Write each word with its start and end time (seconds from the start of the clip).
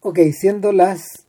Ok, 0.00 0.18
siendo 0.32 0.72
las 0.72 1.26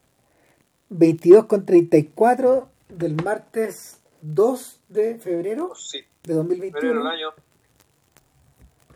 22.34 0.92 2.68
del 2.90 3.16
martes 3.24 4.02
2 4.22 4.82
de 4.90 5.18
febrero 5.20 5.74
Sí, 5.76 6.02
de 6.24 6.34
2021. 6.34 6.80
febrero 6.80 7.04
del 7.04 7.08
año 7.14 7.30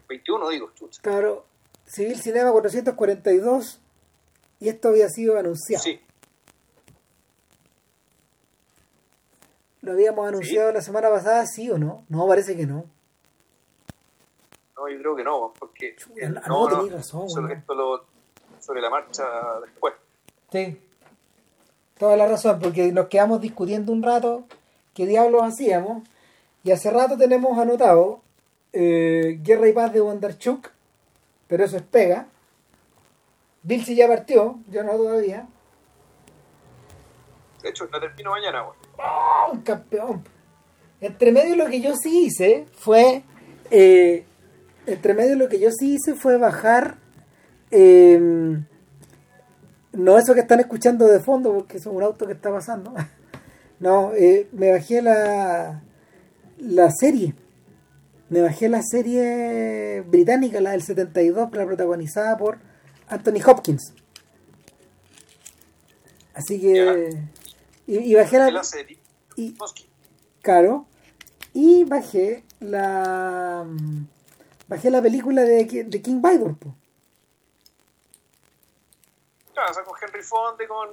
21, 0.07 0.49
digo, 0.49 0.71
chucha. 0.75 1.01
Claro, 1.01 1.45
Civil 1.85 2.17
Cinema 2.19 2.51
442 2.51 3.79
y 4.59 4.69
esto 4.69 4.89
había 4.89 5.09
sido 5.09 5.37
anunciado. 5.37 5.83
Sí, 5.83 6.01
Lo 9.81 9.93
habíamos 9.93 10.27
anunciado 10.27 10.71
la 10.71 10.81
semana 10.81 11.09
pasada, 11.09 11.43
¿sí 11.47 11.71
o 11.71 11.77
no? 11.79 12.05
No, 12.07 12.27
parece 12.27 12.55
que 12.55 12.67
no. 12.67 12.85
no, 14.77 14.87
yo 14.89 14.99
creo 14.99 15.15
que 15.15 15.23
no, 15.23 15.53
porque 15.57 15.95
Chuta, 15.95 16.29
no, 16.29 16.69
no, 16.69 16.77
tenés 16.83 16.93
razón, 16.93 17.51
esto 17.51 17.73
lo, 17.73 18.05
sobre 18.61 18.81
la 18.81 18.89
marcha 18.89 19.23
después. 19.65 19.93
Sí. 20.51 20.79
Toda 21.97 22.17
la 22.17 22.27
razón, 22.27 22.59
porque 22.59 22.91
nos 22.91 23.07
quedamos 23.07 23.41
discutiendo 23.41 23.91
un 23.91 24.03
rato 24.03 24.45
qué 24.93 25.05
diablos 25.05 25.43
hacíamos 25.43 26.03
y 26.63 26.71
hace 26.71 26.91
rato 26.91 27.17
tenemos 27.17 27.57
anotado 27.57 28.21
eh, 28.73 29.39
Guerra 29.41 29.67
y 29.67 29.73
Paz 29.73 29.93
de 29.93 30.01
Bondarchuk, 30.01 30.69
pero 31.47 31.65
eso 31.65 31.77
es 31.77 31.83
pega. 31.83 32.27
Vilsi 33.63 33.95
ya 33.95 34.07
partió, 34.07 34.59
yo 34.69 34.83
no 34.83 34.93
todavía. 34.93 35.47
De 37.61 37.69
hecho, 37.69 37.87
la 37.91 37.99
termino 37.99 38.31
mañana. 38.31 38.65
¡Oh, 38.97 39.51
un 39.51 39.61
campeón! 39.61 40.23
Entre 40.99 41.31
medio 41.31 41.55
lo 41.55 41.67
que 41.67 41.81
yo 41.81 41.95
sí 41.95 42.25
hice 42.25 42.65
fue. 42.73 43.23
eh, 43.69 44.25
entre 44.87 45.13
medio 45.13 45.35
lo 45.35 45.47
que 45.47 45.59
yo 45.59 45.69
sí 45.71 45.93
hice 45.93 46.15
fue 46.15 46.37
bajar. 46.37 46.97
Eh, 47.71 48.59
no 49.93 50.17
eso 50.17 50.33
que 50.33 50.41
están 50.41 50.59
escuchando 50.59 51.07
de 51.07 51.19
fondo, 51.19 51.53
porque 51.53 51.77
es 51.77 51.85
un 51.85 52.01
auto 52.03 52.27
que 52.27 52.33
está 52.33 52.51
pasando. 52.51 52.93
No, 53.79 54.13
eh, 54.13 54.47
me 54.51 54.71
bajé 54.71 55.01
la. 55.01 55.81
La 56.59 56.91
serie. 56.91 57.33
Me 58.29 58.41
bajé 58.41 58.69
la 58.69 58.83
serie 58.83 60.01
británica, 60.01 60.61
la 60.61 60.69
del 60.69 60.83
72, 60.83 61.49
la 61.51 61.65
protagonizada 61.65 62.37
por 62.37 62.59
Anthony 63.07 63.41
Hopkins. 63.43 63.95
Así 66.35 66.61
que. 66.61 67.09
Y, 67.87 67.97
y 67.97 68.13
bajé 68.13 68.37
la. 68.37 68.51
la 68.51 68.63
serie. 68.63 68.99
y-. 69.35 69.55
Claro. 70.43 70.85
Y 71.51 71.83
bajé 71.85 72.43
la. 72.59 73.65
Bajé 74.67 74.91
la 74.91 75.01
película 75.01 75.41
de, 75.41 75.65
de 75.87 76.01
King 76.03 76.21
Vidor. 76.21 76.55
po. 76.55 76.75
Claro, 79.53 79.71
o 79.71 79.73
sea, 79.73 79.83
con 79.83 79.95
Henry 80.01 80.23
Fonde, 80.23 80.67
con 80.67 80.89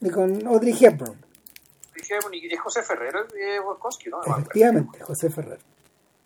Y 0.00 0.10
con 0.10 0.46
Audrey 0.46 0.76
Hepburn. 0.80 1.18
Dijimos, 1.94 2.24
y 2.32 2.52
es 2.52 2.60
José 2.60 2.82
Ferrer, 2.82 3.14
eh, 3.36 3.58
Volkowski, 3.60 4.10
¿no? 4.10 4.20
Efectivamente, 4.24 5.00
José 5.00 5.30
Ferrer. 5.30 5.58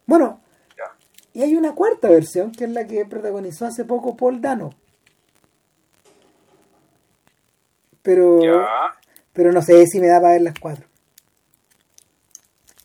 Bueno, 0.07 0.41
Ya. 0.77 0.95
y 1.35 1.43
hay 1.43 1.55
una 1.55 1.75
cuarta 1.75 2.09
versión 2.09 2.53
que 2.53 2.65
es 2.65 2.71
la 2.71 2.87
que 2.87 3.05
protagonizó 3.05 3.67
hace 3.67 3.85
poco 3.85 4.17
Paul 4.17 4.41
Dano. 4.41 4.71
Pero, 8.03 8.41
Ya. 8.43 8.67
pero 9.33 9.53
no 9.53 9.61
sé 9.63 9.87
si 9.87 10.01
me 10.01 10.07
da 10.09 10.21
para 10.21 10.33
ver 10.35 10.43
las 10.43 10.59
cuatro. 10.59 10.87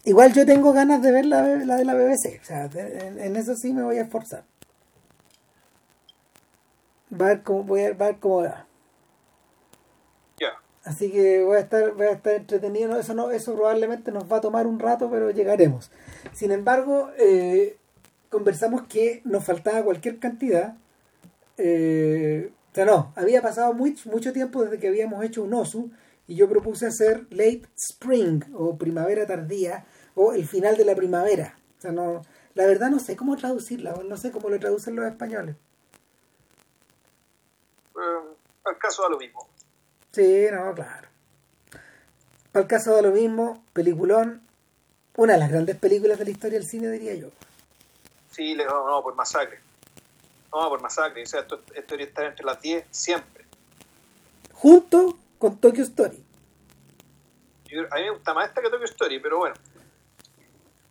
Igual 0.05 0.33
yo 0.33 0.45
tengo 0.45 0.73
ganas 0.73 1.01
de 1.01 1.11
ver 1.11 1.25
la, 1.25 1.41
la 1.43 1.77
de 1.77 1.85
la 1.85 1.93
BBC. 1.93 2.41
O 2.41 2.45
sea, 2.45 2.65
en, 2.65 3.19
en 3.19 3.35
eso 3.37 3.55
sí 3.55 3.71
me 3.71 3.83
voy 3.83 3.97
a 3.97 4.01
esforzar. 4.01 4.43
Va 7.13 7.25
a 7.27 7.29
ver 7.29 7.43
cómo, 7.43 7.63
voy 7.63 7.81
a, 7.81 7.93
ver 7.93 8.17
cómo 8.19 8.43
va. 8.43 8.67
Así 10.83 11.09
que 11.11 11.43
voy 11.43 11.57
a 11.57 11.59
estar, 11.61 11.93
voy 11.93 12.07
a 12.07 12.11
estar 12.11 12.35
entretenido. 12.35 12.89
¿no? 12.89 12.97
Eso 12.97 13.13
no, 13.13 13.31
eso 13.31 13.55
probablemente 13.55 14.11
nos 14.11 14.31
va 14.31 14.37
a 14.37 14.41
tomar 14.41 14.67
un 14.67 14.79
rato, 14.79 15.09
pero 15.09 15.31
llegaremos. 15.31 15.91
Sin 16.33 16.51
embargo, 16.51 17.09
eh, 17.17 17.77
conversamos 18.29 18.83
que 18.87 19.21
nos 19.23 19.45
faltaba 19.45 19.83
cualquier 19.83 20.19
cantidad. 20.19 20.75
Eh, 21.57 22.51
o 22.71 22.75
sea, 22.75 22.85
no, 22.85 23.13
había 23.15 23.41
pasado 23.41 23.73
mucho, 23.73 24.09
mucho 24.09 24.33
tiempo 24.33 24.63
desde 24.63 24.79
que 24.79 24.87
habíamos 24.87 25.23
hecho 25.23 25.43
un 25.43 25.53
OSU 25.53 25.91
y 26.27 26.35
yo 26.35 26.49
propuse 26.49 26.87
hacer 26.87 27.27
late 27.29 27.63
spring 27.77 28.43
o 28.53 28.77
primavera 28.77 29.25
tardía 29.25 29.85
o 30.15 30.33
el 30.33 30.45
final 30.45 30.75
de 30.75 30.85
la 30.85 30.95
primavera. 30.95 31.57
O 31.77 31.81
sea, 31.81 31.91
no, 31.91 32.23
la 32.55 32.65
verdad 32.65 32.89
no 32.89 32.99
sé 32.99 33.15
cómo 33.15 33.35
traducirla, 33.37 33.93
no 34.07 34.17
sé 34.17 34.31
cómo 34.31 34.49
lo 34.49 34.59
traducen 34.59 34.95
los 34.95 35.05
españoles. 35.05 35.55
Eh, 38.03 38.35
al 38.65 38.77
caso 38.77 39.03
da 39.03 39.09
lo 39.09 39.17
mismo. 39.17 39.47
Sí, 40.11 40.45
no, 40.51 40.73
claro. 40.73 41.07
Para 42.51 42.63
el 42.63 42.67
caso 42.67 42.95
de 42.95 43.01
lo 43.01 43.11
mismo, 43.11 43.63
peliculón, 43.73 44.41
una 45.15 45.33
de 45.33 45.39
las 45.39 45.49
grandes 45.51 45.75
películas 45.77 46.19
de 46.19 46.25
la 46.25 46.31
historia 46.31 46.59
del 46.59 46.67
cine, 46.67 46.89
diría 46.91 47.15
yo. 47.15 47.29
Sí, 48.31 48.53
le, 48.55 48.65
no, 48.65 48.87
no, 48.87 49.01
por 49.03 49.15
masacre. 49.15 49.59
No, 50.51 50.69
por 50.69 50.81
masacre. 50.81 51.23
O 51.23 51.25
sea, 51.25 51.41
esto, 51.41 51.55
esto 51.73 51.81
debería 51.91 52.07
estar 52.07 52.25
entre 52.25 52.45
las 52.45 52.61
10 52.61 52.85
siempre. 52.91 53.45
Junto 54.53 55.17
con 55.39 55.57
Tokyo 55.57 55.83
Story. 55.83 56.23
Yo- 57.65 57.81
a 57.91 57.95
mí 57.95 58.03
me 58.03 58.09
gusta 58.11 58.33
más 58.33 58.49
esta 58.49 58.61
que 58.61 58.69
Tokyo 58.69 58.85
Story, 58.85 59.19
pero 59.19 59.39
bueno. 59.39 59.55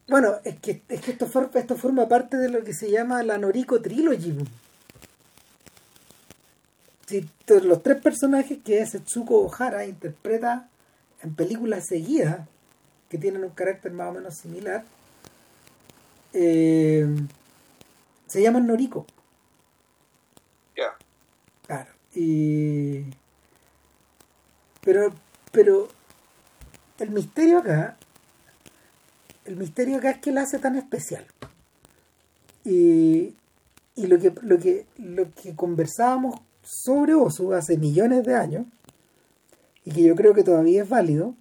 Bueno, 0.08 0.34
es 0.44 0.58
que, 0.60 0.82
es 0.88 1.00
que 1.00 1.12
esto, 1.12 1.26
for- 1.26 1.50
esto 1.54 1.76
forma 1.76 2.08
parte 2.08 2.36
de 2.36 2.48
lo 2.48 2.64
que 2.64 2.74
se 2.74 2.90
llama 2.90 3.22
la 3.22 3.38
Noriko 3.38 3.80
Trilogy. 3.80 4.36
To- 7.06 7.60
los 7.60 7.82
tres 7.82 8.00
personajes 8.00 8.58
que 8.64 8.84
Setsuko 8.86 9.40
Ohara 9.42 9.86
interpreta 9.86 10.68
en 11.22 11.34
películas 11.34 11.86
seguidas, 11.86 12.48
que 13.08 13.18
tienen 13.18 13.44
un 13.44 13.50
carácter 13.50 13.92
más 13.92 14.08
o 14.08 14.12
menos 14.12 14.34
similar, 14.34 14.84
eh, 16.32 17.06
se 18.26 18.42
llaman 18.42 18.66
Noriko. 18.66 19.06
Ya. 20.76 20.96
Claro. 21.66 21.90
Y. 22.14 23.04
Pero, 24.80 25.12
pero. 25.50 25.88
El 26.98 27.10
misterio 27.10 27.58
acá. 27.58 27.96
El 29.44 29.56
misterio 29.56 29.98
acá 29.98 30.10
es 30.12 30.18
que 30.18 30.32
la 30.32 30.42
hace 30.42 30.58
tan 30.58 30.76
especial. 30.76 31.26
Y. 32.64 33.34
Y 33.94 34.06
lo 34.06 34.18
que, 34.18 34.32
lo 34.40 34.58
que, 34.58 34.86
lo 34.96 35.30
que 35.32 35.54
conversábamos 35.54 36.40
sobre 36.62 37.14
Osu 37.14 37.52
hace 37.52 37.76
millones 37.76 38.24
de 38.24 38.34
años, 38.34 38.66
y 39.84 39.92
que 39.92 40.02
yo 40.02 40.14
creo 40.14 40.34
que 40.34 40.44
todavía 40.44 40.82
es 40.82 40.88
válido, 40.88 41.34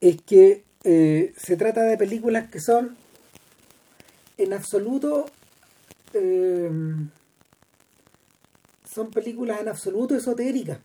es 0.00 0.20
que 0.22 0.64
eh, 0.84 1.34
se 1.36 1.56
trata 1.56 1.82
de 1.82 1.98
películas 1.98 2.48
que 2.48 2.60
son 2.60 2.96
en 4.38 4.54
absoluto 4.54 5.26
eh, 6.14 6.70
son 8.92 9.10
películas 9.10 9.60
en 9.60 9.68
absoluto 9.68 10.16
esotéricas. 10.16 10.78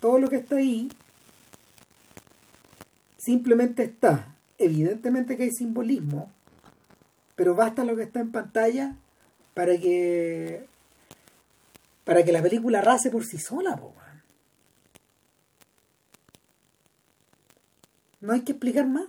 Todo 0.00 0.18
lo 0.18 0.28
que 0.28 0.36
está 0.36 0.56
ahí 0.56 0.90
simplemente 3.18 3.84
está. 3.84 4.34
Evidentemente 4.58 5.36
que 5.36 5.44
hay 5.44 5.50
simbolismo, 5.50 6.30
pero 7.34 7.54
basta 7.54 7.84
lo 7.84 7.96
que 7.96 8.04
está 8.04 8.20
en 8.20 8.30
pantalla 8.30 8.96
para 9.54 9.76
que 9.78 10.66
para 12.04 12.24
que 12.24 12.32
la 12.32 12.42
película 12.42 12.80
race 12.80 13.10
por 13.10 13.24
sí 13.24 13.38
sola. 13.38 13.80
No 18.20 18.32
hay 18.32 18.42
que 18.42 18.52
explicar 18.52 18.86
más. 18.86 19.06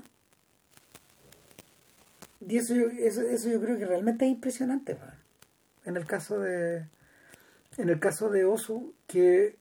Y 2.48 2.58
eso, 2.58 2.74
yo- 2.76 2.88
eso, 2.90 3.22
eso 3.22 3.50
yo 3.50 3.62
creo 3.62 3.78
que 3.78 3.86
realmente 3.86 4.26
es 4.26 4.32
impresionante, 4.32 4.94
weón. 4.94 5.14
En 5.86 5.98
el 5.98 6.06
caso 6.06 6.40
de. 6.40 6.88
En 7.78 7.90
el 7.90 8.00
caso 8.00 8.30
de 8.30 8.46
Osu, 8.46 8.94
que 9.08 9.58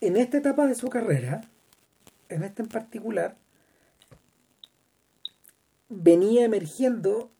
en 0.00 0.16
esta 0.16 0.38
etapa 0.38 0.66
de 0.66 0.74
su 0.74 0.88
carrera, 0.88 1.42
en 2.28 2.42
esta 2.44 2.62
en 2.62 2.68
particular, 2.68 3.36
venía 5.88 6.44
emergiendo 6.44 7.30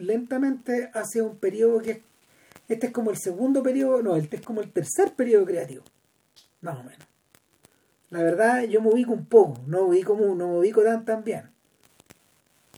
lentamente 0.00 0.90
hacia 0.94 1.22
un 1.22 1.36
periodo 1.36 1.80
que 1.80 2.02
este 2.68 2.88
es 2.88 2.92
como 2.92 3.10
el 3.10 3.16
segundo 3.16 3.62
periodo, 3.62 4.02
no, 4.02 4.16
este 4.16 4.36
es 4.36 4.42
como 4.42 4.60
el 4.60 4.70
tercer 4.70 5.14
periodo 5.14 5.46
creativo, 5.46 5.84
más 6.60 6.78
o 6.78 6.82
menos. 6.82 7.06
La 8.10 8.22
verdad, 8.22 8.64
yo 8.64 8.80
me 8.80 8.88
ubico 8.88 9.12
un 9.12 9.26
poco, 9.26 9.60
no 9.66 9.82
me 9.82 9.88
ubico, 9.90 10.16
no 10.16 10.48
me 10.48 10.58
ubico 10.58 10.82
tan, 10.82 11.04
tan 11.04 11.24
bien. 11.24 11.50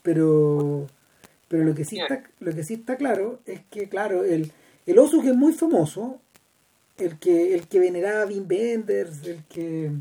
Pero, 0.02 0.86
pero 1.48 1.64
lo 1.64 1.74
que 1.74 1.84
sí 1.84 1.98
está, 1.98 2.24
lo 2.38 2.52
que 2.52 2.64
sí 2.64 2.74
está 2.74 2.96
claro 2.96 3.40
es 3.46 3.60
que, 3.70 3.88
claro, 3.88 4.24
el, 4.24 4.52
el 4.86 4.98
oso 4.98 5.20
que 5.20 5.30
es 5.30 5.36
muy 5.36 5.52
famoso, 5.52 6.20
el 6.96 7.18
que, 7.18 7.54
el 7.54 7.66
que 7.68 7.80
veneraba 7.80 8.22
a 8.22 8.26
Wim 8.26 8.46
Wenders, 8.48 9.24
el 9.24 9.44
que, 9.44 9.92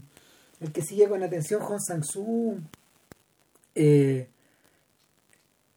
el 0.59 0.71
que 0.71 0.81
sigue 0.81 1.07
con 1.07 1.23
atención 1.23 1.61
Hong 1.61 1.79
Sang-soo, 1.79 2.59
eh, 3.75 4.27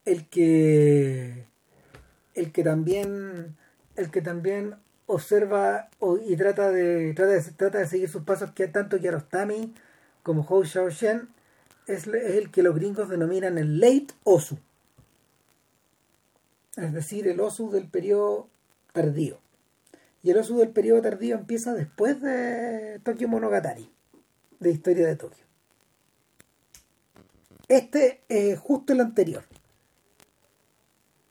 el 0.05 0.29
que 0.29 1.47
el 2.35 2.53
que 2.53 2.65
también 2.65 3.57
el 3.97 4.11
que 4.11 4.23
también 4.23 4.77
observa 5.07 5.91
y 6.27 6.37
trata 6.37 6.71
de, 6.71 7.13
trata 7.15 7.33
de 7.33 7.43
trata 7.53 7.79
de 7.79 7.87
seguir 7.87 8.09
sus 8.09 8.23
pasos 8.23 8.53
que 8.53 8.69
tanto 8.69 8.99
Kiarostami 8.99 9.75
como 10.23 10.43
Hou 10.43 10.65
Xiaoshen 10.65 11.29
es, 11.87 12.07
es 12.07 12.37
el 12.37 12.51
que 12.51 12.63
los 12.63 12.75
gringos 12.75 13.09
denominan 13.09 13.59
el 13.59 13.81
late 13.81 14.15
Osu. 14.25 14.59
Es 16.77 16.93
decir 16.93 17.29
el 17.29 17.41
Osu 17.41 17.71
del 17.71 17.89
periodo 17.89 18.49
tardío. 18.93 19.39
Y 20.23 20.31
el 20.31 20.39
Osu 20.39 20.59
del 20.59 20.71
periodo 20.71 21.03
tardío 21.03 21.35
empieza 21.35 21.75
después 21.75 22.23
de 22.23 23.01
Tokyo 23.05 23.29
Monogatari 23.29 23.91
de 24.61 24.71
Historia 24.71 25.07
de 25.07 25.17
Tokio. 25.17 25.45
Este 27.69 28.23
es 28.29 28.59
justo 28.59 28.93
el 28.93 29.01
anterior 29.01 29.45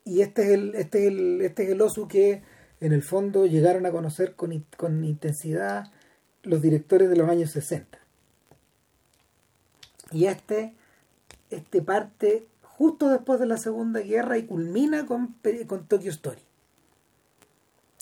y 0.05 0.21
este 0.21 0.43
es 0.43 0.49
el 0.49 0.75
este 0.75 1.05
es 1.05 1.07
el 1.07 1.41
este 1.41 1.63
es 1.63 1.69
el 1.69 1.81
Osu 1.81 2.07
que 2.07 2.41
en 2.81 2.93
el 2.93 3.03
fondo 3.03 3.45
llegaron 3.45 3.85
a 3.85 3.91
conocer 3.91 4.35
con, 4.35 4.65
con 4.75 5.03
intensidad 5.05 5.91
los 6.43 6.61
directores 6.61 7.09
de 7.09 7.15
los 7.15 7.29
años 7.29 7.51
60. 7.51 7.99
Y 10.11 10.25
este, 10.25 10.73
este 11.51 11.81
parte 11.81 12.47
justo 12.63 13.09
después 13.09 13.39
de 13.39 13.45
la 13.45 13.57
Segunda 13.57 13.99
Guerra 13.99 14.39
y 14.39 14.47
culmina 14.47 15.05
con, 15.05 15.35
con 15.67 15.85
Tokyo 15.85 16.09
Story. 16.09 16.41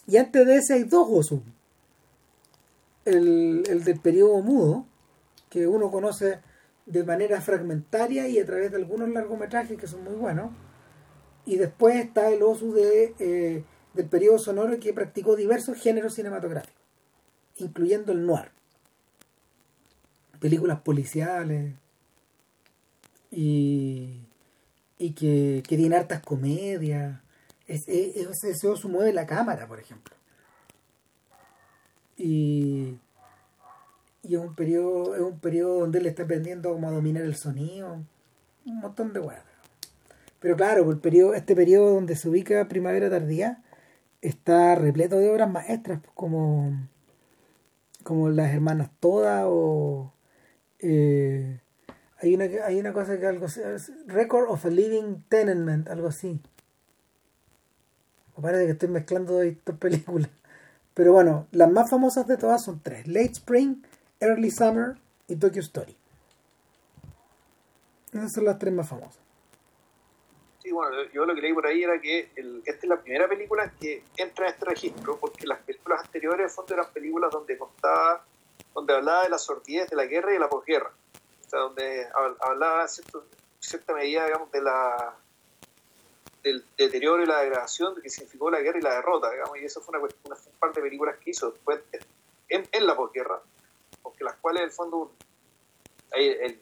Y 0.07 0.15
antes 0.17 0.47
de 0.47 0.55
ese 0.55 0.75
hay 0.75 0.83
dos 0.83 1.07
Osu. 1.09 1.43
El, 3.03 3.63
el 3.67 3.83
del 3.83 3.99
periodo 3.99 4.41
mudo, 4.41 4.85
que 5.49 5.67
uno 5.67 5.91
conoce 5.91 6.39
de 6.85 7.03
manera 7.03 7.41
fragmentaria 7.41 8.27
y 8.27 8.39
a 8.39 8.45
través 8.45 8.71
de 8.71 8.77
algunos 8.77 9.09
largometrajes 9.09 9.77
que 9.77 9.87
son 9.87 10.03
muy 10.05 10.15
buenos. 10.15 10.51
Y 11.49 11.57
después 11.57 11.95
está 11.95 12.29
el 12.29 12.43
Osu 12.43 12.75
eh, 12.77 13.63
del 13.95 14.05
periodo 14.05 14.37
sonoro 14.37 14.79
que 14.79 14.93
practicó 14.93 15.35
diversos 15.35 15.79
géneros 15.79 16.13
cinematográficos, 16.13 16.79
incluyendo 17.57 18.11
el 18.11 18.23
noir, 18.23 18.51
películas 20.39 20.81
policiales 20.81 21.73
y, 23.31 24.19
y 24.99 25.13
que, 25.13 25.63
que 25.67 25.75
tiene 25.75 25.95
hartas 25.95 26.21
comedias. 26.21 27.19
Ese 27.65 28.19
es, 28.19 28.85
mueve 28.85 29.11
la 29.11 29.25
cámara, 29.25 29.67
por 29.67 29.79
ejemplo. 29.79 30.15
Y, 32.15 32.99
y 34.21 34.35
es 34.35 34.39
un 34.39 34.53
periodo 34.53 35.15
es 35.15 35.21
un 35.21 35.39
periodo 35.39 35.79
donde 35.79 35.97
él 35.97 36.05
está 36.05 36.21
aprendiendo 36.21 36.71
cómo 36.71 36.91
dominar 36.91 37.23
el 37.23 37.35
sonido 37.35 38.03
un 38.65 38.79
montón 38.81 39.13
de 39.13 39.19
weas 39.19 39.48
pero 40.39 40.55
claro 40.55 40.89
el 40.89 40.99
periodo, 40.99 41.33
este 41.33 41.55
periodo 41.55 41.93
donde 41.93 42.15
se 42.15 42.29
ubica 42.29 42.67
primavera 42.67 43.09
tardía 43.09 43.61
está 44.21 44.75
repleto 44.75 45.17
de 45.17 45.29
obras 45.29 45.49
maestras 45.49 45.99
pues, 45.99 46.11
como 46.15 46.71
como 48.03 48.29
las 48.29 48.53
hermanas 48.53 48.89
todas 48.99 49.45
o 49.47 50.13
eh, 50.79 51.59
hay 52.17 52.35
una 52.35 52.45
hay 52.65 52.79
una 52.79 52.93
cosa 52.93 53.19
que 53.19 53.27
algo 53.27 53.47
Record 54.07 54.49
of 54.49 54.65
a 54.65 54.69
Living 54.69 55.23
Tenement 55.29 55.89
algo 55.89 56.07
así. 56.07 56.39
Parece 58.41 58.65
que 58.67 58.71
estoy 58.71 58.87
mezclando 58.87 59.41
dos 59.43 59.75
películas. 59.77 60.29
Pero 60.93 61.11
bueno 61.13 61.47
las 61.51 61.69
más 61.69 61.89
famosas 61.89 62.25
de 62.27 62.37
todas 62.37 62.63
son 62.63 62.79
tres 62.81 63.07
Late 63.07 63.33
Spring 63.33 63.83
Early 64.21 64.51
Summer 64.51 64.95
y 65.27 65.35
Tokyo 65.35 65.61
Story. 65.61 65.95
Esas 68.13 68.31
son 68.33 68.45
las 68.45 68.57
tres 68.57 68.73
más 68.73 68.87
famosas 68.87 69.28
Bueno, 70.71 71.03
yo 71.13 71.25
lo 71.25 71.35
que 71.35 71.41
leí 71.41 71.53
por 71.53 71.65
ahí 71.65 71.83
era 71.83 71.99
que 71.99 72.31
esta 72.65 72.85
es 72.85 72.89
la 72.89 73.01
primera 73.01 73.27
película 73.27 73.71
que 73.79 74.03
entra 74.17 74.47
en 74.47 74.53
este 74.53 74.65
registro, 74.65 75.17
porque 75.17 75.47
las 75.47 75.59
películas 75.59 76.01
anteriores, 76.03 76.45
en 76.45 76.49
fondo, 76.49 76.73
eran 76.73 76.91
películas 76.91 77.31
donde 77.31 77.57
contaba, 77.57 78.23
donde 78.73 78.93
hablaba 78.93 79.23
de 79.23 79.29
la 79.29 79.37
sordidez 79.37 79.89
de 79.89 79.95
la 79.95 80.05
guerra 80.05 80.31
y 80.31 80.33
de 80.33 80.39
la 80.39 80.49
posguerra. 80.49 80.91
O 81.45 81.49
sea, 81.49 81.59
donde 81.59 82.07
hablaba 82.41 82.83
en 82.83 83.21
cierta 83.59 83.93
medida, 83.93 84.25
digamos, 84.25 84.51
de 84.51 84.61
la 84.61 85.15
del 86.43 86.63
deterioro 86.77 87.21
y 87.21 87.25
la 87.25 87.41
degradación 87.41 88.01
que 88.01 88.09
significó 88.09 88.49
la 88.49 88.61
guerra 88.61 88.79
y 88.79 88.81
la 88.81 88.95
derrota, 88.95 89.29
digamos, 89.29 89.57
y 89.57 89.65
eso 89.65 89.81
fue 89.81 89.97
una, 89.97 90.07
una 90.25 90.71
de 90.71 90.81
películas 90.81 91.17
que 91.17 91.31
hizo 91.31 91.51
después 91.51 91.81
en, 92.47 92.67
en 92.71 92.87
la 92.87 92.95
posguerra, 92.95 93.41
porque 94.01 94.23
las 94.23 94.35
cuales, 94.35 94.61
en 94.61 94.65
el 94.67 94.71
fondo, 94.71 95.11
el, 96.11 96.59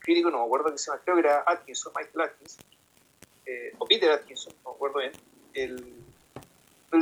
crítico, 0.00 0.30
no 0.30 0.38
me 0.38 0.44
acuerdo 0.44 0.72
que 0.72 0.78
se 0.78 0.90
llama, 0.90 1.02
creo 1.04 1.16
que 1.16 1.20
era 1.20 1.44
Atkinson, 1.46 1.92
Michael 1.94 2.20
Atkinson, 2.22 2.64
eh, 3.46 3.74
o 3.78 3.86
Peter 3.86 4.10
Atkinson, 4.10 4.52
no 4.64 4.70
me 4.70 4.74
acuerdo 4.76 4.98
bien, 4.98 5.12
él, 5.54 5.94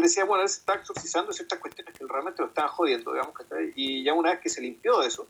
decía, 0.00 0.24
bueno, 0.24 0.42
él 0.42 0.48
se 0.48 0.60
está 0.60 0.74
exorcizando 0.74 1.32
ciertas 1.32 1.58
cuestiones 1.58 1.94
que 1.96 2.06
realmente 2.06 2.42
lo 2.42 2.48
estaban 2.48 2.70
jodiendo, 2.70 3.12
digamos, 3.12 3.34
y 3.74 4.04
ya 4.04 4.14
una 4.14 4.30
vez 4.30 4.40
que 4.40 4.48
se 4.48 4.60
limpió 4.60 5.00
de 5.00 5.08
eso, 5.08 5.26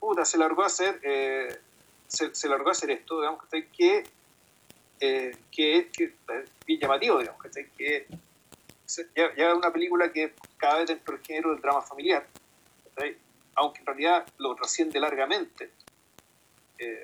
puta, 0.00 0.24
se 0.24 0.38
largó 0.38 0.62
a 0.62 0.66
hacer, 0.66 1.00
eh, 1.02 1.58
se, 2.06 2.48
largó 2.48 2.68
a 2.68 2.72
hacer 2.72 2.90
esto, 2.90 3.20
digamos, 3.20 3.44
que, 3.48 4.04
eh, 5.00 5.36
que, 5.50 5.90
que, 5.92 6.14
bien 6.66 6.80
llamativo, 6.80 7.18
digamos, 7.18 7.40
que 7.76 8.06
ya, 9.14 9.34
ya, 9.36 9.50
es 9.50 9.54
una 9.54 9.72
película 9.72 10.12
que 10.12 10.34
cada 10.56 10.78
vez 10.78 10.88
dentro 10.88 11.14
del 11.14 11.24
género 11.24 11.50
del 11.50 11.60
drama 11.60 11.82
familiar, 11.82 12.26
aunque 13.54 13.80
en 13.80 13.86
realidad 13.86 14.26
lo 14.38 14.54
trasciende 14.54 14.98
largamente 14.98 15.70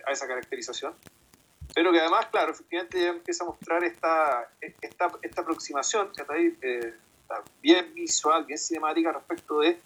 a 0.07 0.13
esa 0.13 0.27
caracterización, 0.27 0.95
pero 1.75 1.91
que 1.91 2.01
además, 2.01 2.27
claro, 2.27 2.53
efectivamente 2.53 3.01
ya 3.01 3.09
empieza 3.09 3.43
a 3.43 3.49
mostrar 3.49 3.83
esta, 3.83 4.49
esta, 4.61 5.11
esta 5.23 5.41
aproximación, 5.41 6.09
eh, 6.63 6.95
bien 7.61 7.93
visual, 7.95 8.45
bien 8.45 8.59
cinemática 8.59 9.13
respecto 9.13 9.59
de, 9.61 9.81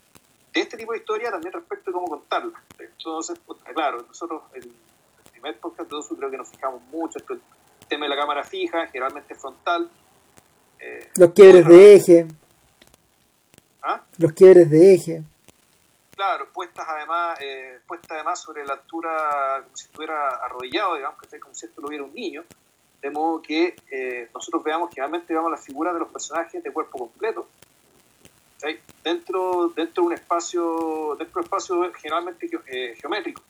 este 0.52 0.76
tipo 0.76 0.92
de 0.92 0.98
historia, 0.98 1.30
también 1.30 1.52
respecto 1.52 1.90
de 1.90 1.94
cómo 1.94 2.06
contarla. 2.08 2.62
Entonces, 2.78 3.40
claro, 3.74 4.02
nosotros 4.06 4.42
el, 4.54 4.64
el 4.64 5.30
primer 5.32 5.58
podcast 5.58 5.90
de 5.90 6.16
creo 6.16 6.30
que 6.30 6.36
nos 6.36 6.50
fijamos 6.50 6.82
mucho 6.92 7.18
en 7.20 7.36
el 7.36 7.40
tema 7.88 8.04
de 8.04 8.10
la 8.10 8.16
cámara 8.16 8.44
fija, 8.44 8.86
generalmente 8.88 9.34
frontal. 9.34 9.88
Eh, 10.80 11.10
Los 11.16 11.32
quiebres 11.32 11.66
de 11.66 11.94
eje. 11.94 12.26
¿Ah? 13.82 14.02
Los 14.18 14.32
quiebres 14.32 14.70
de 14.70 14.94
eje. 14.94 15.22
Claro, 16.18 16.48
puestas 16.52 16.84
además, 16.88 17.38
eh, 17.40 17.78
puestas 17.86 18.10
además 18.10 18.42
sobre 18.42 18.66
la 18.66 18.72
altura, 18.72 19.62
como 19.62 19.76
si 19.76 19.84
estuviera 19.84 20.30
arrodillado, 20.30 20.96
digamos, 20.96 21.20
que 21.20 21.38
como 21.38 21.54
si 21.54 21.66
esto 21.66 21.80
lo 21.80 21.86
viera 21.86 22.02
un 22.02 22.12
niño, 22.12 22.44
de 23.00 23.10
modo 23.12 23.40
que 23.40 23.76
eh, 23.88 24.28
nosotros 24.34 24.64
veamos, 24.64 24.90
generalmente 24.90 25.32
veamos 25.32 25.52
las 25.52 25.64
figuras 25.64 25.94
de 25.94 26.00
los 26.00 26.08
personajes 26.08 26.60
de 26.60 26.72
cuerpo 26.72 26.98
completo. 26.98 27.46
Dentro, 29.04 29.68
dentro 29.68 30.02
de 30.02 30.06
un 30.08 30.12
espacio, 30.12 31.14
dentro 31.16 31.34
de 31.34 31.38
un 31.38 31.44
espacio 31.44 31.92
generalmente 31.94 32.50
eh, 32.66 32.96
geométrico, 33.00 33.40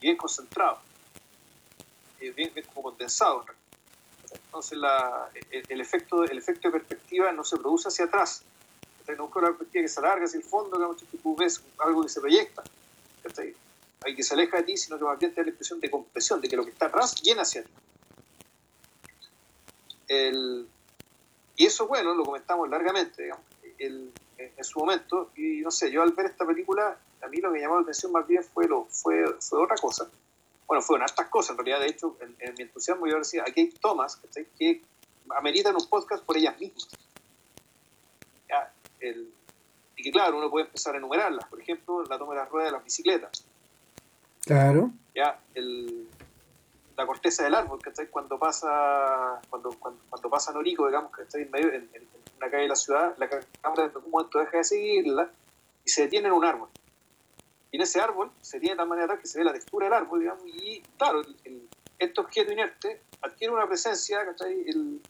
bien 0.00 0.16
concentrado, 0.16 0.78
bien, 2.20 2.34
bien, 2.36 2.52
como 2.72 2.84
condensado. 2.84 3.44
Entonces 4.32 4.78
la, 4.78 5.28
el, 5.50 5.80
efecto, 5.80 6.22
el 6.22 6.38
efecto 6.38 6.68
de 6.68 6.78
perspectiva 6.78 7.32
no 7.32 7.42
se 7.42 7.56
produce 7.56 7.88
hacia 7.88 8.04
atrás, 8.04 8.44
no 9.16 9.30
una 9.34 9.48
perspectiva 9.48 9.82
que 9.82 9.88
se 9.88 10.00
alarga 10.00 10.24
hacia 10.24 10.38
el 10.38 10.44
fondo, 10.44 10.96
que 10.96 11.18
tú 11.18 11.36
ves 11.36 11.62
algo 11.78 12.02
que 12.02 12.08
se 12.08 12.20
proyecta, 12.20 12.62
hay 14.04 14.16
que 14.16 14.22
se 14.22 14.34
aleja 14.34 14.58
de 14.58 14.62
ti, 14.64 14.76
sino 14.76 14.98
que 14.98 15.04
más 15.04 15.18
bien 15.18 15.32
te 15.32 15.40
da 15.40 15.44
la 15.44 15.50
impresión 15.50 15.80
de 15.80 15.90
compresión, 15.90 16.40
de 16.40 16.48
que 16.48 16.56
lo 16.56 16.64
que 16.64 16.70
está 16.70 16.86
atrás 16.86 17.14
viene 17.22 17.40
hacia 17.40 17.62
ti. 17.62 17.70
y 21.56 21.66
eso, 21.66 21.86
bueno, 21.86 22.14
lo 22.14 22.24
comentamos 22.24 22.68
largamente, 22.68 23.22
digamos, 23.22 23.44
en 23.78 24.64
su 24.64 24.78
momento, 24.78 25.30
y 25.36 25.60
no 25.60 25.70
sé, 25.70 25.90
yo 25.90 26.02
al 26.02 26.12
ver 26.12 26.26
esta 26.26 26.44
película, 26.44 26.98
a 27.22 27.28
mí 27.28 27.38
lo 27.38 27.48
que 27.48 27.54
me 27.54 27.60
llamó 27.60 27.76
la 27.76 27.82
atención 27.82 28.12
más 28.12 28.26
bien 28.26 28.44
fue, 28.44 28.66
lo, 28.66 28.84
fue, 28.86 29.24
fue 29.40 29.62
otra 29.62 29.76
cosa. 29.76 30.08
Bueno, 30.66 30.82
fueron 30.82 31.04
estas 31.04 31.28
cosas, 31.28 31.50
en 31.50 31.58
realidad, 31.58 31.80
de 31.80 31.86
hecho, 31.86 32.16
en, 32.20 32.54
mi 32.54 32.62
entusiasmo 32.62 33.06
yo 33.06 33.18
decía, 33.18 33.44
aquí 33.46 33.60
hay 33.60 33.70
tomas 33.70 34.20
que 34.58 34.82
ameritan 35.30 35.76
un 35.76 35.88
podcast 35.88 36.24
por 36.24 36.36
ellas 36.36 36.58
mismas 36.58 36.88
y 39.02 40.02
que 40.02 40.10
claro, 40.10 40.38
uno 40.38 40.50
puede 40.50 40.66
empezar 40.66 40.94
a 40.94 40.98
enumerarlas. 40.98 41.46
Por 41.48 41.60
ejemplo, 41.60 42.02
la 42.04 42.18
toma 42.18 42.34
de 42.34 42.40
las 42.40 42.48
ruedas 42.48 42.70
de 42.70 42.76
las 42.76 42.84
bicicletas. 42.84 43.44
Claro. 44.44 44.90
Ya, 45.14 45.38
el, 45.54 46.08
la 46.96 47.06
corteza 47.06 47.44
del 47.44 47.54
árbol, 47.54 47.80
¿cachai? 47.80 48.08
Cuando 48.08 48.38
pasa, 48.38 49.40
cuando, 49.50 49.70
cuando, 49.78 50.00
cuando 50.08 50.30
pasa 50.30 50.52
Norico, 50.52 50.86
digamos, 50.86 51.14
que 51.14 51.22
está 51.22 51.38
en 51.38 51.50
medio, 51.50 51.72
en, 51.72 51.88
una 52.38 52.50
calle 52.50 52.62
de 52.62 52.68
la 52.68 52.76
ciudad, 52.76 53.14
la 53.18 53.28
cámara 53.28 53.84
en 53.84 53.90
algún 53.90 54.10
momento 54.10 54.38
deja 54.38 54.58
de 54.58 54.64
seguirla 54.64 55.30
y 55.84 55.90
se 55.90 56.02
detiene 56.02 56.28
en 56.28 56.34
un 56.34 56.44
árbol. 56.44 56.68
Y 57.70 57.76
en 57.76 57.82
ese 57.82 58.00
árbol 58.00 58.30
se 58.40 58.58
tiene 58.58 58.74
de 58.74 58.78
tal 58.78 58.88
manera 58.88 59.18
que 59.18 59.26
se 59.26 59.38
ve 59.38 59.44
la 59.44 59.52
textura 59.52 59.86
del 59.86 59.94
árbol, 59.94 60.20
digamos, 60.20 60.44
y 60.46 60.82
claro, 60.98 61.22
este 61.98 62.20
objeto 62.20 62.52
inerte 62.52 63.00
adquiere 63.22 63.54
una 63.54 63.66
presencia, 63.66 64.24
¿cachai? 64.24 64.64
El, 64.66 65.00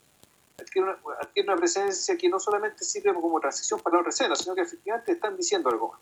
adquiere 0.62 0.96
una, 1.44 1.56
presencia 1.56 2.16
que 2.16 2.28
no 2.28 2.38
solamente 2.38 2.84
sirve 2.84 3.12
como 3.14 3.40
transición 3.40 3.80
para 3.80 3.96
la 3.96 4.00
otra 4.00 4.10
escena, 4.10 4.34
sino 4.34 4.54
que 4.54 4.62
efectivamente 4.62 5.12
están 5.12 5.36
diciendo 5.36 5.68
algo 5.68 5.96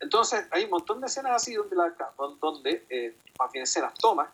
Entonces, 0.00 0.46
hay 0.50 0.64
un 0.64 0.70
montón 0.70 1.00
de 1.00 1.06
escenas 1.06 1.32
así 1.32 1.54
donde, 1.54 1.76
la, 1.76 1.94
donde 2.40 2.86
eh, 2.88 3.16
más 3.38 3.52
bien 3.52 3.64
escenas 3.64 3.94
tomas, 3.94 4.28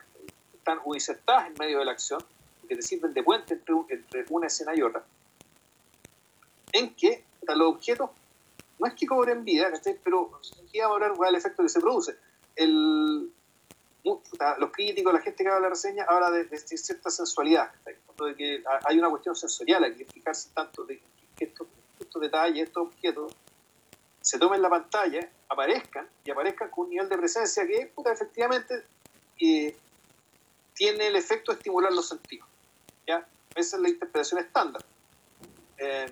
están 0.55 0.79
insertadas 0.87 1.49
en 1.49 1.55
medio 1.59 1.81
de 1.81 1.85
la 1.85 1.93
acción, 1.93 2.23
que 2.69 2.77
te 2.77 2.83
sirven 2.83 3.13
de 3.13 3.23
puente 3.23 3.55
entre, 3.55 4.25
una 4.31 4.47
escena 4.47 4.75
y 4.75 4.83
otra, 4.83 5.03
en 6.73 6.95
que 6.95 7.25
los 7.43 7.75
objetos 7.75 8.11
no 8.79 8.87
es 8.87 8.95
que 8.95 9.07
cobren 9.07 9.45
vida, 9.45 9.71
pero 10.03 10.41
aquí 10.65 10.81
vamos 10.81 11.03
a 11.03 11.07
hablar 11.07 11.19
del 11.19 11.35
efecto 11.35 11.63
que 11.63 11.69
se 11.69 11.81
produce. 11.81 12.17
Los 14.05 14.71
críticos, 14.73 15.13
la 15.13 15.21
gente 15.21 15.45
que 15.45 15.49
habla 15.49 15.57
de 15.57 15.63
la 15.63 15.69
reseña, 15.71 16.05
habla 16.05 16.31
de, 16.31 16.59
cierta 16.59 17.11
sensualidad, 17.11 17.73
de 18.21 18.35
que 18.35 18.65
hay 18.85 18.99
una 18.99 19.11
cuestión 19.11 19.35
sensorial 19.35 19.85
aquí, 19.85 20.05
fijarse 20.05 20.51
tanto 20.55 20.85
de 20.85 21.01
que 21.37 21.45
estos, 21.45 21.67
detalles, 22.21 22.69
estos 22.69 22.89
objetos, 22.89 23.37
se 24.21 24.39
tomen 24.39 24.63
la 24.63 24.71
pantalla, 24.71 25.29
aparezcan 25.49 26.09
y 26.25 26.31
aparezcan 26.31 26.71
con 26.71 26.85
un 26.85 26.91
nivel 26.91 27.09
de 27.09 27.19
presencia 27.19 27.67
que 27.67 27.93
efectivamente 28.07 28.85
eh, 29.41 29.77
tiene 30.75 31.09
el 31.09 31.17
efecto 31.17 31.53
de 31.53 31.59
estimular 31.59 31.93
los 31.93 32.09
sentidos. 32.09 32.49
¿ya? 33.07 33.27
Esa 33.55 33.77
es 33.77 33.83
la 33.83 33.89
interpretación 33.89 34.41
estándar. 34.41 34.85
Eh, 35.79 36.07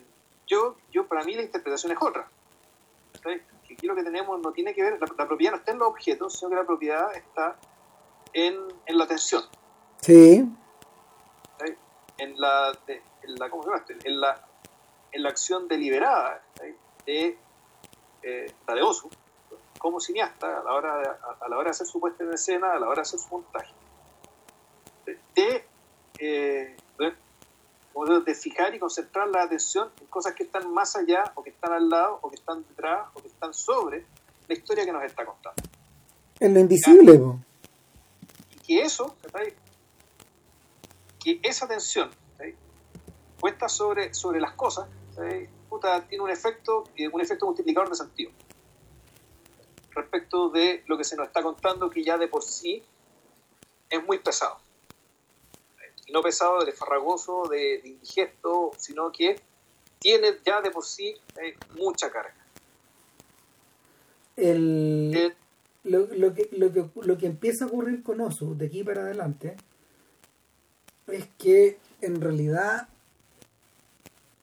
yo, 0.46 0.76
yo, 0.90 1.06
para 1.06 1.22
mí 1.24 1.34
la 1.34 1.42
interpretación 1.42 1.92
es 1.92 1.98
otra. 2.00 2.28
Que 3.22 3.42
aquí 3.74 3.86
lo 3.86 3.94
que 3.94 4.02
tenemos 4.02 4.40
no 4.40 4.52
tiene 4.52 4.74
que 4.74 4.82
ver, 4.82 4.98
la, 5.00 5.28
propiedad 5.28 5.52
no 5.52 5.58
está 5.58 5.72
en 5.72 5.78
los 5.78 5.88
objetos, 5.88 6.38
sino 6.38 6.50
que 6.50 6.56
la 6.56 6.64
propiedad 6.64 7.14
está 7.14 7.56
en, 8.32 8.56
en 8.86 8.98
la 8.98 9.04
atención. 9.04 9.44
Sí. 10.00 10.44
En 12.20 12.38
la, 12.38 12.78
en 12.86 13.34
la, 13.36 13.48
¿cómo 13.48 13.62
se 13.62 13.70
llama? 13.70 13.84
En 14.04 14.20
la, 14.20 14.46
en 15.12 15.22
la 15.22 15.28
acción 15.30 15.68
deliberada 15.68 16.42
de, 17.06 17.38
eh, 18.22 18.52
de 18.66 18.82
Osu, 18.82 19.08
como 19.78 20.00
cineasta, 20.00 20.60
a 20.60 20.62
la, 20.62 20.74
hora 20.74 20.98
de, 20.98 21.08
a, 21.08 21.48
la 21.48 21.56
hora 21.56 21.64
de 21.64 21.70
hacer 21.70 21.86
su 21.86 21.98
puesta 21.98 22.22
en 22.22 22.34
escena, 22.34 22.72
a 22.72 22.78
la 22.78 22.86
hora 22.86 22.96
de 22.96 23.02
hacer 23.02 23.18
su 23.18 23.28
montaje. 23.28 23.72
De, 25.34 25.64
eh, 26.18 26.76
de 28.26 28.34
fijar 28.34 28.74
y 28.74 28.78
concentrar 28.78 29.28
la 29.28 29.42
atención 29.42 29.90
en 30.00 30.06
cosas 30.06 30.34
que 30.34 30.42
están 30.42 30.72
más 30.72 30.96
allá, 30.96 31.32
o 31.34 31.42
que 31.42 31.50
están 31.50 31.72
al 31.72 31.88
lado, 31.88 32.18
o 32.22 32.28
que 32.28 32.36
están 32.36 32.64
detrás, 32.68 33.08
o 33.14 33.20
que 33.20 33.28
están 33.28 33.54
sobre 33.54 34.04
la 34.46 34.54
historia 34.54 34.84
que 34.84 34.92
nos 34.92 35.02
está 35.04 35.24
contando. 35.24 35.62
En 36.38 36.54
lo 36.54 36.60
invisible, 36.60 37.20
Y 38.52 38.58
que 38.58 38.82
eso, 38.82 39.16
que 41.22 41.38
esa 41.42 41.66
atención 41.66 42.10
puesta 43.38 43.68
sobre, 43.68 44.12
sobre 44.12 44.40
las 44.40 44.52
cosas, 44.52 44.88
tiene 46.08 46.22
un 46.22 46.30
efecto, 46.30 46.84
eh, 46.96 47.08
un 47.08 47.20
efecto 47.20 47.46
multiplicador 47.46 47.88
de 47.88 47.96
sentido 47.96 48.30
respecto 49.92 50.50
de 50.50 50.84
lo 50.86 50.96
que 50.96 51.04
se 51.04 51.16
nos 51.16 51.26
está 51.26 51.42
contando, 51.42 51.90
que 51.90 52.04
ya 52.04 52.16
de 52.16 52.28
por 52.28 52.42
sí 52.42 52.82
es 53.88 54.04
muy 54.04 54.18
pesado. 54.18 54.58
No 56.12 56.22
pesado, 56.22 56.64
de 56.64 56.72
farragoso, 56.72 57.48
de, 57.48 57.80
indigesto, 57.84 58.72
sino 58.76 59.12
que 59.12 59.40
tiene 59.98 60.38
ya 60.44 60.60
de 60.60 60.70
por 60.70 60.84
sí 60.84 61.14
eh, 61.42 61.56
mucha 61.76 62.10
carga. 62.10 62.34
El, 64.36 65.34
lo, 65.84 66.06
lo, 66.06 66.34
que, 66.34 66.48
lo, 66.52 66.72
que, 66.72 66.88
lo 67.02 67.18
que 67.18 67.26
empieza 67.26 67.64
a 67.64 67.68
ocurrir 67.68 68.02
con 68.02 68.20
Osu 68.20 68.56
de 68.56 68.66
aquí 68.66 68.82
para 68.82 69.02
adelante 69.02 69.56
es 71.12 71.26
que 71.38 71.78
en 72.00 72.20
realidad 72.20 72.88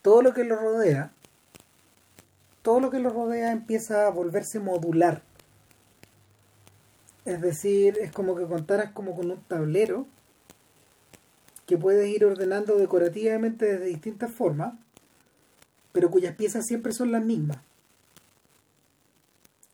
todo 0.02 0.22
lo 0.22 0.34
que 0.34 0.44
lo 0.44 0.56
rodea, 0.56 1.12
todo 2.62 2.80
lo 2.80 2.90
que 2.92 3.00
lo 3.00 3.10
rodea 3.10 3.52
empieza 3.52 4.08
a 4.08 4.10
volverse 4.10 4.60
modular. 4.60 5.22
Es 7.26 7.42
decir, 7.42 7.98
es 8.00 8.12
como 8.12 8.36
que 8.36 8.46
contaras 8.46 8.92
como 8.92 9.16
con 9.16 9.32
un 9.32 9.42
tablero 9.44 10.08
que 11.66 11.78
puedes 11.78 12.08
ir 12.08 12.24
ordenando 12.24 12.78
decorativamente 12.78 13.78
de 13.78 13.86
distintas 13.86 14.32
formas, 14.32 14.74
pero 15.92 16.10
cuyas 16.10 16.36
piezas 16.36 16.66
siempre 16.66 16.94
son 16.94 17.12
las 17.12 17.24
mismas. 17.26 17.58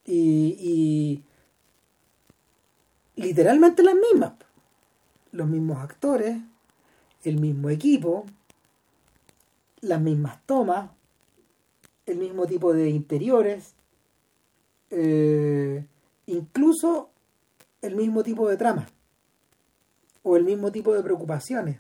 Y, 0.06 1.24
literalmente 3.16 3.84
las 3.84 3.96
mismas. 3.96 4.34
Los 5.32 5.48
mismos 5.48 5.78
actores, 5.80 6.38
el 7.24 7.40
mismo 7.40 7.70
equipo, 7.70 8.26
las 9.82 10.02
mismas 10.02 10.46
tomas, 10.46 10.92
el 12.06 12.18
mismo 12.18 12.46
tipo 12.46 12.74
de 12.74 12.90
interiores, 12.90 13.76
eh, 14.90 15.86
incluso 16.26 17.10
el 17.82 17.96
mismo 17.96 18.24
tipo 18.24 18.50
de 18.50 18.58
trama 18.58 18.88
o 20.22 20.38
el 20.38 20.44
mismo 20.44 20.72
tipo 20.72 20.94
de 20.94 21.04
preocupaciones. 21.04 21.80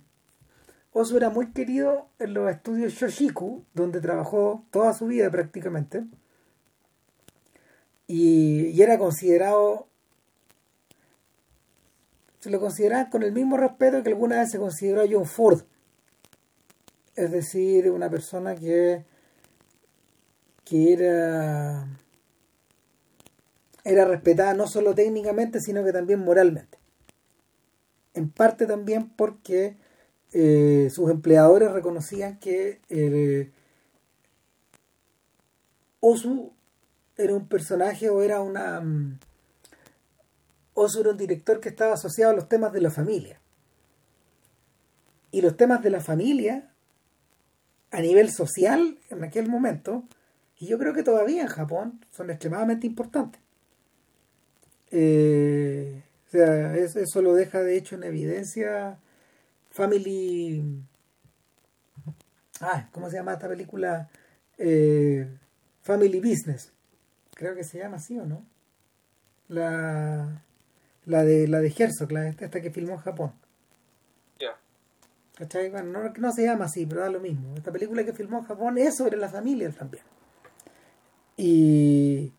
Osu 0.91 1.17
era 1.17 1.29
muy 1.29 1.51
querido 1.51 2.09
en 2.19 2.33
los 2.33 2.49
estudios 2.51 2.93
Shoshiku, 2.93 3.65
donde 3.73 3.99
trabajó 3.99 4.65
toda 4.69 4.93
su 4.93 5.07
vida 5.07 5.31
prácticamente, 5.31 6.05
y, 8.07 8.79
era 8.81 8.97
considerado, 8.99 9.87
se 12.43 12.49
lo 12.49 12.59
consideraban 12.59 13.09
con 13.09 13.23
el 13.23 13.31
mismo 13.31 13.55
respeto 13.55 14.03
que 14.03 14.09
alguna 14.09 14.39
vez 14.39 14.51
se 14.51 14.59
consideró 14.59 14.99
a 14.99 15.05
John 15.09 15.25
Ford, 15.25 15.61
es 17.15 17.31
decir, 17.31 17.89
una 17.89 18.09
persona 18.09 18.53
que, 18.53 19.05
que 20.65 20.91
era, 20.91 21.87
era 23.85 24.03
respetada 24.03 24.53
no 24.55 24.67
solo 24.67 24.93
técnicamente, 24.93 25.61
sino 25.61 25.85
que 25.85 25.93
también 25.93 26.19
moralmente. 26.19 26.77
En 28.13 28.29
parte 28.29 28.65
también 28.65 29.07
porque 29.07 29.77
eh, 30.33 30.89
sus 30.91 31.11
empleadores 31.11 31.71
reconocían 31.71 32.39
que 32.39 32.81
el 32.89 33.53
Osu 36.01 36.51
era 37.15 37.33
un 37.33 37.47
personaje 37.47 38.09
o 38.09 38.21
era 38.21 38.41
una... 38.41 38.83
Osu 40.73 41.01
era 41.01 41.11
un 41.11 41.17
director 41.17 41.59
que 41.59 41.69
estaba 41.69 41.93
asociado 41.93 42.31
a 42.31 42.35
los 42.35 42.49
temas 42.49 42.73
de 42.73 42.81
la 42.81 42.91
familia. 42.91 43.39
Y 45.31 45.41
los 45.41 45.57
temas 45.57 45.81
de 45.81 45.89
la 45.89 46.01
familia, 46.01 46.69
a 47.91 48.01
nivel 48.01 48.31
social, 48.31 48.97
en 49.09 49.23
aquel 49.23 49.49
momento, 49.49 50.03
y 50.59 50.67
yo 50.67 50.77
creo 50.77 50.93
que 50.93 51.03
todavía 51.03 51.41
en 51.41 51.47
Japón, 51.47 52.05
son 52.11 52.29
extremadamente 52.29 52.87
importantes. 52.87 53.41
Eh, 54.91 56.03
o 56.27 56.29
sea, 56.29 56.75
eso 56.75 57.21
lo 57.21 57.33
deja 57.33 57.61
de 57.61 57.77
hecho 57.77 57.95
en 57.95 58.03
evidencia 58.03 58.99
Family... 59.71 60.83
Ah, 62.61 62.87
¿cómo 62.91 63.09
se 63.09 63.17
llama 63.17 63.33
esta 63.33 63.49
película? 63.49 64.07
Eh, 64.57 65.27
Family 65.81 66.19
Business. 66.19 66.71
Creo 67.33 67.55
que 67.55 67.63
se 67.63 67.79
llama 67.79 67.97
así 67.97 68.17
o 68.19 68.25
no. 68.25 68.45
La, 69.47 70.42
la 71.05 71.23
de 71.23 71.47
la 71.47 71.59
de 71.59 71.73
Herzog, 71.77 72.11
la 72.11 72.27
esta, 72.27 72.61
que 72.61 72.71
filmó 72.71 72.93
en 72.93 72.99
Japón. 72.99 73.33
Ya. 74.39 74.57
¿Cachai? 75.35 75.69
Bueno, 75.69 75.91
no, 75.91 76.13
no 76.17 76.31
se 76.31 76.45
llama 76.45 76.65
así, 76.65 76.85
pero 76.85 77.01
da 77.01 77.09
lo 77.09 77.19
mismo. 77.19 77.55
Esta 77.55 77.71
película 77.71 78.03
que 78.03 78.13
filmó 78.13 78.39
en 78.39 78.45
Japón 78.45 78.77
es 78.77 78.97
sobre 78.97 79.17
la 79.17 79.29
familia 79.29 79.69
también. 79.71 80.03
Y 81.37 82.31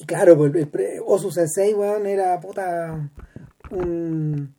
y 0.00 0.06
claro, 0.06 0.34
pues, 0.36 0.54
el, 0.54 0.70
Osu 1.04 1.30
Sensei, 1.30 1.74
weón, 1.74 2.06
era 2.06 2.40
puta 2.40 3.10
un, 3.70 4.54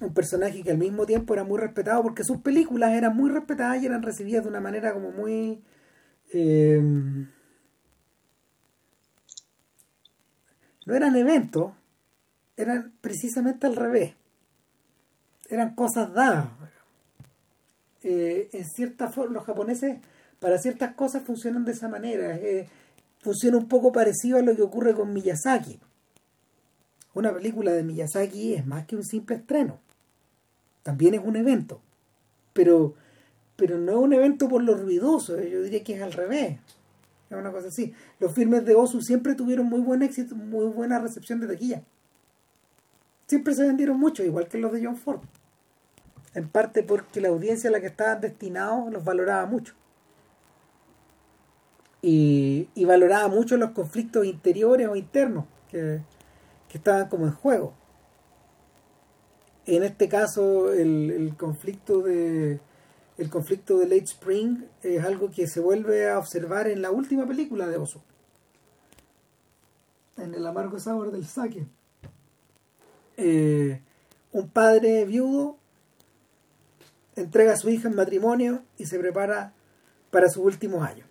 un, 0.00 0.14
personaje 0.14 0.64
que 0.64 0.72
al 0.72 0.78
mismo 0.78 1.06
tiempo 1.06 1.32
era 1.32 1.44
muy 1.44 1.60
respetado 1.60 2.02
porque 2.02 2.24
sus 2.24 2.38
películas 2.38 2.90
eran 2.94 3.16
muy 3.16 3.30
respetadas 3.30 3.80
y 3.80 3.86
eran 3.86 4.02
recibidas 4.02 4.42
de 4.42 4.50
una 4.50 4.60
manera 4.60 4.92
como 4.92 5.12
muy... 5.12 5.62
Eh, 6.32 6.82
no 10.86 10.94
eran 10.94 11.14
eventos, 11.14 11.72
eran 12.56 12.92
precisamente 13.00 13.66
al 13.66 13.76
revés. 13.76 14.14
Eran 15.48 15.74
cosas 15.74 16.12
dadas. 16.12 16.48
Eh, 18.02 18.48
en 18.52 18.64
cierta 18.64 19.10
forma, 19.10 19.34
los 19.34 19.44
japoneses 19.44 19.98
para 20.38 20.58
ciertas 20.58 20.94
cosas 20.94 21.22
funcionan 21.22 21.64
de 21.64 21.72
esa 21.72 21.88
manera. 21.88 22.36
Eh, 22.36 22.68
funciona 23.18 23.58
un 23.58 23.68
poco 23.68 23.92
parecido 23.92 24.38
a 24.38 24.42
lo 24.42 24.56
que 24.56 24.62
ocurre 24.62 24.94
con 24.94 25.12
Miyazaki. 25.12 25.78
Una 27.14 27.32
película 27.32 27.72
de 27.72 27.82
Miyazaki 27.82 28.54
es 28.54 28.66
más 28.66 28.86
que 28.86 28.96
un 28.96 29.04
simple 29.04 29.36
estreno. 29.36 29.78
También 30.82 31.14
es 31.14 31.20
un 31.22 31.36
evento. 31.36 31.80
Pero, 32.52 32.94
pero 33.56 33.78
no 33.78 33.92
es 33.92 33.98
un 33.98 34.12
evento 34.12 34.48
por 34.48 34.62
lo 34.62 34.74
ruidoso, 34.74 35.38
eh, 35.38 35.50
yo 35.50 35.62
diría 35.62 35.84
que 35.84 35.94
es 35.94 36.02
al 36.02 36.12
revés. 36.12 36.58
Es 37.28 37.36
una 37.36 37.52
cosa 37.52 37.68
así. 37.68 37.94
Los 38.18 38.32
filmes 38.34 38.64
de 38.64 38.74
Osu 38.74 39.02
siempre 39.02 39.34
tuvieron 39.34 39.66
muy 39.66 39.80
buen 39.80 40.02
éxito, 40.02 40.34
muy 40.34 40.66
buena 40.66 40.98
recepción 40.98 41.40
de 41.40 41.46
taquilla. 41.46 41.82
Siempre 43.30 43.54
se 43.54 43.62
vendieron 43.62 43.96
mucho, 43.96 44.24
igual 44.24 44.48
que 44.48 44.58
los 44.58 44.72
de 44.72 44.84
John 44.84 44.96
Ford. 44.96 45.20
En 46.34 46.48
parte 46.48 46.82
porque 46.82 47.20
la 47.20 47.28
audiencia 47.28 47.70
a 47.70 47.72
la 47.72 47.80
que 47.80 47.86
estaban 47.86 48.20
destinados 48.20 48.92
los 48.92 49.04
valoraba 49.04 49.46
mucho 49.46 49.74
y, 52.02 52.84
valoraba 52.84 53.28
mucho 53.28 53.56
los 53.56 53.70
conflictos 53.70 54.26
interiores 54.26 54.88
o 54.88 54.96
internos 54.96 55.44
que, 55.70 56.00
estaban 56.72 57.08
como 57.08 57.26
en 57.26 57.32
juego. 57.32 57.72
En 59.64 59.84
este 59.84 60.08
caso, 60.08 60.72
el, 60.72 61.32
conflicto 61.38 62.02
de 62.02 62.58
el 63.16 63.30
conflicto 63.30 63.78
de 63.78 63.84
Late 63.84 64.06
Spring 64.06 64.64
es 64.82 65.04
algo 65.04 65.30
que 65.30 65.46
se 65.46 65.60
vuelve 65.60 66.10
a 66.10 66.18
observar 66.18 66.66
en 66.66 66.82
la 66.82 66.90
última 66.90 67.28
película 67.28 67.68
de 67.68 67.76
Oso. 67.76 68.02
En 70.16 70.34
el 70.34 70.44
amargo 70.44 70.80
sabor 70.80 71.12
del 71.12 71.26
saque. 71.26 71.64
Eh, 73.22 73.82
un 74.32 74.48
padre 74.48 75.04
viudo 75.04 75.58
entrega 77.16 77.52
a 77.52 77.56
su 77.56 77.68
hija 77.68 77.88
en 77.88 77.94
matrimonio 77.94 78.62
y 78.78 78.86
se 78.86 78.98
prepara 78.98 79.52
para 80.10 80.30
sus 80.30 80.42
últimos 80.42 80.86
años. 80.86 81.06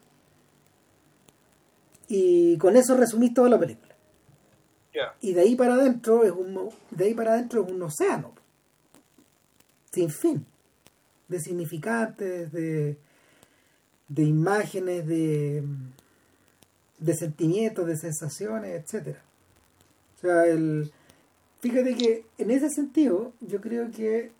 Y 2.08 2.58
con 2.58 2.76
eso 2.76 2.98
resumís 2.98 3.36
toda 3.36 3.50
la 3.50 3.60
película. 3.60 3.96
Y 5.22 5.34
de 5.34 5.42
ahí 5.42 5.56
para 5.56 5.76
adentro 5.76 6.24
es 6.26 6.32
un 6.32 6.72
de 6.90 7.06
ahí 7.06 7.14
para 7.14 7.34
adentro 7.34 7.64
es 7.64 7.72
un 7.72 7.82
océano. 7.84 8.34
Sin 9.92 10.10
fin. 10.10 10.46
De 11.28 11.40
significantes, 11.40 12.52
de, 12.52 12.98
de 14.08 14.24
imágenes, 14.24 15.06
de, 15.06 15.64
de 16.98 17.14
sentimientos, 17.14 17.86
de 17.86 17.96
sensaciones, 17.96 18.84
etcétera. 18.84 19.22
O 20.18 20.20
sea, 20.22 20.46
el, 20.48 20.92
fíjate 21.60 21.96
que 21.96 22.26
en 22.38 22.52
ese 22.52 22.70
sentido 22.70 23.34
yo 23.42 23.62
creo 23.62 23.92
que 23.92 24.32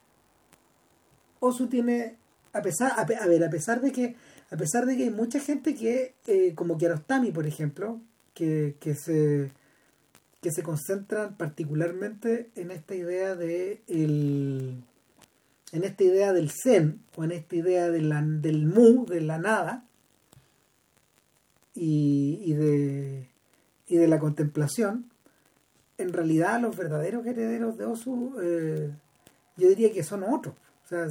Osu 1.40 1.68
tiene 1.68 2.16
a 2.54 2.62
pesar 2.62 2.94
a, 2.98 3.06
ver 3.06 3.44
a 3.44 3.50
pesar 3.50 3.82
de 3.82 3.92
que 3.92 4.16
a 4.52 4.58
pesar 4.58 4.86
de 4.86 4.98
que 4.98 5.04
hay 5.04 5.10
mucha 5.10 5.40
gente 5.40 5.76
que 5.76 6.14
eh, 6.28 6.54
como 6.56 6.78
Kiarostami 6.78 7.32
por 7.32 7.46
ejemplo 7.46 8.00
que, 8.34 8.76
que 8.80 8.96
se 8.96 9.52
que 10.42 10.52
se 10.52 10.64
concentran 10.64 11.36
particularmente 11.36 12.50
en 12.56 12.72
esta 12.72 12.96
idea 12.96 13.36
de 13.36 13.82
el, 13.88 14.82
en 15.74 15.84
esta 15.84 16.04
idea 16.04 16.34
del 16.34 16.50
zen 16.52 17.02
o 17.18 17.26
en 17.26 17.34
esta 17.34 17.56
idea 17.56 17.90
de 17.90 18.00
del 18.42 18.66
mu 18.66 19.06
de 19.06 19.22
la 19.22 19.38
nada 19.38 19.86
y, 21.76 22.42
y 22.44 22.54
de 22.54 23.30
y 23.88 23.98
de 23.98 24.08
la 24.08 24.20
contemplación 24.20 25.10
en 26.00 26.14
realidad 26.14 26.62
los 26.62 26.76
verdaderos 26.76 27.26
herederos 27.26 27.78
de 27.78 27.86
Osu 27.86 28.36
eh, 28.42 28.92
yo 29.58 29.68
diría 29.68 29.92
que 29.92 30.04
son 30.04 30.24
otros. 30.24 30.56
O 30.86 30.88
sea 30.88 31.08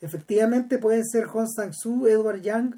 efectivamente 0.00 0.78
pueden 0.78 1.04
ser 1.06 1.24
Hong 1.24 1.48
Sang-soo, 1.48 2.06
Edward 2.08 2.42
Yang 2.42 2.74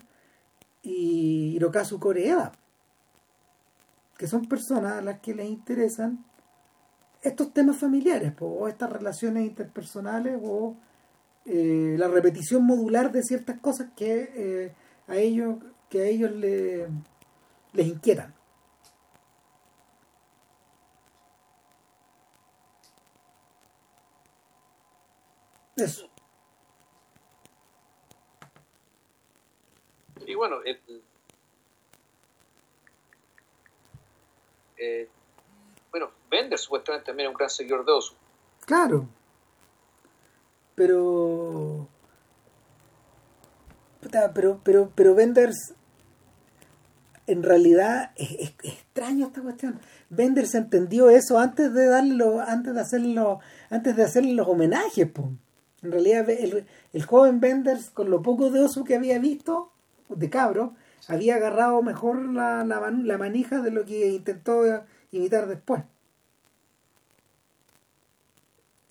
y 0.82 1.56
Hirokazu 1.56 1.98
Koreeda 1.98 2.52
que 4.16 4.28
son 4.28 4.46
personas 4.46 4.92
a 4.92 5.02
las 5.02 5.20
que 5.20 5.34
les 5.34 5.48
interesan 5.48 6.24
estos 7.22 7.52
temas 7.52 7.76
familiares 7.76 8.32
o 8.40 8.68
estas 8.68 8.90
relaciones 8.90 9.46
interpersonales 9.46 10.38
o 10.42 10.76
eh, 11.44 11.96
la 11.98 12.08
repetición 12.08 12.64
modular 12.64 13.10
de 13.12 13.22
ciertas 13.22 13.58
cosas 13.60 13.88
que 13.96 14.30
eh, 14.34 14.72
a 15.08 15.16
ellos 15.16 15.56
que 15.88 16.02
a 16.02 16.04
ellos 16.04 16.30
les 16.32 17.86
inquietan 17.86 18.35
eso 25.76 26.10
y 30.26 30.34
bueno 30.34 30.56
eh, 34.78 35.08
bueno, 35.90 36.10
Bender 36.30 36.58
supuestamente 36.58 37.06
también 37.06 37.28
es 37.28 37.30
un 37.30 37.38
gran 37.38 37.50
seguidor 37.50 37.84
de 37.84 37.92
Osu. 37.92 38.14
Claro. 38.66 39.08
Pero. 40.74 41.88
Pero, 44.00 44.60
pero, 44.62 44.92
pero 44.94 45.14
Benders. 45.14 45.74
En 47.26 47.42
realidad 47.42 48.12
es, 48.14 48.54
extraño 48.62 49.26
esta 49.26 49.42
cuestión. 49.42 49.80
Benders 50.10 50.54
entendió 50.54 51.08
eso 51.08 51.38
antes 51.38 51.72
de 51.72 51.86
darlo, 51.86 52.40
antes 52.40 52.74
de 52.74 52.80
hacerlo, 52.80 53.40
antes 53.68 53.96
de 53.96 54.04
hacerle 54.04 54.34
los 54.34 54.46
homenajes, 54.46 55.08
En 55.82 55.92
realidad 55.92 56.28
el, 56.30 56.66
el 56.92 57.04
joven 57.04 57.40
Benders, 57.40 57.90
con 57.90 58.10
lo 58.10 58.22
poco 58.22 58.50
de 58.50 58.60
oso 58.60 58.84
que 58.84 58.96
había 58.96 59.18
visto, 59.18 59.70
de 60.08 60.30
cabro, 60.30 60.74
había 61.08 61.36
agarrado 61.36 61.82
mejor 61.82 62.24
la, 62.32 62.64
la, 62.64 63.18
manija 63.18 63.60
de 63.60 63.70
lo 63.70 63.84
que 63.84 64.08
intentó 64.08 64.62
imitar 65.12 65.46
después. 65.46 65.82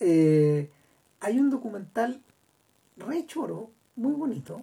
Eh, 0.00 0.70
hay 1.20 1.38
un 1.38 1.50
documental 1.50 2.22
re 2.96 3.26
choro, 3.26 3.70
muy 3.96 4.12
bonito, 4.12 4.62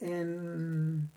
en, 0.00 1.08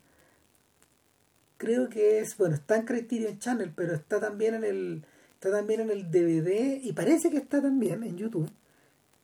creo 1.57 1.89
que 1.89 2.19
es, 2.19 2.37
bueno, 2.37 2.55
está 2.55 2.77
en 2.77 2.85
Criterion 2.85 3.39
Channel, 3.39 3.73
pero 3.75 3.93
está 3.95 4.19
también 4.19 4.55
en 4.55 4.63
el 4.63 5.05
está 5.33 5.51
también 5.51 5.81
en 5.81 5.89
el 5.91 6.09
DVD 6.09 6.79
y 6.81 6.93
parece 6.93 7.29
que 7.29 7.37
está 7.37 7.61
también 7.61 8.03
en 8.03 8.17
YouTube 8.17 8.49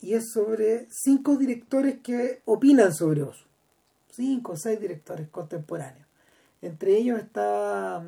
y 0.02 0.16
es 0.16 0.32
sobre 0.32 0.88
cinco 0.90 1.38
directores 1.38 2.00
que 2.02 2.42
opinan 2.46 2.94
sobre 2.94 3.24
Oso. 3.24 3.46
Cinco 4.10 4.54
o 4.54 4.58
seis 4.58 4.80
directores 4.80 5.30
contemporáneos. 5.30 6.08
Entre 6.62 6.98
ellos 6.98 7.20
está, 7.20 8.04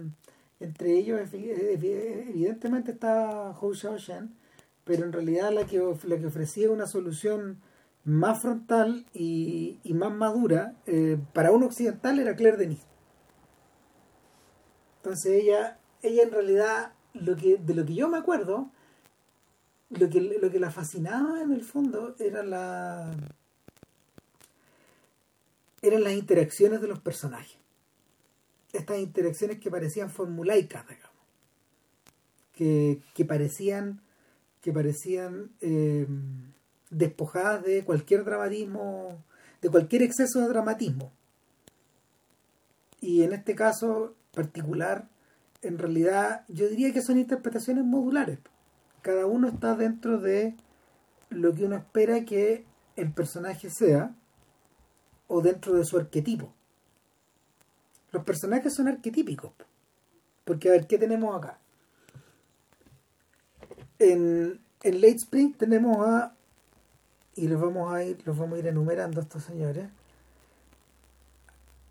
entre 0.59 0.97
ellos 0.97 1.21
evidentemente 1.33 2.91
está 2.91 3.51
Hou 3.51 3.73
Xiaoshen, 3.73 4.35
pero 4.83 5.05
en 5.05 5.13
realidad 5.13 5.51
la 5.51 5.65
que, 5.65 5.79
la 6.03 6.17
que 6.17 6.25
ofrecía 6.25 6.71
una 6.71 6.87
solución 6.87 7.61
más 8.03 8.41
frontal 8.41 9.05
y, 9.13 9.79
más 9.93 10.11
madura 10.11 10.75
eh, 10.87 11.17
para 11.33 11.51
un 11.51 11.63
occidental 11.63 12.19
era 12.19 12.35
Claire 12.35 12.57
Denis. 12.57 12.85
Entonces 14.97 15.43
ella, 15.43 15.79
ella 16.01 16.23
en 16.23 16.31
realidad, 16.31 16.93
lo 17.13 17.35
que, 17.35 17.57
de 17.57 17.73
lo 17.73 17.85
que 17.85 17.95
yo 17.95 18.09
me 18.09 18.17
acuerdo, 18.17 18.71
lo 19.99 20.09
que, 20.09 20.21
lo 20.21 20.51
que 20.51 20.59
la 20.59 20.71
fascinaba 20.71 21.41
en 21.41 21.51
el 21.53 21.63
fondo 21.63 22.15
era 22.19 22.43
la 22.43 23.11
eran 25.81 26.03
las 26.03 26.13
interacciones 26.13 26.81
de 26.81 26.87
los 26.87 26.99
personajes 26.99 27.57
estas 28.73 28.97
interacciones 28.99 29.59
que 29.59 29.71
parecían 29.71 30.09
formulaicas, 30.09 30.85
digamos, 30.87 31.11
que, 32.53 33.01
que 33.13 33.23
parecían, 33.23 34.01
que 34.61 34.73
parecían 34.73 35.51
eh, 35.61 36.07
despojadas 36.89 37.63
de 37.63 37.83
cualquier 37.83 38.25
dramatismo, 38.25 39.23
de 39.61 39.69
cualquier 39.69 40.01
exceso 40.01 40.41
de 40.41 40.47
dramatismo. 40.49 41.11
Y 42.99 43.21
en 43.21 43.33
este 43.33 43.53
caso 43.53 44.15
particular, 44.33 45.07
en 45.61 45.77
realidad 45.77 46.43
yo 46.47 46.67
diría 46.67 46.91
que 46.91 47.01
son 47.01 47.19
interpretaciones 47.19 47.85
modulares. 47.85 48.39
Cada 49.03 49.25
uno 49.25 49.49
está 49.49 49.75
dentro 49.75 50.17
de 50.17 50.55
lo 51.29 51.53
que 51.53 51.65
uno 51.65 51.75
espera 51.75 52.23
que 52.23 52.65
el 52.95 53.11
personaje 53.11 53.69
sea 53.69 54.15
o 55.27 55.41
dentro 55.41 55.73
de 55.73 55.83
su 55.83 55.97
arquetipo. 55.97 56.53
Los 58.13 58.23
personajes 58.23 58.73
son 58.73 58.87
arquetípicos. 58.87 59.51
Porque 60.45 60.69
a 60.69 60.71
ver, 60.71 60.87
¿qué 60.87 60.97
tenemos 60.97 61.35
acá? 61.35 61.59
En, 63.99 64.61
en 64.83 65.01
Late 65.01 65.15
Spring 65.15 65.53
tenemos 65.57 65.97
a. 66.07 66.33
Y 67.35 67.47
los 67.49 67.59
vamos 67.59 67.93
a 67.93 68.05
ir, 68.05 68.25
los 68.25 68.37
vamos 68.37 68.55
a 68.55 68.59
ir 68.59 68.67
enumerando 68.67 69.19
estos 69.19 69.43
señores. 69.43 69.89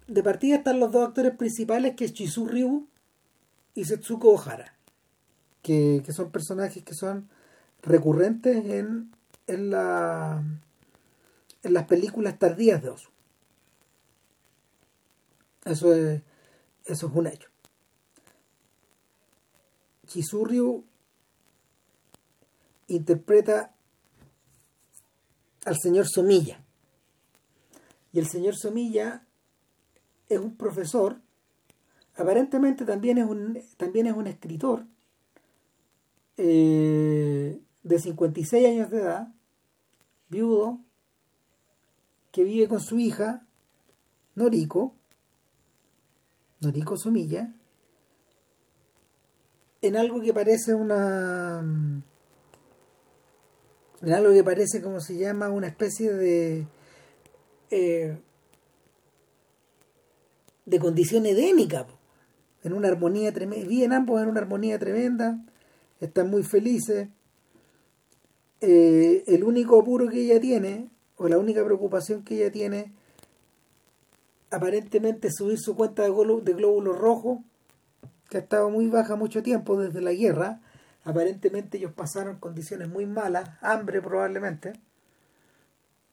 De 0.07 0.23
partida 0.23 0.57
están 0.57 0.81
los 0.81 0.93
dos 0.93 1.09
actores 1.09 1.37
principales, 1.37 1.95
que 1.95 2.07
es 2.07 2.15
Chizu 2.15 2.47
Ryu 2.47 2.87
y 3.75 3.85
Setsuko 3.85 4.31
Ohara. 4.31 4.73
Que, 5.63 6.03
que 6.05 6.13
son 6.13 6.33
personajes 6.33 6.83
que 6.83 6.95
son 6.95 7.29
recurrentes 7.83 8.65
en, 8.65 9.13
en, 9.47 9.71
la, 9.71 10.43
en 11.63 11.73
las 11.73 11.85
películas 11.87 12.37
tardías 12.39 12.83
de 12.83 12.91
Osu. 12.91 13.11
Eso 15.65 15.95
es, 15.95 16.21
eso 16.85 17.07
es 17.07 17.13
un 17.15 17.27
hecho. 17.29 17.49
Chisurryu 20.09 20.85
interpreta 22.89 23.73
al 25.65 25.77
señor 25.79 26.09
Somilla. 26.09 26.61
Y 28.13 28.19
el 28.19 28.27
señor 28.27 28.57
Somilla 28.57 29.25
es 30.29 30.41
un 30.41 30.57
profesor, 30.57 31.21
aparentemente 32.17 32.85
también 32.85 33.19
es 33.19 33.27
un, 33.27 33.63
también 33.77 34.09
es 34.09 34.15
un 34.15 34.27
escritor 34.27 34.87
eh, 36.37 37.61
de 37.83 37.99
56 37.99 38.67
años 38.67 38.91
de 38.91 38.99
edad, 38.99 39.29
viudo, 40.29 40.81
que 42.31 42.45
vive 42.45 42.69
con 42.69 42.81
su 42.81 42.99
hija, 42.99 43.47
Noriko, 44.35 44.95
Noriko 46.61 46.97
Sumilla 46.97 47.53
en 49.83 49.97
algo 49.97 50.21
que 50.21 50.33
parece 50.33 50.75
una 50.75 51.61
en 54.01 54.13
algo 54.13 54.33
que 54.33 54.45
parece 54.45 54.81
como 54.81 55.01
se 55.01 55.17
llama 55.17 55.51
una 55.51 55.67
especie 55.67 56.13
de 56.13 56.67
eh, 57.71 58.17
de 60.65 60.79
condición 60.79 61.27
edémica 61.27 61.87
en 62.63 62.73
una 62.73 62.89
armonía 62.89 63.33
tremenda 63.33 63.67
bien 63.67 63.93
ambos 63.93 64.23
en 64.23 64.29
una 64.29 64.41
armonía 64.41 64.79
tremenda 64.79 65.45
están 66.05 66.31
muy 66.31 66.43
felices. 66.43 67.09
Eh, 68.61 69.25
el 69.27 69.45
único 69.45 69.81
apuro 69.81 70.09
que 70.09 70.21
ella 70.21 70.41
tiene 70.41 70.91
o 71.17 71.29
la 71.29 71.39
única 71.39 71.65
preocupación 71.65 72.23
que 72.25 72.37
ella 72.37 72.53
tiene 72.53 72.93
aparentemente 74.51 75.31
subir 75.31 75.59
su 75.59 75.75
cuenta 75.75 76.03
de, 76.03 76.11
de 76.11 76.53
glóbulos 76.53 76.99
rojos 76.99 77.39
que 78.29 78.37
ha 78.37 78.41
estado 78.41 78.71
muy 78.71 78.87
baja 78.89 79.17
mucho 79.17 79.43
tiempo 79.43 79.81
desde 79.81 80.01
la 80.01 80.13
guerra. 80.13 80.61
Aparentemente 81.05 81.79
ellos 81.79 81.93
pasaron 81.93 82.39
condiciones 82.39 82.89
muy 82.89 83.07
malas, 83.07 83.51
hambre 83.61 84.01
probablemente, 84.01 84.75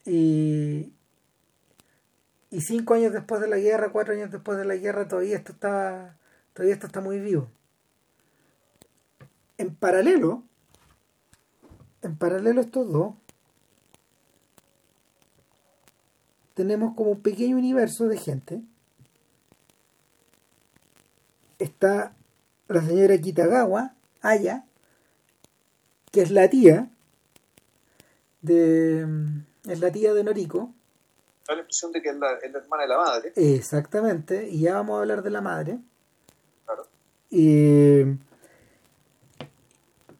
y, 0.05 0.91
y 2.49 2.61
cinco 2.61 2.95
años 2.95 3.13
después 3.13 3.39
de 3.41 3.47
la 3.47 3.57
guerra, 3.57 3.91
cuatro 3.91 4.13
años 4.15 4.31
después 4.31 4.57
de 4.57 4.65
la 4.65 4.75
guerra, 4.75 5.07
todavía 5.07 5.37
esto 5.37 5.51
está, 5.51 6.17
todavía 6.53 6.73
esto 6.73 6.87
está 6.87 7.01
muy 7.01 7.19
vivo. 7.19 7.49
En 9.59 9.75
paralelo, 9.75 10.43
en 12.01 12.17
paralelo 12.17 12.61
a 12.61 12.63
estos 12.63 12.89
dos, 12.89 13.13
tenemos 16.53 16.95
como 16.95 17.11
un 17.11 17.21
pequeño 17.21 17.57
universo 17.57 18.07
de 18.07 18.17
gente. 18.17 18.61
Está 21.59 22.13
la 22.69 22.81
señora 22.81 23.17
Kitagawa, 23.17 23.95
Aya, 24.21 24.65
que 26.13 26.21
es 26.21 26.31
la 26.31 26.49
tía 26.49 26.89
de 28.41 29.05
es 29.65 29.79
la 29.81 29.91
tía 29.91 30.13
de 30.13 30.23
Noriko. 30.23 30.73
Da 31.45 31.55
la 31.55 31.61
impresión 31.61 31.91
de 31.91 32.01
que 32.01 32.11
es 32.11 32.15
la, 32.15 32.31
hermana 32.39 32.83
de 32.83 32.87
la 32.87 32.97
madre. 32.97 33.33
Exactamente 33.35 34.47
y 34.47 34.61
ya 34.61 34.75
vamos 34.75 34.97
a 34.97 35.01
hablar 35.01 35.21
de 35.21 35.29
la 35.31 35.41
madre. 35.41 35.79
Claro. 36.65 36.87
Y 37.29 38.03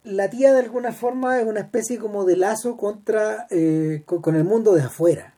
la 0.10 0.30
tía 0.30 0.54
de 0.54 0.60
alguna 0.60 0.92
forma 0.92 1.40
es 1.40 1.46
una 1.46 1.62
especie 1.62 1.98
como 1.98 2.26
de 2.26 2.36
lazo 2.36 2.78
contra 2.78 3.48
eh, 3.50 4.04
con, 4.06 4.36
el 4.36 4.44
mundo 4.44 4.74
de 4.74 4.84
afuera 4.84 5.36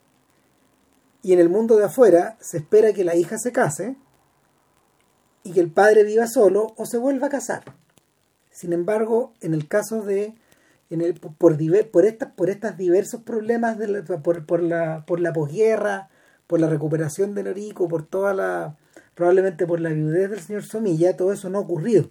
y 1.22 1.34
en 1.34 1.40
el 1.40 1.50
mundo 1.50 1.78
de 1.78 1.86
afuera 1.86 2.38
se 2.40 2.58
espera 2.58 2.94
que 2.94 3.04
la 3.04 3.16
hija 3.16 3.38
se 3.38 3.52
case 3.52 3.96
y 5.44 5.52
que 5.54 5.60
el 5.60 5.72
padre 5.72 6.04
viva 6.04 6.28
solo 6.28 6.74
o 6.78 6.86
se 6.86 6.98
vuelva 6.98 7.28
a 7.28 7.32
casar 7.32 7.64
sin 8.50 8.74
embargo 8.74 9.34
en 9.42 9.54
el 9.54 9.68
caso 9.68 10.02
de 10.02 10.36
por, 11.38 11.58
por, 11.92 12.06
estas, 12.06 12.32
por 12.34 12.50
estos 12.50 12.78
diversos 12.78 13.22
problemas, 13.22 13.78
de 13.78 14.04
por, 14.04 14.46
por, 14.46 14.62
la, 14.62 15.06
por 15.06 15.20
la 15.20 15.32
posguerra, 15.32 16.10
por 16.48 16.60
la 16.60 16.68
recuperación 16.68 17.34
de 17.34 17.44
Noriko, 17.44 17.88
por 17.88 18.06
toda 18.06 18.34
la, 18.34 18.76
probablemente 19.16 19.66
por 19.66 19.80
la 19.80 19.90
viudez 19.90 20.30
del 20.30 20.42
señor 20.42 20.64
Somilla, 20.64 21.16
todo 21.16 21.32
eso 21.32 21.50
no 21.50 21.60
ha 21.60 21.62
ocurrido. 21.62 22.10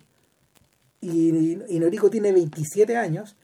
Y, 1.00 1.58
y, 1.68 1.78
Noriko 1.80 2.10
tiene 2.10 2.32
27 2.32 2.96
años 2.96 3.36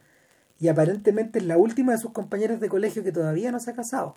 y 0.59 0.69
aparentemente 0.69 1.39
es 1.39 1.47
la 1.47 1.57
última 1.57 1.93
de 1.93 1.99
sus 1.99 2.13
compañeros 2.13 2.61
de 2.61 2.69
colegio 2.69 3.03
que 3.03 3.13
todavía 3.13 3.51
no 3.51 3.61
se 3.61 3.71
ha 3.71 3.75
casado. 3.75 4.15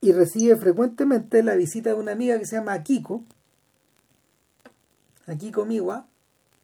Y 0.00 0.12
recibe 0.12 0.56
frecuentemente 0.56 1.42
la 1.42 1.54
visita 1.54 1.90
de 1.90 1.96
una 1.96 2.12
amiga 2.12 2.38
que 2.38 2.46
se 2.46 2.56
llama 2.56 2.72
Akiko, 2.72 3.22
Akiko 5.26 5.64
Miwa, 5.66 6.06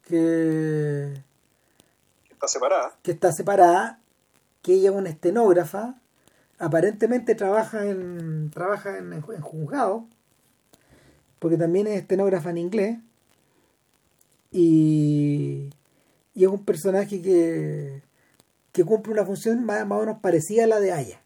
que, 0.03 1.13
está 2.31 2.47
separada. 2.47 2.93
Que 3.03 3.11
está 3.11 3.31
separada, 3.31 3.99
que 4.61 4.73
ella 4.73 4.89
es 4.89 4.95
una 4.95 5.09
estenógrafa, 5.09 5.95
aparentemente 6.59 7.35
trabaja 7.35 7.85
en 7.85 8.49
trabaja 8.49 8.97
en, 8.97 9.21
juzgado, 9.21 10.07
porque 11.39 11.57
también 11.57 11.87
es 11.87 11.99
estenógrafa 11.99 12.49
en 12.49 12.57
inglés, 12.57 12.97
y, 14.51 15.69
y 16.33 16.43
es 16.43 16.49
un 16.49 16.63
personaje 16.63 17.21
que, 17.21 18.01
que 18.71 18.83
cumple 18.83 19.13
una 19.13 19.25
función 19.25 19.63
más, 19.65 19.83
o 19.83 19.99
menos 19.99 20.19
parecida 20.19 20.63
a 20.63 20.67
la 20.67 20.79
de 20.79 20.91
Aya, 20.91 21.21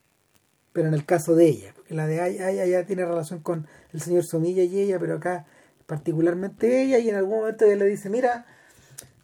pero 0.74 0.88
en 0.88 0.94
el 0.94 1.06
caso 1.06 1.36
de 1.36 1.48
ella, 1.48 1.74
porque 1.76 1.94
la 1.94 2.08
de 2.08 2.22
Aya, 2.22 2.48
Aya 2.48 2.66
ya 2.66 2.86
tiene 2.86 3.06
relación 3.06 3.40
con 3.42 3.68
el 3.94 4.02
señor 4.02 4.24
Somilla 4.24 4.64
y 4.64 4.80
ella, 4.80 5.00
pero 5.00 5.16
acá 5.16 5.46
particularmente 5.86 6.84
ella, 6.84 7.00
y 7.00 7.10
en 7.10 7.16
algún 7.16 7.40
momento 7.40 7.66
ella 7.66 7.76
le 7.76 7.86
dice, 7.86 8.10
mira, 8.10 8.46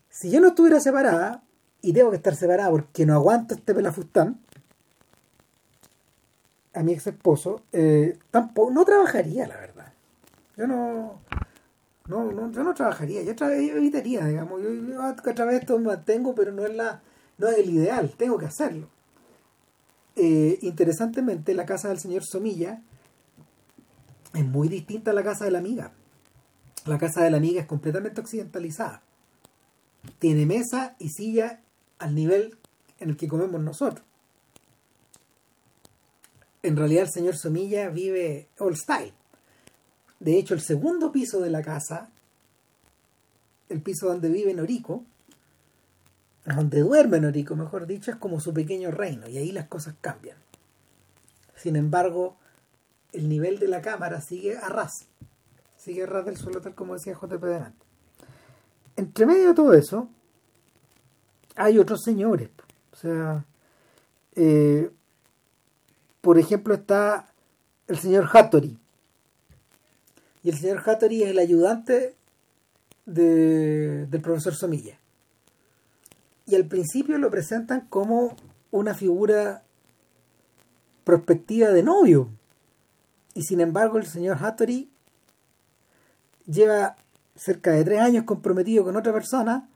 si 0.09 0.29
yo 0.29 0.41
no 0.41 0.49
estuviera 0.49 0.79
separada, 0.79 1.43
y 1.81 1.93
tengo 1.93 2.09
que 2.09 2.17
estar 2.17 2.35
separada 2.35 2.69
porque 2.71 3.05
no 3.05 3.13
aguanto 3.13 3.55
este 3.55 3.73
pelafustán, 3.73 4.41
a 6.73 6.83
mi 6.83 6.93
ex 6.93 7.07
esposo, 7.07 7.61
eh, 7.71 8.17
tampoco, 8.29 8.71
no 8.71 8.83
trabajaría, 8.83 9.47
la 9.47 9.57
verdad. 9.57 9.76
Yo 10.57 10.67
no, 10.67 11.21
no, 12.07 12.31
no 12.31 12.51
yo 12.51 12.63
no 12.63 12.73
trabajaría, 12.73 13.21
yo, 13.21 13.31
evitaría, 13.49 14.25
digamos, 14.25 14.61
yo, 14.61 15.01
a 15.03 15.15
través 15.15 15.55
de 15.55 15.59
esto 15.59 15.79
mantengo, 15.79 16.33
pero 16.35 16.51
no 16.51 16.65
es 16.65 16.75
la, 16.75 17.01
no 17.37 17.47
es 17.47 17.59
el 17.59 17.69
ideal, 17.69 18.13
tengo 18.17 18.37
que 18.37 18.47
hacerlo. 18.47 18.89
Eh, 20.15 20.57
interesantemente, 20.63 21.53
la 21.53 21.65
casa 21.65 21.89
del 21.89 21.99
señor 21.99 22.23
Somilla 22.25 22.81
es 24.33 24.45
muy 24.45 24.67
distinta 24.67 25.11
a 25.11 25.13
la 25.13 25.23
casa 25.23 25.45
de 25.45 25.51
la 25.51 25.59
amiga. 25.59 25.91
La 26.85 26.97
casa 26.97 27.23
de 27.23 27.29
la 27.29 27.37
amiga 27.37 27.61
es 27.61 27.67
completamente 27.67 28.19
occidentalizada 28.19 29.03
tiene 30.19 30.45
mesa 30.45 30.95
y 30.99 31.09
silla 31.09 31.61
al 31.99 32.15
nivel 32.15 32.57
en 32.99 33.09
el 33.09 33.17
que 33.17 33.27
comemos 33.27 33.61
nosotros. 33.61 34.05
En 36.63 36.75
realidad 36.75 37.03
el 37.03 37.11
señor 37.11 37.37
Somilla 37.37 37.89
vive 37.89 38.49
all 38.59 38.75
style. 38.75 39.13
De 40.19 40.37
hecho, 40.37 40.53
el 40.53 40.61
segundo 40.61 41.11
piso 41.11 41.39
de 41.39 41.49
la 41.49 41.61
casa, 41.61 42.09
el 43.69 43.81
piso 43.81 44.07
donde 44.07 44.29
vive 44.29 44.53
Noriko, 44.53 45.03
donde 46.45 46.81
duerme 46.81 47.19
Noriko, 47.19 47.55
mejor 47.55 47.87
dicho, 47.87 48.11
es 48.11 48.17
como 48.17 48.39
su 48.39 48.53
pequeño 48.53 48.91
reino 48.91 49.27
y 49.27 49.37
ahí 49.37 49.51
las 49.51 49.67
cosas 49.67 49.95
cambian. 50.01 50.37
Sin 51.55 51.75
embargo, 51.75 52.37
el 53.11 53.29
nivel 53.29 53.59
de 53.59 53.67
la 53.67 53.81
cámara 53.81 54.21
sigue 54.21 54.57
a 54.57 54.69
ras. 54.69 55.05
Sigue 55.75 56.03
a 56.03 56.07
ras 56.07 56.25
del 56.25 56.37
suelo, 56.37 56.61
tal 56.61 56.75
como 56.75 56.93
decía 56.93 57.13
JP 57.13 57.43
delante 57.43 57.87
entre 58.97 59.25
medio 59.27 59.49
de 59.49 59.53
todo 59.53 59.73
eso, 59.73 60.09
hay 61.55 61.79
otros 61.79 62.01
señores. 62.03 62.49
O 62.91 62.95
sea, 62.95 63.45
eh, 64.35 64.91
por 66.19 66.37
ejemplo, 66.37 66.73
está 66.73 67.31
el 67.87 67.97
señor 67.99 68.27
Hattori. 68.33 68.77
Y 70.47 70.49
el 70.49 70.57
señor 70.57 70.81
Hattori 70.85 71.23
es 71.23 71.31
el 71.31 71.39
ayudante 71.39 72.15
del 73.05 74.21
profesor 74.23 74.55
Somilla. 74.55 74.97
Y 76.45 76.55
al 76.55 76.63
principio 76.63 77.17
lo 77.17 77.29
presentan 77.29 77.81
como 77.89 78.33
una 78.71 78.93
figura 78.93 79.63
prospectiva 81.03 81.67
de 81.71 81.83
novio. 81.83 82.29
Y 83.33 83.41
sin 83.41 83.59
embargo, 83.59 83.97
el 83.97 84.05
señor 84.05 84.37
Hattori 84.41 84.89
lleva 86.45 86.95
cerca 87.35 87.71
de 87.71 87.83
tres 87.83 87.99
años 87.99 88.23
comprometido 88.23 88.85
con 88.85 88.95
otra 88.95 89.11
persona, 89.11 89.67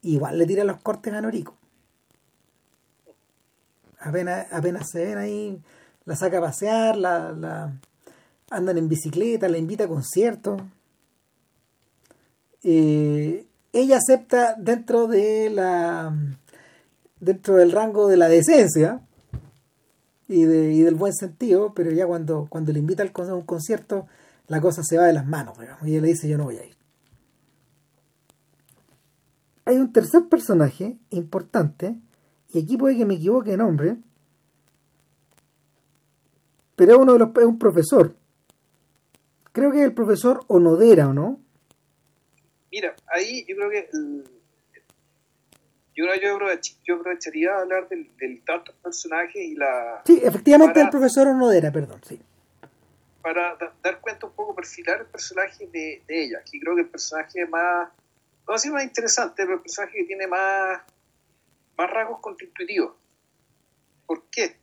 igual 0.00 0.38
le 0.38 0.46
tira 0.46 0.64
los 0.64 0.80
cortes 0.80 1.12
a 1.12 1.20
Noriko. 1.20 1.58
Apenas, 4.00 4.50
apenas 4.50 4.88
se 4.88 5.04
ven 5.04 5.18
ahí, 5.18 5.62
la 6.06 6.16
saca 6.16 6.38
a 6.38 6.40
pasear, 6.40 6.96
la, 6.96 7.32
la 7.32 7.78
andan 8.54 8.78
en 8.78 8.88
bicicleta, 8.88 9.48
la 9.48 9.58
invita 9.58 9.84
a 9.84 9.88
conciertos. 9.88 10.62
Eh, 12.62 13.46
ella 13.72 13.98
acepta 13.98 14.54
dentro 14.58 15.06
de 15.06 15.50
la 15.50 16.16
dentro 17.20 17.56
del 17.56 17.72
rango 17.72 18.06
de 18.08 18.16
la 18.16 18.28
decencia 18.28 19.00
y, 20.28 20.44
de, 20.44 20.72
y 20.72 20.82
del 20.82 20.94
buen 20.94 21.12
sentido, 21.12 21.72
pero 21.74 21.90
ya 21.90 22.06
cuando, 22.06 22.46
cuando 22.48 22.72
le 22.72 22.78
invita 22.78 23.02
a 23.02 23.34
un 23.34 23.42
concierto 23.42 24.06
la 24.46 24.60
cosa 24.60 24.82
se 24.82 24.98
va 24.98 25.06
de 25.06 25.14
las 25.14 25.26
manos, 25.26 25.56
y 25.82 25.90
ella 25.90 26.02
le 26.02 26.08
dice 26.08 26.28
yo 26.28 26.36
no 26.36 26.44
voy 26.44 26.58
a 26.58 26.66
ir. 26.66 26.76
Hay 29.64 29.76
un 29.76 29.92
tercer 29.92 30.28
personaje 30.28 30.98
importante, 31.10 31.98
y 32.52 32.62
aquí 32.62 32.76
puede 32.76 32.98
que 32.98 33.06
me 33.06 33.14
equivoque 33.14 33.52
de 33.52 33.56
nombre, 33.56 33.96
pero 36.76 36.92
es, 36.92 36.98
uno 36.98 37.14
de 37.14 37.18
los, 37.20 37.30
es 37.36 37.44
un 37.44 37.58
profesor. 37.58 38.16
Creo 39.54 39.72
que 39.72 39.78
es 39.78 39.84
el 39.84 39.94
profesor 39.94 40.44
Onodera, 40.48 41.08
¿o 41.08 41.14
no? 41.14 41.40
Mira, 42.70 42.94
ahí 43.06 43.46
yo 43.48 43.56
creo 43.56 43.70
que 43.70 43.88
yo, 45.94 46.04
yo, 46.84 46.94
aprovecharía 46.96 47.54
a 47.54 47.60
hablar 47.60 47.88
del, 47.88 48.14
del 48.18 48.44
tanto 48.44 48.74
personaje 48.82 49.42
y 49.42 49.54
la... 49.54 50.02
Sí, 50.04 50.20
efectivamente 50.22 50.82
el 50.82 50.90
profesor 50.90 51.28
Onodera, 51.28 51.72
perdón, 51.72 52.00
sí 52.06 52.20
para 53.24 53.56
dar 53.82 54.02
cuenta 54.02 54.26
un 54.26 54.34
poco, 54.34 54.54
perfilar 54.54 55.00
el 55.00 55.06
personaje 55.06 55.66
de, 55.68 56.02
ella, 56.08 56.42
que 56.44 56.60
creo 56.60 56.74
que 56.74 56.82
el 56.82 56.90
personaje 56.90 57.46
más, 57.46 57.88
no 58.46 58.58
sé 58.58 58.70
más 58.70 58.84
interesante, 58.84 59.36
pero 59.36 59.54
el 59.54 59.62
personaje 59.62 59.96
que 59.96 60.04
tiene 60.04 60.26
más, 60.26 60.82
más 61.78 61.90
rasgos 61.90 62.20
contraintuitivos. 62.20 62.92
¿Por 64.04 64.24
qué? 64.24 64.58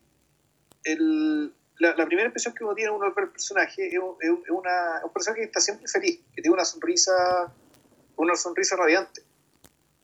El, 0.84 1.56
la, 1.82 2.06
primera 2.06 2.28
impresión 2.28 2.54
que 2.54 2.64
uno 2.64 2.76
tiene 2.76 2.92
uno 2.92 3.12
ver 3.14 3.26
el 3.26 3.32
personaje 3.32 3.88
es, 3.88 4.00
un, 4.00 4.44
una, 4.50 5.04
un 5.04 5.12
personaje 5.12 5.42
que 5.42 5.48
está 5.48 5.60
siempre 5.60 5.88
feliz, 5.88 6.20
que 6.34 6.42
tiene 6.42 6.54
una 6.54 6.66
sonrisa, 6.66 7.12
una 8.18 8.36
sonrisa 8.36 8.76
radiante. 8.76 9.24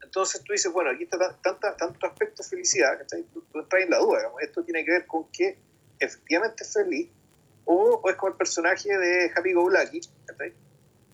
Entonces 0.01 0.43
tú 0.43 0.53
dices, 0.53 0.71
bueno, 0.71 0.89
aquí 0.89 1.03
está 1.03 1.37
tanta, 1.41 1.75
tanto 1.75 2.07
aspecto 2.07 2.41
de 2.41 2.49
felicidad, 2.49 2.97
que 2.97 3.23
tú, 3.31 3.43
tú 3.51 3.59
la 3.89 3.99
duda, 3.99 4.31
esto 4.41 4.63
tiene 4.63 4.83
que 4.83 4.91
ver 4.91 5.05
con 5.05 5.29
que 5.31 5.57
efectivamente 5.99 6.63
es 6.63 6.73
feliz, 6.73 7.09
o, 7.65 8.01
es 8.09 8.15
como 8.15 8.31
el 8.31 8.37
personaje 8.37 8.97
de 8.97 9.31
Happy 9.35 9.53
Go 9.53 9.69
Lucky, 9.69 10.01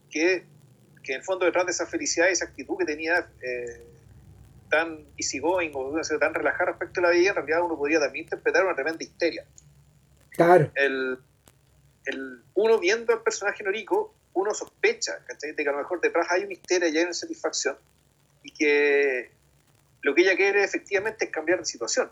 que, 0.10 0.46
que 1.04 1.14
en 1.14 1.20
el 1.20 1.24
fondo 1.26 1.46
detrás 1.46 1.66
de 1.66 1.72
esa 1.72 1.88
felicidad 1.88 2.30
y 2.30 2.34
esa 2.34 2.46
actitud 2.46 2.78
que 2.78 2.86
tenía 2.86 3.28
eh, 3.42 3.86
tan 4.70 5.06
easygoing 5.18 5.72
o 5.74 6.00
tan 6.20 6.34
relajada 6.34 6.72
respecto 6.72 7.02
a 7.02 7.04
la 7.04 7.10
vida, 7.10 7.30
en 7.30 7.36
realidad 7.36 7.64
uno 7.64 7.76
podría 7.76 8.00
también 8.00 8.26
interpretar 8.26 8.64
una 8.64 8.76
tremenda 8.76 9.04
histeria. 9.04 9.46
El, 10.76 11.20
el, 12.06 12.44
uno 12.56 12.80
viendo 12.80 13.14
al 13.14 13.22
personaje 13.22 13.64
Noriko, 13.64 14.14
uno 14.34 14.54
sospecha 14.54 15.20
de 15.42 15.56
que 15.56 15.70
a 15.70 15.72
lo 15.72 15.78
mejor 15.78 16.02
detrás 16.02 16.28
hay 16.30 16.44
una 16.44 16.54
histeria 16.54 16.90
y 16.90 16.98
hay 16.98 17.04
una 17.04 17.14
satisfacción 17.14 17.78
y 18.42 18.52
que 18.52 19.32
lo 20.02 20.14
que 20.14 20.22
ella 20.22 20.36
quiere 20.36 20.64
efectivamente 20.64 21.26
es 21.26 21.32
cambiar 21.32 21.60
de 21.60 21.66
situación. 21.66 22.12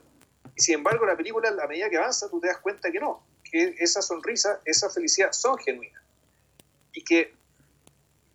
Y 0.56 0.62
sin 0.62 0.76
embargo, 0.76 1.06
la 1.06 1.16
película, 1.16 1.50
a 1.50 1.68
medida 1.68 1.90
que 1.90 1.98
avanza, 1.98 2.30
tú 2.30 2.40
te 2.40 2.48
das 2.48 2.58
cuenta 2.58 2.92
que 2.92 3.00
no, 3.00 3.24
que 3.44 3.76
esa 3.80 4.02
sonrisa, 4.02 4.62
esa 4.66 4.90
felicidad 4.90 5.32
son 5.34 5.58
genuinas. 5.58 6.02
Y 6.94 7.04
que 7.04 7.34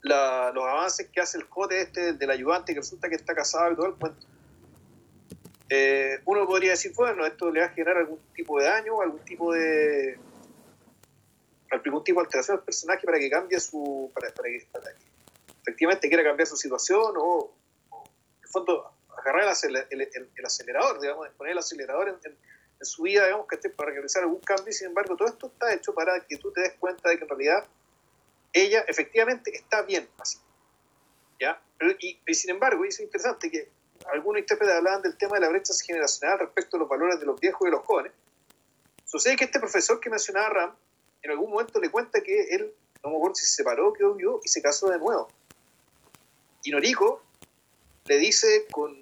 los 0.03 0.65
avances 0.65 1.09
que 1.09 1.21
hace 1.21 1.39
el 1.39 1.45
jote 1.45 1.81
este 1.81 2.13
del 2.13 2.31
ayudante, 2.31 2.75
que 2.75 2.81
resulta 2.81 3.09
que 3.09 3.17
está 3.17 3.35
casado 3.35 3.73
y 3.73 3.77
todo 3.77 3.87
el 3.87 3.95
cuento, 3.95 4.27
eh, 5.69 6.21
uno 6.25 6.47
podría 6.47 6.71
decir, 6.73 6.93
bueno, 6.95 7.27
esto 7.27 7.51
le 7.51 7.61
va 7.61 7.67
a 7.67 7.71
generar 7.71 7.97
algún 7.97 8.21
tipo 8.35 8.59
de 8.59 8.67
daño, 8.67 9.01
algún 9.01 9.25
tipo 9.25 9.53
de 9.53 10.19
algún 11.71 12.05
tipo 12.05 12.21
de 12.21 12.27
alteración 12.27 12.59
al 12.59 12.65
personaje 12.65 13.05
para 13.05 13.19
que 13.19 13.29
cambie 13.29 13.59
su 13.59 14.11
para, 14.15 14.31
que, 14.33 14.67
efectivamente 15.63 16.09
quiera 16.09 16.23
cambiar 16.23 16.47
su 16.47 16.57
situación 16.57 17.15
o, 17.17 17.53
en 17.91 18.43
el 18.43 18.49
fondo 18.49 18.93
agarrar 19.19 19.43
el, 19.43 20.45
acelerador, 20.45 21.01
digamos, 21.01 21.29
poner 21.31 21.53
el 21.53 21.59
acelerador 21.59 22.09
en, 22.09 22.37
su 22.83 23.03
vida, 23.03 23.25
digamos, 23.25 23.49
que 23.49 23.57
esté 23.57 23.71
para 23.71 23.91
realizar 23.91 24.23
algún 24.23 24.41
cambio, 24.41 24.69
y 24.69 24.73
sin 24.75 24.89
embargo 24.89 25.17
todo 25.17 25.27
esto 25.27 25.47
está 25.47 25.73
hecho 25.73 25.95
para 25.95 26.21
que 26.27 26.37
tú 26.37 26.53
te 26.53 26.61
des 26.61 26.75
cuenta 26.75 27.09
de 27.09 27.17
que 27.17 27.25
en 27.25 27.29
realidad 27.31 27.67
ella 28.53 28.85
efectivamente 28.87 29.51
está 29.57 29.83
bien 29.83 30.07
así. 30.19 30.39
¿Ya? 31.41 31.61
y, 31.99 32.21
y, 32.27 32.35
sin 32.35 32.51
embargo, 32.51 32.85
y 32.85 32.89
es 32.89 33.01
interesante 33.01 33.51
que 33.51 33.69
algunos 34.13 34.41
intérpretes 34.41 34.75
hablaban 34.75 35.03
del 35.03 35.17
tema 35.17 35.35
de 35.35 35.41
la 35.41 35.49
brecha 35.49 35.73
generacional 35.85 36.39
respecto 36.39 36.77
a 36.77 36.81
los 36.81 36.89
valores 36.89 37.21
de 37.21 37.27
los 37.27 37.39
viejos 37.41 37.63
y 37.63 37.65
de 37.67 37.71
los 37.73 37.85
jóvenes. 37.85 38.13
Sucede 39.05 39.37
que 39.37 39.45
este 39.45 39.61
profesor 39.61 40.01
que 40.01 40.11
mencionaba 40.11 40.49
Ram, 40.49 40.77
en 41.23 41.31
algún 41.31 41.51
momento 41.51 41.81
le 41.81 41.91
cuenta 41.91 42.21
que 42.21 42.55
él, 42.55 42.73
no 43.03 43.11
me 43.11 43.17
acuerdo 43.17 43.35
si 43.37 43.47
se 43.47 43.57
separó, 43.57 43.93
que 43.93 44.05
obvio, 44.05 44.41
y 44.45 44.49
se 44.49 44.63
casó 44.63 44.91
de 44.91 44.99
nuevo. 44.99 45.29
Y 46.65 46.71
Noriko 46.71 47.23
le 48.07 48.19
dice 48.19 48.67
con 48.71 48.97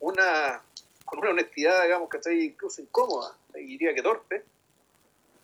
una, 0.00 0.62
con 1.04 1.18
una 1.20 1.30
honestidad, 1.30 1.82
digamos, 1.82 2.08
que 2.08 2.18
está 2.18 2.32
incluso 2.32 2.82
incómoda, 2.82 3.36
y 3.54 3.64
diría 3.64 3.94
que 3.94 4.02
torpe, 4.02 4.44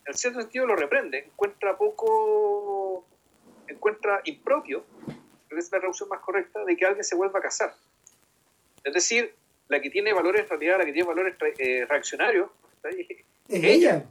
en 0.05 0.15
cierto 0.15 0.41
sentido 0.41 0.67
lo 0.67 0.77
reprende, 0.77 1.19
encuentra 1.19 1.77
poco, 1.77 3.05
encuentra 3.69 4.21
impropio, 4.25 4.85
que 5.49 5.57
es 5.57 5.71
la 5.71 5.79
traducción 5.79 6.09
más 6.09 6.21
correcta, 6.21 6.65
de 6.65 6.77
que 6.77 6.85
alguien 6.85 7.05
se 7.05 7.15
vuelva 7.15 7.39
a 7.39 7.43
casar. 7.43 7.75
Es 8.85 8.95
decir, 8.95 9.35
la 9.69 9.81
que 9.81 9.91
tiene 9.91 10.13
valores, 10.13 10.49
realidad, 10.49 10.79
la 10.79 10.85
que 10.85 10.93
tiene 10.93 11.09
valores 11.09 11.35
eh, 11.59 11.87
reaccionarios, 11.89 12.51
es 13.49 13.65
ella. 13.65 14.05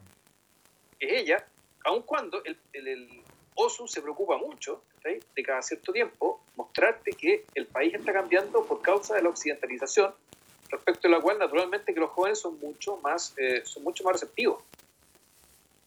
Es 0.99 1.21
ella, 1.21 1.45
aun 1.83 2.03
cuando 2.03 2.43
el, 2.43 2.57
el, 2.73 3.21
OSU 3.55 3.87
se 3.87 4.01
preocupa 4.01 4.37
mucho 4.37 4.83
de 5.03 5.43
cada 5.43 5.61
cierto 5.61 5.91
tiempo 5.91 6.41
mostrarte 6.55 7.11
que 7.11 7.45
el 7.53 7.67
país 7.67 7.93
está 7.93 8.13
cambiando 8.13 8.65
por 8.65 8.81
causa 8.81 9.15
de 9.15 9.23
la 9.23 9.29
occidentalización, 9.29 10.13
respecto 10.69 11.07
a 11.07 11.11
la 11.11 11.19
cual 11.19 11.37
naturalmente 11.37 11.93
que 11.93 11.99
los 11.99 12.11
jóvenes 12.11 12.39
son 12.39 12.59
mucho 12.59 12.97
más, 12.97 13.33
eh, 13.37 13.61
son 13.65 13.83
mucho 13.83 14.03
más 14.03 14.13
receptivos. 14.13 14.63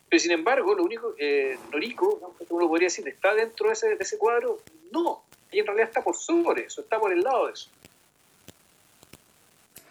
Pero 0.08 0.20
sin 0.20 0.32
embargo, 0.32 0.74
lo 0.74 0.84
único, 0.84 1.14
eh, 1.18 1.56
Noriko, 1.72 2.36
uno 2.50 2.68
podría 2.68 2.86
decir, 2.86 3.08
¿está 3.08 3.34
dentro 3.34 3.68
de 3.68 3.72
ese, 3.72 3.96
de 3.96 4.04
ese 4.04 4.18
cuadro? 4.18 4.60
No, 4.92 5.24
ella 5.50 5.62
en 5.62 5.66
realidad 5.66 5.88
está 5.88 6.04
por 6.04 6.16
sobre 6.16 6.66
eso, 6.66 6.82
está 6.82 7.00
por 7.00 7.12
el 7.12 7.22
lado 7.22 7.46
de 7.46 7.54
eso 7.54 7.70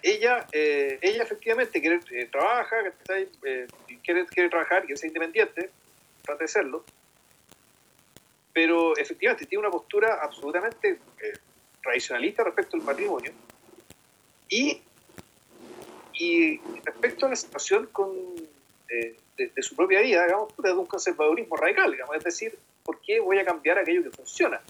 ella, 0.04 0.46
eh, 0.52 1.00
ella 1.02 1.24
efectivamente 1.24 1.80
quiere, 1.80 2.02
eh, 2.12 2.26
trabaja, 2.26 2.76
eh, 3.10 3.68
quiere, 4.04 4.26
quiere 4.26 4.50
trabajar, 4.50 4.82
quiere 4.84 4.98
ser 4.98 5.08
independiente, 5.08 5.70
trata 6.22 6.44
de 6.44 6.48
serlo, 6.50 6.84
pero 8.52 8.98
efectivamente 8.98 9.46
tiene 9.46 9.62
una 9.62 9.72
postura 9.72 10.20
absolutamente 10.22 11.00
tradicionalista 11.82 12.44
respecto 12.44 12.76
al 12.76 12.84
matrimonio. 12.84 13.32
Y, 14.50 14.82
y 16.14 16.60
respecto 16.84 17.26
a 17.26 17.30
la 17.30 17.36
situación 17.38 17.88
con, 17.88 18.14
de, 18.90 19.64
su 19.64 19.76
propia 19.76 20.02
vida, 20.02 20.26
digamos, 20.26 20.54
de 20.58 20.74
un 20.74 20.86
conservadurismo 20.86 21.56
radical, 21.56 21.92
digamos, 21.92 22.18
es 22.18 22.24
decir, 22.26 22.60
¿por 22.84 23.00
qué 23.00 23.22
voy 23.22 23.40
a 23.40 23.46
cambiar 23.46 23.80
aquello 23.80 24.04
que 24.04 24.12
funciona? 24.12 24.62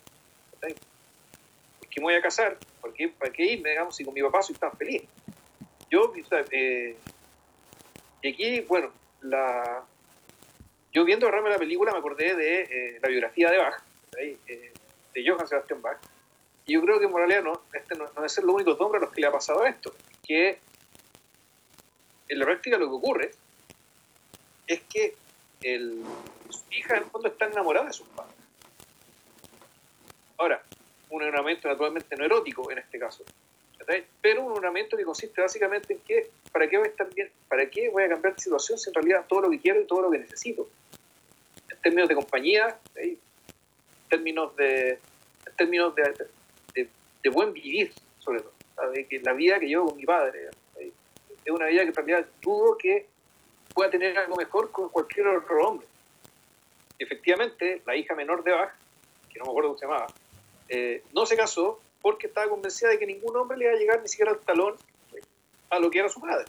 ¿Por 1.93 1.95
qué 1.95 2.01
me 2.01 2.05
voy 2.05 2.15
a 2.15 2.21
casar? 2.23 2.57
¿Por 2.81 2.91
qué, 2.91 3.09
¿Para 3.09 3.31
qué 3.31 3.43
irme, 3.43 3.69
digamos, 3.69 3.95
si 3.95 4.03
con 4.03 4.15
mi 4.15 4.21
papá 4.23 4.41
soy 4.41 4.55
tan 4.55 4.71
feliz? 4.71 5.03
Yo, 5.91 6.11
eh, 6.49 6.95
y 8.23 8.27
aquí, 8.27 8.61
bueno, 8.61 8.91
la, 9.21 9.83
yo 10.91 11.05
viendo 11.05 11.29
realmente 11.29 11.53
la 11.55 11.59
película 11.59 11.91
me 11.91 11.99
acordé 11.99 12.35
de 12.35 12.61
eh, 12.61 12.99
la 12.99 13.09
biografía 13.09 13.51
de 13.51 13.57
Bach, 13.57 13.83
eh, 14.17 14.73
de 15.13 15.29
Johann 15.29 15.47
Sebastian 15.47 15.83
Bach, 15.83 15.99
y 16.65 16.73
yo 16.73 16.81
creo 16.81 16.97
que 16.97 17.05
en 17.05 17.13
realidad 17.13 17.43
no, 17.43 17.61
este 17.71 17.95
no, 17.95 18.09
no 18.15 18.25
es 18.25 18.31
ser 18.31 18.43
los 18.43 18.55
únicos 18.55 18.75
a 18.79 18.97
los 18.97 19.11
que 19.11 19.21
le 19.21 19.27
ha 19.27 19.31
pasado 19.31 19.63
esto, 19.63 19.93
que 20.25 20.57
en 22.27 22.39
la 22.39 22.45
práctica 22.45 22.79
lo 22.79 22.87
que 22.87 22.95
ocurre 22.95 23.31
es 24.65 24.81
que 24.91 25.15
el, 25.61 26.03
su 26.49 26.63
hija 26.71 26.97
en 26.97 27.03
el 27.03 27.09
fondo 27.11 27.27
está 27.27 27.45
enamorada 27.45 27.85
de 27.85 27.93
sus 27.93 28.07
padres. 28.07 28.33
Ahora, 30.39 30.63
un 31.13 31.21
enamoramiento 31.21 31.67
naturalmente 31.67 32.15
no 32.15 32.25
erótico 32.25 32.71
en 32.71 32.79
este 32.79 32.97
caso, 32.97 33.23
pero 34.19 34.43
un 34.43 34.53
ornamento 34.53 34.97
que 34.97 35.03
consiste 35.03 35.41
básicamente 35.41 35.93
en 35.93 35.99
que, 35.99 36.31
¿para 36.51 36.67
qué 36.67 36.77
voy 36.77 36.87
a 36.87 36.89
estar 36.89 37.13
bien? 37.13 37.29
¿Para 37.47 37.69
qué 37.69 37.89
voy 37.89 38.03
a 38.03 38.09
cambiar 38.09 38.33
de 38.33 38.41
situación 38.41 38.79
si 38.79 38.89
en 38.89 38.95
realidad 38.95 39.25
todo 39.27 39.41
lo 39.41 39.49
que 39.51 39.59
quiero 39.59 39.81
y 39.81 39.85
todo 39.85 40.01
lo 40.01 40.09
que 40.09 40.19
necesito? 40.19 40.67
En 41.69 41.81
términos 41.81 42.09
de 42.09 42.15
compañía, 42.15 42.79
en 42.95 43.19
términos 44.09 44.55
de, 44.55 44.97
términos 45.55 45.93
de, 45.93 46.89
de, 47.21 47.29
buen 47.29 47.53
vivir, 47.53 47.93
sobre 48.17 48.39
todo, 48.39 48.91
de 48.91 49.05
que 49.05 49.19
la 49.19 49.33
vida 49.33 49.59
que 49.59 49.67
llevo 49.67 49.89
con 49.89 49.97
mi 49.97 50.05
padre 50.05 50.49
es 50.79 51.51
una 51.51 51.67
vida 51.67 51.83
que 51.83 51.89
en 51.89 51.95
realidad 51.95 52.25
dudo 52.41 52.75
que 52.75 53.05
pueda 53.73 53.91
tener 53.91 54.17
algo 54.17 54.35
mejor 54.35 54.71
con 54.71 54.89
cualquier 54.89 55.27
otro 55.27 55.67
hombre. 55.67 55.87
efectivamente, 56.97 57.83
la 57.85 57.95
hija 57.95 58.15
menor 58.15 58.43
de 58.43 58.51
Bach, 58.51 58.73
que 59.29 59.39
no 59.39 59.45
me 59.45 59.51
acuerdo 59.51 59.69
cómo 59.69 59.77
se 59.77 59.85
llamaba, 59.85 60.07
eh, 60.69 61.03
no 61.13 61.25
se 61.25 61.35
casó 61.35 61.79
porque 62.01 62.27
estaba 62.27 62.49
convencida 62.49 62.89
de 62.89 62.99
que 62.99 63.05
ningún 63.05 63.35
hombre 63.37 63.57
le 63.57 63.65
iba 63.65 63.73
a 63.73 63.77
llegar 63.77 64.01
ni 64.01 64.07
siquiera 64.07 64.31
al 64.31 64.39
talón 64.39 64.75
a 65.69 65.79
lo 65.79 65.89
que 65.89 65.99
era 65.99 66.09
su 66.09 66.19
padre. 66.19 66.45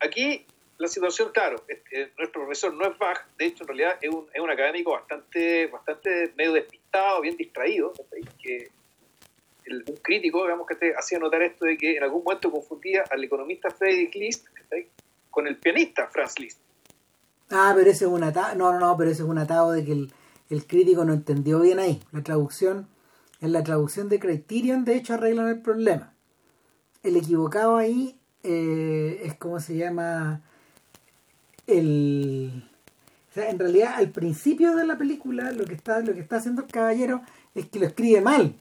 Aquí 0.00 0.44
la 0.78 0.88
situación, 0.88 1.30
claro, 1.32 1.62
nuestro 2.18 2.42
profesor 2.42 2.74
no 2.74 2.86
es 2.86 2.98
Bach, 2.98 3.24
de 3.38 3.46
hecho 3.46 3.64
en 3.64 3.68
realidad 3.68 3.98
es 4.00 4.10
un, 4.10 4.28
es 4.32 4.40
un 4.40 4.50
académico 4.50 4.92
bastante, 4.92 5.66
bastante 5.68 6.32
medio 6.36 6.52
despistado, 6.52 7.22
bien 7.22 7.36
distraído, 7.36 7.92
que 8.42 8.70
un 9.68 9.96
crítico, 9.96 10.42
digamos, 10.42 10.66
que 10.66 10.76
te 10.76 10.94
hacía 10.94 11.18
notar 11.18 11.42
esto 11.42 11.64
de 11.64 11.76
que 11.76 11.96
en 11.96 12.02
algún 12.02 12.22
momento 12.22 12.50
confundía 12.50 13.04
al 13.10 13.24
economista 13.24 13.70
Friedrich 13.70 14.14
List 14.14 14.46
con 15.30 15.46
el 15.46 15.56
pianista 15.56 16.08
Franz 16.08 16.38
Liszt. 16.38 16.60
Ah, 17.50 17.72
pero 17.76 17.90
ese 17.90 18.04
es 18.04 18.10
un 18.10 18.22
atado, 18.22 18.54
no, 18.56 18.72
no, 18.72 18.78
no, 18.78 18.96
pero 18.96 19.10
ese 19.10 19.22
es 19.22 19.28
un 19.28 19.38
atado 19.38 19.72
de 19.72 19.84
que 19.84 19.92
el, 19.92 20.12
el 20.50 20.66
crítico 20.66 21.04
no 21.04 21.12
entendió 21.12 21.60
bien 21.60 21.78
ahí. 21.78 22.00
La 22.12 22.22
traducción, 22.22 22.88
en 23.40 23.52
la 23.52 23.62
traducción 23.62 24.08
de 24.08 24.18
Criterion, 24.18 24.84
de 24.84 24.96
hecho, 24.96 25.14
arreglan 25.14 25.48
el 25.48 25.60
problema. 25.60 26.12
El 27.02 27.16
equivocado 27.16 27.76
ahí 27.76 28.18
eh, 28.42 29.22
es 29.24 29.34
como 29.34 29.60
se 29.60 29.76
llama 29.76 30.42
el 31.66 32.70
o 33.30 33.34
sea, 33.34 33.50
en 33.50 33.58
realidad 33.58 33.94
al 33.96 34.10
principio 34.10 34.76
de 34.76 34.86
la 34.86 34.96
película 34.96 35.50
lo 35.50 35.64
que 35.64 35.74
está 35.74 36.00
lo 36.00 36.14
que 36.14 36.20
está 36.20 36.36
haciendo 36.36 36.62
el 36.62 36.68
caballero 36.68 37.22
es 37.56 37.68
que 37.68 37.80
lo 37.80 37.86
escribe 37.86 38.20
mal 38.20 38.54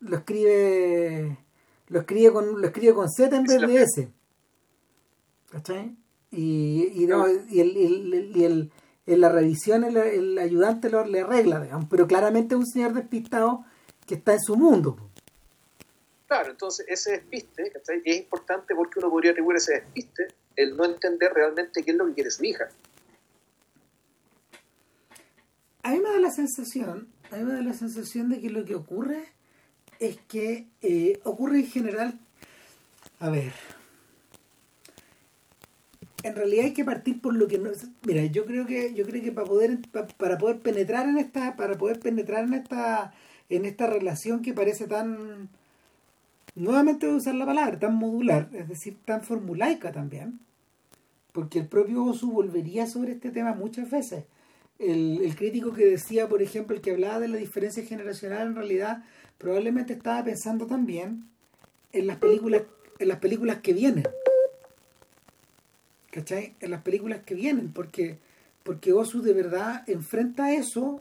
lo 0.00 0.16
escribe 0.16 1.38
lo 1.86 2.00
escribe 2.00 2.32
con 2.32 2.60
lo 2.60 2.66
escribe 2.66 2.94
con 2.94 3.08
Z 3.08 3.36
en 3.36 3.44
vez 3.44 3.60
de 3.60 3.82
S 3.82 4.08
¿cachai? 5.50 5.94
y, 6.32 7.02
y, 7.02 7.06
no, 7.06 7.26
y 7.28 7.60
el, 7.60 7.76
y 8.34 8.44
el 8.44 8.72
en 9.06 9.20
la 9.20 9.28
revisión 9.28 9.84
el, 9.84 10.38
ayudante 10.38 10.90
lo, 10.90 11.04
le 11.04 11.20
arregla, 11.20 11.60
digamos, 11.60 11.86
pero 11.90 12.06
claramente 12.06 12.54
es 12.54 12.60
un 12.60 12.66
señor 12.66 12.94
despistado 12.94 13.64
que 14.06 14.14
está 14.14 14.34
en 14.34 14.40
su 14.40 14.56
mundo. 14.56 14.96
Claro, 16.28 16.50
entonces 16.50 16.86
ese 16.88 17.12
despiste 17.12 17.72
es 18.04 18.16
importante 18.16 18.74
porque 18.74 18.98
uno 18.98 19.10
podría 19.10 19.32
atribuir 19.32 19.58
ese 19.58 19.74
despiste 19.74 20.28
el 20.56 20.76
no 20.76 20.84
entender 20.84 21.32
realmente 21.32 21.82
qué 21.82 21.90
es 21.90 21.96
lo 21.96 22.06
que 22.06 22.14
quiere 22.14 22.30
su 22.30 22.44
hija. 22.44 22.68
A 25.82 25.90
mí 25.90 25.98
me 25.98 26.10
da 26.10 26.18
la 26.18 26.30
sensación, 26.30 27.08
a 27.30 27.36
mí 27.36 27.44
me 27.44 27.54
da 27.54 27.62
la 27.62 27.74
sensación 27.74 28.28
de 28.28 28.40
que 28.40 28.50
lo 28.50 28.64
que 28.64 28.74
ocurre 28.74 29.24
es 29.98 30.18
que 30.28 30.68
eh, 30.80 31.20
ocurre 31.24 31.58
en 31.58 31.66
general, 31.66 32.20
a 33.18 33.30
ver, 33.30 33.52
en 36.22 36.36
realidad 36.36 36.66
hay 36.66 36.72
que 36.72 36.84
partir 36.84 37.20
por 37.20 37.34
lo 37.34 37.48
que 37.48 37.58
no 37.58 37.70
mira 38.06 38.24
yo 38.26 38.44
creo 38.44 38.66
que 38.66 38.94
yo 38.94 39.04
creo 39.06 39.22
que 39.22 39.32
para 39.32 39.46
poder 39.46 39.78
para 40.16 40.38
poder 40.38 40.60
penetrar 40.60 41.08
en 41.08 41.18
esta 41.18 41.56
para 41.56 41.76
poder 41.76 42.00
penetrar 42.00 42.44
en 42.44 42.54
esta 42.54 43.12
en 43.48 43.64
esta 43.64 43.86
relación 43.86 44.42
que 44.42 44.54
parece 44.54 44.86
tan 44.86 45.48
nuevamente 46.54 47.06
voy 47.06 47.16
a 47.16 47.18
usar 47.18 47.34
la 47.34 47.46
palabra 47.46 47.78
tan 47.78 47.94
modular 47.96 48.48
es 48.52 48.68
decir 48.68 48.96
tan 49.04 49.22
formulaica 49.22 49.92
también 49.92 50.40
porque 51.32 51.58
el 51.58 51.66
propio 51.66 52.04
Osu 52.04 52.30
volvería 52.30 52.86
sobre 52.86 53.12
este 53.12 53.30
tema 53.30 53.54
muchas 53.54 53.90
veces. 53.90 54.24
El, 54.78 55.22
el 55.22 55.34
crítico 55.34 55.72
que 55.72 55.86
decía 55.86 56.28
por 56.28 56.42
ejemplo 56.42 56.76
el 56.76 56.82
que 56.82 56.92
hablaba 56.92 57.20
de 57.20 57.28
la 57.28 57.36
diferencia 57.36 57.84
generacional 57.84 58.48
en 58.48 58.54
realidad 58.56 59.04
probablemente 59.38 59.92
estaba 59.92 60.24
pensando 60.24 60.66
también 60.66 61.24
en 61.92 62.06
las 62.06 62.16
películas 62.16 62.62
en 62.98 63.08
las 63.08 63.18
películas 63.18 63.58
que 63.58 63.74
vienen 63.74 64.04
¿cachai? 66.12 66.54
En 66.60 66.70
las 66.70 66.82
películas 66.82 67.22
que 67.24 67.34
vienen, 67.34 67.72
porque, 67.72 68.18
porque 68.62 68.92
Osu 68.92 69.22
de 69.22 69.32
verdad 69.32 69.82
enfrenta 69.88 70.52
eso 70.52 71.00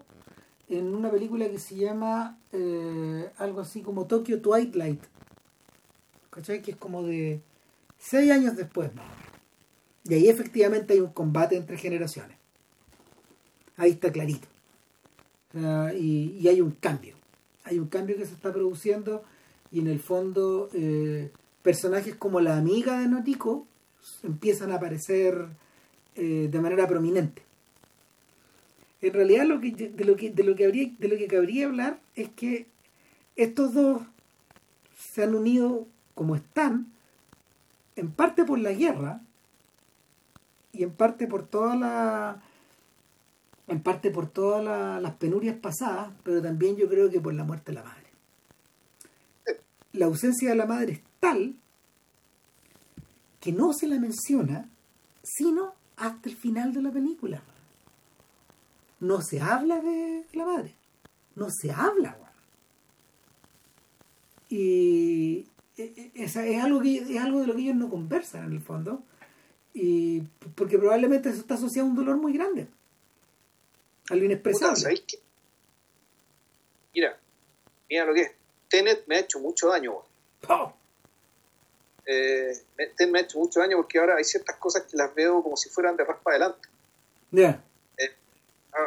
en 0.69 0.95
una 0.95 1.11
película 1.11 1.49
que 1.49 1.59
se 1.59 1.75
llama 1.75 2.39
eh, 2.53 3.29
algo 3.37 3.59
así 3.59 3.81
como 3.81 4.07
Tokyo 4.07 4.41
Twilight, 4.41 5.03
¿cachai? 6.29 6.61
Que 6.61 6.71
es 6.71 6.77
como 6.77 7.03
de 7.03 7.41
seis 7.99 8.31
años 8.31 8.55
después, 8.55 8.89
Y 10.05 10.13
ahí 10.13 10.29
efectivamente 10.29 10.93
hay 10.93 11.01
un 11.01 11.11
combate 11.11 11.57
entre 11.57 11.77
generaciones. 11.77 12.37
Ahí 13.75 13.91
está 13.91 14.11
clarito. 14.13 14.47
y, 15.53 16.37
y, 16.39 16.47
hay 16.47 16.61
un 16.61 16.71
cambio. 16.71 17.15
Hay 17.65 17.79
un 17.79 17.87
cambio 17.87 18.15
que 18.15 18.25
se 18.25 18.33
está 18.33 18.53
produciendo 18.53 19.23
y 19.71 19.81
en 19.81 19.87
el 19.87 19.99
fondo 19.99 20.69
eh, 20.73 21.31
personajes 21.63 22.15
como 22.15 22.39
la 22.39 22.57
amiga 22.57 22.99
de 22.99 23.07
Notico 23.07 23.67
empiezan 24.23 24.71
a 24.71 24.75
aparecer 24.75 25.47
eh, 26.15 26.47
de 26.51 26.61
manera 26.61 26.87
prominente. 26.87 27.41
En 29.01 29.13
realidad 29.13 29.43
de, 29.43 29.47
lo 29.47 29.59
que, 29.59 29.71
de, 30.29 30.43
lo 30.43 30.55
que 30.55 30.65
habría, 30.65 30.91
de 30.99 31.07
lo 31.07 31.17
que 31.17 31.27
cabría 31.27 31.65
hablar 31.65 31.99
es 32.15 32.29
que 32.29 32.67
estos 33.35 33.73
dos 33.73 34.03
se 34.95 35.23
han 35.23 35.33
unido 35.33 35.87
como 36.13 36.35
están, 36.35 36.87
en 37.95 38.11
parte 38.11 38.43
por 38.43 38.59
la 38.59 38.71
guerra 38.71 39.21
y 40.71 40.83
en 40.83 40.91
parte 40.91 41.27
por 41.27 41.47
en 43.67 43.81
parte 43.81 44.11
por 44.11 44.29
todas 44.29 45.01
las 45.01 45.13
penurias 45.15 45.55
pasadas, 45.57 46.11
pero 46.23 46.41
también 46.41 46.75
yo 46.75 46.87
creo 46.89 47.09
que 47.09 47.19
por 47.19 47.33
la 47.33 47.43
muerte 47.43 47.71
de 47.71 47.75
la 47.75 47.83
madre. 47.83 48.01
La 49.93 50.05
ausencia 50.05 50.49
de 50.49 50.55
la 50.55 50.65
madre 50.65 50.93
es 50.93 51.01
tal 51.19 51.55
que 53.41 53.51
no 53.51 53.73
se 53.73 53.87
la 53.87 53.99
menciona 53.99 54.69
sino 55.23 55.73
hasta 55.97 56.29
el 56.29 56.37
final 56.37 56.73
de 56.73 56.81
la 56.81 56.91
película. 56.91 57.41
No 58.99 59.21
se 59.21 59.41
habla 59.41 59.81
de 59.81 60.25
la 60.33 60.45
madre. 60.45 60.75
No 61.35 61.49
se 61.49 61.71
habla, 61.71 62.17
Y 64.49 65.47
e, 65.77 65.83
e, 65.83 66.11
es, 66.15 66.35
algo 66.35 66.81
que, 66.81 66.97
es 66.97 67.21
algo 67.21 67.39
de 67.39 67.47
lo 67.47 67.55
que 67.55 67.61
ellos 67.61 67.75
no 67.75 67.89
conversan 67.89 68.45
en 68.45 68.51
el 68.53 68.61
fondo. 68.61 69.03
Y 69.73 70.21
porque 70.55 70.77
probablemente 70.77 71.29
eso 71.29 71.39
está 71.39 71.53
asociado 71.53 71.87
a 71.87 71.91
un 71.91 71.95
dolor 71.95 72.17
muy 72.17 72.33
grande. 72.33 72.67
Algo 74.09 74.25
inexpresable. 74.25 75.01
Mira, 76.93 77.17
mira 77.89 78.05
lo 78.05 78.13
que 78.13 78.21
es. 78.21 78.31
Tenet 78.67 79.07
me 79.07 79.15
ha 79.15 79.19
hecho 79.19 79.39
mucho 79.39 79.69
daño. 79.69 79.93
Eh, 82.13 82.51
me, 83.07 83.19
ha 83.19 83.21
hecho 83.21 83.39
mucho 83.39 83.61
daño 83.61 83.77
porque 83.77 83.97
ahora 83.97 84.15
hay 84.17 84.23
ciertas 84.25 84.57
cosas 84.57 84.83
que 84.83 84.97
las 84.97 85.15
veo 85.15 85.41
como 85.41 85.55
si 85.55 85.69
fueran 85.69 85.95
de 85.95 86.03
raspa 86.03 86.31
adelante. 86.31 86.67
Ya. 87.31 87.63
Eh, 87.97 88.11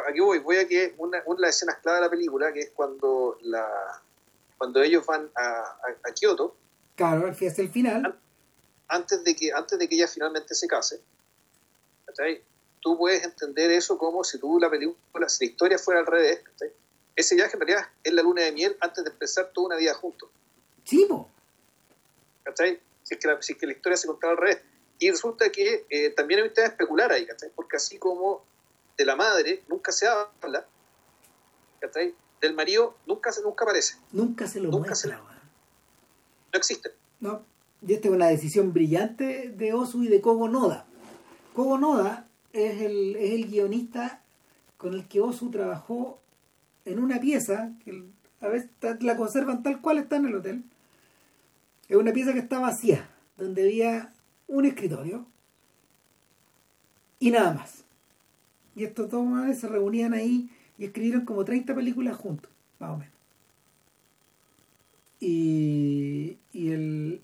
aquí 0.07 0.19
voy, 0.19 0.37
voy 0.39 0.57
a 0.57 0.67
que 0.67 0.93
una, 0.99 1.23
una 1.25 1.37
de 1.37 1.41
las 1.41 1.55
escenas 1.55 1.77
clave 1.79 1.97
de 1.97 2.03
la 2.03 2.09
película, 2.11 2.53
que 2.53 2.59
es 2.61 2.69
cuando 2.75 3.39
la 3.41 4.01
cuando 4.57 4.81
ellos 4.81 5.05
van 5.05 5.29
a, 5.35 5.77
a, 6.03 6.13
Kioto. 6.13 6.55
Claro, 6.95 7.27
hasta 7.27 7.61
el 7.61 7.69
final. 7.69 8.17
Antes 8.87 9.23
de 9.23 9.35
que, 9.35 9.51
antes 9.51 9.77
de 9.77 9.89
que 9.89 9.95
ella 9.95 10.07
finalmente 10.07 10.53
se 10.53 10.67
case. 10.67 11.01
Tú 12.79 12.97
puedes 12.97 13.23
entender 13.23 13.71
eso 13.71 13.97
como 13.97 14.23
si 14.23 14.39
tú 14.39 14.59
la 14.59 14.69
película, 14.69 15.27
si 15.27 15.45
la 15.45 15.51
historia 15.51 15.77
fuera 15.77 15.99
al 15.99 16.05
revés. 16.05 16.41
Ese 17.15 17.35
viaje 17.35 17.55
en 17.55 17.59
realidad 17.59 17.89
es 18.03 18.13
la 18.13 18.21
luna 18.21 18.43
de 18.43 18.51
miel 18.51 18.77
antes 18.79 19.03
de 19.03 19.09
empezar 19.09 19.51
toda 19.51 19.67
una 19.67 19.75
vida 19.75 19.93
juntos. 19.95 20.29
Sí, 20.83 21.07
¿Cachai? 22.43 22.79
Si 23.05 23.13
es 23.13 23.19
que 23.19 23.27
la, 23.27 23.41
si 23.41 23.55
que 23.55 23.67
la 23.67 23.73
historia 23.73 23.97
se 23.97 24.07
contaba 24.07 24.33
al 24.33 24.39
revés. 24.39 24.61
Y 24.97 25.11
resulta 25.11 25.51
que 25.51 25.85
eh, 25.89 26.09
también 26.09 26.39
hay 26.41 26.47
un 26.47 26.53
tema 26.53 26.67
especular 26.67 27.11
ahí, 27.11 27.25
¿cachai? 27.25 27.51
Porque 27.55 27.77
así 27.77 27.99
como 27.99 28.43
de 28.97 29.05
la 29.05 29.15
madre 29.15 29.63
nunca 29.67 29.91
se 29.91 30.07
habla, 30.07 30.65
¿cachai? 31.79 32.15
Del 32.41 32.55
marido 32.55 32.97
nunca, 33.05 33.31
se, 33.31 33.43
nunca 33.43 33.63
aparece. 33.63 33.97
Nunca 34.11 34.47
se 34.47 34.59
lo 34.59 34.71
nunca 34.71 34.89
muestra. 34.89 35.17
no 35.17 36.57
existe. 36.57 36.91
No. 37.19 37.45
Y 37.85 37.93
esta 37.93 38.07
es 38.07 38.13
una 38.13 38.27
decisión 38.27 38.73
brillante 38.73 39.49
de 39.49 39.73
Osu 39.73 40.03
y 40.03 40.07
de 40.07 40.21
Kogo 40.21 40.47
Noda. 40.47 40.87
Kogo 41.53 41.77
Noda 41.77 42.27
es 42.53 42.81
el, 42.81 43.15
es 43.17 43.33
el 43.33 43.47
guionista 43.47 44.23
con 44.77 44.95
el 44.95 45.07
que 45.07 45.21
Osu 45.21 45.51
trabajó 45.51 46.19
en 46.85 46.99
una 46.99 47.19
pieza 47.19 47.71
que 47.83 48.03
a 48.41 48.47
veces 48.47 48.69
la 49.01 49.15
conservan 49.15 49.61
tal 49.61 49.81
cual 49.81 49.99
está 49.99 50.15
en 50.15 50.25
el 50.25 50.35
hotel 50.35 50.63
es 51.87 51.95
una 51.95 52.13
pieza 52.13 52.33
que 52.33 52.39
está 52.39 52.59
vacía, 52.59 53.09
donde 53.37 53.63
había 53.63 54.13
un 54.47 54.65
escritorio 54.65 55.25
y 57.19 57.31
nada 57.31 57.53
más. 57.53 57.83
Y 58.75 58.83
estos 58.83 59.09
dos 59.09 59.25
madres 59.25 59.59
se 59.59 59.67
reunían 59.67 60.13
ahí 60.13 60.49
y 60.77 60.85
escribieron 60.85 61.25
como 61.25 61.45
30 61.45 61.73
películas 61.73 62.17
juntos, 62.17 62.51
más 62.79 62.91
o 62.91 62.97
menos. 62.97 63.13
Y, 65.19 66.37
y 66.51 66.71
el, 66.71 67.21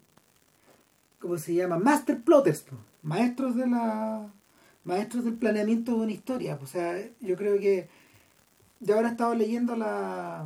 ¿cómo 1.19 1.37
se 1.37 1.53
llama? 1.53 1.77
Master 1.77 2.21
Plotters, 2.21 2.65
maestros 3.03 3.55
de 3.55 3.67
la 3.67 4.31
maestros 4.83 5.25
del 5.25 5.35
planeamiento 5.35 5.91
de 5.91 6.01
una 6.01 6.11
historia. 6.11 6.57
O 6.61 6.65
sea, 6.65 6.97
yo 7.19 7.35
creo 7.35 7.59
que 7.59 7.89
yo 8.79 8.95
ahora 8.95 9.09
he 9.09 9.11
estado 9.11 9.35
leyendo 9.35 9.75
la 9.75 10.45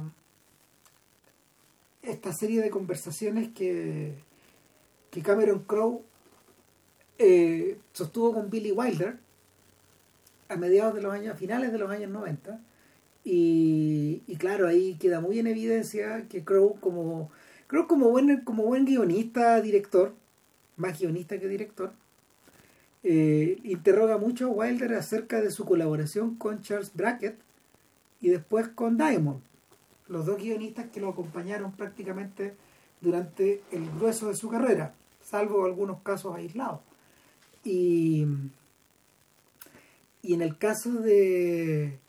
esta 2.06 2.34
serie 2.34 2.62
de 2.62 2.70
conversaciones 2.70 3.50
que, 3.50 4.14
que 5.12 5.22
Cameron 5.22 5.60
Crowe 5.60 6.02
eh, 7.18 7.78
sostuvo 7.94 8.34
con 8.34 8.50
Billy 8.50 8.72
Wilder 8.72 9.18
a 10.50 10.56
mediados 10.58 10.94
de 10.96 11.02
los 11.02 11.14
años, 11.14 11.38
finales 11.38 11.72
de 11.72 11.78
los 11.78 11.90
años 11.90 12.12
90. 12.12 12.60
Y, 13.24 14.22
claro, 14.38 14.68
ahí 14.68 14.96
queda 14.96 15.20
muy 15.20 15.40
en 15.40 15.48
evidencia 15.48 16.28
que 16.30 16.44
Crowe 16.44 16.76
como, 16.80 17.32
Crowe 17.68 17.88
como 17.88 18.10
buen, 18.10 18.42
como 18.42 18.64
buen 18.64 18.86
guionista, 18.86 19.60
director, 19.62 20.14
más 20.78 21.00
guionista 21.00 21.40
que 21.40 21.48
director, 21.48 21.92
eh, 23.04 23.58
interroga 23.64 24.18
mucho 24.18 24.46
a 24.46 24.50
Wilder 24.50 24.94
acerca 24.94 25.42
de 25.42 25.50
su 25.50 25.66
colaboración 25.66 26.36
con 26.36 26.62
Charles 26.62 26.92
Brackett 26.94 27.38
y 28.22 28.30
después 28.30 28.68
con 28.68 28.98
Diamond 28.98 29.42
los 30.08 30.26
dos 30.26 30.38
guionistas 30.38 30.88
que 30.90 31.02
lo 31.02 31.10
acompañaron 31.10 31.72
prácticamente 31.72 32.56
durante 33.02 33.64
el 33.72 33.90
grueso 33.92 34.28
de 34.28 34.36
su 34.36 34.50
carrera, 34.50 34.94
salvo 35.22 35.66
algunos 35.66 36.02
casos 36.02 36.36
aislados. 36.36 36.82
Y, 37.64 38.26
y 40.22 40.34
en 40.34 40.42
el 40.42 40.58
caso 40.58 40.92
de 40.92 42.00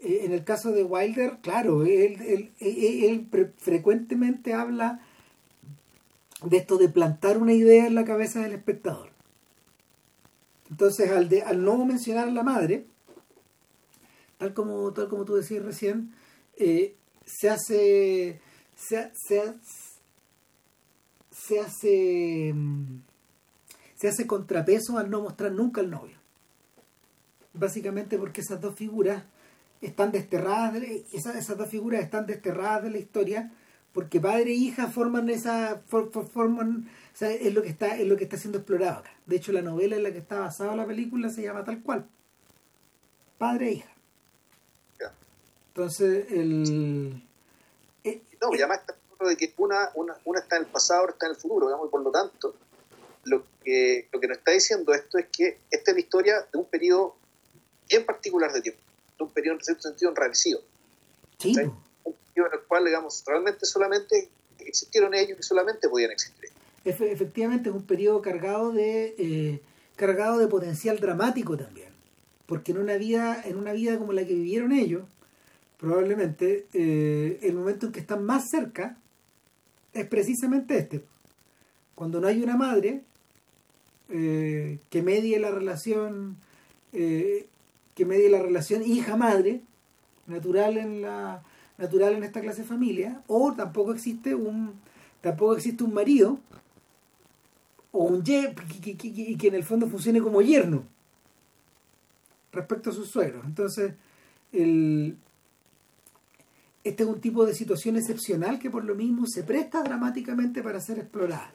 eh, 0.00 0.22
en 0.24 0.32
el 0.32 0.44
caso 0.44 0.72
de 0.72 0.82
Wilder, 0.82 1.38
claro, 1.42 1.84
él, 1.84 2.50
él, 2.58 3.28
frecuentemente 3.58 4.54
habla 4.54 5.00
de 6.42 6.56
esto 6.56 6.78
de 6.78 6.88
plantar 6.88 7.36
una 7.36 7.52
idea 7.52 7.86
en 7.86 7.94
la 7.94 8.04
cabeza 8.04 8.40
del 8.40 8.52
espectador. 8.52 9.10
Entonces, 10.70 11.10
al, 11.10 11.28
de, 11.28 11.42
al 11.42 11.62
no 11.62 11.84
mencionar 11.84 12.28
a 12.28 12.32
la 12.32 12.42
madre, 12.42 12.86
tal 14.38 14.54
como, 14.54 14.90
tal 14.94 15.08
como 15.08 15.26
tú 15.26 15.34
decías 15.34 15.62
recién, 15.62 16.14
eh, 16.56 16.94
se 17.38 17.50
hace 17.50 18.40
se, 18.74 19.10
se, 19.14 19.54
se 21.30 21.60
hace 21.60 22.54
se 23.94 24.08
hace 24.08 24.26
contrapeso 24.26 24.98
al 24.98 25.10
no 25.10 25.20
mostrar 25.20 25.52
nunca 25.52 25.82
al 25.82 25.90
novio. 25.90 26.16
Básicamente 27.52 28.16
porque 28.16 28.40
esas 28.40 28.60
dos 28.60 28.74
figuras 28.74 29.24
están 29.82 30.12
desterradas 30.12 30.74
de, 30.74 31.04
esas, 31.12 31.36
esas 31.36 31.58
dos 31.58 31.68
figuras 31.68 32.02
están 32.02 32.26
desterradas 32.26 32.84
de 32.84 32.90
la 32.90 32.98
historia 32.98 33.52
porque 33.92 34.20
padre 34.20 34.52
e 34.52 34.54
hija 34.54 34.86
forman 34.86 35.28
esa 35.30 35.82
forman 35.88 36.88
es 37.20 37.54
lo 37.54 37.62
que 37.62 37.68
está 37.68 37.96
es 37.96 38.06
lo 38.06 38.16
que 38.16 38.24
está 38.24 38.36
siendo 38.36 38.58
explorado 38.58 39.00
acá. 39.00 39.10
De 39.26 39.36
hecho 39.36 39.52
la 39.52 39.62
novela 39.62 39.96
en 39.96 40.02
la 40.02 40.12
que 40.12 40.18
está 40.18 40.40
basada 40.40 40.76
la 40.76 40.86
película 40.86 41.28
se 41.28 41.42
llama 41.42 41.64
tal 41.64 41.82
cual. 41.82 42.06
Padre 43.38 43.68
e 43.68 43.72
hija 43.72 43.99
entonces 45.82 46.30
el 46.32 47.22
eh, 48.04 48.20
no 48.40 48.54
y 48.54 48.58
además 48.58 48.80
está 48.80 48.94
de 49.26 49.36
que 49.36 49.52
una, 49.58 49.90
una, 49.94 50.16
una 50.24 50.40
está 50.40 50.56
en 50.56 50.62
el 50.62 50.68
pasado 50.68 51.02
otra 51.02 51.12
está 51.14 51.26
en 51.26 51.32
el 51.32 51.38
futuro 51.38 51.66
digamos 51.66 51.88
y 51.88 51.90
por 51.90 52.02
lo 52.02 52.10
tanto 52.10 52.54
lo 53.24 53.44
que 53.62 54.08
lo 54.12 54.20
que 54.20 54.28
nos 54.28 54.38
está 54.38 54.52
diciendo 54.52 54.94
esto 54.94 55.18
es 55.18 55.26
que 55.26 55.58
esta 55.70 55.90
es 55.90 55.94
la 55.94 56.00
historia 56.00 56.46
de 56.52 56.58
un 56.58 56.64
periodo 56.64 57.16
bien 57.88 58.04
particular 58.04 58.52
de 58.52 58.60
tiempo 58.62 58.80
de 59.20 59.24
un 59.24 59.30
periodo 59.30 59.56
en 59.56 59.64
cierto 59.64 59.82
sentido 59.82 60.10
enrarecido. 60.10 60.60
Sí. 61.38 61.54
En 61.56 61.72
el 62.52 62.60
cual, 62.66 62.84
digamos, 62.86 63.22
realmente 63.26 63.66
solamente 63.66 64.28
existieron 64.58 65.14
ellos 65.14 65.38
y 65.38 65.42
solamente 65.42 65.88
podían 65.88 66.10
existir. 66.10 66.50
Efectivamente, 66.84 67.68
es 67.68 67.74
un 67.74 67.84
periodo 67.84 68.22
cargado 68.22 68.72
de 68.72 69.14
eh, 69.18 69.60
cargado 69.96 70.38
de 70.38 70.46
potencial 70.46 70.98
dramático 70.98 71.58
también, 71.58 71.90
porque 72.46 72.72
en 72.72 72.78
una 72.78 72.94
vida 72.94 73.42
en 73.44 73.56
una 73.58 73.72
vida 73.72 73.98
como 73.98 74.14
la 74.14 74.24
que 74.24 74.32
vivieron 74.32 74.72
ellos, 74.72 75.02
probablemente 75.80 76.66
eh, 76.74 77.40
el 77.42 77.54
momento 77.54 77.86
en 77.86 77.92
que 77.92 78.00
están 78.00 78.24
más 78.24 78.50
cerca 78.50 78.98
es 79.92 80.06
precisamente 80.06 80.78
este, 80.78 81.02
cuando 81.94 82.20
no 82.20 82.28
hay 82.28 82.42
una 82.42 82.56
madre 82.56 83.02
eh, 84.10 84.78
que 84.90 85.02
medie 85.02 85.38
la 85.38 85.50
relación 85.50 86.36
que 86.92 88.04
medie 88.04 88.28
la 88.28 88.42
relación 88.42 88.82
hija 88.82 89.16
madre 89.16 89.60
natural 90.26 90.76
en 90.76 91.02
la 91.02 91.44
natural 91.80 92.14
en 92.14 92.24
esta 92.24 92.40
clase 92.40 92.62
de 92.62 92.68
familia, 92.68 93.22
o 93.26 93.54
tampoco 93.54 93.92
existe 93.92 94.34
un, 94.34 94.74
tampoco 95.20 95.56
existe 95.56 95.82
un 95.82 95.94
marido 95.94 96.38
o 97.90 98.04
un 98.04 98.22
ye 98.22 98.54
que, 98.82 98.96
que, 98.96 99.48
en 99.48 99.54
el 99.54 99.64
fondo 99.64 99.88
funcione 99.88 100.20
como 100.20 100.42
yerno 100.42 100.84
respecto 102.52 102.90
a 102.90 102.92
sus 102.92 103.08
suegros. 103.08 103.44
Entonces, 103.46 103.94
el, 104.52 105.16
este 106.82 107.02
es 107.02 107.08
un 107.08 107.20
tipo 107.20 107.44
de 107.44 107.54
situación 107.54 107.96
excepcional 107.96 108.58
que 108.58 108.70
por 108.70 108.84
lo 108.84 108.94
mismo 108.94 109.26
se 109.26 109.42
presta 109.42 109.82
dramáticamente 109.82 110.62
para 110.62 110.80
ser 110.80 110.98
explorada. 110.98 111.52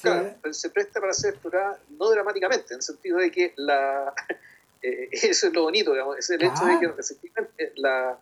Claro, 0.00 0.34
se 0.52 0.70
presta 0.70 1.00
para 1.00 1.12
ser 1.12 1.32
explorada 1.32 1.80
no 1.98 2.10
dramáticamente, 2.10 2.74
en 2.74 2.76
el 2.76 2.82
sentido 2.82 3.18
de 3.18 3.30
que 3.30 3.52
la 3.56 4.12
eh, 4.82 5.08
eso 5.10 5.48
es 5.48 5.52
lo 5.52 5.62
bonito, 5.62 5.92
digamos, 5.92 6.18
es 6.18 6.28
el 6.30 6.42
hecho 6.42 6.64
de 6.66 6.78
que 6.78 6.86
efectivamente 7.00 7.72
la, 7.76 8.18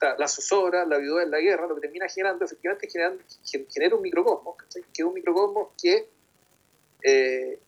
la 0.00 0.28
zozobra, 0.28 0.86
la 0.86 0.96
viuda 0.96 1.22
en 1.22 1.30
la 1.30 1.38
guerra, 1.38 1.66
lo 1.66 1.74
que 1.74 1.82
termina 1.82 2.08
generando, 2.08 2.44
efectivamente, 2.44 2.88
generando, 2.88 3.22
genera 3.70 3.94
un 3.94 4.02
microcosmos, 4.02 4.56
que 4.72 5.02
es 5.02 5.06
un 5.06 5.14
microcosmos 5.14 5.68
que, 5.80 6.08
eh, 7.02 7.58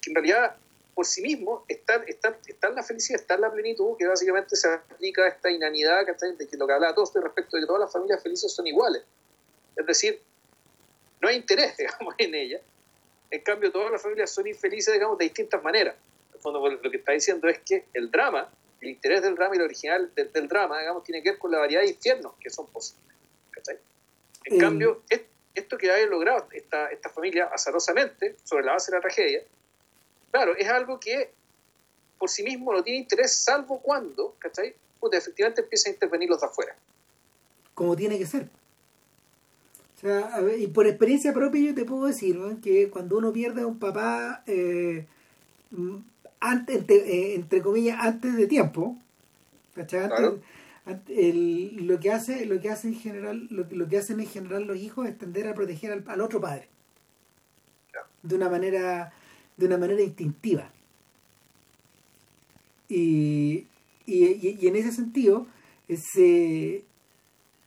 que 0.00 0.10
en 0.10 0.14
realidad 0.14 0.56
por 0.94 1.06
sí 1.06 1.22
mismo 1.22 1.64
está, 1.68 1.96
está, 2.06 2.38
está, 2.46 2.68
en 2.68 2.74
la 2.74 2.82
felicidad, 2.82 3.20
está 3.20 3.34
en 3.34 3.42
la 3.42 3.52
plenitud, 3.52 3.96
que 3.98 4.06
básicamente 4.06 4.56
se 4.56 4.68
aplica 4.68 5.24
a 5.24 5.28
esta 5.28 5.50
inanidad, 5.50 6.06
de 6.06 6.48
que 6.48 6.56
lo 6.56 6.66
que 6.66 6.72
hablaba 6.72 6.94
todos 6.94 7.12
respecto 7.14 7.56
de 7.56 7.62
que 7.62 7.66
todas 7.66 7.80
las 7.80 7.92
familias 7.92 8.22
felices 8.22 8.52
son 8.52 8.66
iguales. 8.66 9.02
Es 9.76 9.86
decir, 9.86 10.20
no 11.20 11.28
hay 11.28 11.36
interés, 11.36 11.76
digamos, 11.78 12.14
en 12.18 12.34
ella. 12.34 12.60
En 13.30 13.42
cambio, 13.42 13.72
todas 13.72 13.90
las 13.90 14.02
familias 14.02 14.30
son 14.30 14.46
infelices, 14.46 14.94
digamos, 14.94 15.18
de 15.18 15.24
distintas 15.24 15.62
maneras. 15.62 15.96
En 16.30 16.36
el 16.36 16.40
fondo, 16.40 16.68
lo 16.68 16.90
que 16.90 16.96
está 16.96 17.12
diciendo 17.12 17.48
es 17.48 17.58
que 17.60 17.86
el 17.92 18.10
drama 18.10 18.50
el 18.84 18.90
interés 18.90 19.22
del 19.22 19.34
drama 19.34 19.54
y 19.54 19.58
lo 19.58 19.64
original 19.64 20.12
del, 20.14 20.48
drama, 20.48 20.78
digamos, 20.78 21.04
tiene 21.04 21.22
que 21.22 21.30
ver 21.30 21.38
con 21.38 21.50
la 21.50 21.58
variedad 21.58 21.82
de 21.82 21.88
infiernos 21.88 22.34
que 22.38 22.50
son 22.50 22.66
posibles. 22.66 23.02
En 24.44 24.58
cambio, 24.58 25.02
esto 25.54 25.78
que 25.78 25.90
ha 25.90 26.06
logrado 26.06 26.48
esta, 26.52 26.90
esta 26.90 27.08
familia 27.08 27.46
azarosamente, 27.46 28.36
sobre 28.44 28.64
la 28.64 28.72
base 28.72 28.90
de 28.90 28.98
la 28.98 29.00
tragedia, 29.00 29.42
claro, 30.34 30.56
es 30.56 30.68
algo 30.68 30.98
que 30.98 31.30
por 32.18 32.28
sí 32.28 32.42
mismo 32.42 32.72
no 32.72 32.82
tiene 32.82 32.98
interés, 32.98 33.32
salvo 33.32 33.78
cuando, 33.78 34.34
¿cachai? 34.40 34.74
efectivamente 35.12 35.60
empieza 35.60 35.90
a 35.90 35.92
intervenir 35.92 36.28
los 36.28 36.40
de 36.40 36.46
afuera. 36.46 36.74
Como 37.72 37.94
tiene 37.94 38.18
que 38.18 38.26
ser. 38.26 38.48
O 39.96 40.00
sea, 40.00 40.40
y 40.58 40.66
por 40.66 40.88
experiencia 40.88 41.32
propia 41.32 41.60
yo 41.60 41.74
te 41.74 41.84
puedo 41.84 42.06
decir 42.06 42.36
que 42.62 42.90
cuando 42.90 43.18
uno 43.18 43.32
pierde 43.32 43.62
a 43.62 43.66
un 43.66 43.78
papá 43.78 44.42
eh, 44.46 45.06
antes, 46.40 46.78
entre, 46.78 47.36
eh, 47.36 47.62
comillas, 47.62 47.98
antes 48.00 48.34
de 48.34 48.46
tiempo, 48.48 48.96
lo 49.76 52.00
que 52.00 52.10
hace, 52.10 52.46
lo 52.46 52.60
que 52.60 52.70
hace 52.70 52.88
en 52.88 52.96
general, 52.96 53.46
lo, 53.50 53.88
que 53.88 53.98
hacen 53.98 54.18
en 54.18 54.26
general 54.26 54.64
los 54.64 54.78
hijos 54.78 55.06
es 55.06 55.16
tender 55.16 55.46
a 55.46 55.54
proteger 55.54 56.02
al, 56.08 56.20
otro 56.20 56.40
padre. 56.40 56.66
De 58.22 58.34
una 58.34 58.48
manera, 58.48 59.12
de 59.56 59.66
una 59.66 59.78
manera 59.78 60.02
instintiva. 60.02 60.70
Y, 62.88 63.66
y, 64.06 64.66
en 64.66 64.76
ese 64.76 64.92
sentido, 64.92 65.46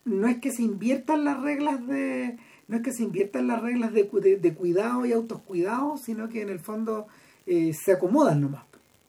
no 0.05 0.27
es 0.27 0.37
que 0.39 0.51
se 0.51 0.61
inviertan 0.61 1.25
las 1.25 1.41
reglas 1.41 1.85
de 1.87 2.37
no 2.67 2.75
es 2.75 2.83
que 2.83 2.91
se 2.91 3.03
inviertan 3.03 3.47
las 3.47 3.61
reglas 3.61 3.93
de, 3.93 4.03
de, 4.03 4.53
cuidado 4.53 5.05
y 5.05 5.13
autocuidado, 5.13 5.97
sino 5.97 6.27
que 6.27 6.41
en 6.41 6.49
el 6.49 6.59
fondo 6.59 7.07
eh, 7.45 7.71
se 7.73 7.93
acomodan 7.93 8.41
nomás 8.41 8.67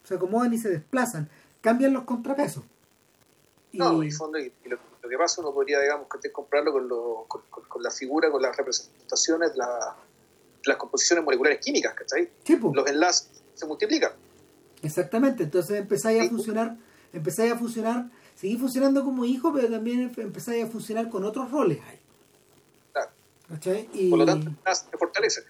se 0.09 0.15
acomodan 0.15 0.55
y 0.55 0.59
se 0.59 0.71
desplazan, 0.71 1.29
cambian 1.61 1.93
los 1.93 2.05
contrapesos. 2.05 2.65
No, 3.75 4.03
y, 4.03 4.11
fondo, 4.11 4.39
y 4.39 4.51
lo, 4.65 4.79
que 4.79 5.19
pasa 5.19 5.43
uno 5.43 5.53
podría, 5.53 5.81
digamos, 5.81 6.07
que 6.09 6.33
comprarlo 6.33 6.73
con, 6.73 6.89
lo, 6.89 7.27
con, 7.29 7.43
con, 7.51 7.83
la 7.83 7.91
figura, 7.91 8.31
con 8.31 8.41
las 8.41 8.57
representaciones, 8.57 9.55
la, 9.55 9.95
las 10.65 10.77
composiciones 10.77 11.25
moleculares 11.25 11.61
químicas, 11.61 11.95
¿cachai? 11.95 12.29
Los 12.75 12.89
enlaces 12.89 13.29
se 13.55 13.67
multiplican. 13.67 14.13
Exactamente, 14.83 15.45
entonces 15.45 15.79
empezáis 15.79 16.23
a 16.23 16.29
funcionar, 16.29 16.77
empezáis 17.13 17.53
a 17.53 17.59
funcionar, 17.59 18.11
seguís 18.35 18.61
funcionando 18.61 19.05
como 19.05 19.25
hijo, 19.25 19.53
pero 19.53 19.69
también 19.69 20.13
empezáis 20.17 20.65
a 20.65 20.69
funcionar 20.69 21.09
con 21.09 21.25
otros 21.25 21.51
roles 21.51 21.79
ahí. 21.89 21.99
Claro. 22.93 23.11
Y... 23.95 24.11
Por 24.11 24.19
lo 24.21 24.27
tanto, 24.27 24.51
se 24.73 24.97
fortalece. 24.97 25.43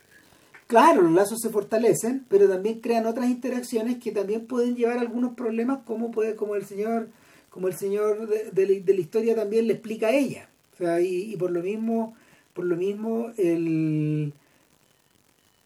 Claro, 0.68 1.00
los 1.00 1.12
lazos 1.12 1.40
se 1.40 1.48
fortalecen, 1.48 2.26
pero 2.28 2.46
también 2.46 2.80
crean 2.80 3.06
otras 3.06 3.30
interacciones 3.30 3.96
que 3.96 4.12
también 4.12 4.46
pueden 4.46 4.76
llevar 4.76 4.98
a 4.98 5.00
algunos 5.00 5.34
problemas, 5.34 5.80
como 5.86 6.10
puede, 6.10 6.36
como 6.36 6.56
el 6.56 6.66
señor, 6.66 7.08
como 7.48 7.68
el 7.68 7.74
señor 7.74 8.28
de, 8.28 8.66
la 8.66 9.00
historia 9.00 9.34
también 9.34 9.66
le 9.66 9.72
explica 9.72 10.08
a 10.08 10.12
ella. 10.12 10.50
O 10.74 10.76
sea, 10.76 11.00
y, 11.00 11.34
por 11.38 11.52
lo 11.52 11.62
mismo, 11.62 12.14
por 12.52 12.66
lo 12.66 12.76
mismo, 12.76 13.32
el, 13.38 14.34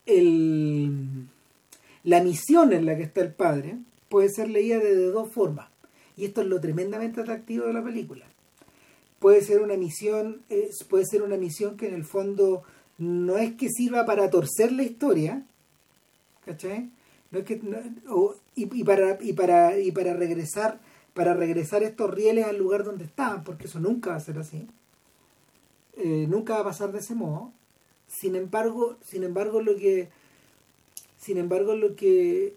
la 0.06 1.32
misión 2.22 2.72
en 2.72 2.86
la 2.86 2.96
que 2.96 3.04
está 3.04 3.20
el 3.20 3.32
padre 3.32 3.76
puede 4.08 4.28
ser 4.28 4.48
leída 4.48 4.78
de, 4.78 5.06
dos 5.06 5.30
formas. 5.30 5.68
Y 6.16 6.24
esto 6.24 6.42
es 6.42 6.48
lo 6.48 6.60
tremendamente 6.60 7.20
atractivo 7.20 7.66
de 7.66 7.72
la 7.72 7.82
película. 7.82 8.26
Puede 9.18 9.42
ser 9.42 9.62
una 9.62 9.76
misión, 9.76 10.42
puede 10.88 11.06
ser 11.06 11.22
una 11.22 11.36
misión 11.36 11.76
que 11.76 11.88
en 11.88 11.94
el 11.94 12.04
fondo 12.04 12.62
no 12.98 13.38
es 13.38 13.54
que 13.54 13.68
sirva 13.70 14.04
para 14.04 14.30
torcer 14.30 14.72
la 14.72 14.82
historia, 14.82 15.44
¿cachai? 16.44 16.90
No 17.30 17.38
es 17.38 17.44
que, 17.44 17.60
y, 18.54 18.84
para, 18.84 19.18
y, 19.22 19.32
para, 19.32 19.78
y 19.78 19.92
para 19.92 20.14
regresar 20.14 20.80
para 21.14 21.34
regresar 21.34 21.82
estos 21.82 22.10
rieles 22.10 22.46
al 22.46 22.58
lugar 22.58 22.84
donde 22.84 23.04
estaban, 23.04 23.44
porque 23.44 23.66
eso 23.66 23.80
nunca 23.80 24.10
va 24.10 24.16
a 24.16 24.20
ser 24.20 24.38
así. 24.38 24.66
Eh, 25.96 26.26
nunca 26.28 26.54
va 26.54 26.60
a 26.60 26.64
pasar 26.64 26.92
de 26.92 27.00
ese 27.00 27.14
modo. 27.14 27.52
Sin 28.12 28.36
embargo, 28.36 28.96
sin 29.04 29.24
embargo, 29.24 29.60
lo 29.62 29.76
que 29.76 30.08
sin 31.18 31.38
embargo 31.38 31.74
lo 31.74 31.96
que 31.96 32.54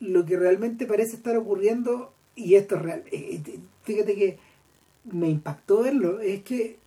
lo 0.00 0.24
que 0.24 0.36
realmente 0.36 0.86
parece 0.86 1.16
estar 1.16 1.36
ocurriendo 1.36 2.12
y 2.34 2.54
esto 2.54 2.76
es 2.76 2.82
real, 2.82 3.04
eh, 3.12 3.40
eh, 3.46 3.58
fíjate 3.84 4.14
que 4.14 4.38
me 5.04 5.28
impactó 5.28 5.82
verlo, 5.82 6.20
es 6.20 6.42
que 6.42 6.78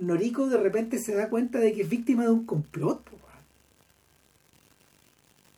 Noriko 0.00 0.48
de 0.48 0.56
repente 0.56 0.98
se 0.98 1.14
da 1.14 1.28
cuenta 1.28 1.58
de 1.58 1.72
que 1.72 1.82
es 1.82 1.88
víctima 1.88 2.24
de 2.24 2.30
un 2.30 2.46
complot. 2.46 3.02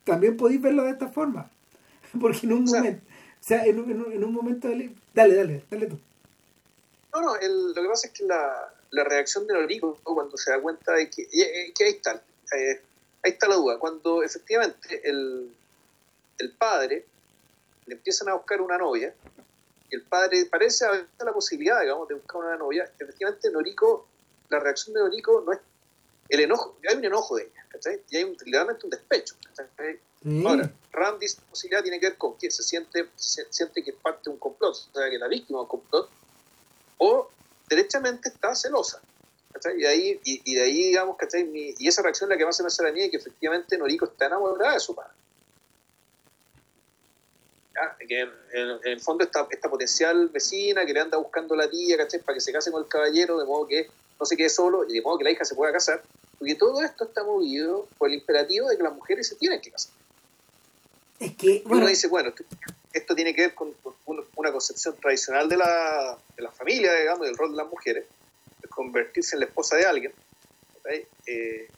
También 0.03 0.37
podéis 0.37 0.61
verlo 0.61 0.83
de 0.83 0.91
esta 0.91 1.07
forma. 1.07 1.49
Porque 2.19 2.45
en 2.45 2.53
un 2.53 2.63
momento, 2.65 3.01
o 3.41 3.43
sea, 3.43 3.65
en, 3.65 3.79
un 3.79 4.33
momento, 4.33 4.67
dale, 4.67 4.91
dale, 5.13 5.63
dale 5.69 5.87
tú. 5.87 5.97
No, 7.13 7.21
no, 7.21 7.33
lo 7.33 7.73
que 7.73 7.87
pasa 7.87 8.07
es 8.07 8.13
que 8.13 8.25
la, 8.25 8.74
la 8.95 9.03
reacción 9.03 9.45
de 9.45 9.53
Noriko 9.53 9.97
cuando 10.03 10.37
se 10.37 10.51
da 10.51 10.59
cuenta 10.59 10.93
de 10.93 11.09
que, 11.09 11.23
eh, 11.23 11.73
que 11.75 11.83
ahí 11.83 11.91
está, 11.91 12.23
eh, 12.57 12.81
ahí 13.23 13.31
está 13.31 13.47
la 13.47 13.55
duda, 13.55 13.77
cuando 13.77 14.23
efectivamente 14.23 15.01
el, 15.03 15.53
el 16.37 16.51
padre 16.51 17.05
le 17.85 17.95
empiezan 17.95 18.29
a 18.29 18.33
buscar 18.33 18.61
una 18.61 18.77
novia, 18.77 19.13
y 19.89 19.95
el 19.95 20.01
padre 20.01 20.45
parece 20.45 20.85
haber 20.85 21.07
la 21.19 21.33
posibilidad, 21.33 21.81
digamos, 21.81 22.07
de 22.07 22.15
buscar 22.15 22.37
una 22.37 22.57
novia, 22.57 22.89
efectivamente 22.97 23.51
Noriko 23.51 24.07
la 24.49 24.59
reacción 24.59 24.93
de 24.93 25.01
Dorico 25.01 25.43
no 25.45 25.53
es 25.53 25.59
el 26.29 26.39
enojo, 26.39 26.77
hay 26.89 26.95
un 26.95 27.05
enojo 27.05 27.35
de 27.35 27.43
ella, 27.43 27.65
¿cachai? 27.69 28.01
Y 28.09 28.17
hay 28.17 28.23
un, 28.23 28.35
literalmente 28.45 28.85
un 28.85 28.89
despecho. 28.89 29.35
Ahora, 30.45 30.71
Randy, 30.91 31.25
esa 31.25 31.41
posibilidad 31.43 31.83
tiene 31.83 31.99
que 31.99 32.09
ver 32.09 32.17
con 32.17 32.35
que 32.37 32.49
se 32.49 32.63
siente, 32.63 33.09
se 33.15 33.45
siente 33.51 33.83
que 33.83 33.91
es 33.91 33.97
parte 33.97 34.21
de 34.25 34.31
un 34.31 34.37
complot, 34.37 34.71
o 34.71 34.73
sea, 34.73 35.09
que 35.09 35.19
la 35.19 35.27
víctima 35.27 35.59
de 35.59 35.63
un 35.63 35.67
complot, 35.67 36.09
o 36.97 37.29
derechamente 37.69 38.29
estaba 38.29 38.55
celosa. 38.55 39.01
Y, 39.77 39.85
ahí, 39.85 40.19
y, 40.23 40.53
de 40.53 40.61
ahí, 40.61 40.87
digamos, 40.87 41.15
¿cachai? 41.17 41.49
y 41.77 41.87
esa 41.87 42.01
reacción 42.01 42.29
la 42.29 42.37
que 42.37 42.45
más 42.45 42.57
se 42.57 42.63
me 42.63 42.67
hace 42.67 42.85
a 42.85 42.91
mí 42.91 43.03
es 43.03 43.09
que 43.09 43.17
efectivamente 43.17 43.77
Noriko 43.77 44.05
está 44.05 44.25
enamorada 44.25 44.73
de 44.73 44.79
su 44.79 44.93
padre. 44.93 45.13
Que 48.07 48.21
en, 48.21 48.79
el 48.83 48.99
fondo 49.01 49.23
esta, 49.23 49.47
esta 49.49 49.69
potencial 49.69 50.29
vecina 50.29 50.85
que 50.85 50.93
le 50.93 50.99
anda 50.99 51.17
buscando 51.17 51.55
la 51.55 51.69
tía, 51.69 51.97
¿cachai? 51.97 52.21
Para 52.21 52.35
que 52.35 52.41
se 52.41 52.51
case 52.51 52.71
con 52.71 52.83
el 52.83 52.89
caballero, 52.89 53.39
de 53.39 53.45
modo 53.45 53.67
que 53.67 53.89
no 54.19 54.25
se 54.25 54.37
quede 54.37 54.49
solo 54.49 54.87
y 54.87 54.93
de 54.93 55.01
modo 55.01 55.17
que 55.17 55.23
la 55.23 55.31
hija 55.31 55.45
se 55.45 55.55
pueda 55.55 55.71
casar. 55.71 56.01
Porque 56.37 56.55
todo 56.55 56.81
esto 56.81 57.05
está 57.05 57.23
movido 57.23 57.87
por 57.97 58.09
el 58.09 58.15
imperativo 58.15 58.69
de 58.69 58.77
que 58.77 58.83
las 58.83 58.93
mujeres 58.93 59.27
se 59.27 59.35
tienen 59.35 59.61
que 59.61 59.71
casar. 59.71 59.93
Es 61.19 61.35
que, 61.35 61.63
bueno, 61.65 61.83
uno 61.83 61.87
dice, 61.87 62.07
bueno, 62.07 62.33
esto 62.93 63.15
tiene 63.15 63.33
que 63.33 63.41
ver 63.41 63.55
con, 63.55 63.73
una 64.35 64.51
concepción 64.51 64.95
tradicional 64.97 65.47
de 65.47 65.57
la, 65.57 66.17
de 66.35 66.43
la 66.43 66.51
familia, 66.65 66.93
digamos, 66.95 67.27
del 67.27 67.37
rol 67.37 67.51
de 67.51 67.57
las 67.57 67.69
mujeres, 67.69 68.05
de 68.59 68.67
convertirse 68.67 69.35
en 69.35 69.41
la 69.41 69.45
esposa 69.45 69.75
de 69.77 69.85
alguien. 69.85 70.13
Eh, 71.27 71.69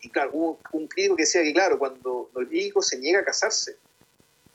y, 0.00 0.08
claro, 0.08 0.30
hubo 0.32 0.58
un, 0.72 0.88
crítico 0.88 1.14
que 1.14 1.24
decía 1.24 1.42
que, 1.42 1.52
claro, 1.52 1.78
cuando 1.78 2.30
hijo 2.50 2.80
se 2.80 2.98
niega 2.98 3.20
a 3.20 3.24
casarse, 3.24 3.76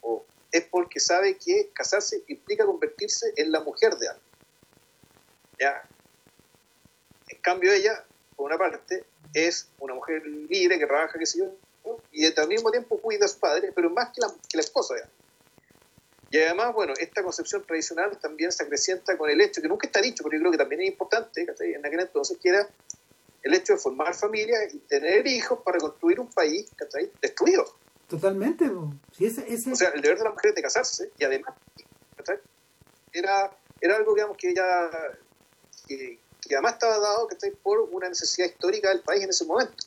o 0.01 0.25
es 0.51 0.63
porque 0.63 0.99
sabe 0.99 1.37
que 1.37 1.69
casarse 1.71 2.23
implica 2.27 2.65
convertirse 2.65 3.31
en 3.35 3.51
la 3.51 3.59
mujer 3.59 3.95
de 3.97 4.07
alguien. 4.07 4.27
¿Ya? 5.59 5.87
En 7.29 7.39
cambio, 7.41 7.71
ella, 7.71 8.03
por 8.35 8.47
una 8.47 8.57
parte, 8.57 9.03
es 9.35 9.67
una 9.77 9.93
mujer 9.93 10.25
libre 10.25 10.79
que 10.79 10.87
trabaja, 10.87 11.19
qué 11.19 11.27
sé 11.27 11.39
yo, 11.39 11.99
y 12.11 12.25
al 12.25 12.47
mismo 12.47 12.71
tiempo 12.71 12.99
cuida 12.99 13.25
a 13.25 13.27
su 13.27 13.39
padre, 13.39 13.71
pero 13.73 13.91
más 13.91 14.09
que 14.13 14.21
la, 14.21 14.33
que 14.49 14.57
la 14.57 14.61
esposa. 14.61 14.95
Y 16.29 16.39
además, 16.39 16.73
bueno, 16.73 16.93
esta 16.99 17.23
concepción 17.23 17.63
tradicional 17.65 18.17
también 18.19 18.51
se 18.51 18.63
acrecienta 18.63 19.17
con 19.17 19.29
el 19.29 19.39
hecho, 19.39 19.61
que 19.61 19.67
nunca 19.67 19.87
está 19.87 20.01
dicho, 20.01 20.23
pero 20.23 20.35
yo 20.35 20.41
creo 20.41 20.51
que 20.51 20.57
también 20.57 20.81
es 20.81 20.87
importante, 20.89 21.47
en 21.59 21.85
aquel 21.85 22.01
entonces, 22.01 22.37
que 22.41 22.49
era 22.49 22.67
el 23.43 23.53
hecho 23.53 23.73
de 23.73 23.79
formar 23.79 24.13
familia 24.13 24.57
y 24.71 24.79
tener 24.79 25.25
hijos 25.25 25.59
para 25.63 25.77
construir 25.77 26.19
un 26.19 26.29
país 26.29 26.69
destruido. 27.21 27.65
Totalmente. 28.07 28.69
Sí, 29.17 29.25
ese, 29.25 29.71
O 29.71 29.75
sea, 29.75 29.89
el 29.89 30.01
deber 30.01 30.17
de 30.17 30.23
la 30.25 30.31
mujer 30.31 30.49
es 30.49 30.55
de 30.55 30.61
casarse 30.61 31.11
y 31.17 31.23
además, 31.23 31.55
Era, 33.13 33.51
era 33.79 33.95
algo, 33.95 34.13
digamos, 34.13 34.37
que 34.37 34.53
ya... 34.53 34.89
Que, 35.87 36.19
además 36.51 36.73
estaba 36.73 36.97
dado 36.99 37.27
por 37.61 37.81
una 37.91 38.07
necesidad 38.07 38.47
histórica 38.47 38.89
del 38.89 39.01
país 39.01 39.23
en 39.23 39.29
ese 39.29 39.45
momento. 39.45 39.85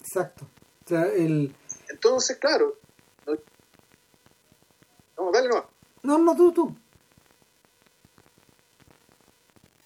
Exacto. 0.00 0.46
O 0.84 0.88
sea, 0.88 1.02
el... 1.06 1.54
Entonces, 1.88 2.38
claro. 2.38 2.78
No, 5.16 5.30
dale 5.32 5.48
no. 5.48 5.64
No, 6.02 6.18
no, 6.18 6.36
tú, 6.36 6.52
tú. 6.52 6.76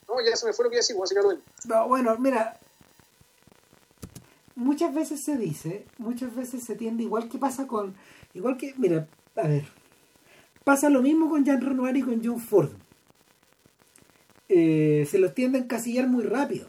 No, 0.09 0.15
ya 0.25 0.35
se 0.37 0.47
me 0.47 0.53
fue 0.53 0.65
lo 0.65 0.71
que 0.71 0.77
iba 0.77 0.81
a 0.81 0.83
decir, 0.83 0.97
voy 0.97 1.05
a 1.05 1.07
sacarlo 1.07 1.39
No, 1.65 1.89
bueno, 1.89 2.17
mira. 2.19 2.59
Muchas 4.55 4.93
veces 4.93 5.23
se 5.23 5.37
dice, 5.37 5.87
muchas 5.99 6.35
veces 6.35 6.65
se 6.65 6.75
tiende, 6.75 7.05
igual 7.05 7.29
que 7.29 7.39
pasa 7.39 7.67
con. 7.67 7.95
Igual 8.35 8.57
que, 8.57 8.75
mira, 8.77 9.07
a 9.37 9.47
ver. 9.47 9.65
Pasa 10.65 10.91
lo 10.91 11.01
mismo 11.01 11.31
con 11.31 11.45
Jean 11.45 11.61
Renoir 11.61 11.97
y 11.97 12.03
con 12.03 12.25
John 12.25 12.41
Ford. 12.41 12.71
Eh, 14.49 15.07
se 15.09 15.19
los 15.19 15.35
tiende 15.35 15.59
a 15.59 15.63
encasillar 15.63 16.09
muy 16.09 16.25
rápido. 16.25 16.69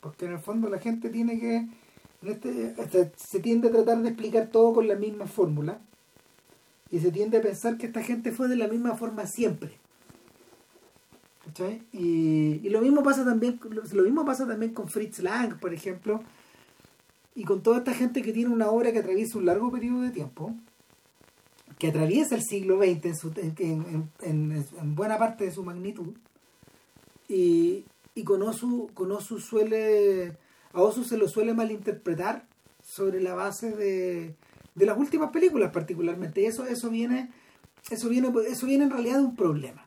Porque 0.00 0.26
en 0.26 0.32
el 0.32 0.38
fondo 0.38 0.68
la 0.68 0.78
gente 0.78 1.10
tiene 1.10 1.38
que 1.38 1.68
este, 2.22 2.74
este, 2.78 3.12
se 3.16 3.40
tiende 3.40 3.68
a 3.68 3.72
tratar 3.72 3.98
de 3.98 4.08
explicar 4.08 4.48
todo 4.48 4.72
con 4.72 4.88
la 4.88 4.94
misma 4.94 5.26
fórmula 5.26 5.80
y 6.94 7.00
se 7.00 7.10
tiende 7.10 7.38
a 7.38 7.42
pensar 7.42 7.76
que 7.76 7.86
esta 7.86 8.04
gente 8.04 8.30
fue 8.30 8.46
de 8.46 8.54
la 8.54 8.68
misma 8.68 8.94
forma 8.94 9.26
siempre. 9.26 9.72
Y, 11.92 12.68
lo 12.68 12.80
mismo 12.80 13.02
pasa 13.02 13.24
también 13.24 13.58
lo 13.92 14.02
mismo 14.04 14.24
pasa 14.24 14.46
también 14.46 14.72
con 14.72 14.88
Fritz 14.88 15.18
Lang, 15.18 15.58
por 15.58 15.74
ejemplo, 15.74 16.22
y 17.34 17.42
con 17.42 17.64
toda 17.64 17.78
esta 17.78 17.94
gente 17.94 18.22
que 18.22 18.32
tiene 18.32 18.50
una 18.50 18.70
obra 18.70 18.92
que 18.92 19.00
atraviesa 19.00 19.38
un 19.38 19.46
largo 19.46 19.72
periodo 19.72 20.02
de 20.02 20.10
tiempo, 20.10 20.54
que 21.80 21.88
atraviesa 21.88 22.36
el 22.36 22.44
siglo 22.44 22.78
XX 22.78 23.24
en, 23.58 24.08
en, 24.22 24.94
buena 24.94 25.18
parte 25.18 25.46
de 25.46 25.50
su 25.50 25.64
magnitud, 25.64 26.14
y, 27.28 27.86
y 28.14 28.22
con 28.22 28.40
Osu, 28.42 28.88
con 28.94 29.10
Osu 29.10 29.40
suele 29.40 30.36
a 30.72 30.80
Osu 30.80 31.02
se 31.02 31.18
lo 31.18 31.26
suele 31.28 31.54
malinterpretar 31.54 32.46
sobre 32.84 33.20
la 33.20 33.34
base 33.34 33.72
de, 33.72 34.36
de 34.74 34.86
las 34.86 34.98
últimas 34.98 35.30
películas 35.30 35.70
particularmente. 35.72 36.46
eso, 36.46 36.66
eso 36.66 36.90
viene, 36.90 37.30
eso 37.90 38.08
viene, 38.08 38.32
eso 38.48 38.66
viene 38.66 38.84
en 38.84 38.90
realidad 38.90 39.18
de 39.18 39.24
un 39.24 39.36
problema. 39.36 39.86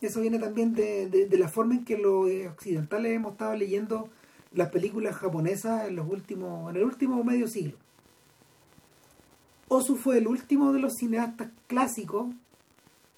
Eso 0.00 0.20
viene 0.20 0.38
también 0.38 0.74
de, 0.74 1.08
de, 1.08 1.38
la 1.38 1.48
forma 1.48 1.74
en 1.74 1.84
que 1.84 1.96
los 1.96 2.28
occidentales 2.52 3.12
hemos 3.12 3.32
estado 3.32 3.56
leyendo 3.56 4.10
las 4.52 4.70
películas 4.70 5.16
japonesas 5.16 5.88
en 5.88 5.96
los 5.96 6.08
últimos, 6.08 6.70
en 6.70 6.76
el 6.76 6.84
último 6.84 7.22
medio 7.24 7.48
siglo. 7.48 7.76
Osu 9.68 9.96
fue 9.96 10.18
el 10.18 10.28
último 10.28 10.72
de 10.72 10.80
los 10.80 10.94
cineastas 10.94 11.50
clásicos, 11.66 12.34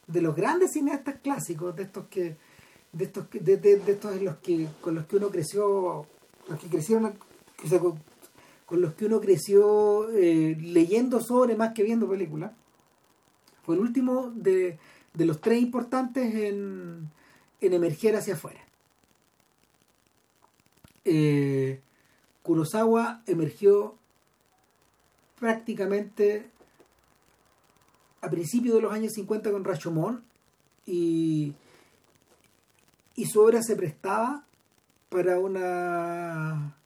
de 0.06 0.22
los 0.22 0.34
grandes 0.36 0.72
cineastas 0.72 1.16
clásicos, 1.20 1.74
de 1.74 1.82
estos 1.82 2.06
que, 2.06 2.36
de 2.92 3.04
estos, 3.04 3.28
de, 3.30 3.56
de, 3.56 3.76
de 3.76 3.92
estos 3.92 4.22
los 4.22 4.36
que, 4.36 4.68
con 4.80 4.94
los 4.94 5.06
que 5.06 5.16
uno 5.16 5.30
creció 5.30 6.06
los 6.48 6.58
que 6.58 6.68
crecieron, 6.68 7.14
con, 8.68 8.82
los 8.82 8.94
que 8.94 9.06
uno 9.06 9.18
creció 9.18 10.10
eh, 10.10 10.54
leyendo 10.60 11.20
sobre 11.20 11.56
más 11.56 11.72
que 11.72 11.82
viendo 11.82 12.06
películas. 12.06 12.52
Fue 13.62 13.74
el 13.76 13.80
último 13.80 14.30
de, 14.34 14.78
los 15.14 15.40
tres 15.40 15.62
importantes 15.62 16.34
en, 16.34 17.10
emerger 17.60 18.16
hacia 18.16 18.34
afuera. 18.34 18.60
Eh, 21.06 21.80
Kurosawa 22.42 23.22
emergió 23.26 23.96
prácticamente 25.38 26.50
a 28.20 28.28
principios 28.28 28.74
de 28.74 28.82
los 28.82 28.92
años 28.92 29.14
50 29.14 29.50
con 29.50 29.64
Rashomon 29.64 30.22
y, 30.84 31.54
y 33.14 33.24
su 33.24 33.40
obra 33.40 33.62
se 33.62 33.76
prestaba 33.76 34.44
para 35.08 35.38
una 35.38 36.77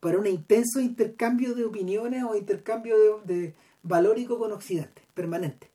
para 0.00 0.18
un 0.18 0.26
intenso 0.26 0.80
intercambio 0.80 1.54
de 1.54 1.64
opiniones 1.64 2.24
o 2.24 2.36
intercambio 2.36 3.20
de, 3.24 3.54
valórico 3.82 4.38
con 4.38 4.52
Occidente, 4.52 5.02
permanente. 5.14 5.68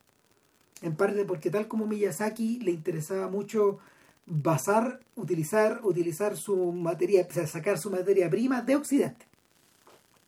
En 0.81 0.95
parte 0.95 1.25
porque 1.25 1.49
tal 1.49 1.67
como 1.67 1.87
Miyazaki 1.87 2.59
le 2.59 2.71
interesaba 2.71 3.29
mucho 3.29 3.79
basar, 4.25 4.99
utilizar, 5.15 5.81
utilizar 5.83 6.37
su 6.37 6.71
materia, 6.71 7.25
o 7.29 7.33
sea, 7.33 7.47
sacar 7.47 7.77
su 7.77 7.89
materia 7.89 8.29
prima 8.29 8.61
de 8.61 8.75
Occidente. 8.75 9.25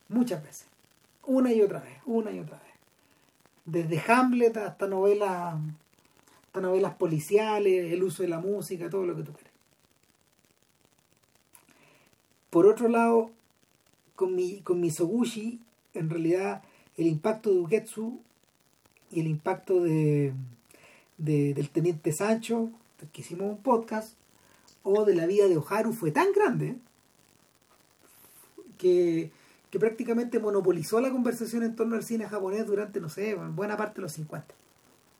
Muchas 0.09 0.43
veces. 0.43 0.67
Una 1.25 1.51
y 1.51 1.61
otra 1.61 1.79
vez, 1.79 1.97
una 2.05 2.31
y 2.31 2.39
otra 2.39 2.57
vez. 2.57 2.65
Desde 3.65 4.11
Hamlet 4.11 4.57
hasta 4.57 4.87
novelas, 4.87 5.55
hasta 6.45 6.61
novelas 6.61 6.93
policiales, 6.95 7.91
el 7.91 8.03
uso 8.03 8.23
de 8.23 8.29
la 8.29 8.39
música, 8.39 8.89
todo 8.89 9.05
lo 9.05 9.15
que 9.15 9.23
tú 9.23 9.33
quieras. 9.33 9.53
Por 12.49 12.67
otro 12.67 12.87
lado, 12.87 13.31
con, 14.15 14.35
mi, 14.35 14.61
con 14.61 14.79
Misoguchi, 14.79 15.59
en 15.93 16.09
realidad 16.09 16.63
el 16.97 17.07
impacto 17.07 17.51
de 17.51 17.59
Ugetsu 17.59 18.19
y 19.11 19.19
el 19.19 19.27
impacto 19.27 19.81
de, 19.81 20.33
del 21.17 21.69
teniente 21.69 22.11
Sancho, 22.11 22.69
que 23.11 23.21
hicimos 23.21 23.49
un 23.49 23.57
podcast, 23.57 24.13
o 24.83 25.03
de 25.05 25.15
la 25.15 25.25
vida 25.25 25.47
de 25.47 25.57
Oharu 25.57 25.93
fue 25.93 26.11
tan 26.11 26.31
grande 26.31 26.75
que, 28.77 29.31
que 29.69 29.79
prácticamente 29.79 30.39
monopolizó 30.39 31.01
la 31.01 31.11
conversación 31.11 31.63
en 31.63 31.75
torno 31.75 31.95
al 31.95 32.03
cine 32.03 32.27
japonés 32.27 32.65
durante, 32.65 32.99
no 32.99 33.09
sé, 33.09 33.35
buena 33.35 33.77
parte 33.77 33.95
de 33.95 34.03
los 34.03 34.13
50. 34.13 34.53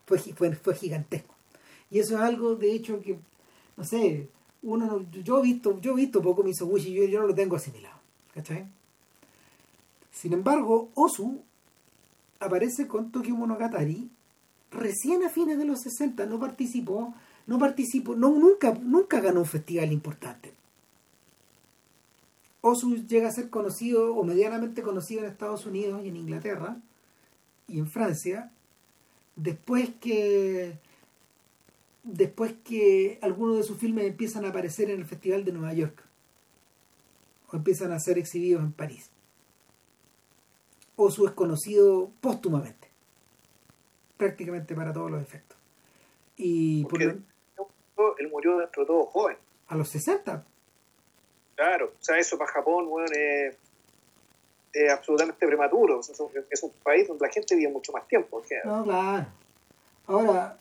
Fue, 0.06 0.20
fue, 0.20 0.56
fue 0.56 0.76
gigantesco. 0.76 1.34
Y 1.90 2.00
eso 2.00 2.16
es 2.16 2.22
algo, 2.22 2.56
de 2.56 2.72
hecho, 2.74 3.02
que, 3.02 3.18
no 3.76 3.84
sé, 3.84 4.30
uno 4.62 5.06
yo 5.12 5.40
he 5.40 5.42
visto, 5.42 5.80
yo 5.80 5.94
he 5.94 5.96
visto 5.96 6.22
poco 6.22 6.44
Misoguchi, 6.44 6.94
yo, 6.94 7.06
yo 7.06 7.22
no 7.22 7.28
lo 7.28 7.36
tengo 7.36 7.56
asimilado. 7.56 7.96
¿Cachai? 8.34 8.68
Sin 10.26 10.34
embargo, 10.34 10.90
Osu 10.96 11.44
aparece 12.40 12.88
con 12.88 13.12
Tokyo 13.12 13.36
Monogatari 13.36 14.10
recién 14.72 15.24
a 15.24 15.30
fines 15.30 15.60
de 15.60 15.66
los 15.66 15.82
60, 15.82 16.26
no 16.26 16.40
participó, 16.40 17.14
no 17.46 17.60
participó, 17.60 18.16
nunca, 18.16 18.74
nunca 18.74 19.20
ganó 19.20 19.42
un 19.42 19.46
festival 19.46 19.92
importante. 19.92 20.52
Osu 22.62 23.06
llega 23.06 23.28
a 23.28 23.34
ser 23.34 23.52
conocido 23.52 24.16
o 24.16 24.24
medianamente 24.24 24.82
conocido 24.82 25.22
en 25.22 25.30
Estados 25.30 25.68
Unidos 25.68 26.04
y 26.04 26.08
en 26.08 26.18
Inglaterra 26.18 26.82
y 27.68 27.78
en 27.78 27.88
Francia 27.88 28.52
después 29.36 29.92
que 30.02 30.80
después 32.02 32.56
que 32.64 33.20
algunos 33.22 33.58
de 33.58 33.64
sus 33.64 33.78
filmes 33.78 34.08
empiezan 34.08 34.44
a 34.46 34.50
aparecer 34.50 34.90
en 34.90 35.02
el 35.02 35.06
Festival 35.06 35.46
de 35.46 35.52
Nueva 35.52 35.76
York 35.76 36.02
o 37.52 37.58
empiezan 37.58 37.92
a 37.92 38.00
ser 38.00 38.18
exhibidos 38.18 38.64
en 38.64 38.72
París. 38.72 39.12
Osu 40.96 41.26
es 41.28 41.32
conocido 41.34 42.10
póstumamente, 42.22 42.90
prácticamente 44.18 44.76
para 44.76 44.94
todos 44.94 45.12
los 45.12 45.22
efectos. 45.22 45.58
Y 46.38 46.86
por 46.86 47.02
es 47.02 47.16
él 48.18 48.30
murió 48.30 48.58
dentro 48.58 48.84
de 48.84 48.88
todo 48.88 49.06
joven. 49.06 49.38
A 49.68 49.76
los 49.76 49.90
60. 49.90 50.44
Claro, 51.56 51.94
o 52.00 52.04
sea, 52.04 52.18
eso 52.18 52.38
para 52.38 52.52
Japón, 52.52 52.90
bueno, 52.90 53.08
es, 53.12 53.56
es 54.74 54.92
absolutamente 54.92 55.46
prematuro. 55.48 56.02
Es 56.02 56.20
un, 56.20 56.30
es 56.50 56.64
un 56.64 56.72
país 56.84 57.08
donde 57.08 57.26
la 57.26 57.32
gente 57.32 57.56
vive 57.56 57.72
mucho 57.72 57.92
más 57.92 58.08
tiempo. 58.08 58.42
No, 58.66 58.84
claro. 58.84 59.28
Ahora, 60.08 60.58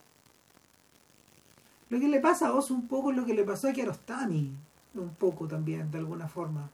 lo 1.91 2.01
que 2.01 2.09
le 2.09 2.20
pasa 2.20 2.49
a 2.49 2.55
Osu 2.55 2.74
un 2.74 2.89
poco 2.89 3.11
es 3.11 3.16
lo 3.16 3.26
que 3.26 3.35
le 3.35 3.45
pasó 3.45 3.68
a 3.68 3.72
Kiarostami, 3.72 4.53
un 4.95 5.14
poco 5.16 5.47
también, 5.47 5.91
de 5.91 5.99
alguna 5.99 6.28
forma. 6.28 6.70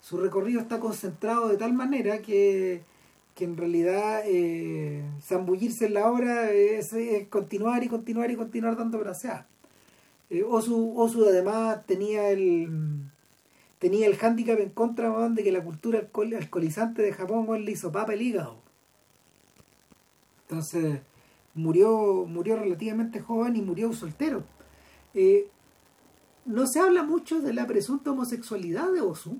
Su 0.00 0.18
recorrido 0.18 0.60
está 0.60 0.78
concentrado 0.78 1.48
de 1.48 1.56
tal 1.56 1.72
manera 1.72 2.22
que, 2.22 2.82
que 3.34 3.44
en 3.44 3.56
realidad 3.56 4.22
eh, 4.26 5.04
zambullirse 5.20 5.86
en 5.86 5.94
la 5.94 6.10
obra 6.10 6.50
es, 6.52 6.94
continuar 7.30 7.82
y 7.82 7.88
continuar 7.88 8.30
y 8.30 8.36
continuar 8.36 8.76
dando 8.76 8.98
braceadas. 8.98 9.46
Eh, 10.30 10.42
Osu, 10.44 11.26
además 11.28 11.84
tenía 11.86 12.30
el 12.30 12.68
tenía 13.78 14.06
el 14.06 14.16
hándicap 14.16 14.58
en 14.60 14.70
contra 14.70 15.28
de 15.28 15.42
que 15.42 15.52
la 15.52 15.62
cultura 15.62 15.98
alcohol- 15.98 16.34
alcoholizante 16.36 17.02
de 17.02 17.12
Japón 17.12 17.46
le 17.64 17.70
hizo 17.72 17.92
papa 17.92 18.14
el 18.14 18.22
hígado. 18.22 18.56
Entonces 20.48 21.00
murió, 21.54 22.24
murió 22.26 22.56
relativamente 22.56 23.20
joven 23.20 23.56
y 23.56 23.62
murió 23.62 23.92
soltero. 23.92 24.44
Eh, 25.12 25.48
no 26.46 26.66
se 26.66 26.80
habla 26.80 27.02
mucho 27.02 27.40
de 27.40 27.52
la 27.52 27.66
presunta 27.66 28.12
homosexualidad 28.12 28.90
de 28.92 29.00
Osu. 29.02 29.38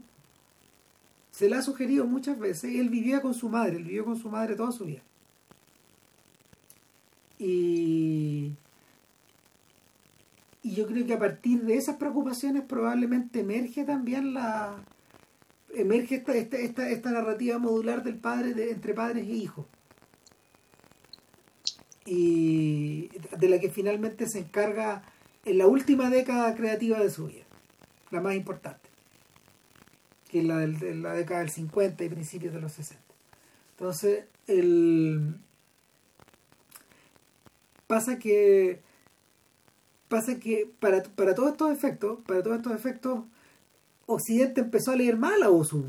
Se 1.35 1.49
la 1.49 1.59
ha 1.59 1.62
sugerido 1.62 2.07
muchas 2.07 2.39
veces. 2.39 2.76
Él 2.76 2.91
vivía 2.91 3.20
con 3.20 3.35
su 3.35 3.49
madre, 3.49 3.78
él 3.78 3.82
vivió 3.82 4.05
con 4.05 4.16
su 4.16 4.28
madre 4.28 4.55
toda 4.55 4.70
su 4.70 4.85
vida. 4.85 5.03
Y, 7.41 8.53
y 10.62 10.74
yo 10.76 10.87
creo 10.87 11.05
que 11.05 11.14
a 11.14 11.18
partir 11.18 11.62
de 11.62 11.74
esas 11.74 11.97
preocupaciones 11.97 12.62
probablemente 12.62 13.41
emerge 13.41 13.82
también 13.82 14.32
la 14.32 14.76
emerge 15.74 16.14
esta, 16.14 16.37
esta, 16.37 16.57
esta, 16.57 16.89
esta 16.89 17.11
narrativa 17.11 17.59
modular 17.59 18.05
del 18.05 18.14
padre 18.14 18.55
de, 18.55 18.70
entre 18.70 18.95
padres 18.95 19.26
e 19.26 19.32
hijos 19.32 19.66
y 22.07 23.09
de 23.37 23.49
la 23.49 23.59
que 23.59 23.70
finalmente 23.70 24.28
se 24.28 24.39
encarga 24.39 25.03
en 25.45 25.59
la 25.59 25.66
última 25.66 26.11
década 26.11 26.55
creativa 26.55 27.01
de 27.01 27.11
su 27.11 27.26
vida, 27.26 27.43
la 28.12 28.20
más 28.20 28.37
importante, 28.37 28.89
que 30.35 30.43
la, 30.43 30.66
la 30.66 31.12
década 31.12 31.41
del 31.41 31.51
50 31.51 32.03
y 32.03 32.09
principios 32.09 32.53
de 32.53 32.61
los 32.61 32.72
60. 32.72 33.01
Entonces, 33.78 34.24
pasa 37.87 38.18
que 38.18 38.80
pasa 40.09 40.41
que 40.41 40.68
para, 40.80 41.05
para 41.05 41.37
todos 41.37 41.53
estos 41.53 41.70
efectos, 41.70 42.18
para 42.26 42.43
todos 42.43 42.57
estos 42.57 42.72
efectos, 42.72 43.20
Occidente 44.07 44.61
empezó 44.61 44.91
a 44.91 44.97
leer 44.97 45.16
mal 45.16 45.41
a 45.45 45.51
Osu, 45.51 45.85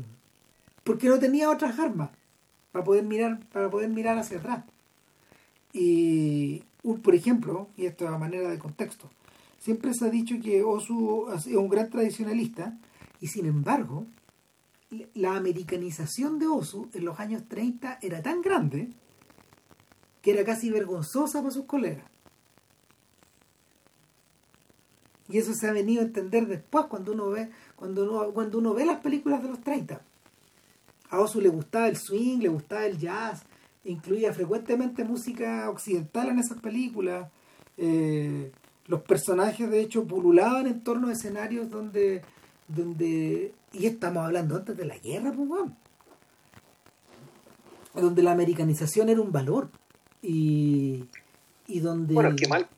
porque 0.84 1.08
no 1.08 1.18
tenía 1.18 1.50
otras 1.50 1.78
armas 1.80 2.10
para 2.70 2.84
poder 2.84 3.02
mirar, 3.04 3.40
para 3.52 3.68
poder 3.68 3.88
mirar 3.90 4.16
hacia 4.16 4.38
atrás. 4.38 4.64
Y, 5.72 6.62
un- 6.84 7.00
por 7.02 7.16
ejemplo, 7.16 7.68
y 7.76 7.86
esto 7.86 8.06
a 8.08 8.16
manera 8.16 8.48
de 8.48 8.58
contexto, 8.60 9.10
siempre 9.58 9.92
se 9.92 10.04
ha 10.06 10.10
dicho 10.10 10.36
que 10.40 10.62
Osu 10.62 11.26
es 11.34 11.46
un 11.46 11.68
gran 11.68 11.90
tradicionalista 11.90 12.78
y 13.20 13.26
sin 13.26 13.46
embargo, 13.46 14.06
la 15.14 15.36
americanización 15.36 16.38
de 16.38 16.46
Osu 16.46 16.88
en 16.94 17.04
los 17.04 17.18
años 17.18 17.42
30 17.48 17.98
era 18.02 18.22
tan 18.22 18.40
grande 18.40 18.90
que 20.22 20.32
era 20.32 20.44
casi 20.44 20.70
vergonzosa 20.70 21.40
para 21.40 21.52
sus 21.52 21.64
colegas. 21.66 22.04
Y 25.28 25.38
eso 25.38 25.54
se 25.54 25.68
ha 25.68 25.72
venido 25.72 26.02
a 26.02 26.04
entender 26.04 26.46
después 26.46 26.86
cuando 26.86 27.12
uno 27.12 27.30
ve, 27.30 27.50
cuando 27.74 28.04
uno, 28.04 28.32
cuando 28.32 28.58
uno 28.58 28.74
ve 28.74 28.84
las 28.84 29.00
películas 29.00 29.42
de 29.42 29.48
los 29.48 29.60
30. 29.60 30.00
A 31.10 31.20
Osu 31.20 31.40
le 31.40 31.48
gustaba 31.48 31.88
el 31.88 31.96
swing, 31.96 32.38
le 32.38 32.48
gustaba 32.48 32.86
el 32.86 32.98
jazz, 32.98 33.42
incluía 33.84 34.32
frecuentemente 34.32 35.04
música 35.04 35.68
occidental 35.70 36.28
en 36.28 36.38
esas 36.38 36.60
películas. 36.60 37.30
Eh, 37.76 38.52
los 38.86 39.02
personajes, 39.02 39.68
de 39.68 39.80
hecho, 39.80 40.06
pululaban 40.06 40.66
en 40.66 40.82
torno 40.82 41.08
a 41.08 41.12
escenarios 41.12 41.70
donde, 41.70 42.22
donde 42.68 43.52
y 43.78 43.86
estamos 43.86 44.24
hablando 44.24 44.56
antes 44.56 44.76
de 44.76 44.84
la 44.86 44.96
guerra, 44.98 45.32
pues, 45.32 45.70
donde 47.94 48.22
la 48.22 48.32
americanización 48.32 49.08
era 49.08 49.20
un 49.20 49.32
valor 49.32 49.70
y, 50.22 51.04
y 51.66 51.80
donde 51.80 52.14
Bueno, 52.14 52.30
es 52.30 52.36
que 52.36 52.48
mal. 52.48 52.68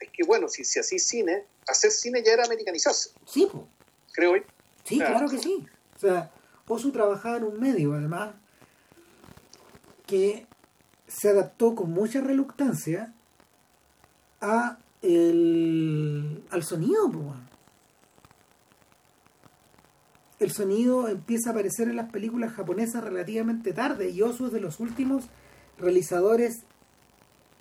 Es 0.00 0.10
que 0.10 0.24
bueno, 0.26 0.48
si, 0.48 0.64
si 0.64 0.78
así 0.78 0.98
cine, 0.98 1.44
hacer 1.68 1.90
cine 1.90 2.22
ya 2.24 2.32
era 2.32 2.44
americanizarse, 2.44 3.10
sí, 3.26 3.48
pues. 3.50 3.64
creo 4.12 4.36
yo. 4.36 4.42
Sí, 4.84 4.96
Claro. 4.96 5.12
claro 5.14 5.28
que 5.30 5.38
sí. 5.38 5.66
O 5.96 5.98
sea, 5.98 6.30
Osu 6.68 6.90
trabajaba 6.92 7.36
en 7.38 7.44
un 7.44 7.60
medio, 7.60 7.94
además, 7.94 8.34
que 10.06 10.46
se 11.06 11.30
adaptó 11.30 11.74
con 11.74 11.90
mucha 11.90 12.20
reluctancia 12.20 13.14
a 14.40 14.78
el, 15.02 16.42
al 16.50 16.62
sonido. 16.62 17.06
weón. 17.06 17.53
El 20.44 20.52
sonido 20.52 21.08
empieza 21.08 21.48
a 21.48 21.52
aparecer 21.52 21.88
en 21.88 21.96
las 21.96 22.10
películas 22.10 22.52
japonesas 22.52 23.02
relativamente 23.02 23.72
tarde 23.72 24.10
y 24.10 24.20
Osu 24.20 24.46
es 24.46 24.52
de 24.52 24.60
los 24.60 24.78
últimos 24.78 25.24
realizadores 25.78 26.64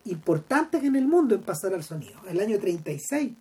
importantes 0.06 0.84
en 0.84 0.98
el 0.98 1.08
mundo 1.08 1.34
en 1.34 1.42
pasar 1.42 1.74
al 1.74 1.84
sonido. 1.84 2.20
El 2.28 2.42
año 2.42 2.60
36 2.60 3.32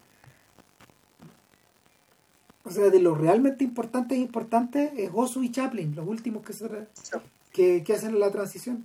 o 2.65 2.71
sea, 2.71 2.91
de 2.91 3.01
los 3.01 3.19
realmente 3.19 3.65
importantes 3.65 4.17
importantes 4.17 4.93
es 4.97 5.11
Osu 5.13 5.43
y 5.43 5.51
Chaplin, 5.51 5.97
los 5.97 6.07
últimos 6.07 6.45
que, 6.45 6.53
se 6.53 6.69
que, 7.53 7.83
que 7.83 7.93
hacen 7.93 8.19
la 8.21 8.31
transición. 8.31 8.85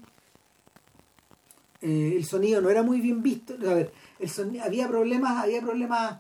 Eh, 1.82 2.14
el 2.16 2.26
sonido 2.26 2.62
no 2.62 2.72
era 2.72 2.82
muy 2.82 3.00
bien 3.02 3.22
visto. 3.22 3.54
A 3.54 3.74
ver, 3.76 3.92
el 4.20 4.60
había 4.62 4.88
problemas, 4.88 5.44
había 5.44 5.62
problemas, 5.62 6.20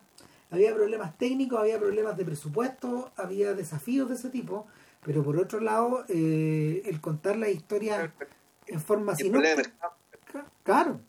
había 0.50 0.74
problemas 0.74 1.18
técnicos, 1.18 1.60
había 1.60 1.80
problemas 1.80 2.18
de 2.18 2.26
presupuesto, 2.26 3.12
había 3.16 3.54
desafíos 3.54 4.10
de 4.10 4.16
ese 4.16 4.30
tipo, 4.30 4.68
pero 5.06 5.24
por 5.24 5.38
otro 5.38 5.60
lado, 5.60 6.06
eh, 6.08 6.82
el 6.86 7.02
contar 7.02 7.38
la 7.38 7.50
historia 7.50 8.14
en 8.68 8.82
forma 8.82 9.16
sinóptica, 9.16 9.56
mercado, 9.56 10.52
claro, 10.64 11.00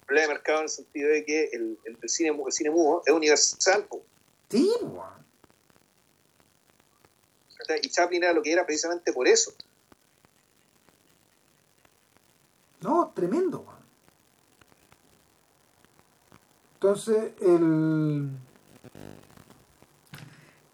el 0.00 0.06
problema 0.06 0.28
de 0.28 0.34
mercado 0.34 0.58
en 0.58 0.64
el 0.64 0.70
sentido 0.70 1.10
de 1.10 1.24
que 1.24 1.44
el, 1.52 1.78
el, 1.84 1.98
el 2.00 2.08
cine, 2.08 2.30
el 2.30 2.52
cine 2.52 2.70
mudo 2.70 3.02
es 3.06 3.12
universal, 3.12 3.86
sí, 4.48 4.70
y 7.82 7.88
Chaplin 7.88 8.22
era 8.22 8.32
lo 8.32 8.42
que 8.42 8.52
era 8.52 8.66
precisamente 8.66 9.12
por 9.12 9.26
eso. 9.26 9.52
No, 12.80 13.12
tremendo, 13.14 13.60
weón. 13.60 13.84
Entonces, 16.74 17.32
el. 17.40 18.30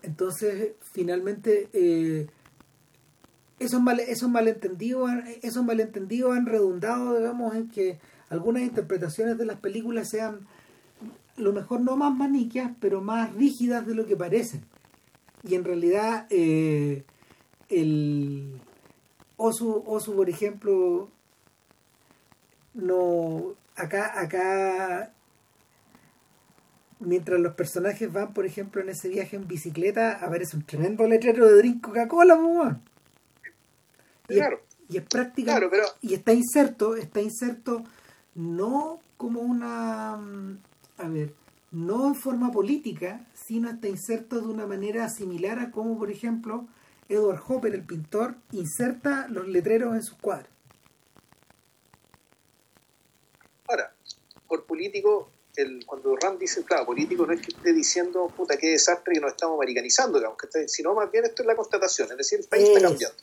Entonces, 0.03 0.72
finalmente, 0.92 1.68
eh, 1.72 2.26
esos, 3.59 3.80
mal, 3.80 4.01
esos, 4.01 4.28
malentendidos, 4.28 5.11
esos 5.42 5.64
malentendidos 5.64 6.36
han 6.36 6.46
redundado, 6.46 7.16
digamos, 7.16 7.55
en 7.55 7.68
que 7.68 7.98
algunas 8.28 8.62
interpretaciones 8.62 9.38
de 9.38 9.44
las 9.44 9.61
películas 9.61 10.09
sean, 10.09 10.46
lo 11.36 11.53
mejor 11.53 11.80
no 11.80 11.96
más 11.96 12.16
maniquias, 12.16 12.72
pero 12.80 13.01
más 13.01 13.34
rígidas 13.34 13.86
de 13.86 13.94
lo 13.94 14.07
que 14.07 14.16
parecen. 14.16 14.64
Y 15.42 15.55
en 15.55 15.64
realidad, 15.64 16.26
eh, 16.30 17.05
el 17.68 18.61
Osu, 19.36 19.82
Osu, 19.86 20.14
por 20.14 20.28
ejemplo, 20.28 21.09
no 22.74 23.55
acá 23.74 24.20
acá 24.20 25.12
mientras 27.01 27.40
los 27.40 27.55
personajes 27.55 28.12
van 28.12 28.32
por 28.34 28.46
ejemplo 28.46 28.80
en 28.82 28.90
ese 28.90 29.09
viaje 29.09 29.36
en 29.36 29.48
bicicleta 29.48 30.24
aparece 30.24 30.57
un 30.57 30.64
tremendo 30.64 31.07
letrero 31.07 31.46
de 31.46 31.57
drink 31.57 31.82
Coca-Cola 31.82 32.34
weón. 32.36 32.82
y, 34.28 34.32
es- 34.34 34.38
Claro. 34.38 34.61
y 34.88 34.96
es 34.98 35.05
práctica 35.05 35.53
Claro, 35.53 35.68
pero 35.70 35.84
y 36.03 36.14
está 36.14 36.32
inserto 36.32 36.96
está 36.96 37.20
inserto 37.20 37.84
no 38.34 39.01
como 39.16 39.40
una 39.40 40.16
mm, 40.16 40.59
a 40.98 41.09
ver 41.09 41.34
no 41.72 42.07
en 42.09 42.14
forma 42.14 42.51
política 42.53 43.26
sino 43.34 43.70
está 43.70 43.88
inserto 43.88 44.40
de 44.40 44.46
una 44.46 44.66
manera 44.66 45.09
similar 45.09 45.59
a 45.59 45.70
como 45.70 45.98
por 45.98 46.11
ejemplo 46.11 46.66
Edward 47.09 47.40
Hopper 47.48 47.74
el 47.74 47.82
pintor 47.84 48.36
inserta 48.53 49.26
los 49.28 49.48
letreros 49.48 49.94
en 49.94 50.03
sus 50.03 50.16
cuadros 50.18 50.48
ahora, 53.68 53.92
por 54.48 54.64
político, 54.64 55.30
el, 55.57 55.84
cuando 55.86 56.16
Rand 56.16 56.38
dice, 56.38 56.64
claro, 56.64 56.86
político 56.86 57.26
no 57.26 57.32
es 57.32 57.40
que 57.40 57.48
esté 57.48 57.72
diciendo, 57.72 58.32
puta, 58.36 58.57
qué 58.57 58.68
desastre 58.70 59.14
que 59.14 59.20
nos 59.20 59.32
estamos 59.32 59.57
americanizando, 59.57 60.18
digamos, 60.18 60.38
que 60.38 60.46
esté- 60.46 60.68
sino 60.68 60.94
más 60.94 61.11
bien 61.11 61.24
esto 61.24 61.42
es 61.42 61.46
la 61.46 61.57
constatación, 61.57 62.11
es 62.11 62.16
decir, 62.16 62.40
el 62.40 62.46
país 62.46 62.68
está 62.68 62.80
cambiando. 62.80 63.16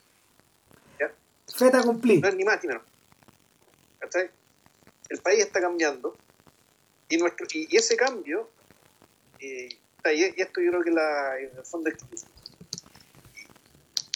¿ya? 0.99 1.11
Feta 1.55 1.81
cumplir 1.83 2.21
No 2.21 2.27
es 2.27 2.35
ni 2.35 2.43
más 2.43 2.61
ni 2.61 2.67
menos. 2.67 2.83
El 5.09 5.19
país 5.19 5.39
está 5.39 5.61
cambiando 5.61 6.15
y, 7.09 7.17
nuestro, 7.17 7.47
y, 7.53 7.67
y 7.69 7.77
ese 7.77 7.95
cambio 7.95 8.49
y 10.13 10.41
esto 10.41 10.61
yo 10.61 10.71
creo 10.71 10.83
que 10.83 10.91
la, 10.91 11.39
en 11.39 11.51
el 11.57 11.65
fondo 11.65 11.89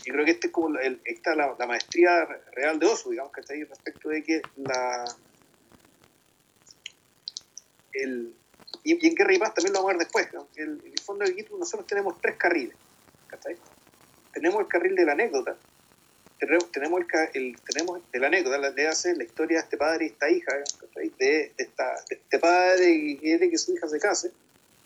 yo 0.04 0.14
creo 0.14 0.26
que 0.26 0.32
este 0.32 0.48
es 0.48 0.54
como 0.54 0.78
el, 0.80 1.00
está 1.06 1.36
la, 1.36 1.56
maestría 1.68 2.26
real 2.54 2.80
de 2.80 2.88
Oso, 2.88 3.10
digamos, 3.12 3.32
que 3.32 3.42
está 3.42 3.54
ahí 3.54 3.64
respecto 3.64 4.10
de 4.10 4.24
que 4.24 4.42
la 4.56 5.06
el, 7.94 8.34
y, 8.84 9.08
en 9.08 9.16
Guerra 9.16 9.34
y 9.34 9.40
Paz 9.40 9.54
también 9.54 9.74
lo 9.74 9.80
vamos 9.80 9.92
a 9.92 9.98
ver 9.98 10.06
después, 10.06 10.28
el, 10.56 10.82
en 10.84 10.92
el 10.92 11.00
fondo 11.00 11.26
del 11.26 11.36
guito 11.36 11.58
nosotros 11.58 11.88
tenemos 11.88 12.20
tres 12.22 12.36
carriles, 12.38 12.76
tenemos 14.34 14.62
el 14.62 14.68
carril 14.68 14.96
de 14.96 15.06
la 15.06 15.12
anécdota, 15.14 15.58
tenemos 16.72 17.02
el, 17.02 17.08
el, 17.34 17.56
tenemos 17.62 18.02
de 18.12 18.20
la 18.20 18.28
anécdota, 18.28 18.58
la 18.58 18.72
de 18.72 18.88
hace 18.88 19.16
la 19.16 19.24
historia 19.24 19.58
de 19.58 19.64
este 19.64 19.78
padre 19.78 20.06
y 20.06 20.08
esta 20.10 20.30
hija, 20.30 20.54
de, 21.20 21.54
esta, 21.58 21.96
de 22.10 22.16
este 22.16 22.40
padre 22.40 22.86
que 22.86 23.18
quiere 23.20 23.50
que 23.50 23.58
su 23.58 23.74
hija 23.74 23.88
se 23.88 24.00
case, 24.00 24.32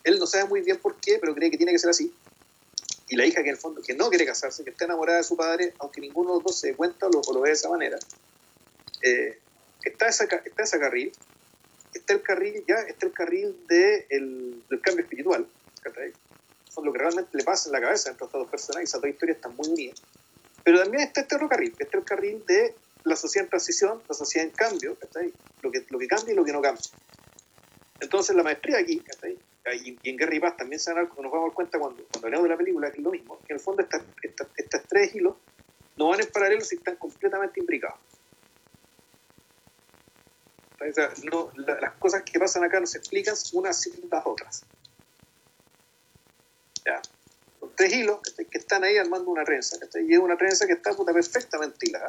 él 0.04 0.20
no 0.20 0.28
sabe 0.28 0.46
muy 0.46 0.62
bien 0.62 0.78
por 0.78 1.00
qué, 1.00 1.18
pero 1.20 1.34
cree 1.34 1.50
que 1.50 1.58
tiene 1.58 1.72
que 1.72 1.80
ser 1.80 1.90
así, 1.90 2.14
y 3.08 3.16
la 3.16 3.26
hija 3.26 3.44
que 3.44 3.50
en 3.50 3.56
el 3.56 3.62
fondo 3.62 3.82
que 3.82 3.94
no 3.94 4.10
quiere 4.10 4.26
casarse, 4.26 4.64
que 4.64 4.72
está 4.72 4.86
enamorada 4.86 5.20
de 5.20 5.24
su 5.24 5.38
padre, 5.38 5.74
aunque 5.80 6.02
ninguno 6.02 6.32
de 6.32 6.36
los 6.38 6.44
dos 6.44 6.60
se 6.60 6.68
dé 6.68 6.76
cuenta 6.76 7.08
o 7.08 7.34
lo, 7.34 7.42
ve 7.42 7.50
de 7.50 7.54
esa 7.56 7.70
manera, 7.70 7.98
eh, 9.02 9.38
está, 9.84 10.08
esa, 10.08 10.24
está 10.24 10.64
ese 10.64 10.80
carril, 10.80 11.12
está 11.98 12.14
el 12.14 12.22
carril 12.22 12.64
ya, 12.68 12.76
está 12.88 13.06
el 13.06 13.14
carril 13.14 13.56
de 13.68 14.06
el, 14.10 14.64
del 14.70 14.82
cambio 14.82 15.04
espiritual, 15.04 15.48
son 16.70 16.86
lo 16.86 16.92
que 16.92 17.00
realmente 17.00 17.38
le 17.38 17.44
pasa 17.44 17.70
en 17.70 17.74
la 17.74 17.82
cabeza 17.82 18.10
entre 18.10 18.26
estas 18.26 18.40
dos 18.40 18.50
personas, 18.50 18.82
y 18.82 18.84
esas 18.84 19.02
dos 19.02 19.10
historias 19.10 19.38
están 19.38 19.56
muy 19.56 19.70
unidas. 19.70 20.02
Pero 20.64 20.82
también 20.82 21.04
está 21.04 21.22
este 21.22 21.36
otro 21.36 21.48
carril, 21.48 21.74
está 21.78 21.98
el 21.98 22.04
carril 22.04 22.44
de 22.46 22.76
la 23.04 23.16
sociedad 23.16 23.46
en 23.46 23.50
transición, 23.50 24.02
la 24.08 24.16
sociedad 24.16 24.48
en 24.48 24.54
cambio, 24.54 24.98
lo 25.62 25.72
que, 25.72 25.86
lo 25.90 26.00
que 26.00 26.08
cambia 26.08 26.34
y 26.34 26.36
lo 26.36 26.44
que 26.44 26.52
no 26.52 26.62
cambia. 26.62 26.84
Entonces 28.00 28.36
la 28.36 28.44
maestría 28.44 28.80
aquí, 28.80 29.02
y, 29.74 29.98
en 30.10 30.18
Gary 30.18 30.40
Paz 30.40 30.58
también 30.58 30.80
se 30.80 30.94
nos 30.94 31.10
vamos 31.10 31.34
a 31.34 31.40
dar 31.40 31.54
cuenta 31.54 31.80
cuando, 31.80 32.04
cuando 32.12 32.28
hablamos 32.28 32.44
de 32.44 32.50
la 32.50 32.58
película, 32.58 32.92
que 32.92 32.98
es 32.98 33.04
lo 33.04 33.12
mismo, 33.12 33.40
que 33.40 33.54
en 33.54 33.56
el 33.56 33.60
fondo 33.60 33.82
estas, 33.82 34.04
estas, 34.22 34.84
tres 34.88 35.16
hilos 35.16 35.36
no 35.98 36.10
van 36.10 36.22
en 36.22 36.28
paralelo 36.28 36.62
si 36.62 36.76
están 36.76 36.98
completamente 36.98 37.60
imbricados. 37.60 38.00
No, 41.32 41.52
las 41.56 41.94
cosas 41.94 42.24
que 42.24 42.40
pasan 42.40 42.64
acá 42.64 42.80
no 42.80 42.88
se 42.88 42.98
explican 42.98 43.36
unas 43.54 43.82
sin 43.82 43.94
las 44.10 44.26
otras. 44.26 44.64
Ya. 46.86 47.02
Son 47.60 47.72
tres 47.76 47.94
hilos 47.94 48.20
que 48.36 48.58
están 48.58 48.84
ahí 48.84 48.98
armando 48.98 49.30
una 49.32 49.44
trenza, 49.44 49.78
y 50.02 50.14
es 50.14 50.20
una 50.20 50.38
trenza 50.38 50.68
que 50.68 50.74
está 50.74 50.94
puta, 50.94 51.14
perfectamente 51.14 51.88
hilada. 51.88 52.08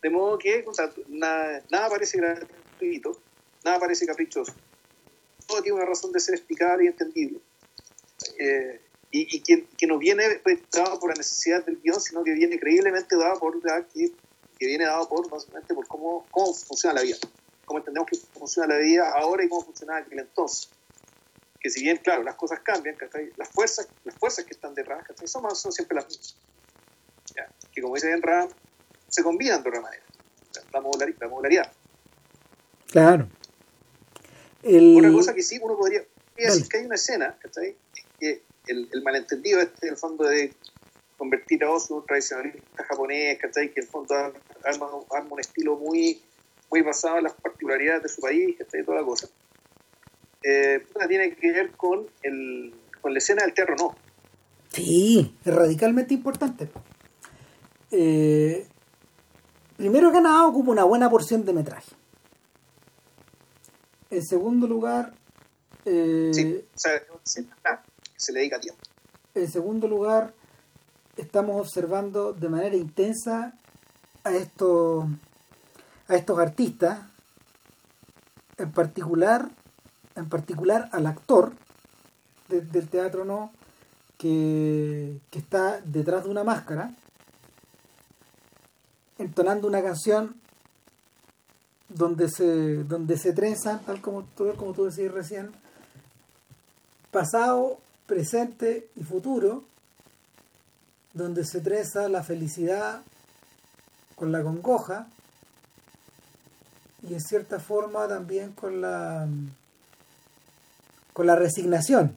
De 0.00 0.10
modo 0.10 0.38
que 0.38 0.64
nada, 1.08 1.62
nada 1.70 1.88
parece 1.88 2.18
gratuito, 2.18 3.20
nada 3.64 3.80
parece 3.80 4.06
caprichoso 4.06 4.54
todo 5.48 5.62
tiene 5.62 5.78
una 5.78 5.86
razón 5.86 6.12
de 6.12 6.20
ser 6.20 6.34
explicable 6.34 6.84
y 6.84 6.88
entendible. 6.88 7.40
Eh, 8.38 8.80
y, 9.10 9.40
que, 9.40 9.66
que, 9.78 9.86
no 9.86 9.96
viene 9.96 10.22
pues, 10.42 10.60
dado 10.70 11.00
por 11.00 11.08
la 11.08 11.14
necesidad 11.14 11.64
del 11.64 11.80
guion, 11.80 11.98
sino 11.98 12.22
que 12.22 12.34
viene 12.34 12.60
creíblemente 12.60 13.16
dado 13.16 13.40
por 13.40 13.58
que, 13.62 14.12
que 14.58 14.66
viene 14.66 14.84
dado 14.84 15.08
por 15.08 15.30
básicamente 15.30 15.74
por 15.74 15.86
cómo, 15.86 16.26
cómo 16.30 16.52
funciona 16.52 16.96
la 16.96 17.02
vida, 17.02 17.16
cómo 17.68 17.78
entendemos 17.78 18.08
que 18.08 18.16
funciona 18.16 18.74
la 18.74 18.80
vida 18.80 19.12
ahora 19.12 19.44
y 19.44 19.48
cómo 19.48 19.62
funcionaba 19.64 20.00
aquel 20.00 20.18
entonces. 20.18 20.70
Que 21.60 21.70
si 21.70 21.82
bien, 21.82 21.98
claro, 21.98 22.22
las 22.22 22.34
cosas 22.34 22.60
cambian, 22.60 22.96
las 23.36 23.48
fuerzas, 23.50 23.88
las 24.04 24.14
fuerzas 24.16 24.44
que 24.44 24.54
están 24.54 24.74
detrás 24.74 25.04
son, 25.24 25.54
son 25.54 25.72
siempre 25.72 25.96
las 25.96 26.06
mismas. 26.06 26.36
Que 27.72 27.82
como 27.82 27.94
dice 27.94 28.16
Ram, 28.16 28.48
se 29.08 29.22
combinan 29.22 29.62
de 29.62 29.68
otra 29.68 29.80
manera. 29.80 30.02
La 30.72 30.80
modularidad. 30.80 31.20
La 31.20 31.28
modularidad. 31.28 31.72
Claro. 32.90 33.28
Una 34.62 35.12
cosa 35.12 35.34
que 35.34 35.42
sí 35.42 35.58
uno 35.62 35.76
podría, 35.76 36.04
decir 36.36 36.68
que 36.68 36.78
hay 36.78 36.86
una 36.86 36.96
escena, 36.96 37.38
Que 38.18 38.42
el, 38.66 38.88
el, 38.92 39.02
malentendido 39.02 39.60
este, 39.60 39.86
en 39.86 39.92
el 39.92 39.98
fondo 39.98 40.24
de 40.24 40.52
convertir 41.16 41.64
a 41.64 41.70
Osu 41.70 41.96
un 41.96 42.06
tradicionalista 42.06 42.84
japonés, 42.84 43.38
¿cachai? 43.38 43.72
Que 43.72 43.80
en 43.80 43.86
el 43.86 43.90
fondo 43.90 44.14
arma, 44.64 44.90
un 45.30 45.40
estilo 45.40 45.76
muy, 45.76 46.22
muy 46.70 46.82
basado 46.82 47.18
en 47.18 47.24
las 47.24 47.34
particularidades 47.34 48.02
de 48.02 48.08
su 48.08 48.20
país, 48.20 48.56
¿cachai? 48.58 48.84
Toda 48.84 49.00
la 49.00 49.06
cosa. 49.06 49.28
Eh, 50.42 50.86
tiene 51.08 51.34
que 51.34 51.52
ver 51.52 51.72
con, 51.72 52.06
el, 52.22 52.74
con 53.00 53.12
la 53.12 53.18
escena 53.18 53.42
del 53.42 53.54
terror, 53.54 53.78
¿no? 53.78 53.96
Sí, 54.72 55.36
es 55.44 55.54
radicalmente 55.54 56.14
importante. 56.14 56.68
Eh, 57.90 58.66
primero 59.76 60.12
que 60.12 60.20
nada 60.20 60.46
ocupa 60.46 60.70
una 60.70 60.84
buena 60.84 61.10
porción 61.10 61.44
de 61.44 61.52
metraje. 61.52 61.94
En 64.10 64.24
segundo 64.24 64.66
lugar... 64.66 65.14
Eh, 65.84 66.30
sí, 66.32 66.64
se 66.74 68.32
le 68.32 68.40
dedica 68.40 68.60
tiempo. 68.60 68.80
En 69.34 69.48
segundo 69.48 69.88
lugar, 69.88 70.34
estamos 71.16 71.60
observando 71.60 72.32
de 72.32 72.48
manera 72.48 72.76
intensa 72.76 73.54
a 74.24 74.34
estos, 74.34 75.04
a 76.08 76.16
estos 76.16 76.38
artistas, 76.38 77.00
en 78.56 78.72
particular, 78.72 79.50
en 80.16 80.28
particular 80.28 80.88
al 80.92 81.06
actor 81.06 81.52
del 82.48 82.88
teatro 82.88 83.24
no, 83.24 83.52
que, 84.16 85.20
que 85.30 85.38
está 85.38 85.80
detrás 85.82 86.24
de 86.24 86.30
una 86.30 86.44
máscara, 86.44 86.94
entonando 89.18 89.68
una 89.68 89.82
canción 89.82 90.34
donde 91.88 92.28
se, 92.28 92.84
donde 92.84 93.18
se 93.18 93.32
trenzan, 93.32 93.80
tal 93.84 94.00
como, 94.00 94.26
como 94.56 94.72
tú 94.72 94.86
decías 94.86 95.12
recién, 95.12 95.52
pasado, 97.10 97.78
presente 98.06 98.88
y 98.96 99.04
futuro, 99.04 99.64
donde 101.12 101.44
se 101.44 101.60
trenza 101.60 102.08
la 102.08 102.22
felicidad 102.22 103.02
con 104.14 104.32
la 104.32 104.42
congoja 104.42 105.08
y 107.02 107.14
en 107.14 107.20
cierta 107.20 107.60
forma 107.60 108.08
también 108.08 108.52
con 108.52 108.80
la 108.80 109.28
con 111.12 111.26
la 111.26 111.36
resignación. 111.36 112.16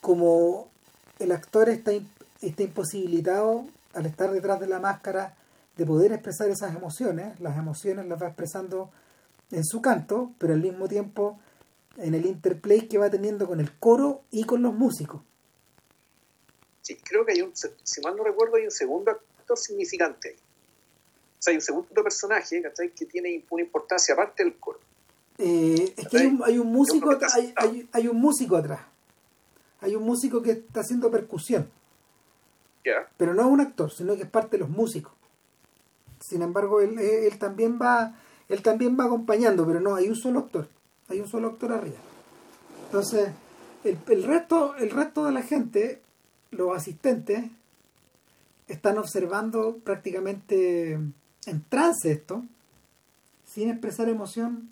como 0.00 0.68
el 1.18 1.32
actor 1.32 1.68
está, 1.68 1.90
está 2.40 2.62
imposibilitado 2.62 3.66
al 3.94 4.06
estar 4.06 4.30
detrás 4.30 4.60
de 4.60 4.68
la 4.68 4.78
máscara, 4.78 5.34
de 5.76 5.86
poder 5.86 6.12
expresar 6.12 6.48
esas 6.50 6.76
emociones, 6.76 7.40
las 7.40 7.56
emociones 7.56 8.06
las 8.06 8.22
va 8.22 8.28
expresando 8.28 8.90
en 9.50 9.64
su 9.64 9.80
canto, 9.80 10.30
pero 10.38 10.52
al 10.52 10.60
mismo 10.60 10.86
tiempo 10.88 11.40
en 11.96 12.14
el 12.14 12.26
interplay 12.26 12.86
que 12.86 12.98
va 12.98 13.10
teniendo 13.10 13.46
con 13.46 13.60
el 13.60 13.72
coro 13.78 14.22
y 14.30 14.44
con 14.44 14.62
los 14.62 14.74
músicos. 14.74 15.22
Sí, 16.82 16.96
creo 17.02 17.24
que 17.24 17.32
hay 17.32 17.42
un, 17.42 17.52
si 17.54 18.00
mal 18.02 18.14
no 18.14 18.24
recuerdo, 18.24 18.56
hay 18.56 18.64
un 18.64 18.70
segundo 18.70 19.18
significante. 19.56 20.36
O 21.38 21.42
sea, 21.44 21.52
hay 21.52 21.56
un 21.56 21.62
segundo 21.62 22.02
personaje 22.02 22.62
que 22.94 23.06
tiene 23.06 23.44
una 23.50 23.62
importancia 23.62 24.14
aparte 24.14 24.44
del 24.44 24.56
coro. 24.56 24.80
Eh, 25.38 25.94
es 25.96 26.08
que 26.08 26.18
hay 26.18 26.26
un, 26.26 26.42
hay 26.44 26.58
un 26.58 26.72
músico, 26.72 27.10
hay, 27.10 27.52
hay, 27.56 27.88
hay, 27.92 28.08
un 28.08 28.16
músico 28.16 28.56
atrás. 28.56 28.80
Hay 29.80 29.94
un 29.94 30.04
músico 30.04 30.40
que 30.42 30.52
está 30.52 30.80
haciendo 30.80 31.10
percusión. 31.10 31.68
Pero 33.16 33.34
no 33.34 33.42
es 33.42 33.48
un 33.48 33.60
actor, 33.60 33.90
sino 33.90 34.14
que 34.16 34.22
es 34.22 34.28
parte 34.28 34.56
de 34.56 34.58
los 34.58 34.68
músicos. 34.68 35.12
Sin 36.20 36.42
embargo, 36.42 36.80
él, 36.80 36.98
él, 36.98 37.38
también 37.38 37.78
va 37.80 38.14
él 38.48 38.62
también 38.62 38.98
va 38.98 39.04
acompañando, 39.04 39.66
pero 39.66 39.80
no, 39.80 39.94
hay 39.94 40.08
un 40.08 40.16
solo 40.16 40.40
actor. 40.40 40.68
Hay 41.08 41.20
un 41.20 41.28
solo 41.28 41.48
actor 41.48 41.72
arriba. 41.72 41.96
Entonces, 42.86 43.30
el, 43.84 43.98
el, 44.08 44.22
resto, 44.24 44.76
el 44.76 44.90
resto 44.90 45.24
de 45.24 45.32
la 45.32 45.42
gente, 45.42 46.00
los 46.50 46.76
asistentes, 46.76 47.44
están 48.68 48.98
observando 48.98 49.78
prácticamente 49.78 50.92
en 50.92 51.64
trance 51.68 52.10
esto, 52.10 52.44
sin 53.44 53.70
expresar 53.70 54.08
emoción 54.08 54.70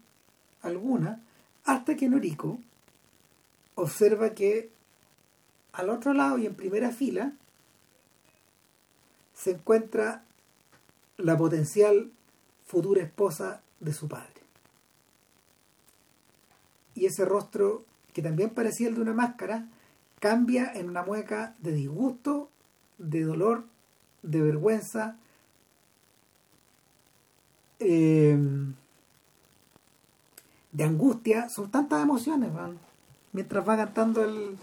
alguna, 0.62 1.20
hasta 1.64 1.96
que 1.96 2.08
Noriko 2.08 2.58
observa 3.74 4.30
que 4.30 4.70
al 5.72 5.90
otro 5.90 6.12
lado 6.12 6.38
y 6.38 6.46
en 6.46 6.54
primera 6.54 6.90
fila 6.90 7.32
se 9.34 9.52
encuentra 9.52 10.24
la 11.16 11.36
potencial 11.36 12.10
futura 12.66 13.02
esposa 13.02 13.60
de 13.80 13.92
su 13.92 14.08
padre. 14.08 14.28
Y 16.94 17.06
ese 17.06 17.24
rostro, 17.24 17.84
que 18.12 18.22
también 18.22 18.50
parecía 18.50 18.88
el 18.88 18.94
de 18.94 19.00
una 19.00 19.14
máscara, 19.14 19.68
cambia 20.20 20.72
en 20.74 20.88
una 20.88 21.02
mueca 21.02 21.54
de 21.60 21.72
disgusto, 21.72 22.48
de 22.98 23.22
dolor, 23.22 23.64
de 24.22 24.40
vergüenza, 24.40 25.16
em, 27.78 28.74
de 30.70 30.84
angustia, 30.84 31.48
son 31.48 31.70
tantas 31.70 32.02
emociones, 32.02 32.50
mientras 33.32 33.68
va 33.68 33.76
cantando 33.76 34.24
el 34.24 34.56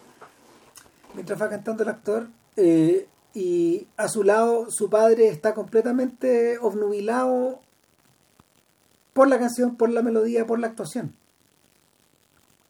mientras 1.13 1.41
va 1.41 1.49
cantando 1.49 1.83
el 1.83 1.89
actor, 1.89 2.27
eh, 2.55 3.07
y 3.33 3.87
a 3.97 4.07
su 4.07 4.23
lado 4.23 4.69
su 4.69 4.89
padre 4.89 5.27
está 5.27 5.53
completamente 5.53 6.57
obnubilado 6.59 7.61
por 9.13 9.27
la 9.27 9.39
canción, 9.39 9.75
por 9.75 9.89
la 9.89 10.01
melodía, 10.01 10.45
por 10.45 10.59
la 10.59 10.67
actuación. 10.67 11.13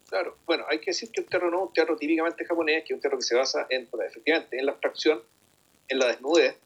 Claro, 0.10 0.36
bueno, 0.46 0.66
hay 0.70 0.80
que 0.80 0.92
decir 0.92 1.12
que 1.12 1.22
un 1.22 1.28
teatro 1.28 1.52
no 1.52 1.58
es 1.58 1.68
un 1.68 1.74
teatro 1.74 1.96
típicamente 1.96 2.44
japonés, 2.44 2.84
que 2.84 2.94
es 2.94 2.98
un 2.98 3.02
teatro 3.02 3.20
que 3.20 3.24
se 3.24 3.36
basa 3.36 3.68
en, 3.70 3.88
efectivamente, 4.08 4.58
en 4.58 4.66
la 4.66 4.72
abstracción, 4.72 5.22
en 5.88 6.00
la 6.00 6.08
desnudez, 6.08 6.58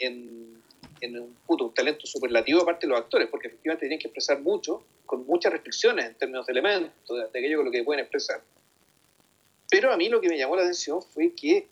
en, 0.00 0.60
un, 1.02 1.36
puto, 1.46 1.66
un 1.66 1.74
talento 1.74 2.06
superlativo 2.06 2.62
aparte 2.62 2.86
de 2.86 2.92
los 2.92 3.00
actores, 3.00 3.28
porque 3.28 3.48
efectivamente 3.48 3.86
tienen 3.86 3.98
que 3.98 4.08
expresar 4.08 4.40
mucho, 4.40 4.82
con 5.06 5.26
muchas 5.26 5.52
restricciones 5.52 6.06
en 6.06 6.14
términos 6.14 6.46
de 6.46 6.52
elementos, 6.52 7.32
de, 7.32 7.38
aquello 7.38 7.58
con 7.58 7.66
lo 7.66 7.72
que 7.72 7.84
pueden 7.84 8.00
expresar. 8.00 8.42
Pero 9.70 9.92
a 9.92 9.96
mí 9.96 10.08
lo 10.08 10.20
que 10.20 10.28
me 10.28 10.38
llamó 10.38 10.56
la 10.56 10.62
atención 10.62 11.02
fue 11.02 11.32
que 11.34 11.68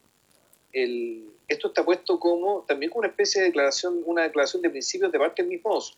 esto 1.49 1.68
está 1.68 1.85
puesto 1.85 2.20
como 2.20 2.64
también 2.68 2.91
como 2.91 3.01
una 3.01 3.09
especie 3.09 3.41
de 3.41 3.49
declaración, 3.49 4.03
una 4.05 4.22
declaración 4.22 4.62
de 4.62 4.70
principios 4.70 5.11
de 5.11 5.18
parte 5.18 5.43
del 5.43 5.49
mismo 5.49 5.70
oso. 5.70 5.97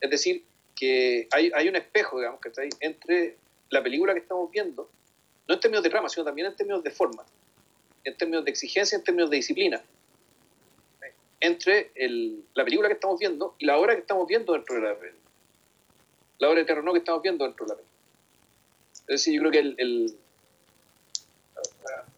Es 0.00 0.10
decir, 0.10 0.44
que 0.74 1.28
hay, 1.30 1.52
hay 1.54 1.68
un 1.68 1.76
espejo, 1.76 2.18
digamos, 2.18 2.40
que 2.40 2.48
está 2.48 2.62
ahí 2.62 2.70
entre 2.80 3.36
la 3.68 3.82
película 3.82 4.14
que 4.14 4.20
estamos 4.20 4.50
viendo, 4.50 4.90
no 5.46 5.54
en 5.54 5.60
términos 5.60 5.82
de 5.82 5.90
trama, 5.90 6.08
sino 6.08 6.24
también 6.24 6.48
en 6.48 6.56
términos 6.56 6.82
de 6.82 6.90
forma, 6.90 7.24
en 8.04 8.16
términos 8.16 8.44
de 8.44 8.50
exigencia, 8.50 8.96
en 8.96 9.04
términos 9.04 9.30
de 9.30 9.36
disciplina, 9.36 9.82
entre 11.40 11.90
el, 11.94 12.44
la 12.54 12.64
película 12.64 12.88
que 12.88 12.94
estamos 12.94 13.18
viendo 13.18 13.54
y 13.58 13.66
la 13.66 13.78
obra 13.78 13.94
que 13.94 14.00
estamos 14.00 14.26
viendo 14.26 14.52
dentro 14.52 14.76
de 14.76 14.82
la 14.82 14.94
película. 14.94 15.20
La 16.38 16.48
obra 16.48 16.60
de 16.60 16.64
terror 16.66 16.92
que 16.92 16.98
estamos 16.98 17.22
viendo 17.22 17.44
dentro 17.44 17.66
de 17.66 17.70
la 17.70 17.76
película. 17.76 17.98
Es 18.92 19.06
decir, 19.06 19.34
yo 19.34 19.40
creo 19.40 19.52
que 19.52 19.58
el, 19.58 20.14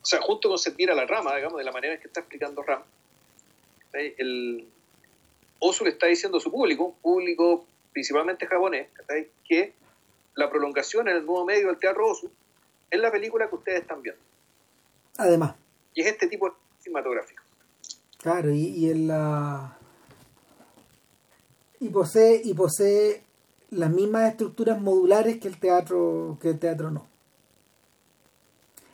o 0.03 0.05
sea, 0.05 0.20
junto 0.20 0.49
con 0.49 0.59
sentir 0.59 0.91
a 0.91 0.95
la 0.95 1.07
rama, 1.07 1.35
digamos, 1.37 1.59
de 1.59 1.64
la 1.64 1.73
manera 1.73 1.95
en 1.95 2.01
que 2.01 2.09
está 2.09 2.20
explicando 2.20 2.62
Ram, 2.62 2.83
el 3.93 4.66
Osu 5.59 5.85
le 5.85 5.91
está 5.91 6.07
diciendo 6.07 6.39
a 6.39 6.41
su 6.41 6.51
público, 6.51 6.85
un 6.87 6.95
público 6.95 7.66
principalmente 7.93 8.47
japonés, 8.47 8.89
que 9.45 9.75
la 10.35 10.51
prolongación 10.51 11.09
en 11.09 11.16
el 11.16 11.27
nuevo 11.27 11.45
medio 11.45 11.68
del 11.68 11.79
teatro 11.79 12.09
Osu 12.09 12.31
es 12.91 13.01
la 13.01 13.12
película 13.12 13.49
que 13.49 13.55
ustedes 13.55 13.83
están 13.83 14.03
viendo. 14.03 14.20
Además. 15.18 15.55
Y 15.95 16.01
es 16.01 16.07
este 16.09 16.27
tipo 16.27 16.57
cinematográfico. 16.81 17.41
Claro, 18.23 18.53
y, 18.53 18.66
y 18.66 18.91
en 18.91 19.09
la... 19.09 19.77
Y 21.81 21.89
posee, 21.89 22.41
y 22.45 22.55
posee 22.55 23.23
las 23.70 23.91
mismas 23.91 24.31
estructuras 24.31 24.81
modulares 24.81 25.39
que 25.39 25.49
el 25.49 25.59
teatro, 25.59 26.39
que 26.41 26.51
el 26.51 26.59
teatro 26.59 26.91
no. 26.91 27.07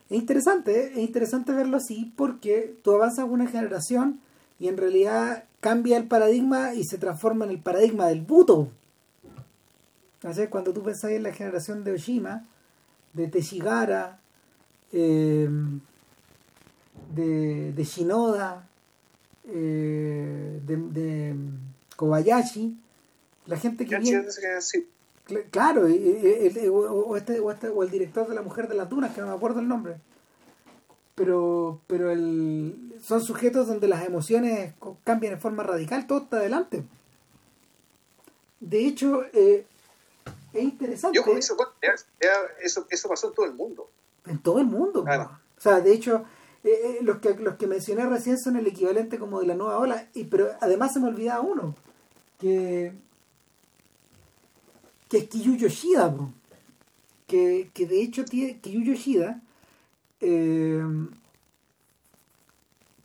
Es 0.09 0.17
interesante, 0.17 0.85
¿eh? 0.85 0.93
es 0.93 0.99
interesante 0.99 1.53
verlo 1.53 1.77
así 1.77 2.13
porque 2.17 2.75
tú 2.83 2.93
avanzas 2.95 3.27
una 3.29 3.47
generación 3.47 4.21
y 4.59 4.69
en 4.69 4.79
realidad 4.79 5.45
cambia 5.61 5.99
el 5.99 6.07
paradigma 6.07 6.75
y 6.75 6.85
se 6.85 6.97
transforma 6.97 7.45
en 7.45 7.51
el 7.51 7.61
paradigma 7.61 8.07
del 8.07 8.23
buto. 8.23 8.69
Cuando 10.51 10.73
tú 10.73 10.83
pensás 10.83 11.11
en 11.11 11.23
la 11.25 11.33
generación 11.33 11.85
de 11.85 11.93
Oshima, 11.93 12.45
de 13.13 13.29
Teshigara, 13.29 14.21
eh, 14.93 15.49
de, 17.15 17.73
de, 17.73 17.85
Shinoda, 17.85 18.68
eh, 19.49 20.61
de, 20.65 21.35
Kobayashi, 21.97 22.79
la 23.47 23.57
gente 23.57 23.87
que 23.87 23.99
viene... 23.99 24.27
Claro, 25.51 25.87
este, 25.87 26.71
o, 26.71 27.17
este, 27.17 27.41
o, 27.41 27.83
el 27.83 27.91
director 27.91 28.27
de 28.27 28.35
La 28.35 28.41
Mujer 28.41 28.67
de 28.67 28.75
las 28.75 28.89
Dunas, 28.89 29.15
que 29.15 29.21
no 29.21 29.27
me 29.27 29.35
acuerdo 29.35 29.61
el 29.61 29.69
nombre. 29.69 29.97
Pero, 31.15 31.83
pero 31.87 32.11
el, 32.11 32.95
son 33.03 33.21
sujetos 33.21 33.67
donde 33.67 33.89
las 33.89 34.07
emociones 34.07 34.73
cambian 35.05 35.35
de 35.35 35.41
forma 35.41 35.65
radical, 35.65 36.07
todo 36.07 36.23
está 36.23 36.39
adelante. 36.39 36.83
De 38.61 38.87
hecho, 38.87 39.23
eh, 39.35 39.67
es 40.55 40.63
interesante. 40.63 41.19
eso, 42.63 42.87
eso, 42.89 43.09
pasó 43.09 43.29
en 43.29 43.35
todo 43.35 43.47
el 43.47 43.55
mundo. 43.55 43.91
En 44.27 44.39
todo 44.39 44.61
el 44.61 44.67
mundo. 44.67 45.05
O 45.05 45.61
sea, 45.61 45.81
de 45.81 45.93
hecho, 45.93 46.25
eh, 46.69 46.91
eh, 46.91 46.99
los, 47.03 47.19
que, 47.19 47.35
los 47.35 47.57
que 47.57 47.67
mencioné 47.67 48.07
recién 48.07 48.39
son 48.39 48.57
el 48.57 48.67
equivalente 48.67 49.19
como 49.19 49.41
de 49.41 49.47
la 49.47 49.55
nueva 49.55 49.79
ola. 49.79 50.09
Y, 50.15 50.25
pero 50.25 50.51
además 50.61 50.93
se 50.93 51.01
me 51.01 51.09
olvidaba 51.09 51.41
uno, 51.41 51.75
que, 52.39 52.93
que 55.09 55.19
es 55.19 55.29
Kiyu 55.29 55.57
Yoshida. 55.57 56.15
Que, 57.27 57.71
que 57.75 57.87
de 57.87 58.01
hecho 58.01 58.25
tiene, 58.25 58.59
Kiyu 58.59 58.83
Yoshida, 58.83 59.43
eh, 60.21 60.83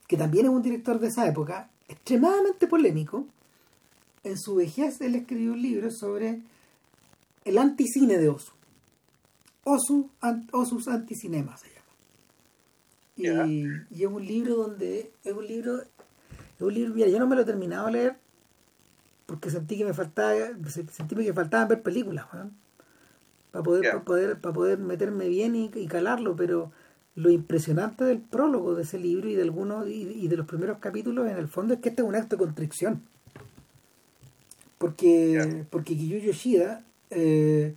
que 0.08 0.18
también 0.18 0.46
es 0.46 0.52
un 0.52 0.62
director 0.62 1.00
de 1.00 1.08
esa 1.08 1.28
época, 1.28 1.70
extremadamente 1.88 2.68
polémico. 2.68 3.26
En 4.24 4.38
su 4.40 4.56
vejez 4.56 5.02
él 5.02 5.16
escribió 5.16 5.52
un 5.54 5.62
libro 5.62 5.92
sobre 5.92 6.42
el 7.44 7.58
anticine 7.58 8.18
de 8.18 8.30
Osu. 8.30 8.52
Osu, 9.66 10.10
Osus 10.52 10.88
Anticinema. 10.88 11.58
Y, 13.16 13.28
y, 13.28 14.04
es 14.04 14.08
un 14.08 14.26
libro 14.26 14.56
donde, 14.56 15.12
es 15.24 15.34
un 15.34 15.46
libro, 15.46 15.82
es 15.82 16.62
un 16.62 16.74
libro, 16.74 16.94
mira, 16.94 17.08
yo 17.08 17.20
no 17.20 17.28
me 17.28 17.36
lo 17.36 17.44
he 17.44 17.46
terminado 17.46 17.86
de 17.88 17.92
leer 17.92 18.16
porque 19.26 19.50
sentí 19.50 19.78
que 19.78 19.86
me 19.86 19.94
faltaba, 19.94 20.34
sentí 20.70 21.16
que 21.16 21.34
faltaban 21.34 21.68
ver 21.68 21.82
películas, 21.82 22.26
para 23.52 23.64
poder, 23.64 23.92
para 23.92 24.04
poder, 24.04 24.40
para 24.40 24.54
poder 24.54 24.78
meterme 24.80 25.30
bien 25.30 25.56
y, 25.56 25.88
calarlo, 25.88 26.36
pero 26.36 26.72
lo 27.16 27.30
impresionante 27.30 28.04
del 28.04 28.20
prólogo 28.20 28.76
de 28.76 28.84
ese 28.84 28.98
libro 28.98 29.30
y 29.30 29.36
de 29.36 29.44
algunos 29.44 29.88
y, 29.88 30.28
de 30.28 30.38
los 30.38 30.48
primeros 30.48 30.80
capítulos 30.80 31.30
en 31.30 31.38
el 31.38 31.48
fondo 31.48 31.74
es 31.74 31.80
que 31.80 31.90
este 31.90 32.02
es 32.02 32.08
un 32.08 32.16
acto 32.16 32.36
de 32.36 32.44
constricción 32.44 33.04
porque 34.80 35.66
porque 35.70 35.96
Kiyu 35.96 36.18
Yoshida 36.18 36.84
eh, 37.12 37.76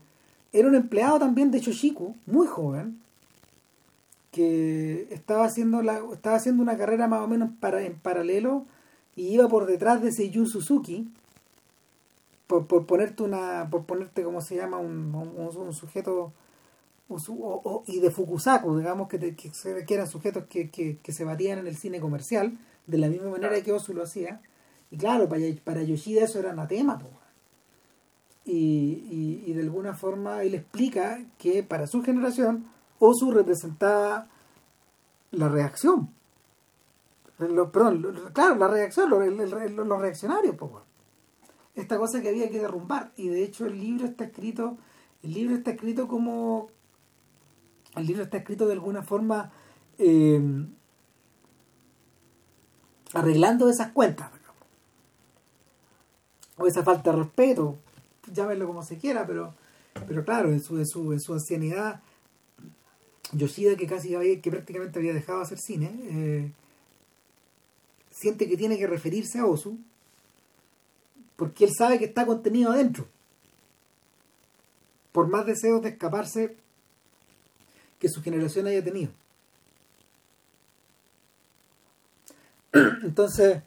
era 0.52 0.68
un 0.68 0.74
empleado 0.74 1.18
también 1.18 1.50
de 1.50 1.60
Choshiku, 1.60 2.16
muy 2.26 2.46
joven, 2.46 2.98
que 4.36 5.08
estaba 5.12 5.46
haciendo, 5.46 5.80
la, 5.80 6.02
estaba 6.12 6.36
haciendo 6.36 6.62
una 6.62 6.76
carrera 6.76 7.08
más 7.08 7.22
o 7.22 7.26
menos 7.26 7.48
para, 7.58 7.82
en 7.82 7.98
paralelo 7.98 8.66
y 9.16 9.28
iba 9.28 9.48
por 9.48 9.64
detrás 9.64 10.02
de 10.02 10.12
Seiyuu 10.12 10.44
Suzuki, 10.44 11.10
por, 12.46 12.66
por 12.66 12.84
ponerte 12.84 13.22
una, 13.22 13.66
por 13.70 13.86
ponerte 13.86 14.22
como 14.22 14.42
se 14.42 14.56
llama, 14.56 14.76
un, 14.76 15.14
un, 15.14 15.72
sujeto 15.72 16.34
y 17.86 18.00
de 18.00 18.10
Fukusaku, 18.10 18.76
digamos 18.76 19.08
que, 19.08 19.18
que, 19.34 19.94
eran 19.94 20.06
sujetos 20.06 20.44
que, 20.50 20.68
que, 20.70 21.12
se 21.12 21.24
batían 21.24 21.60
en 21.60 21.66
el 21.66 21.76
cine 21.78 21.98
comercial, 21.98 22.58
de 22.86 22.98
la 22.98 23.08
misma 23.08 23.30
manera 23.30 23.58
que 23.62 23.72
Osu 23.72 23.94
lo 23.94 24.02
hacía. 24.02 24.42
Y 24.90 24.98
claro, 24.98 25.30
para, 25.30 25.42
para 25.64 25.82
Yoshida 25.82 26.24
eso 26.24 26.40
era 26.40 26.50
anatema, 26.50 26.98
pues 26.98 27.12
y, 28.44 29.42
y, 29.46 29.52
de 29.54 29.62
alguna 29.62 29.94
forma 29.94 30.42
él 30.42 30.54
explica 30.54 31.20
que 31.38 31.62
para 31.62 31.86
su 31.86 32.02
generación 32.02 32.66
Osu 32.98 33.30
representaba 33.30 34.28
la 35.32 35.48
reacción. 35.48 36.10
perdón, 37.38 38.30
claro, 38.32 38.56
la 38.56 38.68
reacción, 38.68 39.10
los, 39.10 40.00
reaccionarios, 40.00 40.56
esta 41.74 41.98
cosa 41.98 42.22
que 42.22 42.30
había 42.30 42.50
que 42.50 42.60
derrumbar. 42.60 43.12
Y 43.16 43.28
de 43.28 43.44
hecho 43.44 43.66
el 43.66 43.78
libro 43.78 44.06
está 44.06 44.24
escrito, 44.24 44.78
el 45.22 45.34
libro 45.34 45.56
está 45.56 45.72
escrito 45.72 46.08
como, 46.08 46.68
el 47.96 48.06
libro 48.06 48.22
está 48.22 48.38
escrito 48.38 48.66
de 48.66 48.72
alguna 48.72 49.02
forma 49.02 49.52
eh, 49.98 50.40
arreglando 53.12 53.68
esas 53.68 53.92
cuentas, 53.92 54.30
o 56.58 56.66
esa 56.66 56.82
falta 56.82 57.10
de 57.10 57.18
respeto, 57.18 57.76
llámenlo 58.32 58.66
como 58.66 58.82
se 58.82 58.98
quiera, 58.98 59.26
pero, 59.26 59.54
pero 60.08 60.24
claro, 60.24 60.50
en 60.50 60.62
su, 60.62 60.78
en 60.78 60.86
su, 60.86 61.12
en 61.12 61.20
su 61.20 61.34
ancianidad, 61.34 62.00
Yoshida, 63.36 63.76
que 63.76 63.86
casi 63.86 64.14
había, 64.14 64.40
que 64.40 64.50
prácticamente 64.50 64.98
había 64.98 65.14
dejado 65.14 65.38
de 65.38 65.44
hacer 65.44 65.58
cine, 65.58 65.90
eh, 66.02 66.50
siente 68.10 68.48
que 68.48 68.56
tiene 68.56 68.78
que 68.78 68.86
referirse 68.86 69.38
a 69.38 69.46
Osu, 69.46 69.78
porque 71.36 71.64
él 71.64 71.72
sabe 71.76 71.98
que 71.98 72.06
está 72.06 72.24
contenido 72.24 72.72
adentro. 72.72 73.06
Por 75.12 75.28
más 75.28 75.46
deseos 75.46 75.82
de 75.82 75.90
escaparse 75.90 76.56
que 77.98 78.08
su 78.08 78.22
generación 78.22 78.66
haya 78.66 78.82
tenido. 78.82 79.10
Entonces, 83.02 83.62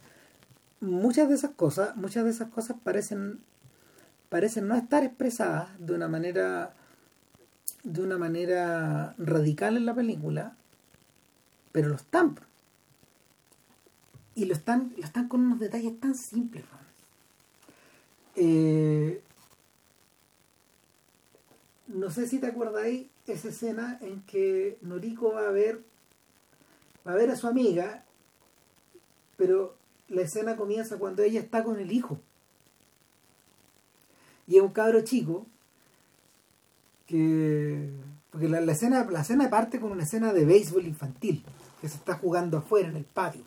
muchas 0.80 1.28
de 1.28 1.34
esas 1.34 1.52
cosas, 1.52 1.96
muchas 1.96 2.24
de 2.24 2.30
esas 2.30 2.50
cosas 2.50 2.76
parecen 2.82 3.40
parecen 4.30 4.68
no 4.68 4.76
estar 4.76 5.04
expresadas 5.04 5.68
de 5.78 5.92
una 5.92 6.08
manera 6.08 6.72
de 7.82 8.02
una 8.02 8.18
manera 8.18 9.14
radical 9.18 9.76
en 9.76 9.86
la 9.86 9.94
película, 9.94 10.56
pero 11.72 11.88
lo 11.88 11.96
están. 11.96 12.38
Y 14.34 14.44
lo 14.44 14.54
están, 14.54 14.92
lo 14.96 15.04
están 15.04 15.28
con 15.28 15.40
unos 15.40 15.58
detalles 15.58 15.98
tan 16.00 16.14
simples. 16.14 16.64
Eh, 18.36 19.22
no 21.88 22.10
sé 22.10 22.26
si 22.28 22.38
te 22.38 22.46
acordáis 22.46 23.08
esa 23.26 23.48
escena 23.48 23.98
en 24.00 24.22
que 24.22 24.78
Noriko 24.82 25.32
va 25.32 25.48
a 25.48 25.50
ver 25.50 25.82
va 27.06 27.12
a 27.12 27.16
ver 27.16 27.30
a 27.30 27.36
su 27.36 27.46
amiga, 27.46 28.04
pero 29.36 29.76
la 30.08 30.22
escena 30.22 30.56
comienza 30.56 30.98
cuando 30.98 31.22
ella 31.22 31.40
está 31.40 31.64
con 31.64 31.78
el 31.78 31.92
hijo 31.92 32.20
Y 34.46 34.56
es 34.56 34.62
un 34.62 34.72
cabro 34.72 35.02
chico 35.02 35.46
que... 37.10 37.90
Porque 38.30 38.48
la, 38.48 38.60
la 38.60 38.72
escena, 38.72 39.04
la 39.10 39.22
escena 39.22 39.50
parte 39.50 39.80
con 39.80 39.90
una 39.90 40.04
escena 40.04 40.32
de 40.32 40.44
béisbol 40.44 40.86
infantil, 40.86 41.44
que 41.80 41.88
se 41.88 41.96
está 41.96 42.14
jugando 42.14 42.58
afuera 42.58 42.88
en 42.88 42.96
el 42.96 43.04
patio. 43.04 43.42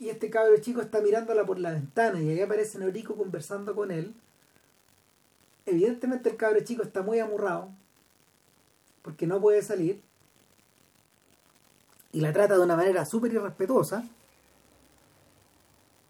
Y 0.00 0.08
este 0.08 0.30
cabro 0.30 0.56
chico 0.58 0.80
está 0.80 1.00
mirándola 1.00 1.44
por 1.44 1.58
la 1.58 1.70
ventana 1.70 2.20
y 2.20 2.30
ahí 2.30 2.40
aparece 2.40 2.78
Norico 2.78 3.14
conversando 3.14 3.74
con 3.74 3.90
él. 3.90 4.14
Evidentemente 5.66 6.30
el 6.30 6.36
cabro 6.36 6.60
chico 6.60 6.82
está 6.82 7.02
muy 7.02 7.20
amurrado 7.20 7.70
porque 9.02 9.26
no 9.26 9.40
puede 9.40 9.62
salir 9.62 10.02
y 12.12 12.20
la 12.20 12.32
trata 12.32 12.56
de 12.56 12.64
una 12.64 12.76
manera 12.76 13.04
súper 13.04 13.32
irrespetuosa. 13.32 14.04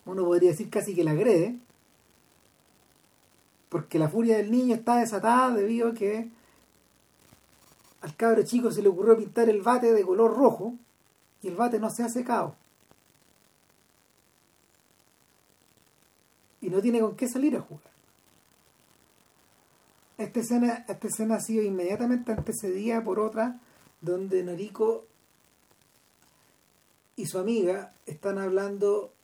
Uno 0.05 0.25
podría 0.25 0.51
decir 0.51 0.71
casi 0.71 0.95
que 0.95 1.05
la 1.05 1.13
agrede 1.13 1.59
porque 3.73 3.99
la 3.99 4.11
furia 4.11 4.37
del 4.37 4.51
niño 4.51 4.75
está 4.75 4.97
desatada 4.97 5.55
debido 5.55 5.89
a 5.89 5.95
que 5.95 6.29
al 8.03 8.15
cabro 8.17 8.43
chico 8.43 8.71
se 8.71 8.83
le 8.83 8.91
ocurrió 8.91 9.17
pintar 9.17 9.49
el 9.49 9.63
bate 9.63 9.95
de 9.95 10.03
color 10.03 10.37
rojo 10.37 10.75
y 11.41 11.49
el 11.49 11.57
bate 11.57 11.81
no 11.81 11.89
se 11.89 12.03
ha 12.03 12.11
secado. 12.11 12.55
Y 16.61 16.69
no 16.69 16.83
tiene 16.83 17.01
con 17.01 17.17
qué 17.17 17.27
salir 17.27 17.57
a 17.57 17.63
jugar. 17.63 17.91
Esta 20.19 20.41
escena, 20.41 20.85
esta 20.87 21.09
escena 21.09 21.37
ha 21.37 21.41
sido 21.41 21.63
inmediatamente 21.63 22.31
antecedida 22.31 23.03
por 23.03 23.19
otra 23.19 23.59
donde 24.03 24.43
Noriko 24.43 25.07
y 27.17 27.25
su 27.25 27.39
amiga 27.39 27.95
están 28.05 28.37
hablando 28.37 29.15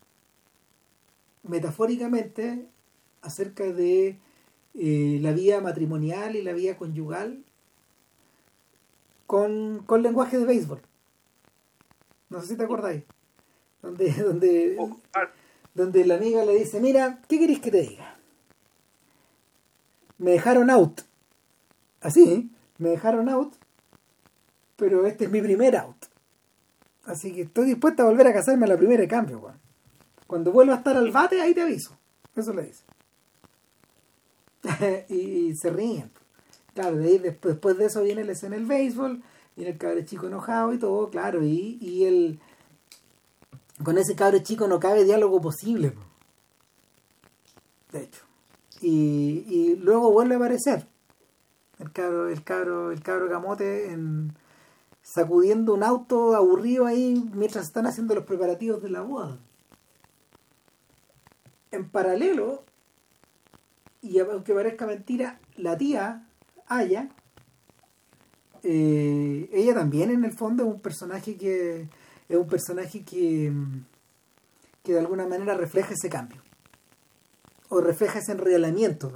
metafóricamente 1.42 2.66
acerca 3.20 3.64
de 3.64 4.18
eh, 4.80 5.18
la 5.20 5.32
vida 5.32 5.60
matrimonial 5.60 6.36
y 6.36 6.42
la 6.42 6.52
vida 6.52 6.76
conyugal 6.76 7.42
con, 9.26 9.82
con 9.84 10.02
lenguaje 10.02 10.38
de 10.38 10.44
béisbol. 10.44 10.80
No 12.30 12.40
sé 12.40 12.48
si 12.48 12.56
te 12.56 12.62
acordáis. 12.62 13.02
Donde, 13.82 14.12
donde, 14.22 14.78
donde 15.74 16.04
la 16.04 16.14
amiga 16.14 16.44
le 16.44 16.54
dice, 16.54 16.80
mira, 16.80 17.20
¿qué 17.28 17.40
queréis 17.40 17.60
que 17.60 17.72
te 17.72 17.82
diga? 17.82 18.16
Me 20.18 20.30
dejaron 20.30 20.70
out. 20.70 21.00
Así, 22.00 22.50
me 22.78 22.90
dejaron 22.90 23.28
out, 23.28 23.54
pero 24.76 25.06
este 25.06 25.24
es 25.24 25.30
mi 25.30 25.42
primer 25.42 25.76
out. 25.76 25.96
Así 27.04 27.32
que 27.32 27.42
estoy 27.42 27.66
dispuesta 27.66 28.04
a 28.04 28.06
volver 28.06 28.28
a 28.28 28.32
casarme 28.32 28.66
a 28.66 28.68
la 28.68 28.76
primera 28.76 29.00
de 29.00 29.08
cambio. 29.08 29.52
Cuando 30.28 30.52
vuelva 30.52 30.74
a 30.74 30.76
estar 30.78 30.96
al 30.96 31.10
bate, 31.10 31.40
ahí 31.40 31.52
te 31.52 31.62
aviso. 31.62 31.98
Eso 32.36 32.52
le 32.52 32.66
dice. 32.66 32.84
y, 35.08 35.54
se 35.54 35.70
ríen. 35.70 36.10
Claro, 36.74 36.96
después, 36.96 37.54
después 37.54 37.76
de 37.78 37.86
eso 37.86 38.02
viene 38.02 38.24
la 38.24 38.32
escena 38.32 38.56
del 38.56 38.66
béisbol, 38.66 39.22
viene 39.56 39.72
el 39.72 39.78
cabre 39.78 40.04
chico 40.04 40.26
enojado 40.26 40.72
y 40.72 40.78
todo, 40.78 41.10
claro, 41.10 41.42
y, 41.42 41.78
y 41.80 42.04
el 42.04 42.40
con 43.82 43.96
ese 43.98 44.16
cabre 44.16 44.42
chico 44.42 44.66
no 44.66 44.80
cabe 44.80 45.04
diálogo 45.04 45.40
posible. 45.40 45.94
De 47.92 48.02
hecho. 48.02 48.22
Y, 48.80 49.44
y 49.48 49.76
luego 49.76 50.12
vuelve 50.12 50.34
a 50.34 50.38
aparecer 50.38 50.86
el 51.78 51.92
cabro, 51.92 52.28
el 52.28 52.42
cabro, 52.44 52.92
el 52.92 53.02
cabro 53.02 53.28
camote 53.28 53.90
en, 53.90 54.32
sacudiendo 55.02 55.74
un 55.74 55.82
auto 55.82 56.34
aburrido 56.34 56.86
ahí 56.86 57.28
mientras 57.34 57.66
están 57.66 57.86
haciendo 57.86 58.14
los 58.14 58.24
preparativos 58.24 58.82
de 58.82 58.90
la 58.90 59.02
boda. 59.02 59.38
En 61.70 61.88
paralelo, 61.88 62.64
y 64.02 64.18
aunque 64.18 64.54
parezca 64.54 64.86
mentira, 64.86 65.40
la 65.56 65.76
tía, 65.76 66.24
Aya, 66.66 67.08
eh, 68.62 69.48
ella 69.52 69.74
también 69.74 70.10
en 70.10 70.24
el 70.24 70.32
fondo 70.32 70.64
es 70.64 70.68
un 70.68 70.80
personaje 70.80 71.36
que 71.36 71.88
es 72.28 72.36
un 72.36 72.46
personaje 72.46 73.02
que, 73.04 73.52
que 74.82 74.92
de 74.92 74.98
alguna 74.98 75.26
manera 75.26 75.54
refleja 75.54 75.94
ese 75.94 76.10
cambio 76.10 76.42
o 77.68 77.80
refleja 77.80 78.18
ese 78.18 78.32
enrielamiento. 78.32 79.08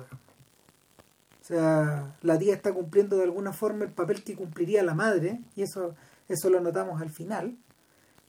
O 1.41 1.45
sea, 1.45 2.17
la 2.23 2.39
tía 2.39 2.55
está 2.55 2.73
cumpliendo 2.73 3.17
de 3.17 3.25
alguna 3.25 3.53
forma 3.53 3.85
el 3.85 3.91
papel 3.91 4.23
que 4.23 4.37
cumpliría 4.37 4.83
la 4.83 4.95
madre, 4.95 5.41
y 5.57 5.63
eso, 5.63 5.95
eso 6.29 6.51
lo 6.51 6.61
notamos 6.61 7.01
al 7.03 7.11
final. 7.11 7.57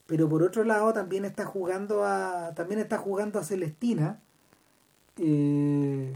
Pero 0.06 0.28
por 0.28 0.43
otro 0.43 0.64
lado 0.64 0.93
también 0.93 1.24
está 1.26 1.45
jugando 1.45 2.04
a. 2.04 2.54
también 2.56 2.80
está 2.80 2.97
jugando 2.97 3.39
a 3.39 3.43
Celestina. 3.43 4.20
Eh, 5.18 6.16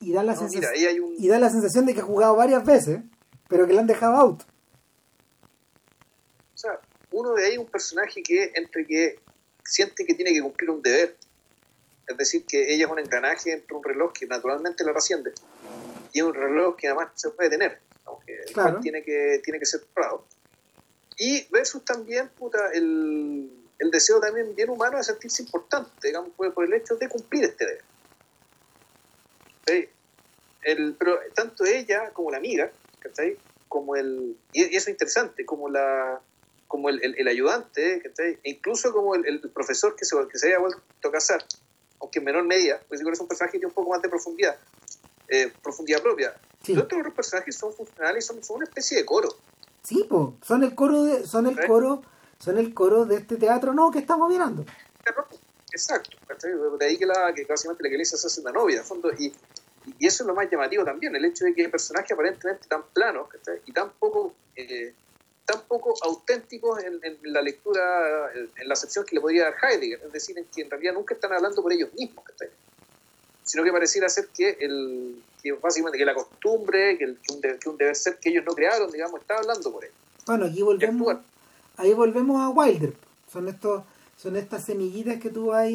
y 0.00 0.12
da 0.12 0.22
la 0.22 0.36
sensación 0.36 0.72
y 1.18 1.28
da 1.28 1.38
la 1.38 1.50
sensación 1.50 1.86
de 1.86 1.94
que 1.94 2.00
ha 2.00 2.04
jugado 2.04 2.36
varias 2.36 2.64
veces, 2.64 3.00
pero 3.48 3.66
que 3.66 3.72
le 3.72 3.80
han 3.80 3.86
dejado 3.86 4.14
out. 4.14 4.42
O 6.54 6.58
sea, 6.58 6.80
uno 7.10 7.34
de 7.34 7.46
ahí 7.46 7.52
es 7.52 7.58
un 7.58 7.66
personaje 7.66 8.22
que 8.22 8.52
entre 8.54 8.86
que 8.86 9.18
siente 9.64 10.04
que 10.04 10.14
tiene 10.14 10.32
que 10.32 10.42
cumplir 10.42 10.70
un 10.70 10.82
deber 10.82 11.16
es 12.08 12.16
decir, 12.16 12.44
que 12.46 12.72
ella 12.72 12.86
es 12.86 12.90
un 12.90 12.98
engranaje 12.98 13.52
entre 13.52 13.76
un 13.76 13.84
reloj 13.84 14.12
que 14.12 14.26
naturalmente 14.26 14.82
la 14.82 14.92
trasciende 14.92 15.32
y 16.12 16.22
un 16.22 16.32
reloj 16.32 16.74
que 16.76 16.88
además 16.88 17.10
se 17.14 17.30
puede 17.30 17.50
tener, 17.50 17.80
aunque 18.06 18.44
tiene, 18.80 19.02
que, 19.02 19.40
tiene 19.44 19.58
que 19.58 19.66
ser 19.66 19.82
probado. 19.94 20.24
Y 21.18 21.46
versus 21.50 21.84
también 21.84 22.30
puta, 22.30 22.70
el, 22.72 23.50
el, 23.78 23.90
deseo 23.90 24.20
también 24.20 24.54
bien 24.56 24.70
humano 24.70 24.96
de 24.96 25.04
sentirse 25.04 25.42
importante, 25.42 25.90
digamos, 26.02 26.30
por, 26.30 26.52
por 26.54 26.64
el 26.64 26.72
hecho 26.72 26.96
de 26.96 27.08
cumplir 27.08 27.44
este 27.44 27.66
deber. 27.66 27.84
El, 30.62 30.94
pero 30.98 31.18
tanto 31.34 31.64
ella 31.64 32.10
como 32.10 32.30
la 32.30 32.38
amiga, 32.38 32.70
como 33.68 33.96
el, 33.96 34.36
y 34.52 34.62
eso 34.62 34.76
es 34.76 34.88
interesante, 34.88 35.44
como 35.46 35.68
la 35.68 36.20
como 36.66 36.90
el, 36.90 37.00
el, 37.02 37.28
ayudante, 37.28 38.02
e 38.18 38.38
incluso 38.44 38.92
como 38.92 39.14
el, 39.14 39.40
profesor 39.54 39.96
que 39.96 40.04
se, 40.04 40.14
que 40.30 40.38
se 40.38 40.48
haya 40.48 40.58
vuelto 40.58 41.08
a 41.08 41.10
casar, 41.10 41.42
aunque 41.98 42.18
en 42.18 42.26
menor 42.26 42.44
medida, 42.44 42.78
pues 42.88 43.00
es 43.00 43.20
un 43.20 43.26
personaje 43.26 43.52
que 43.52 43.58
tiene 43.58 43.68
un 43.68 43.74
poco 43.74 43.90
más 43.90 44.02
de 44.02 44.08
profundidad, 44.10 44.56
eh, 45.28 45.50
profundidad 45.62 46.02
propia. 46.02 46.34
Los 46.66 46.84
otros 46.84 47.14
personajes 47.14 47.56
son 47.56 47.72
funcionales, 47.72 48.26
son, 48.26 48.44
son 48.44 48.56
una 48.56 48.66
especie 48.66 48.98
de 48.98 49.06
coro. 49.06 49.30
Sí, 49.82 50.04
pues, 50.08 50.28
son 50.42 50.62
el 50.62 50.74
coro 50.74 51.04
de, 51.04 51.26
son 51.26 51.46
el 51.46 51.66
coro, 51.66 52.02
son 52.38 52.58
el 52.58 52.74
coro 52.74 53.06
de 53.06 53.16
este 53.16 53.36
teatro 53.36 53.72
no 53.72 53.90
que 53.90 54.00
estamos 54.00 54.28
mirando. 54.28 54.66
Exacto, 55.72 56.10
de 56.78 56.84
ahí 56.84 56.98
que, 56.98 57.06
la, 57.06 57.32
que 57.34 57.44
básicamente 57.44 57.82
la 57.84 57.88
iglesia 57.88 58.18
se 58.18 58.26
hace 58.26 58.40
una 58.40 58.52
novia, 58.52 58.82
fondo, 58.82 59.10
y, 59.18 59.32
y 59.98 60.06
eso 60.06 60.22
es 60.22 60.26
lo 60.26 60.34
más 60.34 60.50
llamativo 60.50 60.84
también, 60.84 61.14
el 61.14 61.24
hecho 61.24 61.44
de 61.44 61.54
que 61.54 61.62
hay 61.62 61.68
personajes 61.68 62.12
aparentemente 62.12 62.66
tan 62.68 62.82
planos 62.92 63.28
y 63.66 63.72
tan 63.72 63.90
poco 63.92 64.34
eh, 64.56 64.92
tan 65.48 65.62
poco 65.62 65.94
auténticos 66.02 66.78
en, 66.84 67.18
la 67.22 67.40
lectura, 67.40 68.30
en, 68.34 68.68
la 68.68 68.76
sección 68.76 69.06
que 69.06 69.14
le 69.14 69.20
podría 69.22 69.44
dar 69.44 69.54
Heidegger, 69.62 70.02
es 70.04 70.12
decir, 70.12 70.36
en 70.36 70.44
que 70.44 70.60
en 70.60 70.70
realidad 70.70 70.92
nunca 70.92 71.14
están 71.14 71.32
hablando 71.32 71.62
por 71.62 71.72
ellos 71.72 71.90
mismos, 71.94 72.22
sino 73.44 73.64
que 73.64 73.72
pareciera 73.72 74.10
ser 74.10 74.28
que, 74.28 74.58
el, 74.60 75.22
que 75.42 75.52
básicamente 75.52 75.96
que 75.96 76.04
la 76.04 76.14
costumbre, 76.14 76.98
que, 76.98 77.04
el, 77.04 77.18
que, 77.18 77.68
un, 77.70 77.78
deber 77.78 77.96
ser 77.96 78.18
que 78.18 78.28
ellos 78.28 78.44
no 78.44 78.52
crearon, 78.52 78.92
digamos, 78.92 79.22
está 79.22 79.38
hablando 79.38 79.72
por 79.72 79.84
ellos. 79.84 79.96
Bueno, 80.26 80.44
aquí 80.44 80.60
volvemos, 80.60 81.16
ahí 81.78 81.94
volvemos 81.94 82.42
a 82.42 82.50
Wilder, 82.50 82.92
son 83.32 83.48
estos 83.48 83.84
son 84.18 84.36
estas 84.36 84.64
semillitas 84.64 85.20
que 85.20 85.30
tú 85.30 85.46
vas 85.46 85.70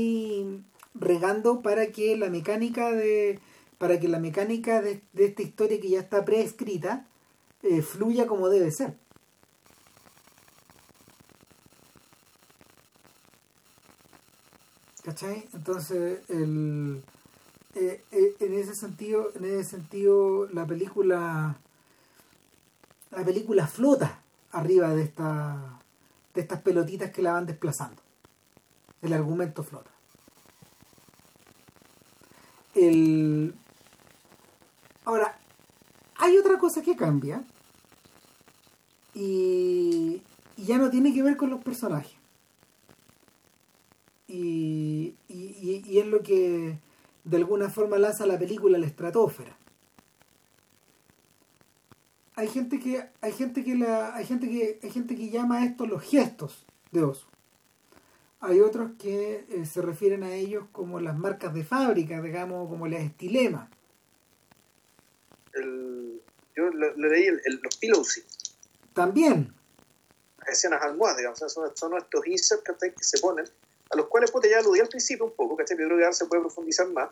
regando 0.93 1.61
para 1.61 1.87
que 1.87 2.15
la 2.17 2.29
mecánica 2.29 2.91
de 2.91 3.39
para 3.77 3.99
que 3.99 4.07
la 4.07 4.19
mecánica 4.19 4.81
de, 4.81 5.01
esta 5.15 5.41
historia 5.41 5.79
que 5.79 5.89
ya 5.89 5.99
está 5.99 6.23
preescrita 6.25 7.05
eh, 7.61 7.81
fluya 7.81 8.27
como 8.27 8.49
debe 8.49 8.71
ser. 8.71 8.95
¿Cachai? 15.03 15.47
Entonces, 15.53 16.21
el, 16.29 17.03
eh, 17.75 18.03
eh, 18.11 18.35
en 18.39 18.53
ese 18.53 18.75
sentido, 18.75 19.31
en 19.35 19.45
ese 19.45 19.63
sentido, 19.63 20.47
la 20.53 20.65
película, 20.65 21.57
la 23.11 23.25
película 23.25 23.67
flota 23.67 24.21
arriba 24.51 24.93
de 24.95 25.03
esta, 25.03 25.79
de 26.33 26.41
estas 26.41 26.61
pelotitas 26.61 27.11
que 27.11 27.21
la 27.21 27.33
van 27.33 27.47
desplazando. 27.47 28.01
El 29.01 29.13
argumento 29.13 29.63
flota. 29.63 29.89
El, 32.75 33.55
ahora, 35.05 35.37
hay 36.15 36.37
otra 36.37 36.57
cosa 36.57 36.81
que 36.81 36.95
cambia 36.95 37.43
y, 39.13 40.21
ya 40.57 40.77
no 40.77 40.89
tiene 40.89 41.13
que 41.13 41.23
ver 41.23 41.35
con 41.35 41.49
los 41.49 41.63
personajes 41.63 42.15
y, 44.27 45.15
y, 45.27 45.99
es 45.99 46.05
lo 46.07 46.21
que 46.23 46.79
de 47.23 47.37
alguna 47.37 47.69
forma 47.69 47.97
lanza 47.97 48.25
la 48.25 48.39
película 48.39 48.77
a 48.77 48.79
la 48.79 48.87
estratosfera. 48.87 49.55
Hay 52.35 52.47
gente 52.47 52.79
que 52.79 53.05
hay 53.21 53.31
gente 53.31 53.63
que 53.63 53.75
la 53.75 54.15
hay 54.15 54.25
gente 54.25 54.49
que 54.49 54.79
hay 54.81 54.89
gente 54.89 55.15
que 55.15 55.29
llama 55.29 55.57
a 55.59 55.65
esto 55.65 55.85
los 55.85 56.01
gestos 56.01 56.65
de 56.91 57.03
oso. 57.03 57.27
hay 58.39 58.59
otros 58.59 58.91
que 58.97 59.45
eh, 59.49 59.65
se 59.65 59.81
refieren 59.81 60.23
a 60.23 60.33
ellos 60.33 60.65
como 60.71 60.99
las 60.99 61.17
marcas 61.17 61.53
de 61.53 61.63
fábrica, 61.63 62.21
digamos, 62.21 62.67
como 62.69 62.87
las 62.87 63.01
estilemas. 63.01 63.69
El, 65.53 66.21
yo 66.55 66.69
le, 66.69 66.93
le 66.95 67.09
leí 67.09 67.25
el, 67.27 67.41
el- 67.45 67.59
los 67.63 67.77
pillows, 67.77 68.21
También, 68.93 69.53
escenas 70.47 70.81
almohadas, 70.81 71.17
digamos, 71.17 71.39
son, 71.39 71.75
son 71.75 71.97
estos 71.97 72.25
inserts 72.27 72.63
¿cachai? 72.63 72.93
que 72.93 73.03
se 73.03 73.19
ponen, 73.19 73.45
a 73.89 73.95
los 73.95 74.07
cuales 74.07 74.31
puta, 74.31 74.47
ya 74.47 74.59
aludí 74.59 74.79
al 74.79 74.87
principio 74.89 75.25
un 75.25 75.33
poco, 75.35 75.55
¿cachai? 75.57 75.77
pero 75.77 75.89
creo 75.89 75.97
que 75.99 76.03
ahora 76.05 76.13
se 76.15 76.25
puede 76.25 76.41
profundizar 76.41 76.87
más. 76.89 77.09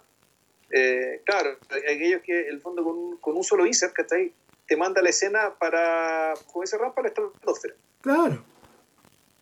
Eh, 0.69 1.21
claro, 1.25 1.57
aquellos 1.69 2.21
que 2.21 2.47
el 2.47 2.61
fondo 2.61 2.83
con, 2.83 2.97
un- 2.97 3.17
con 3.17 3.35
un 3.35 3.43
solo 3.43 3.65
insert 3.65 3.93
¿cachai? 3.93 4.33
te 4.67 4.77
manda 4.77 5.01
la 5.01 5.09
escena 5.09 5.53
para, 5.59 6.33
como 6.51 6.61
dice 6.63 6.77
Ram, 6.77 6.93
para 6.93 7.03
la 7.03 7.09
estratosfera. 7.09 7.75
claro. 8.01 8.45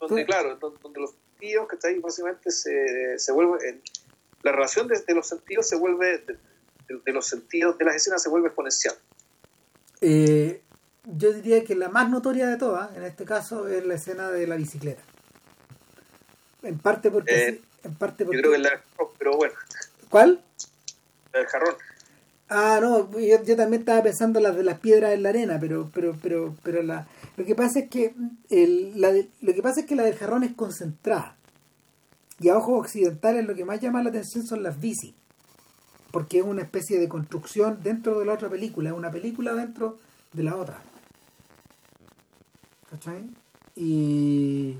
donde 0.00 0.24
claro, 0.24 0.56
donde, 0.56 0.78
donde 0.82 1.00
los 1.00 1.14
está 1.72 1.88
ahí 1.88 1.98
básicamente 2.00 2.50
se, 2.50 3.18
se 3.18 3.32
vuelve 3.32 3.68
el- 3.68 3.82
la 4.42 4.52
relación 4.52 4.88
de, 4.88 4.98
de 4.98 5.14
los 5.14 5.26
sentidos 5.28 5.68
se 5.68 5.76
vuelve 5.76 6.18
de, 6.18 6.36
de- 6.94 7.00
de 7.04 7.12
los 7.12 7.26
sentidos 7.26 7.78
de 7.78 7.84
las 7.84 7.96
escenas 7.96 8.22
se 8.22 8.28
vuelve 8.28 8.48
exponencial 8.48 8.94
Eh, 10.00 10.62
yo 11.04 11.32
diría 11.32 11.64
que 11.64 11.74
la 11.74 11.88
más 11.88 12.08
notoria 12.10 12.46
de 12.46 12.56
todas, 12.56 12.94
en 12.96 13.02
este 13.04 13.24
caso, 13.24 13.66
es 13.68 13.84
la 13.86 13.94
escena 13.94 14.30
de 14.30 14.46
la 14.46 14.56
bicicleta. 14.56 15.02
En 16.62 16.78
parte 16.78 17.10
porque... 17.10 17.34
Eh, 17.48 17.50
sí, 17.52 17.64
en 17.84 17.94
parte 17.94 18.24
yo 18.24 18.26
porque 18.28 18.40
creo 18.42 18.52
que 18.52 18.58
la 18.58 18.82
pero 19.18 19.36
bueno 19.36 19.54
¿Cuál? 20.10 20.42
la 21.32 21.38
del 21.40 21.48
jarrón 21.48 21.74
Ah, 22.52 22.78
no, 22.82 23.10
yo, 23.12 23.42
yo 23.44 23.56
también 23.56 23.82
estaba 23.82 24.02
pensando 24.02 24.40
las 24.40 24.56
de 24.56 24.64
las 24.64 24.80
piedras 24.80 25.12
en 25.12 25.22
la 25.22 25.28
arena, 25.28 25.58
pero 25.60 25.88
pero 25.94 26.16
pero 26.20 26.52
pero 26.64 26.82
la 26.82 27.06
lo 27.36 27.44
que 27.44 27.54
pasa 27.54 27.78
es 27.78 27.88
que 27.88 28.12
el, 28.50 29.00
la 29.00 29.12
de- 29.12 29.28
lo 29.40 29.54
que 29.54 29.62
pasa 29.62 29.80
es 29.80 29.86
que 29.86 29.94
la 29.94 30.02
del 30.02 30.16
jarrón 30.16 30.42
es 30.42 30.52
concentrada. 30.54 31.36
Y 32.40 32.48
a 32.48 32.56
ojos 32.58 32.80
occidentales 32.86 33.46
lo 33.46 33.54
que 33.54 33.64
más 33.64 33.80
llama 33.80 34.02
la 34.02 34.08
atención 34.10 34.44
son 34.44 34.64
las 34.64 34.80
bicis. 34.80 35.14
Porque 36.10 36.38
es 36.38 36.44
una 36.44 36.62
especie 36.62 36.98
de 36.98 37.08
construcción 37.08 37.80
dentro 37.82 38.18
de 38.18 38.26
la 38.26 38.34
otra 38.34 38.48
película, 38.48 38.90
es 38.90 38.96
una 38.96 39.10
película 39.10 39.54
dentro 39.54 39.98
de 40.32 40.42
la 40.42 40.56
otra. 40.56 40.82
¿Cachai? 42.90 43.30
Y 43.76 44.76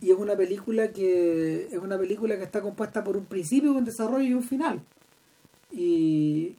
y 0.00 0.10
es 0.10 0.18
una 0.18 0.36
película 0.36 0.92
que 0.92 1.66
es 1.66 1.78
una 1.78 1.98
película 1.98 2.36
que 2.38 2.44
está 2.44 2.62
compuesta 2.62 3.04
por 3.04 3.16
un 3.16 3.26
principio, 3.26 3.72
un 3.72 3.84
desarrollo 3.84 4.24
y 4.24 4.34
un 4.34 4.42
final. 4.42 4.80
Y, 5.70 6.56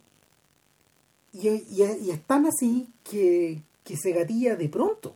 y, 1.34 1.48
y, 1.48 2.12
es 2.12 2.22
tan 2.28 2.46
así 2.46 2.88
que, 3.04 3.64
que 3.84 3.98
se 3.98 4.12
gatilla 4.12 4.56
de 4.56 4.70
pronto. 4.70 5.16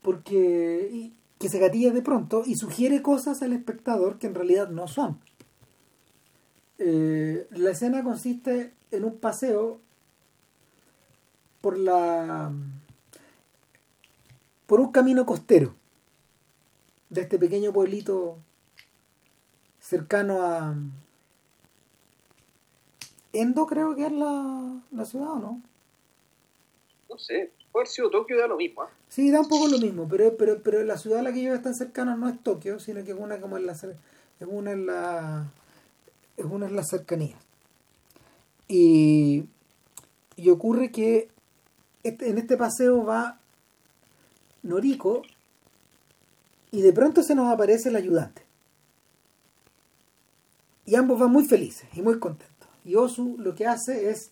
Porque 0.00 1.10
que 1.38 1.48
se 1.48 1.58
gatilla 1.58 1.90
de 1.90 2.02
pronto 2.02 2.42
y 2.46 2.54
sugiere 2.54 3.00
cosas 3.02 3.40
al 3.42 3.52
espectador 3.52 4.18
que 4.18 4.26
en 4.26 4.34
realidad 4.34 4.68
no 4.68 4.88
son. 4.88 5.18
Eh, 6.82 7.46
la 7.50 7.72
escena 7.72 8.02
consiste 8.02 8.72
en 8.90 9.04
un 9.04 9.18
paseo 9.18 9.80
por 11.60 11.76
la 11.78 12.50
por 14.66 14.80
un 14.80 14.90
camino 14.90 15.26
costero 15.26 15.74
de 17.10 17.20
este 17.20 17.38
pequeño 17.38 17.70
pueblito 17.70 18.38
cercano 19.78 20.40
a 20.40 20.74
Endo 23.34 23.66
creo 23.66 23.94
que 23.94 24.06
es 24.06 24.12
la, 24.12 24.80
la 24.90 25.04
ciudad, 25.04 25.32
¿o 25.32 25.38
no? 25.38 25.62
no 27.10 27.18
sé 27.18 27.52
puede 27.72 27.82
haber 27.82 27.88
sido 27.88 28.10
Tokio 28.10 28.38
da 28.38 28.46
lo 28.46 28.56
mismo 28.56 28.84
¿ah? 28.84 28.90
Sí, 29.10 29.30
da 29.30 29.40
un 29.40 29.48
poco 29.50 29.68
lo 29.68 29.76
mismo, 29.78 30.08
pero, 30.08 30.34
pero, 30.38 30.62
pero 30.62 30.82
la 30.82 30.96
ciudad 30.96 31.18
a 31.18 31.22
la 31.24 31.32
que 31.34 31.40
ellos 31.40 31.56
están 31.56 31.74
cercanos 31.74 32.18
no 32.18 32.30
es 32.30 32.42
Tokio, 32.42 32.80
sino 32.80 33.04
que 33.04 33.10
es 33.10 33.18
una 33.18 33.38
como 33.38 33.58
en 33.58 33.66
la 33.66 33.72
es 33.72 34.48
una 34.48 34.72
en 34.72 34.86
la 34.86 35.52
una 36.46 36.66
en 36.66 36.76
las 36.76 36.88
cercanías. 36.88 37.40
Y, 38.68 39.44
y 40.36 40.50
ocurre 40.50 40.90
que 40.90 41.28
este- 42.02 42.30
en 42.30 42.38
este 42.38 42.56
paseo 42.56 43.04
va 43.04 43.38
Noriko 44.62 45.22
y 46.70 46.82
de 46.82 46.92
pronto 46.92 47.22
se 47.22 47.34
nos 47.34 47.52
aparece 47.52 47.88
el 47.88 47.96
ayudante. 47.96 48.42
Y 50.86 50.94
ambos 50.94 51.18
van 51.18 51.30
muy 51.30 51.46
felices 51.46 51.88
y 51.94 52.02
muy 52.02 52.18
contentos. 52.18 52.68
Y 52.84 52.96
Osu 52.96 53.36
lo 53.38 53.54
que 53.54 53.66
hace 53.66 54.10
es 54.10 54.30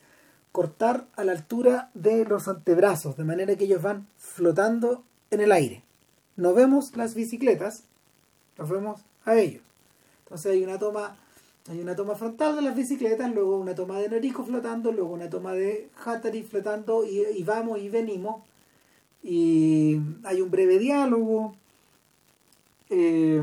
cortar 0.53 1.07
a 1.17 1.25
la 1.25 1.33
altura 1.33 1.91
de 1.95 2.25
los 2.25 2.49
antebrazos, 2.49 3.17
de 3.17 3.25
manera 3.25 3.55
que 3.57 3.65
ellos 3.65 3.83
van 3.83 4.07
flotando 4.17 5.05
en 5.31 5.41
el 5.41 5.53
aire. 5.53 5.83
No 6.37 6.55
vemos 6.55 6.97
las 6.97 7.15
bicicletas, 7.15 7.85
los 8.57 8.69
vemos 8.71 9.03
a 9.25 9.37
ellos. 9.37 9.63
Entonces 10.25 10.53
hay 10.53 10.65
una 10.65 10.79
toma, 10.79 11.17
hay 11.69 11.81
una 11.81 11.95
toma 11.95 12.15
frontal 12.15 12.57
de 12.57 12.63
las 12.63 12.75
bicicletas, 12.75 13.31
luego 13.33 13.59
una 13.59 13.75
toma 13.75 13.99
de 13.99 14.09
Noriko 14.09 14.43
flotando, 14.43 14.91
luego 14.91 15.11
una 15.13 15.29
toma 15.29 15.53
de 15.53 15.91
Hatari 16.03 16.43
flotando 16.43 17.05
y, 17.05 17.23
y 17.37 17.43
vamos 17.43 17.79
y 17.79 17.91
venimos. 17.91 18.43
Y 19.23 20.01
hay 20.25 20.41
un 20.41 20.51
breve 20.51 20.79
diálogo. 20.79 21.55
Eh, 22.89 23.43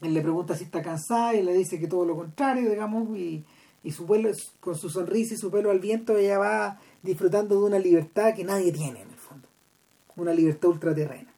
él 0.00 0.14
le 0.14 0.20
pregunta 0.20 0.56
si 0.56 0.64
está 0.64 0.80
cansada 0.80 1.34
y 1.34 1.42
le 1.42 1.54
dice 1.54 1.80
que 1.80 1.88
todo 1.88 2.04
lo 2.04 2.14
contrario, 2.14 2.70
digamos, 2.70 3.16
y, 3.16 3.44
y 3.82 3.90
su 3.90 4.06
pelo, 4.06 4.30
con 4.60 4.76
su 4.76 4.88
sonrisa 4.88 5.34
y 5.34 5.36
su 5.36 5.50
pelo 5.50 5.70
al 5.72 5.80
viento, 5.80 6.16
ella 6.16 6.38
va 6.38 6.78
disfrutando 7.02 7.58
de 7.58 7.66
una 7.66 7.78
libertad 7.80 8.34
que 8.34 8.44
nadie 8.44 8.70
tiene 8.70 9.00
en 9.02 9.10
el 9.10 9.16
fondo. 9.16 9.48
Una 10.14 10.32
libertad 10.32 10.68
ultraterrena. 10.68 11.32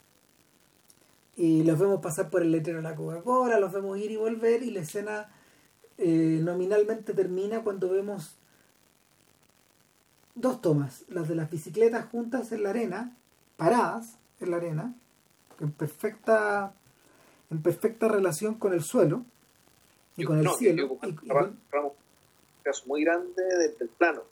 Y 1.36 1.64
los 1.64 1.78
vemos 1.78 2.03
pasar 2.03 2.28
por 2.28 2.42
el 2.42 2.53
letrero 2.53 2.78
de 2.78 2.82
la 2.82 2.94
Coca-Cola, 2.94 3.59
los 3.61 3.72
vemos 3.72 3.99
ir 3.99 4.11
y 4.11 4.16
volver, 4.16 4.62
y 4.62 4.70
la 4.70 4.80
escena 4.80 5.30
eh, 5.99 6.40
nominalmente 6.42 7.14
termina 7.14 7.62
cuando 7.62 7.88
vemos 7.90 8.36
dos 10.34 10.61
tomas, 10.61 11.05
las 11.09 11.28
de 11.28 11.34
las 11.34 11.51
bicicletas 11.51 12.07
juntas 12.11 12.53
en 12.53 12.62
la 12.62 12.70
arena, 12.70 13.16
paradas 13.57 14.16
en 14.40 14.51
la 14.51 14.59
arena, 14.59 14.94
en 15.61 15.72
perfecta 15.72 16.72
en 17.51 17.62
perfecta 17.62 18.09
relación 18.09 18.55
con 18.57 18.72
el 18.74 18.82
suelo 18.82 19.22
y 20.16 20.24
con 20.24 20.38
el 20.38 20.44
no, 20.44 20.55
cielo. 20.55 20.99
y- 21.03 21.26
con- 21.26 21.57
muy 22.86 23.05
grande 23.05 23.42
del, 23.44 23.78
del 23.78 23.88
plano 23.90 24.22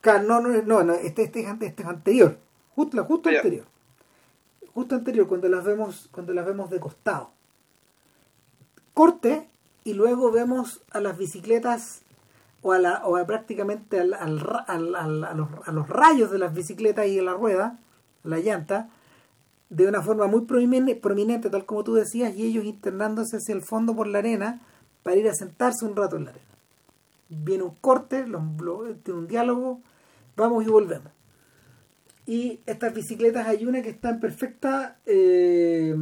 Claro, 0.00 0.24
no, 0.24 0.40
no, 0.40 0.62
no, 0.62 0.82
no, 0.82 0.94
este, 0.94 1.22
este, 1.22 1.40
este 1.48 1.82
es 1.82 1.88
anterior, 1.88 2.36
justo, 2.74 3.04
justo 3.04 3.28
anterior. 3.28 3.64
Justo 4.74 4.94
anterior, 4.94 5.26
cuando 5.26 5.48
las 5.48 5.64
vemos, 5.64 6.08
cuando 6.12 6.32
las 6.34 6.44
vemos 6.46 6.68
de 6.70 6.78
costado. 6.78 7.30
Corte, 8.94 9.48
y 9.86 9.94
luego 9.94 10.32
vemos 10.32 10.82
a 10.90 10.98
las 11.00 11.16
bicicletas, 11.16 12.02
o 12.60 12.72
a, 12.72 12.80
la, 12.80 13.06
o 13.06 13.24
prácticamente 13.24 14.00
al, 14.00 14.14
al 14.14 14.42
al- 14.66 15.24
a, 15.24 15.32
los, 15.72 15.88
rayos 15.88 16.32
de 16.32 16.38
las 16.40 16.52
bicicletas 16.52 17.06
y 17.06 17.20
a 17.20 17.22
la 17.22 17.34
rueda, 17.34 17.78
la 18.24 18.40
llanta, 18.40 18.88
de 19.70 19.86
una 19.86 20.02
forma 20.02 20.26
muy 20.26 20.40
prominente, 20.40 21.50
tal 21.50 21.64
como 21.66 21.84
tú 21.84 21.94
decías, 21.94 22.34
y 22.34 22.46
ellos 22.46 22.64
internándose 22.64 23.36
hacia 23.36 23.54
el 23.54 23.62
fondo 23.62 23.94
por 23.94 24.08
la 24.08 24.18
arena 24.18 24.60
para 25.04 25.16
ir 25.16 25.28
a 25.28 25.34
sentarse 25.34 25.84
un 25.84 25.94
rato 25.94 26.16
en 26.16 26.24
la 26.24 26.30
arena. 26.32 26.46
Viene 27.28 27.62
un 27.62 27.74
corte, 27.80 28.24
tiene 29.04 29.18
un 29.20 29.28
diálogo, 29.28 29.80
vamos 30.36 30.64
y 30.66 30.68
volvemos. 30.68 31.12
Y 32.26 32.58
estas 32.66 32.92
bicicletas 32.92 33.46
hay 33.46 33.64
una 33.66 33.82
que 33.82 33.90
está 33.90 34.10
en 34.10 34.18
perfecta 34.18 34.96
eh, 35.06 35.94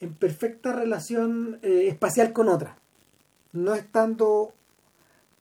en 0.00 0.14
perfecta 0.14 0.72
relación 0.72 1.58
eh, 1.62 1.86
espacial 1.88 2.32
con 2.32 2.48
otra, 2.48 2.76
no 3.54 3.74
estando 3.74 4.52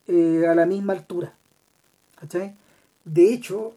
eh, 0.08 0.48
a 0.48 0.56
la 0.56 0.66
misma 0.66 0.94
altura. 0.94 1.34
¿Cachai? 2.16 2.56
De 3.04 3.34
hecho, 3.34 3.74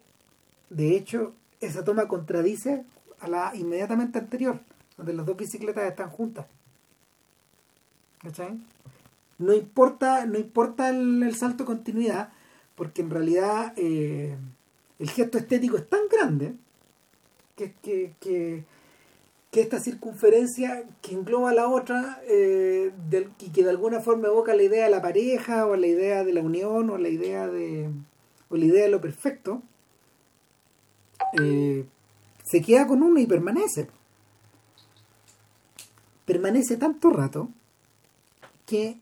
de 0.70 0.96
hecho, 0.96 1.34
esa 1.60 1.82
toma 1.84 2.06
contradice 2.06 2.84
a 3.20 3.28
la 3.28 3.52
inmediatamente 3.56 4.18
anterior, 4.18 4.60
donde 4.96 5.14
las 5.14 5.26
dos 5.26 5.36
bicicletas 5.36 5.88
están 5.88 6.10
juntas. 6.10 6.46
¿Cachai? 8.22 8.60
No 9.38 9.52
importa, 9.52 10.26
no 10.26 10.38
importa 10.38 10.90
el, 10.90 11.34
salto 11.34 11.64
de 11.64 11.66
continuidad, 11.66 12.32
porque 12.74 13.02
en 13.02 13.10
realidad 13.10 13.72
eh, 13.76 14.36
el 14.98 15.10
gesto 15.10 15.38
estético 15.38 15.76
es 15.76 15.88
tan 15.88 16.08
grande 16.10 16.54
que, 17.56 17.72
que, 18.20 18.64
que 19.56 19.62
esta 19.62 19.80
circunferencia 19.80 20.84
que 21.00 21.14
engloba 21.14 21.48
a 21.48 21.54
la 21.54 21.66
otra 21.66 22.20
eh, 22.28 22.92
y 23.40 23.48
que 23.48 23.64
de 23.64 23.70
alguna 23.70 24.00
forma 24.00 24.28
evoca 24.28 24.54
la 24.54 24.62
idea 24.62 24.84
de 24.84 24.90
la 24.90 25.00
pareja 25.00 25.64
o 25.64 25.76
la 25.76 25.86
idea 25.86 26.24
de 26.24 26.34
la 26.34 26.42
unión 26.42 26.90
o 26.90 26.98
la 26.98 27.08
idea 27.08 27.48
de 27.48 27.90
o 28.50 28.56
la 28.58 28.64
idea 28.66 28.82
de 28.82 28.90
lo 28.90 29.00
perfecto 29.00 29.62
eh, 31.40 31.86
se 32.44 32.60
queda 32.60 32.86
con 32.86 33.02
uno 33.02 33.18
y 33.18 33.26
permanece. 33.26 33.88
Permanece 36.26 36.76
tanto 36.76 37.08
rato 37.08 37.48
que 38.66 39.00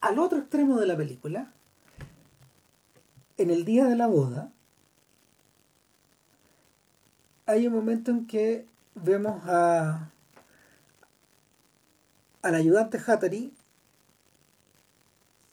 al 0.00 0.18
otro 0.18 0.38
extremo 0.38 0.80
de 0.80 0.86
la 0.88 0.96
película 0.96 1.52
en 3.38 3.50
el 3.50 3.64
día 3.64 3.84
de 3.84 3.94
la 3.94 4.08
boda 4.08 4.50
hay 7.46 7.68
un 7.68 7.72
momento 7.72 8.10
en 8.10 8.26
que 8.26 8.66
vemos 8.96 9.42
a 9.46 10.10
al 12.42 12.54
ayudante 12.54 13.00
Hatari 13.04 13.52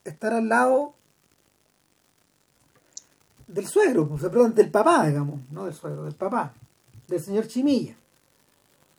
estar 0.04 0.34
al 0.34 0.48
lado 0.48 0.94
del 3.48 3.68
suegro, 3.68 4.08
pues, 4.08 4.22
perdón, 4.22 4.54
del 4.54 4.70
papá, 4.70 5.08
digamos, 5.08 5.40
no 5.52 5.66
del 5.66 5.74
suegro, 5.74 6.04
del 6.04 6.16
papá, 6.16 6.54
del 7.08 7.22
señor 7.22 7.48
Chimilla. 7.48 7.96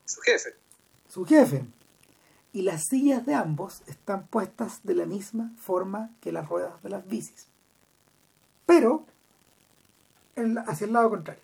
Su 0.05 0.21
jefe. 0.21 0.55
Su 1.09 1.25
jefe. 1.25 1.65
Y 2.53 2.63
las 2.63 2.85
sillas 2.89 3.27
de 3.27 3.35
ambos 3.35 3.83
están 3.87 4.27
puestas 4.27 4.81
de 4.83 4.95
la 4.95 5.07
misma 5.07 5.53
forma 5.59 6.11
que 6.21 6.33
las 6.33 6.49
ruedas 6.49 6.83
de 6.83 6.91
las 6.91 7.07
bicis. 7.07 7.47
Pero 8.67 9.07
hacia 10.67 10.87
el 10.87 10.93
lado 10.93 11.11
contrario. 11.11 11.44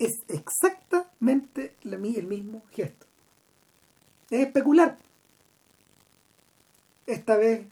Es 0.00 0.22
exactamente 0.28 1.74
el 1.84 1.98
mismo 2.26 2.62
gesto. 2.72 3.06
Es 4.30 4.46
especular. 4.46 4.96
Esta 7.06 7.36
vez 7.36 7.66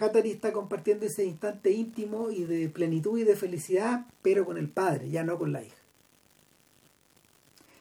Hatari 0.00 0.30
está 0.30 0.50
compartiendo 0.52 1.04
ese 1.04 1.26
instante 1.26 1.70
íntimo 1.72 2.30
y 2.30 2.44
de 2.44 2.70
plenitud 2.70 3.18
y 3.18 3.24
de 3.24 3.36
felicidad, 3.36 4.06
pero 4.22 4.46
con 4.46 4.56
el 4.56 4.70
padre, 4.70 5.10
ya 5.10 5.24
no 5.24 5.38
con 5.38 5.52
la 5.52 5.62
hija. 5.62 5.76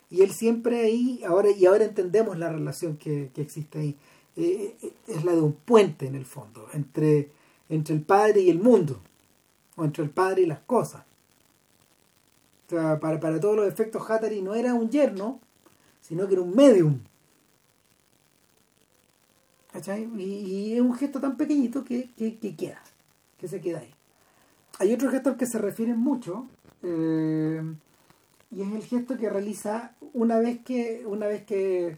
Y 0.10 0.22
él 0.22 0.32
siempre 0.32 0.82
ahí, 0.82 1.22
ahora, 1.26 1.50
y 1.52 1.66
ahora 1.66 1.86
entendemos 1.86 2.38
la 2.38 2.52
relación 2.52 2.98
que, 2.98 3.32
existe 3.38 3.80
ahí, 3.80 3.96
eh, 4.36 4.76
eh, 4.82 4.94
es 5.08 5.24
la 5.24 5.32
de 5.32 5.42
un 5.42 5.54
puente 5.54 6.08
en 6.08 6.16
el 6.16 6.26
fondo, 6.26 6.68
entre, 6.74 7.30
entre 7.70 7.96
el 7.96 8.02
padre 8.02 8.42
y 8.42 8.50
el 8.50 8.60
mundo, 8.60 9.00
o 9.78 9.86
entre 9.86 10.04
el 10.04 10.10
padre 10.10 10.42
y 10.42 10.46
las 10.46 10.60
cosas. 10.60 11.04
O 12.68 12.70
sea, 12.70 13.00
para, 13.00 13.20
para 13.20 13.40
todos 13.40 13.56
los 13.56 13.68
efectos, 13.68 14.10
Hatari 14.10 14.42
no 14.42 14.56
era 14.56 14.74
un 14.74 14.90
yerno, 14.90 15.40
sino 16.02 16.28
que 16.28 16.34
era 16.34 16.42
un 16.42 16.56
medium 16.56 17.00
y, 20.18 20.74
es 20.74 20.82
un 20.82 20.94
gesto 20.94 21.20
tan 21.20 21.36
pequeñito 21.36 21.84
que, 21.84 22.10
queda, 22.16 22.82
que 23.38 23.48
se 23.48 23.60
queda 23.60 23.80
ahí. 23.80 23.94
Hay 24.80 24.94
otro 24.94 25.10
gesto 25.10 25.30
al 25.30 25.38
que 25.38 25.46
se 25.46 25.58
refieren 25.58 26.00
mucho, 26.00 26.48
eh, 26.84 27.62
y 28.52 28.62
es 28.62 28.72
el 28.72 28.84
gesto 28.84 29.18
que 29.18 29.30
realiza 29.30 29.94
una 30.14 30.38
vez 30.38 30.60
que, 30.64 31.04
una 31.06 31.28
vez 31.28 31.44
que, 31.44 31.98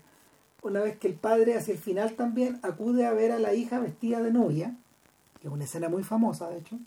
una 0.62 0.82
vez 0.82 0.98
que 0.98 1.08
el 1.08 1.16
padre 1.16 1.56
hacia 1.56 1.74
el 1.74 1.80
final 1.80 2.14
también 2.14 2.60
acude 2.64 3.06
a 3.06 3.14
ver 3.14 3.32
a 3.32 3.40
la 3.40 3.54
hija 3.54 3.80
vestida 3.80 4.22
de 4.22 4.32
novia, 4.32 4.76
que 5.42 5.48
es 5.48 5.54
una 5.54 5.66
escena 5.66 5.90
muy 5.90 6.04
famosa 6.04 6.50
de 6.50 6.60
hecho, 6.60 6.80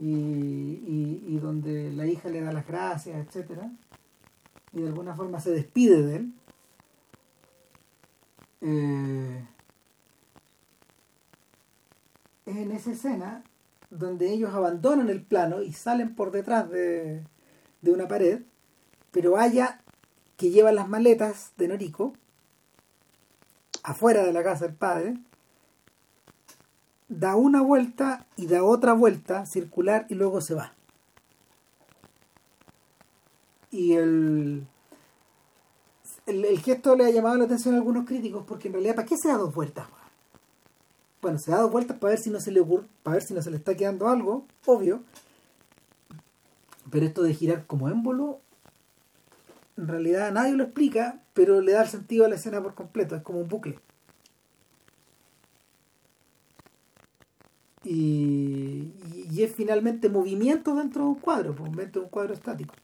y, 0.00 1.22
y 1.26 1.38
donde 1.40 1.92
la 1.92 2.06
hija 2.06 2.28
le 2.28 2.40
da 2.40 2.52
las 2.52 2.66
gracias, 2.66 3.26
etcétera, 3.26 3.70
y 4.72 4.80
de 4.80 4.88
alguna 4.88 5.14
forma 5.14 5.40
se 5.40 5.50
despide 5.50 6.02
de 6.02 6.16
él. 6.16 6.32
Eh, 8.62 9.46
es 12.46 12.56
en 12.56 12.72
esa 12.72 12.92
escena 12.92 13.44
donde 13.90 14.32
ellos 14.32 14.54
abandonan 14.54 15.08
el 15.08 15.22
plano 15.22 15.62
y 15.62 15.72
salen 15.72 16.14
por 16.14 16.30
detrás 16.30 16.70
de, 16.70 17.24
una 17.82 18.06
pared, 18.06 18.42
pero 19.10 19.36
Aya, 19.36 19.82
que 20.36 20.50
lleva 20.50 20.72
las 20.72 20.88
maletas 20.88 21.52
de 21.56 21.68
Noriko, 21.68 22.12
afuera 23.82 24.24
de 24.24 24.32
la 24.32 24.42
casa 24.44 24.66
del 24.66 24.76
padre, 24.76 25.18
da 27.10 27.34
una 27.34 27.60
vuelta 27.60 28.24
y 28.36 28.46
da 28.46 28.62
otra 28.62 28.94
vuelta 28.94 29.44
circular 29.44 30.06
y 30.08 30.14
luego 30.14 30.40
se 30.40 30.54
va. 30.54 30.72
Y 33.72 33.94
el, 33.94 34.66
el, 36.26 36.58
gesto 36.60 36.96
le 36.96 37.04
ha 37.04 37.10
llamado 37.10 37.36
la 37.36 37.44
atención 37.44 37.74
a 37.74 37.78
algunos 37.78 38.06
críticos 38.06 38.44
porque 38.46 38.68
en 38.68 38.74
realidad, 38.74 38.94
¿para 38.94 39.06
qué 39.06 39.16
se 39.16 39.28
da 39.28 39.36
dos 39.36 39.54
vueltas? 39.54 39.86
Bueno, 41.20 41.38
se 41.38 41.52
ha 41.52 41.56
dado 41.56 41.68
vueltas 41.68 41.98
para 41.98 42.12
ver 42.12 42.20
si 42.20 42.30
no 42.30 42.40
se 42.40 42.52
le 42.52 42.60
ocurre, 42.60 42.86
para 43.02 43.16
ver 43.16 43.22
si 43.24 43.34
no 43.34 43.42
se 43.42 43.50
le 43.50 43.56
está 43.56 43.76
quedando 43.76 44.08
algo, 44.08 44.46
obvio. 44.64 45.02
Pero 46.90 47.06
esto 47.06 47.22
de 47.22 47.34
girar 47.34 47.66
como 47.66 47.88
émbolo, 47.88 48.40
en 49.76 49.88
realidad 49.88 50.32
nadie 50.32 50.52
lo 50.52 50.64
explica, 50.64 51.20
pero 51.34 51.60
le 51.60 51.72
da 51.72 51.82
el 51.82 51.88
sentido 51.88 52.24
a 52.24 52.28
la 52.28 52.36
escena 52.36 52.62
por 52.62 52.74
completo, 52.74 53.16
es 53.16 53.22
como 53.22 53.40
un 53.40 53.48
bucle. 53.48 53.78
Y, 57.82 58.92
y, 59.30 59.42
es 59.42 59.54
finalmente 59.54 60.10
movimiento 60.10 60.74
dentro 60.74 61.04
de 61.04 61.08
un 61.08 61.14
cuadro, 61.14 61.54
pues, 61.54 61.72
dentro 61.72 62.02
de 62.02 62.04
un 62.06 62.10
cuadro 62.10 62.34
estático. 62.34 62.74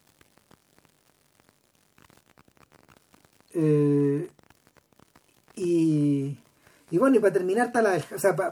Eh, 3.52 4.30
y 5.54 6.38
y 6.90 6.98
bueno, 6.98 7.16
y 7.16 7.18
para 7.18 7.32
terminar 7.32 7.68
está 7.68 7.82
la, 7.82 8.00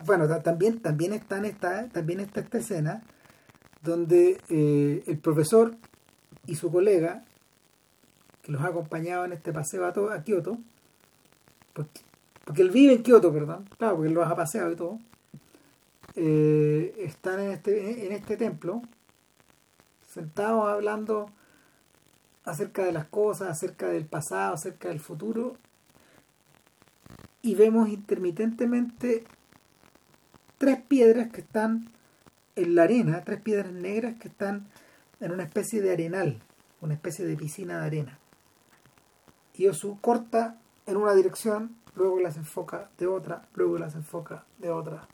bueno, 0.04 0.26
también, 0.42 0.80
también 0.80 1.12
está 1.12 1.38
esta, 1.46 1.88
también 1.88 2.20
está 2.20 2.40
esta 2.40 2.58
escena 2.58 3.02
donde 3.82 4.40
eh, 4.48 5.04
el 5.06 5.18
profesor 5.18 5.76
y 6.46 6.56
su 6.56 6.72
colega, 6.72 7.24
que 8.42 8.50
los 8.50 8.62
ha 8.62 8.68
acompañado 8.68 9.24
en 9.24 9.32
este 9.32 9.52
paseo 9.52 9.84
a, 9.84 10.14
a 10.14 10.24
Kioto, 10.24 10.58
porque, 11.74 12.00
porque, 12.44 12.62
él 12.62 12.70
vive 12.70 12.94
en 12.94 13.02
Kioto, 13.02 13.32
perdón, 13.32 13.68
claro, 13.78 13.96
porque 13.96 14.08
él 14.08 14.14
los 14.14 14.26
ha 14.26 14.34
paseado 14.34 14.72
y 14.72 14.76
todo, 14.76 14.98
eh, 16.16 16.94
están 16.98 17.40
en 17.40 17.50
este, 17.50 18.06
en 18.06 18.12
este 18.12 18.36
templo, 18.36 18.82
sentados 20.06 20.68
hablando 20.68 21.30
acerca 22.44 22.84
de 22.84 22.92
las 22.92 23.06
cosas, 23.06 23.50
acerca 23.50 23.88
del 23.88 24.06
pasado, 24.06 24.54
acerca 24.54 24.88
del 24.88 25.00
futuro, 25.00 25.56
y 27.42 27.54
vemos 27.54 27.88
intermitentemente 27.88 29.24
tres 30.58 30.80
piedras 30.80 31.30
que 31.30 31.40
están 31.40 31.90
en 32.56 32.74
la 32.74 32.84
arena, 32.84 33.24
tres 33.24 33.40
piedras 33.40 33.72
negras 33.72 34.14
que 34.18 34.28
están 34.28 34.68
en 35.20 35.32
una 35.32 35.42
especie 35.42 35.82
de 35.82 35.92
arenal, 35.92 36.40
una 36.80 36.94
especie 36.94 37.26
de 37.26 37.36
piscina 37.36 37.80
de 37.80 37.86
arena. 37.86 38.18
Y 39.54 39.66
Osu 39.66 39.98
corta 40.00 40.58
en 40.86 40.96
una 40.96 41.14
dirección, 41.14 41.76
luego 41.94 42.20
las 42.20 42.36
enfoca 42.36 42.90
de 42.98 43.06
otra, 43.06 43.46
luego 43.54 43.78
las 43.78 43.94
enfoca 43.94 44.44
de 44.58 44.70
otra. 44.70 45.08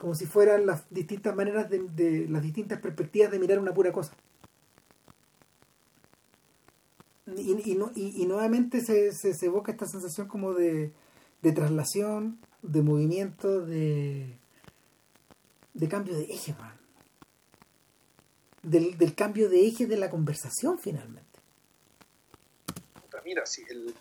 Como 0.00 0.14
si 0.14 0.24
fueran 0.24 0.64
las 0.64 0.88
distintas 0.88 1.36
maneras 1.36 1.68
de, 1.68 2.26
las 2.26 2.42
distintas 2.42 2.80
perspectivas 2.80 3.30
de 3.30 3.38
mirar 3.38 3.58
una 3.58 3.74
pura 3.74 3.92
cosa. 3.92 4.16
Y, 7.36 7.76
y, 7.94 8.26
nuevamente 8.26 8.80
se, 8.80 9.12
se, 9.12 9.44
evoca 9.44 9.72
esta 9.72 9.86
sensación 9.86 10.26
como 10.26 10.54
de, 10.54 10.90
de 11.42 11.52
traslación, 11.52 12.38
de 12.62 12.80
movimiento, 12.80 13.60
de, 13.60 14.38
de 15.74 15.88
cambio 15.88 16.16
de 16.16 16.24
eje, 16.24 16.56
Del, 18.62 18.96
del, 18.96 19.14
cambio 19.14 19.50
de 19.50 19.66
eje 19.66 19.86
de 19.86 19.98
la 19.98 20.08
conversación 20.08 20.78
finalmente. 20.78 21.28
Mira, 23.22 23.44
si 23.44 23.62
el, 23.68 23.94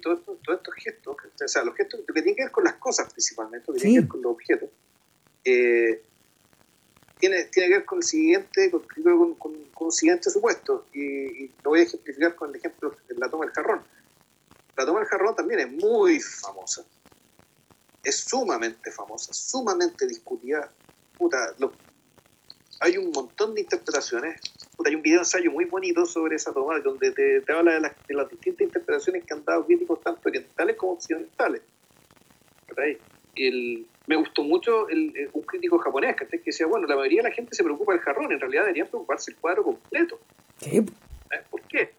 todos 0.00 0.20
estos 0.20 0.74
gestos, 0.74 1.16
o 1.16 1.48
sea, 1.48 1.64
los 1.64 1.74
gestos 1.74 2.00
que 2.06 2.12
tienen 2.12 2.36
que 2.36 2.44
ver 2.44 2.52
con 2.52 2.62
las 2.62 2.74
cosas 2.74 3.12
principalmente, 3.12 3.72
que 3.72 3.78
tienen 3.78 3.94
que 3.94 4.00
ver 4.02 4.08
con 4.08 4.22
los 4.22 4.32
objetos, 4.32 4.70
eh, 5.44 6.02
tiene, 7.18 7.44
tiene 7.44 7.68
que 7.68 7.74
ver 7.76 7.84
con 7.84 7.98
el 7.98 8.04
siguiente, 8.04 8.70
con, 8.70 8.82
con, 9.38 9.64
con, 9.64 9.86
un 9.86 9.92
siguiente 9.92 10.30
supuesto, 10.30 10.86
y, 10.92 11.48
lo 11.62 11.70
voy 11.70 11.80
a 11.80 11.82
ejemplificar 11.84 12.34
con 12.34 12.50
el 12.50 12.56
ejemplo 12.56 12.96
de 13.08 13.14
la 13.16 13.28
toma 13.28 13.44
del 13.46 13.54
jarrón 13.54 13.82
la 14.76 14.84
toma 14.84 15.00
del 15.00 15.08
jarrón 15.08 15.36
también 15.36 15.60
es 15.60 15.72
muy 15.72 16.20
famosa. 16.20 16.84
Es 18.02 18.20
sumamente 18.20 18.90
famosa, 18.90 19.32
sumamente 19.32 20.06
discutida. 20.06 20.70
Puta, 21.16 21.54
hay 22.80 22.98
un 22.98 23.10
montón 23.12 23.54
de 23.54 23.62
interpretaciones. 23.62 24.40
Puta, 24.76 24.90
hay 24.90 24.96
un 24.96 25.02
video 25.02 25.20
ensayo 25.20 25.50
muy 25.50 25.64
bonito 25.64 26.04
sobre 26.04 26.36
esa 26.36 26.52
toma, 26.52 26.80
donde 26.80 27.12
te, 27.12 27.52
habla 27.52 27.74
de 27.74 27.80
las, 27.80 27.92
de 28.06 28.14
las, 28.14 28.28
distintas 28.28 28.62
interpretaciones 28.62 29.24
que 29.24 29.34
han 29.34 29.44
dado 29.44 29.64
críticos 29.64 30.00
tanto 30.02 30.28
orientales 30.28 30.76
como 30.76 30.92
occidentales. 30.92 31.62
El, 33.36 33.86
me 34.06 34.16
gustó 34.16 34.42
mucho 34.42 34.88
el, 34.88 35.30
un 35.32 35.42
crítico 35.42 35.78
japonés 35.78 36.16
que 36.16 36.38
decía, 36.44 36.66
bueno, 36.66 36.86
la 36.86 36.96
mayoría 36.96 37.22
de 37.22 37.28
la 37.30 37.34
gente 37.34 37.54
se 37.54 37.64
preocupa 37.64 37.92
del 37.92 38.02
jarrón, 38.02 38.30
en 38.32 38.40
realidad 38.40 38.62
debería 38.62 38.86
preocuparse 38.86 39.30
el 39.30 39.38
cuadro 39.38 39.64
completo. 39.64 40.20
¿Eh? 40.66 40.84
¿Por 41.50 41.62
qué? 41.62 41.92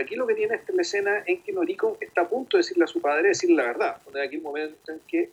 aquí 0.00 0.16
lo 0.16 0.26
que 0.26 0.34
tiene 0.34 0.54
esta 0.54 0.72
la 0.72 0.80
escena 0.80 1.22
en 1.26 1.42
que 1.42 1.52
Noriko 1.52 1.98
está 2.00 2.22
a 2.22 2.28
punto 2.28 2.56
de 2.56 2.62
decirle 2.62 2.84
a 2.84 2.86
su 2.86 3.02
padre, 3.02 3.28
decirle 3.28 3.56
la 3.56 3.64
verdad. 3.64 4.00
Porque 4.02 4.22
aquí 4.22 4.36
un 4.36 4.44
momento 4.44 4.92
en 4.92 5.00
que 5.00 5.30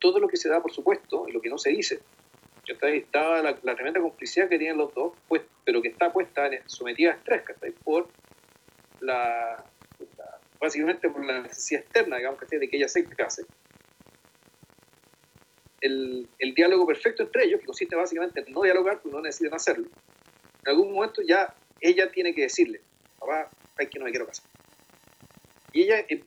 todo 0.00 0.18
lo 0.18 0.26
que 0.28 0.36
se 0.36 0.48
da, 0.48 0.60
por 0.60 0.72
supuesto, 0.72 1.26
y 1.28 1.32
lo 1.32 1.40
que 1.40 1.48
no 1.48 1.58
se 1.58 1.70
dice, 1.70 2.00
está 2.66 3.42
la, 3.42 3.56
la, 3.62 3.74
tremenda 3.74 4.00
complicidad 4.00 4.48
que 4.48 4.58
tienen 4.58 4.76
los 4.76 4.92
dos, 4.92 5.12
pues, 5.28 5.42
pero 5.64 5.80
que 5.80 5.88
está 5.88 6.12
puesta, 6.12 6.50
sometida 6.66 7.12
a 7.12 7.14
estrés, 7.14 7.42
por 7.84 8.08
la, 9.00 9.64
básicamente 10.60 11.08
por 11.08 11.24
la 11.24 11.42
necesidad 11.42 11.82
externa, 11.82 12.16
digamos, 12.16 12.40
de 12.40 12.68
que 12.68 12.76
ella 12.76 12.88
se 12.88 13.04
case. 13.04 13.44
El, 15.80 16.28
diálogo 16.54 16.86
perfecto 16.86 17.22
entre 17.22 17.44
ellos, 17.44 17.60
que 17.60 17.66
consiste 17.66 17.94
básicamente 17.94 18.40
en 18.40 18.52
no 18.52 18.62
dialogar, 18.62 19.00
porque 19.00 19.16
no 19.16 19.22
necesitan 19.22 19.54
hacerlo, 19.54 19.86
en 20.64 20.70
algún 20.70 20.92
momento 20.92 21.22
ya 21.22 21.54
ella 21.80 22.10
tiene 22.10 22.34
que 22.34 22.42
decirle, 22.42 22.80
papá, 23.18 23.50
es 23.78 23.88
que 23.88 23.98
no 23.98 24.06
me 24.06 24.10
quiero 24.10 24.26
casar. 24.26 24.46
Y 25.72 25.82
ella 25.82 26.04
em, 26.08 26.22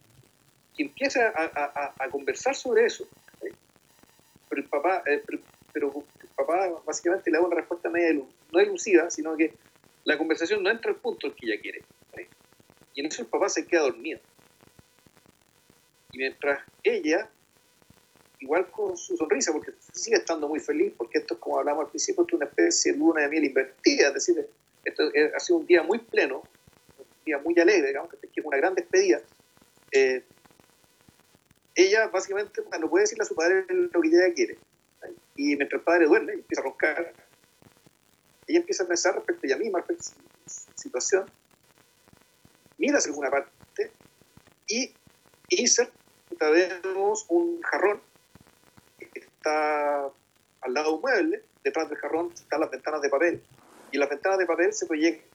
empieza 0.77 1.33
a, 1.35 2.09
conversar 2.09 2.55
sobre 2.55 2.85
eso. 2.85 3.07
Pero 3.39 4.61
el 4.61 4.67
papá, 4.69 5.03
eh, 5.07 5.23
pero, 5.73 6.05
el 6.21 6.29
papá 6.35 6.69
básicamente 6.85 7.31
le 7.31 7.37
da 7.37 7.43
una 7.43 7.55
respuesta 7.55 7.89
media 7.89 8.21
no 8.51 8.59
elusiva, 8.59 9.09
sino 9.09 9.35
que 9.35 9.53
la 10.03 10.17
conversación 10.17 10.63
no 10.63 10.69
entra 10.69 10.91
al 10.91 10.97
punto 10.97 11.27
en 11.27 11.33
que 11.33 11.45
ella 11.45 11.61
quiere. 11.61 11.83
Y 12.93 13.01
en 13.01 13.05
eso 13.05 13.21
el 13.21 13.27
papá 13.27 13.49
se 13.49 13.67
queda 13.67 13.81
dormido. 13.81 14.19
Y 16.11 16.17
mientras 16.17 16.63
ella, 16.83 17.29
igual 18.39 18.69
con 18.71 18.97
su 18.97 19.17
sonrisa, 19.17 19.51
porque 19.51 19.73
sigue 19.91 20.17
estando 20.17 20.47
muy 20.47 20.59
feliz, 20.59 20.93
porque 20.97 21.19
esto 21.19 21.35
es 21.35 21.39
como 21.39 21.59
hablamos 21.59 21.85
al 21.85 21.89
principio, 21.89 22.25
es 22.27 22.33
una 22.33 22.45
especie 22.45 22.93
de 22.93 22.97
luna 22.97 23.21
de 23.21 23.29
miel 23.29 23.45
invertida, 23.45 24.07
es 24.07 24.13
decir, 24.13 24.47
esto 24.85 25.03
ha 25.35 25.39
sido 25.39 25.59
un 25.59 25.65
día 25.65 25.83
muy 25.83 25.99
pleno, 25.99 26.43
un 26.97 27.23
día 27.25 27.37
muy 27.37 27.57
alegre, 27.59 27.87
digamos, 27.87 28.09
que 28.11 28.39
es 28.39 28.45
una 28.45 28.57
gran 28.57 28.75
despedida. 28.75 29.21
Eh, 29.91 30.23
ella 31.75 32.07
básicamente 32.07 32.61
no 32.79 32.89
puede 32.89 33.03
decirle 33.03 33.23
a 33.23 33.25
su 33.25 33.35
padre 33.35 33.65
lo 33.69 34.01
que 34.01 34.07
ella 34.07 34.33
quiere. 34.33 34.57
Y 35.35 35.55
mientras 35.55 35.79
el 35.79 35.85
padre 35.85 36.05
duerme, 36.05 36.33
empieza 36.33 36.61
a 36.61 36.65
roncar. 36.65 37.13
Ella 38.47 38.59
empieza 38.59 38.83
a 38.83 38.87
pensar 38.87 39.15
respecto 39.15 39.41
a 39.43 39.47
ella 39.47 39.57
misma, 39.57 39.79
respecto 39.79 40.03
a 40.03 40.49
su 40.49 40.71
situación. 40.75 41.31
Mira 42.77 42.97
hacia 42.97 43.09
alguna 43.09 43.29
parte 43.29 43.91
y 44.67 44.93
insert, 45.49 45.91
vemos 46.39 47.25
un 47.29 47.61
jarrón 47.61 48.01
al 49.49 50.73
lado 50.73 50.89
de 50.89 50.95
un 50.95 51.01
mueble. 51.01 51.43
Detrás 51.63 51.89
del 51.89 51.97
jarrón 51.97 52.31
están 52.33 52.61
las 52.61 52.71
ventanas 52.71 53.01
de 53.01 53.09
papel. 53.09 53.43
Y 53.91 53.97
las 53.97 54.09
ventanas 54.09 54.39
de 54.39 54.45
papel 54.45 54.73
se 54.73 54.85
proyectan 54.85 55.29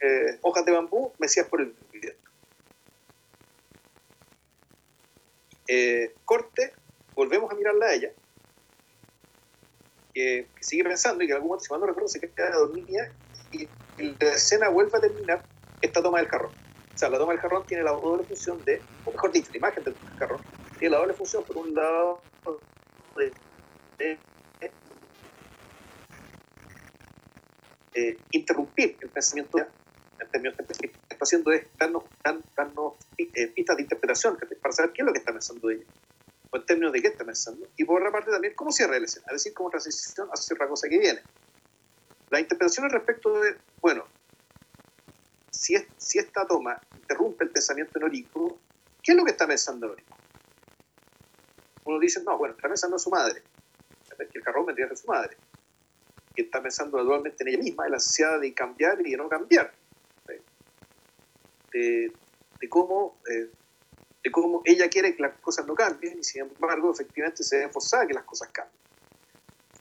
eh, 0.00 0.38
hojas 0.42 0.64
de 0.64 0.72
bambú 0.72 1.12
mecidas 1.18 1.48
por 1.48 1.60
el 1.60 1.74
viento. 1.92 2.30
Eh, 5.68 6.14
corte, 6.24 6.72
volvemos 7.14 7.50
a 7.50 7.54
mirarla 7.54 7.86
a 7.86 7.94
ella, 7.94 8.10
que, 10.14 10.46
sigue 10.60 10.84
pensando 10.84 11.24
y 11.24 11.26
que 11.26 11.32
en 11.32 11.36
algún 11.36 11.48
momento, 11.48 11.64
si 11.64 11.70
mal 11.72 11.80
no 11.80 11.86
recuerdo, 11.86 12.08
se 12.08 12.20
queda 12.20 12.50
dormida 12.50 13.10
y, 13.52 13.68
la 13.98 14.34
escena 14.34 14.68
vuelve 14.68 14.98
a 14.98 15.00
terminar 15.00 15.42
esta 15.80 16.02
toma 16.02 16.18
del 16.18 16.28
jarrón. 16.28 16.52
O 16.94 16.98
sea, 16.98 17.08
la 17.08 17.18
toma 17.18 17.32
del 17.32 17.40
jarrón 17.40 17.64
tiene 17.66 17.82
la 17.82 17.92
doble 17.92 18.24
función 18.24 18.62
de, 18.64 18.82
o 19.06 19.10
mejor 19.10 19.32
dicho, 19.32 19.50
la 19.52 19.56
imagen 19.56 19.84
del 19.84 19.96
jarrón, 20.18 20.40
tiene 20.78 20.92
la 20.92 20.98
doble 20.98 21.14
función, 21.14 21.42
por 21.44 21.56
un 21.56 21.74
lado, 21.74 22.20
de, 23.16 23.34
interrumpir 28.30 28.96
el 29.00 29.08
pensamiento 29.08 29.58
en 29.58 30.30
términos 30.30 30.56
que 30.56 30.90
está 31.08 31.24
haciendo 31.24 31.50
es 31.52 31.66
darnos, 31.78 32.04
eh, 33.16 33.48
pistas 33.48 33.76
de 33.76 33.82
interpretación 33.82 34.38
para 34.60 34.72
saber 34.72 34.92
qué 34.92 35.02
es 35.02 35.06
lo 35.06 35.12
que 35.12 35.18
está 35.18 35.32
pensando 35.32 35.70
ella 35.70 35.84
o 36.50 36.56
en 36.56 36.66
términos 36.66 36.92
de 36.92 37.02
qué 37.02 37.08
está 37.08 37.24
pensando 37.24 37.66
y 37.76 37.84
por 37.84 38.00
otra 38.00 38.12
parte 38.12 38.30
también 38.30 38.54
cómo 38.54 38.70
cierra 38.70 38.98
la 38.98 39.06
escena 39.06 39.26
es 39.28 39.32
decir, 39.32 39.54
cómo 39.54 39.70
transición 39.70 40.28
hacia 40.28 40.54
otra 40.54 40.68
cosa 40.68 40.88
que 40.88 40.98
viene 40.98 41.22
la 42.30 42.40
interpretación 42.40 42.84
al 42.84 42.92
respecto 42.92 43.40
de, 43.40 43.56
bueno 43.80 44.04
si, 45.50 45.74
es, 45.74 45.86
si 45.96 46.18
esta 46.18 46.46
toma 46.46 46.78
interrumpe 46.94 47.44
el 47.44 47.50
pensamiento 47.50 47.98
enorico 47.98 48.58
¿qué 49.02 49.12
es 49.12 49.16
lo 49.16 49.24
que 49.24 49.30
está 49.30 49.46
pensando 49.46 49.86
enorico? 49.86 50.18
Uno 51.86 51.98
dice, 51.98 52.22
no, 52.22 52.36
bueno, 52.36 52.54
está 52.54 52.68
pensando 52.68 52.96
en 52.96 53.00
su 53.00 53.10
madre 53.10 53.42
el 54.36 54.42
carro 54.42 54.64
vendría 54.64 54.86
de 54.86 54.96
su 54.96 55.06
madre 55.06 55.36
que 56.34 56.42
está 56.42 56.62
pensando 56.62 56.98
actualmente 56.98 57.42
en 57.42 57.48
ella 57.48 57.58
misma, 57.58 57.86
en 57.86 57.92
la 57.92 57.96
necesidad 57.96 58.38
de 58.38 58.52
cambiar 58.52 59.00
y 59.00 59.12
de 59.12 59.16
no 59.16 59.28
cambiar 59.28 59.72
de, 61.72 62.10
cómo, 62.68 63.18
eh, 63.30 63.50
de 64.22 64.30
cómo 64.30 64.62
ella 64.64 64.88
quiere 64.88 65.14
que 65.14 65.22
las 65.22 65.38
cosas 65.40 65.66
no 65.66 65.74
cambien 65.74 66.18
y 66.18 66.24
sin 66.24 66.42
embargo 66.42 66.90
efectivamente 66.90 67.42
se 67.42 67.58
ve 67.58 67.68
forzada 67.68 68.06
que 68.06 68.14
las 68.14 68.24
cosas 68.24 68.48
cambien. 68.50 68.80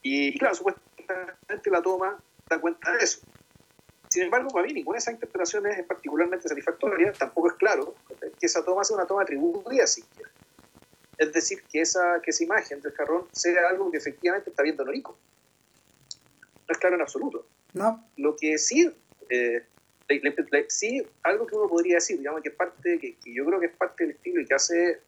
Y, 0.02 0.38
claro, 0.38 0.56
supuestamente 0.56 1.72
la 1.72 1.82
toma 1.82 2.22
da 2.50 2.60
cuenta 2.60 2.92
de 2.92 3.04
eso. 3.04 3.22
Sin 4.10 4.24
embargo, 4.24 4.50
para 4.50 4.68
mí 4.68 4.74
ninguna 4.74 4.96
de 4.96 5.00
esas 5.00 5.14
interpretaciones 5.14 5.80
es 5.80 5.86
particularmente 5.86 6.48
satisfactoria, 6.48 7.12
tampoco 7.14 7.48
es 7.48 7.54
claro 7.56 7.96
que 8.40 8.46
esa 8.46 8.64
toma 8.64 8.84
sea 8.84 8.98
una 8.98 9.08
toma 9.08 9.24
atribuida 9.24 9.88
siquiera. 9.88 10.30
Es 11.18 11.32
decir, 11.32 11.64
que 11.72 11.82
esa, 11.82 12.22
que 12.22 12.32
esa 12.32 12.44
imagen 12.44 12.82
del 12.82 12.94
jarrón 12.94 13.28
sea 13.32 13.70
algo 13.70 13.92
que 13.92 13.98
efectivamente 13.98 14.50
está 14.50 14.64
viendo 14.64 14.84
Norico. 14.84 15.18
No 16.68 16.72
es 16.72 16.78
claro 16.78 16.96
en 16.96 17.02
absoluto. 17.02 17.48
No. 17.74 18.04
Lo 18.18 18.36
que 18.36 18.58
sí 18.58 18.92
eh, 19.30 19.66
sí, 20.68 21.06
algo 21.24 21.48
que 21.48 21.56
uno 21.56 21.68
podría 21.68 21.96
decir, 21.96 22.18
digamos, 22.18 22.42
que 22.42 22.50
es 22.50 22.56
parte, 22.56 23.00
que, 23.00 23.16
yo 23.26 23.46
creo 23.46 23.60
que 23.60 23.68
es 23.68 23.76
parte 23.76 24.04
del 24.06 24.16
estilo 24.16 24.42
y 24.42 24.46
que 24.46 24.54
hace, 24.54 25.02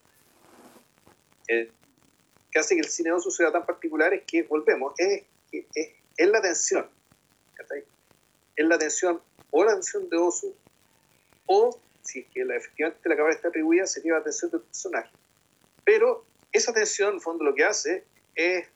eh, 1.47 1.71
que 2.51 2.59
hace 2.59 2.75
que 2.75 2.81
el 2.81 2.87
cine 2.87 3.11
oso 3.11 3.29
sea 3.29 3.51
tan 3.51 3.65
particular 3.65 4.13
es 4.13 4.23
que, 4.25 4.43
volvemos, 4.43 4.93
es, 4.97 5.23
es, 5.51 5.89
es 6.15 6.27
la 6.27 6.41
tensión, 6.41 6.87
Es 8.55 8.65
la 8.65 8.77
tensión, 8.77 9.21
o 9.51 9.63
la 9.63 9.73
tensión 9.73 10.09
de 10.09 10.17
Osu, 10.17 10.55
o, 11.45 11.79
si 12.01 12.19
es 12.19 12.27
que 12.33 12.43
la, 12.43 12.55
efectivamente 12.55 13.09
la 13.09 13.15
cámara 13.15 13.35
está 13.35 13.49
atribuida, 13.49 13.85
sería 13.85 14.13
la 14.13 14.23
tensión 14.23 14.51
del 14.51 14.61
personaje. 14.61 15.11
Pero 15.87 16.25
esa 16.51 16.73
tensión, 16.73 17.11
en 17.11 17.15
el 17.15 17.21
fondo, 17.21 17.45
lo 17.45 17.55
que 17.55 17.63
hace 17.63 18.03
es, 18.35 18.67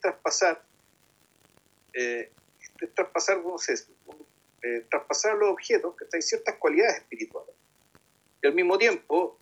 traspasar, 0.00 0.62
eh, 1.92 2.30
traspasar, 2.94 3.42
no 3.44 3.58
sé, 3.58 3.74
eh, 4.62 4.86
traspasar 4.88 5.34
los 5.34 5.48
objetos, 5.48 5.96
que 5.96 6.04
hay 6.12 6.22
ciertas 6.22 6.54
cualidades 6.54 6.98
espirituales. 6.98 7.52
Y 8.40 8.46
al 8.46 8.54
mismo 8.54 8.78
tiempo, 8.78 9.36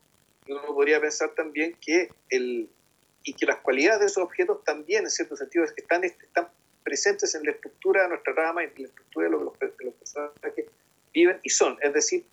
uno 0.49 0.65
podría 0.69 1.03
pensar 1.03 1.35
también 1.35 1.77
que, 1.83 2.09
el, 2.31 2.71
y 3.25 3.35
que 3.35 3.45
las 3.45 3.59
cualidades 3.59 4.01
de 4.01 4.07
esos 4.07 4.25
objetos 4.25 4.65
también, 4.65 5.05
en 5.05 5.11
cierto 5.11 5.37
sentido, 5.37 5.65
están, 5.65 6.01
presentes 6.83 7.35
en 7.35 7.45
la 7.45 7.51
estructura 7.51 8.05
de 8.05 8.09
nuestra 8.09 8.33
rama 8.33 8.65
en 8.65 8.73
la 8.75 8.89
estructura 8.89 9.27
de 9.27 9.33
lo 9.33 9.53
que 9.53 9.67
los, 9.67 9.75
los 9.85 9.95
personajes 9.97 10.65
viven 11.13 11.39
y 11.43 11.51
son. 11.51 11.77
Es 11.83 11.93
decir, 11.93 12.25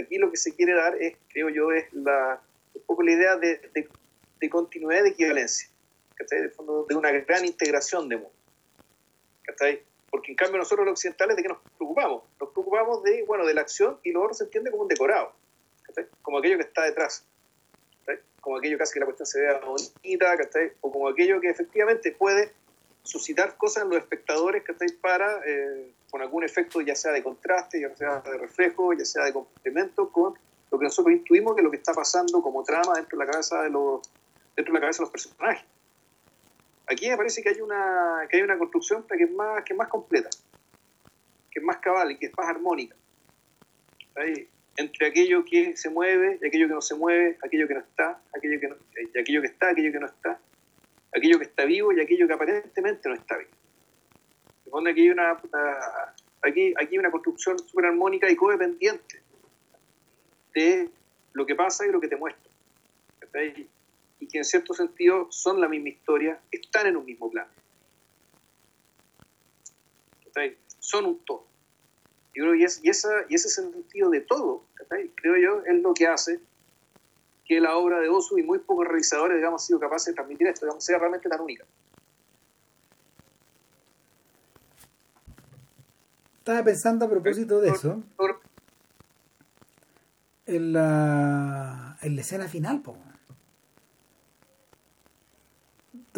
aquí 0.00 0.16
lo 0.16 0.30
que 0.30 0.36
se 0.36 0.54
quiere 0.54 0.74
dar 0.74 0.94
es, 1.02 1.16
creo 1.28 1.48
yo, 1.48 1.72
es 1.72 1.92
la, 1.92 2.40
un 2.72 2.82
poco 2.82 3.02
la 3.02 3.12
idea 3.12 3.36
de, 3.36 3.58
de, 3.74 3.88
continuidad 4.50 5.02
de 5.02 5.10
equivalencia, 5.10 5.68
de, 6.30 6.48
fondo, 6.50 6.86
de 6.88 6.94
una 6.94 7.10
gran 7.10 7.44
integración 7.44 8.08
de 8.08 8.16
mundo. 8.16 8.32
Porque 10.10 10.30
en 10.32 10.36
cambio 10.36 10.58
nosotros 10.58 10.86
los 10.86 10.92
occidentales 10.92 11.36
de 11.36 11.42
qué 11.42 11.48
nos 11.48 11.58
preocupamos? 11.76 12.22
Nos 12.40 12.50
preocupamos 12.50 13.02
de, 13.02 13.24
bueno, 13.24 13.44
de 13.44 13.54
la 13.54 13.60
acción 13.60 13.98
y 14.02 14.12
lo 14.12 14.22
otro 14.22 14.34
se 14.34 14.44
entiende 14.44 14.70
como 14.70 14.84
un 14.84 14.88
decorado, 14.88 15.32
como 16.22 16.38
aquello 16.38 16.56
que 16.56 16.64
está 16.64 16.84
detrás, 16.84 17.24
como 18.40 18.56
aquello 18.56 18.76
que 18.76 18.84
hace 18.84 18.94
que 18.94 19.00
la 19.00 19.06
cuestión 19.06 19.26
se 19.26 19.40
vea 19.40 19.60
bonita, 19.60 20.36
o 20.80 20.92
como 20.92 21.08
aquello 21.08 21.40
que 21.40 21.50
efectivamente 21.50 22.12
puede 22.12 22.52
suscitar 23.02 23.56
cosas 23.56 23.84
en 23.84 23.90
los 23.90 23.98
espectadores 23.98 24.62
para, 25.00 25.40
eh, 25.46 25.92
con 26.10 26.22
algún 26.22 26.44
efecto 26.44 26.80
ya 26.80 26.94
sea 26.94 27.12
de 27.12 27.22
contraste, 27.22 27.80
ya 27.80 27.94
sea 27.96 28.20
de 28.20 28.38
reflejo, 28.38 28.92
ya 28.92 29.04
sea 29.04 29.24
de 29.24 29.32
complemento 29.32 30.10
con 30.10 30.34
lo 30.70 30.78
que 30.78 30.84
nosotros 30.84 31.14
intuimos 31.14 31.54
que 31.54 31.60
es 31.60 31.64
lo 31.64 31.70
que 31.70 31.78
está 31.78 31.92
pasando 31.92 32.42
como 32.42 32.62
trama 32.62 32.94
dentro 32.96 33.18
de 33.18 33.24
la 33.24 33.30
cabeza 33.30 33.62
de 33.62 33.70
los, 33.70 34.02
dentro 34.58 34.72
de 34.72 34.78
la 34.78 34.80
cabeza 34.80 35.02
de 35.02 35.04
los 35.04 35.12
personajes. 35.12 35.64
Aquí 36.88 37.08
me 37.08 37.16
parece 37.16 37.42
que 37.42 37.50
hay 37.50 37.60
una, 37.60 38.26
que 38.28 38.38
hay 38.38 38.42
una 38.42 38.58
construcción 38.58 39.06
que 39.06 39.22
es, 39.22 39.30
más, 39.30 39.62
que 39.62 39.72
es 39.72 39.78
más 39.78 39.88
completa, 39.88 40.30
que 41.50 41.60
es 41.60 41.64
más 41.64 41.76
cabal 41.76 42.10
y 42.10 42.18
que 42.18 42.26
es 42.26 42.32
más 42.36 42.48
armónica. 42.48 42.96
Entre 44.76 45.06
aquello 45.06 45.44
que 45.44 45.76
se 45.76 45.90
mueve 45.90 46.40
y 46.42 46.46
aquello 46.46 46.66
que 46.66 46.74
no 46.74 46.80
se 46.80 46.96
mueve, 46.96 47.38
aquello 47.44 47.68
que 47.68 47.74
no 47.74 47.80
está, 47.80 48.20
aquello 48.36 48.58
que, 48.58 48.68
no, 48.68 48.76
y 49.14 49.18
aquello 49.18 49.40
que 49.42 49.46
está, 49.46 49.68
aquello 49.70 49.92
que 49.92 50.00
no 50.00 50.06
está, 50.06 50.40
aquello 51.14 51.38
que 51.38 51.44
está 51.44 51.64
vivo 51.64 51.92
y 51.92 52.00
aquello 52.00 52.26
que 52.26 52.34
aparentemente 52.34 53.08
no 53.08 53.14
está 53.14 53.36
vivo. 53.36 54.88
aquí 54.88 55.02
hay 55.02 55.10
una, 55.10 55.40
aquí, 56.42 56.74
aquí 56.76 56.88
hay 56.92 56.98
una 56.98 57.12
construcción 57.12 57.60
súper 57.60 57.86
armónica 57.86 58.28
y 58.28 58.34
codependiente 58.34 59.22
de 60.52 60.90
lo 61.32 61.46
que 61.46 61.54
pasa 61.54 61.86
y 61.86 61.92
lo 61.92 62.00
que 62.00 62.08
te 62.08 62.16
muestra 62.16 62.50
y 64.20 64.26
que 64.26 64.38
en 64.38 64.44
cierto 64.44 64.74
sentido 64.74 65.28
son 65.30 65.60
la 65.60 65.68
misma 65.68 65.90
historia, 65.90 66.40
están 66.50 66.86
en 66.86 66.96
un 66.96 67.04
mismo 67.04 67.30
plano. 67.30 67.50
Son 70.80 71.04
un 71.04 71.18
todo. 71.24 71.46
y, 72.34 72.40
y, 72.40 72.64
esa, 72.64 73.08
y 73.28 73.34
ese 73.34 73.48
sentido 73.48 74.10
de 74.10 74.20
todo, 74.20 74.64
creo 75.16 75.36
yo, 75.36 75.64
es 75.66 75.82
lo 75.82 75.92
que 75.92 76.06
hace 76.06 76.40
que 77.44 77.60
la 77.60 77.76
obra 77.76 77.98
de 77.98 78.08
Osu 78.08 78.38
y 78.38 78.42
muy 78.42 78.58
pocos 78.58 78.86
realizadores, 78.86 79.36
digamos, 79.38 79.62
han 79.62 79.66
sido 79.66 79.80
capaces 79.80 80.08
de 80.08 80.14
transmitir 80.14 80.46
esto, 80.46 80.66
digamos, 80.66 80.84
sea 80.84 80.98
realmente 80.98 81.28
tan 81.28 81.40
única. 81.40 81.64
Estaba 86.38 86.62
pensando 86.62 87.06
a 87.06 87.08
propósito 87.08 87.60
de 87.60 87.70
eso. 87.70 88.02
En 90.46 90.72
la, 90.72 91.98
en 92.02 92.14
la 92.14 92.20
escena 92.20 92.48
final, 92.48 92.82
po 92.82 92.96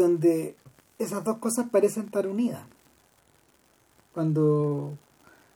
donde 0.01 0.57
esas 0.99 1.23
dos 1.25 1.39
cosas 1.39 1.69
parecen 1.71 2.07
estar 2.07 2.27
unidas. 2.27 2.63
Cuando, 4.13 4.97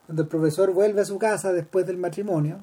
cuando 0.07 0.23
el 0.23 0.29
profesor 0.29 0.73
vuelve 0.73 1.01
a 1.01 1.05
su 1.05 1.19
casa 1.19 1.53
después 1.53 1.87
del 1.87 1.97
matrimonio 1.97 2.61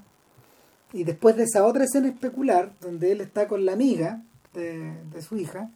Y 0.93 1.03
después 1.03 1.35
de 1.35 1.43
esa 1.43 1.65
otra 1.65 1.83
escena 1.83 2.07
especular, 2.07 2.73
donde 2.79 3.11
él 3.11 3.21
está 3.21 3.47
con 3.47 3.65
la 3.65 3.73
amiga 3.73 4.21
de, 4.53 5.21
su 5.21 5.37
hija, 5.37 5.69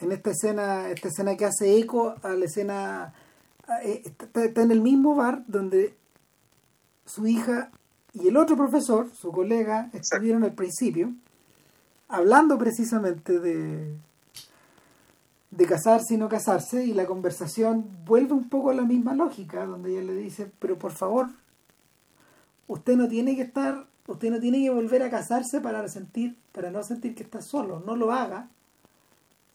en 0.00 0.12
esta 0.12 0.30
escena, 0.30 0.90
esta 0.90 1.08
escena 1.08 1.36
que 1.36 1.44
hace 1.44 1.78
eco 1.78 2.14
a 2.22 2.30
la 2.30 2.44
escena, 2.44 3.14
eh, 3.84 4.02
está, 4.04 4.44
está 4.44 4.62
en 4.62 4.72
el 4.72 4.80
mismo 4.80 5.14
bar 5.14 5.44
donde 5.46 5.94
su 7.06 7.26
hija 7.26 7.70
y 8.12 8.28
el 8.28 8.36
otro 8.36 8.56
profesor, 8.56 9.08
su 9.14 9.30
colega, 9.30 9.88
estuvieron 9.92 10.42
al 10.42 10.52
principio, 10.52 11.14
hablando 12.08 12.58
precisamente 12.58 13.38
de, 13.38 13.94
de 15.52 15.66
casarse 15.66 16.14
y 16.14 16.16
no 16.16 16.30
casarse, 16.30 16.84
y 16.84 16.94
la 16.94 17.06
conversación 17.06 17.86
vuelve 18.06 18.32
un 18.32 18.48
poco 18.48 18.70
a 18.70 18.74
la 18.74 18.82
misma 18.82 19.14
lógica, 19.14 19.66
donde 19.66 19.90
ella 19.90 20.02
le 20.02 20.14
dice, 20.14 20.50
pero 20.58 20.78
por 20.78 20.92
favor, 20.92 21.28
usted 22.68 22.96
no 22.96 23.06
tiene 23.06 23.36
que 23.36 23.42
estar, 23.42 23.86
usted 24.06 24.30
no 24.30 24.40
tiene 24.40 24.62
que 24.62 24.70
volver 24.70 25.02
a 25.02 25.10
casarse 25.10 25.60
para 25.60 25.86
sentir, 25.88 26.38
para 26.52 26.70
no 26.70 26.82
sentir 26.82 27.14
que 27.14 27.22
está 27.22 27.42
solo, 27.42 27.82
no 27.86 27.96
lo 27.96 28.12
haga 28.12 28.48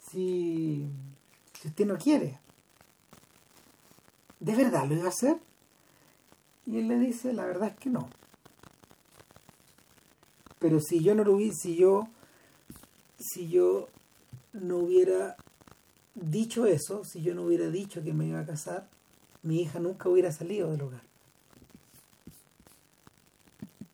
si, 0.08 0.88
si 1.60 1.68
usted 1.68 1.84
no 1.84 1.98
quiere. 1.98 2.38
¿De 4.38 4.54
verdad 4.54 4.86
lo 4.86 4.94
iba 4.94 5.06
a 5.06 5.08
hacer? 5.08 5.36
Y 6.64 6.78
él 6.78 6.86
le 6.86 6.98
dice, 7.00 7.32
la 7.32 7.44
verdad 7.44 7.70
es 7.70 7.76
que 7.76 7.90
no. 7.90 8.08
Pero 10.60 10.78
si 10.80 11.02
yo 11.02 11.16
no 11.16 11.24
lo 11.24 11.34
hubiera, 11.34 11.54
si 11.56 11.74
yo, 11.74 12.06
si 13.18 13.48
yo 13.48 13.88
no 14.52 14.76
hubiera 14.76 15.36
dicho 16.20 16.66
eso, 16.66 17.04
si 17.04 17.22
yo 17.22 17.34
no 17.34 17.42
hubiera 17.42 17.68
dicho 17.68 18.02
que 18.02 18.12
me 18.12 18.26
iba 18.26 18.40
a 18.40 18.46
casar, 18.46 18.88
mi 19.42 19.62
hija 19.62 19.78
nunca 19.78 20.08
hubiera 20.08 20.32
salido 20.32 20.70
del 20.70 20.82
hogar. 20.82 21.02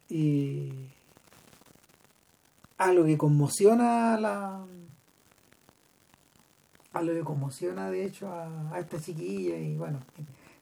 Y 0.09 0.89
algo 2.79 3.05
que 3.05 3.19
conmociona 3.19 4.15
a 4.15 4.21
la 4.21 4.67
a 6.93 7.03
lo 7.03 7.13
que 7.13 7.21
conmociona 7.21 7.91
de 7.91 8.05
hecho 8.05 8.29
a, 8.29 8.73
a 8.73 8.79
esta 8.79 9.01
chiquilla 9.01 9.57
y 9.57 9.77
bueno 9.77 10.01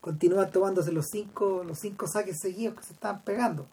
continúa 0.00 0.48
tomándose 0.48 0.92
los 0.92 1.06
cinco 1.10 1.62
los 1.64 1.78
cinco 1.78 2.06
saques 2.06 2.38
seguidos 2.40 2.76
que 2.76 2.84
se 2.84 2.92
estaban 2.94 3.22
pegando 3.22 3.66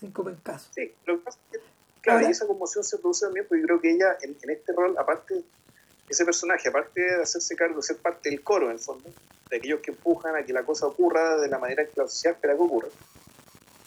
cinco 0.00 0.24
pencazos 0.24 0.70
sí 0.74 0.92
lo 1.06 1.18
que 1.18 1.24
pasa 1.24 1.38
es 1.52 1.58
que 1.58 1.66
claro 2.00 2.20
Ahora, 2.20 2.30
esa 2.30 2.46
conmoción 2.46 2.82
se 2.82 2.98
produce 2.98 3.26
también 3.26 3.46
porque 3.48 3.62
creo 3.62 3.80
que 3.80 3.92
ella 3.92 4.16
en, 4.22 4.36
en, 4.42 4.50
este 4.50 4.72
rol 4.72 4.96
aparte 4.98 5.44
ese 6.08 6.24
personaje 6.24 6.68
aparte 6.68 7.00
de 7.00 7.22
hacerse 7.22 7.56
cargo 7.56 7.76
de 7.76 7.82
ser 7.82 7.96
parte 7.96 8.30
del 8.30 8.42
coro 8.42 8.66
en 8.66 8.72
el 8.72 8.78
fondo 8.78 9.10
de 9.50 9.56
aquellos 9.56 9.80
que 9.80 9.90
empujan 9.90 10.36
a 10.36 10.44
que 10.44 10.52
la 10.52 10.64
cosa 10.64 10.86
ocurra 10.86 11.36
de 11.36 11.48
la 11.48 11.58
manera 11.58 11.84
que 11.84 11.92
la 11.96 12.08
sociedad 12.08 12.36
espera 12.36 12.54
que 12.54 12.62
ocurra 12.62 12.88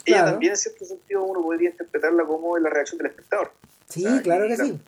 ella 0.04 0.16
claro. 0.18 0.30
también 0.32 0.52
en 0.52 0.56
cierto 0.56 0.84
sentido 0.84 1.22
uno 1.24 1.42
podría 1.42 1.70
interpretarla 1.70 2.24
como 2.24 2.56
la 2.58 2.70
reacción 2.70 2.98
del 2.98 3.08
espectador 3.08 3.52
sí 3.88 4.06
o 4.06 4.10
sea, 4.10 4.22
claro 4.22 4.44
que, 4.48 4.56
que 4.56 4.64
sí 4.64 4.80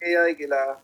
la 0.00 0.08
idea 0.08 0.22
de 0.22 0.36
que 0.36 0.46
la 0.46 0.78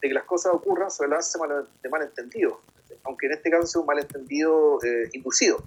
de 0.00 0.08
que 0.08 0.14
las 0.14 0.24
cosas 0.24 0.52
ocurran 0.54 0.90
sobre 0.90 1.10
la 1.10 1.16
base 1.16 1.38
de 1.82 1.88
malentendido, 1.88 2.60
aunque 3.04 3.26
en 3.26 3.32
este 3.32 3.50
caso 3.50 3.66
sea 3.66 3.80
un 3.80 3.86
malentendido 3.86 4.82
eh, 4.82 5.10
inducido. 5.12 5.62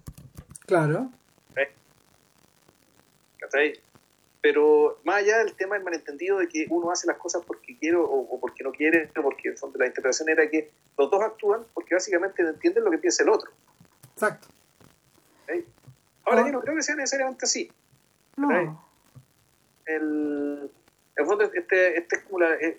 Claro. 0.66 1.12
¿Eh? 1.56 1.72
Pero 4.44 5.00
más 5.06 5.22
allá 5.22 5.38
del 5.38 5.56
tema 5.56 5.76
del 5.76 5.86
malentendido 5.86 6.38
de 6.38 6.50
que 6.50 6.68
uno 6.70 6.92
hace 6.92 7.08
las 7.08 7.16
cosas 7.18 7.44
porque 7.48 7.78
quiere 7.78 7.96
o, 7.96 8.04
o 8.04 8.40
porque 8.42 8.62
no 8.62 8.74
quiere, 8.74 9.10
porque 9.16 9.50
en 9.50 9.58
fondo 9.58 9.80
la 9.80 9.88
interpretación 9.88 10.28
era 10.28 10.50
que 10.50 10.70
los 10.98 11.10
dos 11.10 11.22
actúan 11.22 11.62
porque 11.74 11.96
básicamente 11.96 12.44
entienden 12.44 12.84
lo 12.84 12.92
que 12.92 12.98
piensa 12.98 13.24
el 13.24 13.30
otro. 13.30 13.50
Exacto. 14.16 14.50
¿Eh? 15.48 15.64
Ahora, 16.26 16.46
yo 16.46 16.52
no 16.52 16.60
creo 16.60 16.76
que 16.76 16.82
sea 16.82 16.96
necesariamente 16.96 17.46
así. 17.46 17.72
No. 18.36 18.86
El, 19.86 20.70
en 21.16 21.26
fondo, 21.26 21.46
este, 21.46 21.98
este 21.98 22.18
es 22.18 22.24
como 22.24 22.40
la, 22.40 22.54
es 22.56 22.76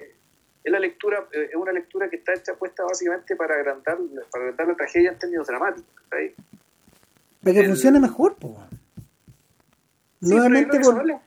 la 0.64 0.78
lectura 0.78 1.26
eh, 1.32 1.48
es 1.50 1.56
una 1.56 1.72
lectura 1.72 2.10
que 2.10 2.16
está 2.16 2.34
hecha 2.34 2.54
puesta 2.56 2.84
básicamente 2.84 3.36
para 3.36 3.54
agrandar 3.54 3.98
para 4.30 4.44
agrandar 4.44 4.68
la 4.68 4.74
tragedia 4.74 5.10
en 5.12 5.18
términos 5.18 5.46
dramáticos 5.46 5.90
¿sí? 6.10 6.34
para 7.42 7.54
que 7.54 7.60
el, 7.60 7.66
funcione 7.66 8.00
mejor. 8.00 8.36
Sí, 10.22 10.30
nuevamente 10.30 10.78
vol 10.78 11.20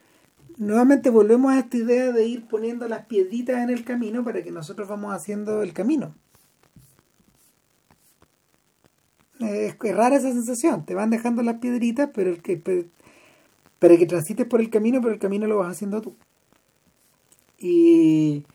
nuevamente 0.58 1.10
volvemos 1.10 1.54
a 1.54 1.60
esta 1.60 1.78
idea 1.78 2.12
de 2.12 2.26
ir 2.26 2.48
poniendo 2.48 2.88
las 2.88 3.06
piedritas 3.06 3.64
en 3.64 3.70
el 3.70 3.84
camino 3.84 4.24
para 4.24 4.44
que 4.44 4.52
nosotros 4.52 4.88
vamos 4.88 5.14
haciendo 5.14 5.62
el 5.64 5.74
camino. 5.74 6.14
Es, 9.40 9.78
rara 9.80 10.16
esa 10.16 10.32
sensación 10.32 10.84
te 10.86 10.96
van 10.96 11.12
dejando 11.12 11.44
las 11.44 11.60
piedritas 11.60 12.10
pero 12.12 12.32
el 12.32 12.42
que 12.42 12.58
para 13.78 13.96
que 13.96 14.08
transites 14.08 14.48
por 14.48 14.62
el 14.62 14.72
camino 14.72 15.00
pero 15.00 15.14
el 15.14 15.20
camino 15.20 15.48
lo 15.48 15.58
vas 15.58 15.72
haciendo 15.72 16.02
tú. 16.02 16.16
Y 17.60 18.46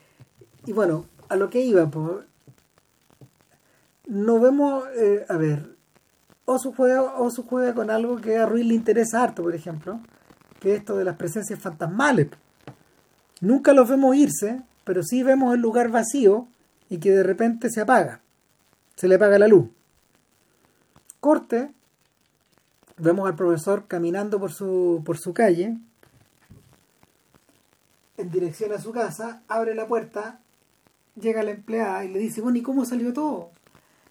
y 0.66 0.72
bueno, 0.72 1.06
a 1.28 1.36
lo 1.36 1.50
que 1.50 1.60
iba, 1.60 1.90
pues, 1.90 2.24
no 4.06 4.38
vemos, 4.38 4.84
eh, 4.96 5.24
a 5.28 5.36
ver, 5.36 5.76
Osu 6.44 6.72
juega, 6.72 7.02
Osu 7.18 7.42
juega 7.42 7.74
con 7.74 7.90
algo 7.90 8.16
que 8.20 8.36
a 8.36 8.46
Ruiz 8.46 8.66
le 8.66 8.74
interesa 8.74 9.22
harto, 9.22 9.42
por 9.42 9.54
ejemplo, 9.54 10.00
que 10.62 10.72
es 10.72 10.78
esto 10.78 10.96
de 10.96 11.04
las 11.04 11.16
presencias 11.16 11.58
fantasmales. 11.58 12.28
Nunca 13.40 13.72
los 13.72 13.88
vemos 13.88 14.14
irse, 14.14 14.62
pero 14.84 15.02
sí 15.02 15.24
vemos 15.24 15.52
el 15.52 15.60
lugar 15.60 15.90
vacío 15.90 16.46
y 16.88 16.98
que 16.98 17.10
de 17.10 17.24
repente 17.24 17.68
se 17.68 17.80
apaga, 17.80 18.20
se 18.94 19.08
le 19.08 19.16
apaga 19.16 19.40
la 19.40 19.48
luz. 19.48 19.68
Corte, 21.18 21.72
vemos 22.96 23.26
al 23.26 23.34
profesor 23.34 23.86
caminando 23.88 24.38
por 24.38 24.52
su, 24.52 25.02
por 25.04 25.18
su 25.18 25.34
calle, 25.34 25.76
en 28.18 28.30
dirección 28.30 28.72
a 28.72 28.78
su 28.78 28.92
casa, 28.92 29.42
abre 29.48 29.74
la 29.74 29.88
puerta 29.88 30.38
llega 31.20 31.42
la 31.42 31.50
empleada 31.50 32.04
y 32.04 32.08
le 32.08 32.18
dice, 32.18 32.40
bueno, 32.40 32.58
¿y 32.58 32.62
cómo 32.62 32.84
salió 32.84 33.12
todo? 33.12 33.50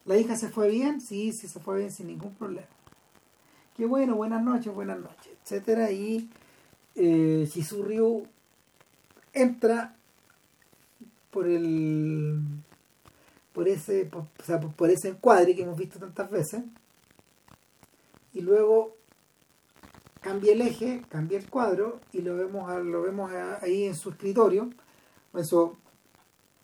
¿La 0.05 0.17
hija 0.17 0.35
se 0.35 0.49
fue 0.49 0.69
bien? 0.69 1.01
Sí, 1.01 1.31
sí, 1.31 1.47
se 1.47 1.59
fue 1.59 1.79
bien 1.79 1.91
sin 1.91 2.07
ningún 2.07 2.33
problema. 2.35 2.67
Qué 3.75 3.85
bueno, 3.85 4.15
buenas 4.15 4.43
noches, 4.43 4.73
buenas 4.73 4.99
noches, 4.99 5.33
etcétera. 5.43 5.91
Y 5.91 6.29
eh, 6.95 7.49
Ryu 7.83 8.27
entra 9.33 9.95
por 11.31 11.47
el 11.47 12.39
por 13.53 13.67
ese 13.67 14.05
por, 14.05 14.23
o 14.23 14.43
sea, 14.43 14.59
por 14.59 14.89
ese 14.89 15.09
encuadre 15.09 15.55
que 15.55 15.63
hemos 15.63 15.77
visto 15.77 15.99
tantas 15.99 16.29
veces 16.29 16.63
y 18.33 18.41
luego 18.41 18.95
cambia 20.21 20.53
el 20.53 20.61
eje, 20.61 21.03
cambia 21.09 21.37
el 21.37 21.49
cuadro 21.49 21.99
y 22.13 22.21
lo 22.21 22.35
vemos 22.35 22.71
lo 22.85 23.01
vemos 23.01 23.31
ahí 23.61 23.85
en 23.85 23.95
su 23.95 24.11
escritorio, 24.11 24.69
eso 25.33 25.77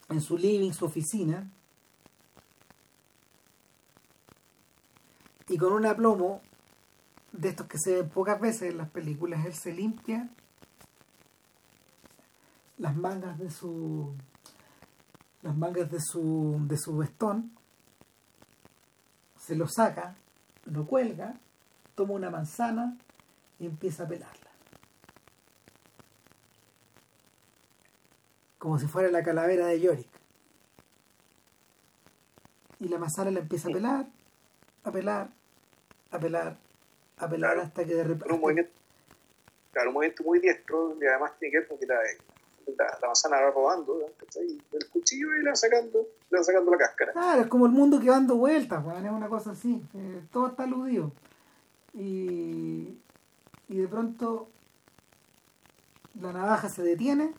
en 0.10 0.22
su 0.22 0.38
living, 0.38 0.72
su 0.72 0.86
oficina, 0.86 1.49
y 5.49 5.58
con 5.58 5.74
un 5.74 5.86
aplomo 5.86 6.41
de 7.32 7.49
estos 7.49 7.68
que 7.68 7.78
se 7.78 7.95
ven 7.95 8.10
pocas 8.10 8.40
veces 8.40 8.72
en 8.72 8.78
las 8.78 8.90
películas, 8.90 9.45
él 9.45 9.54
se 9.54 9.74
limpia 9.74 10.30
las 12.78 12.95
mangas 12.95 13.38
de 13.40 13.49
su 13.49 14.14
las 15.41 15.56
mangas 15.56 15.90
de 15.90 15.99
su 15.99 16.60
de 16.68 16.78
su 16.78 16.98
vestón 16.98 17.52
se 19.40 19.56
lo 19.56 19.68
saca 19.68 20.16
lo 20.66 20.86
cuelga 20.86 21.40
toma 21.95 22.14
una 22.14 22.30
manzana 22.30 22.98
y 23.60 23.66
empieza 23.66 24.04
a 24.04 24.08
pelarla 24.08 24.48
como 28.58 28.80
si 28.80 28.88
fuera 28.88 29.10
la 29.10 29.24
calavera 29.24 29.68
de 29.68 29.80
Yorick. 29.80 30.10
Y 32.80 32.90
la 32.90 32.98
manzana 32.98 33.32
la 33.32 33.40
empieza 33.40 33.70
a 33.70 33.72
pelar, 33.72 34.08
a 34.84 34.91
pelar, 34.91 35.30
a 36.12 36.20
pelar, 36.20 36.58
a 37.18 37.27
pelar 37.27 37.53
claro, 37.53 37.68
hasta 37.68 37.85
que 37.85 37.95
de 37.95 38.03
repente. 38.03 38.34
Un 38.34 38.41
movimiento, 38.41 38.72
claro, 39.72 39.89
un 39.89 39.94
movimiento 39.95 40.23
muy 40.23 40.39
diestro 40.39 40.95
y 41.02 41.06
además 41.06 41.31
tiene 41.39 41.52
que 41.52 41.60
ver 41.60 41.68
con 41.68 41.77
que 41.77 41.85
la, 41.85 41.95
la, 42.77 42.98
la 43.02 43.07
manzana 43.07 43.41
va 43.41 43.52
robando 43.52 43.99
y 44.35 44.61
el 44.76 44.89
cuchillo 44.89 45.35
y 45.35 45.44
le 45.44 45.49
va 45.49 45.56
sacando, 45.56 46.07
le 46.30 46.38
va 46.38 46.44
sacando 46.44 46.72
la 46.72 46.77
cáscara. 46.77 47.11
Claro, 47.14 47.41
es 47.41 47.48
como 47.48 47.65
el 47.65 47.72
mundo 47.72 47.99
que 47.99 48.10
va 48.10 48.15
dando 48.15 48.35
vueltas, 48.35 48.84
es 48.85 49.11
una 49.11 49.30
cosa 49.30 49.52
así. 49.52 49.81
Eh, 49.94 50.22
todo 50.31 50.48
está 50.48 50.64
aludido. 50.64 51.11
Y, 51.94 52.99
y 53.69 53.77
de 53.77 53.88
pronto 53.88 54.49
la 56.22 56.31
navaja 56.31 56.69
se 56.69 56.84
detiene 56.84 57.34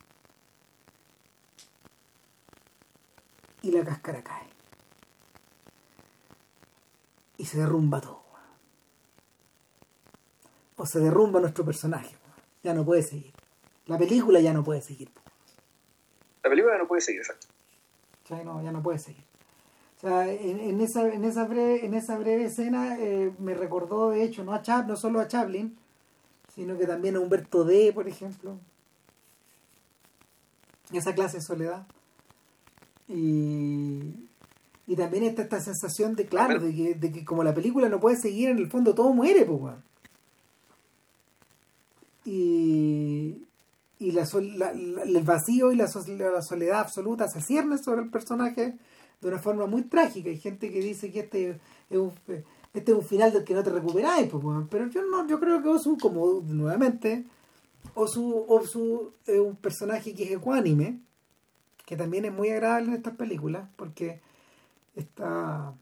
y 3.63 3.71
la 3.71 3.85
cáscara 3.85 4.23
cae. 4.23 4.49
Y 7.37 7.45
se 7.45 7.59
derrumba 7.59 8.01
todo. 8.01 8.28
O 10.79 10.87
se 10.87 11.01
derrumba 11.01 11.41
nuestro 11.41 11.65
personaje. 11.65 12.17
Ya 12.63 12.73
no 12.73 12.85
puede 12.85 13.03
seguir. 13.03 13.35
La 13.87 13.99
película 13.99 14.41
ya 14.41 14.55
no 14.55 14.65
puede 14.65 14.81
seguir. 14.81 15.11
La 16.43 16.49
película 16.49 16.75
ya 16.75 16.79
no 16.79 16.89
puede 16.89 17.03
seguir, 17.03 17.21
exacto. 17.21 17.49
Ya 18.31 18.43
no, 18.45 18.63
ya 18.63 18.73
no 18.73 18.83
puede 18.83 18.99
seguir. 18.99 19.25
O 19.97 20.01
sea, 20.01 20.33
en, 20.33 20.61
en, 20.61 20.81
esa, 20.81 21.13
en, 21.13 21.25
esa, 21.25 21.45
breve, 21.45 21.85
en 21.85 21.95
esa 21.95 22.17
breve 22.17 22.45
escena 22.45 22.97
eh, 23.01 23.33
me 23.39 23.55
recordó, 23.55 24.11
de 24.11 24.23
hecho, 24.23 24.45
no, 24.45 24.55
a 24.55 24.63
Chap, 24.63 24.87
no 24.87 24.97
solo 24.97 25.19
a 25.19 25.27
Chaplin, 25.27 25.77
sino 26.55 26.79
que 26.79 26.87
también 26.87 27.17
a 27.17 27.21
Humberto 27.21 27.65
D, 27.65 27.93
por 27.93 28.07
ejemplo. 28.07 28.59
Esa 30.93 31.15
clase 31.15 31.39
de 31.39 31.43
soledad. 31.43 31.87
Y, 33.09 34.29
y 34.87 34.97
también 34.97 35.25
está 35.25 35.43
esta 35.43 35.61
sensación 35.61 36.15
de, 36.15 36.27
claro, 36.27 36.61
de 36.61 36.75
que, 36.75 36.95
de 36.95 37.11
que 37.11 37.25
como 37.25 37.43
la 37.43 37.55
película 37.55 37.89
no 37.89 37.99
puede 37.99 38.17
seguir, 38.17 38.51
en 38.51 38.59
el 38.59 38.71
fondo 38.71 38.95
todo 38.95 39.13
muere, 39.13 39.45
pues, 39.45 39.61
weón. 39.61 39.88
Y, 42.31 43.49
y 43.99 44.11
el 44.11 45.23
vacío 45.25 45.73
y 45.73 45.77
la, 45.77 45.89
soledad 45.89 46.81
absoluta 46.81 47.27
se 47.29 47.41
cierne 47.41 47.79
sobre 47.79 48.03
el 48.03 48.11
personaje 48.11 48.77
de 49.21 49.29
una 49.29 49.39
forma 49.39 49.67
muy 49.67 49.83
trágica. 49.83 50.29
Hay 50.29 50.39
gente 50.39 50.71
que 50.71 50.81
dice 50.81 51.11
que 51.11 51.21
este 51.21 51.59
es 51.89 51.97
un, 51.97 52.13
este 52.75 52.95
final 53.01 53.33
del 53.33 53.45
que 53.45 53.55
no 53.55 53.63
te 53.63 53.71
recuperáis, 53.71 54.29
pues, 54.29 54.45
pero 54.71 54.89
yo 54.89 55.03
no, 55.07 55.27
yo 55.27 55.41
creo 55.41 55.63
que 55.63 55.71
Osu, 55.71 55.97
como 55.97 56.43
nuevamente, 56.43 57.25
Osu, 57.95 58.45
Osu 58.47 59.15
es 59.27 59.41
un 59.41 59.57
personaje 59.57 60.15
que 60.15 60.25
es 60.25 60.33
ecuánime, 60.33 61.01
que 61.87 61.97
también 61.97 62.27
es 62.27 62.33
muy 62.33 62.51
agradable 62.51 62.89
en 62.89 62.95
estas 62.95 63.17
películas, 63.17 63.69
porque 63.77 64.21
está 64.95 65.73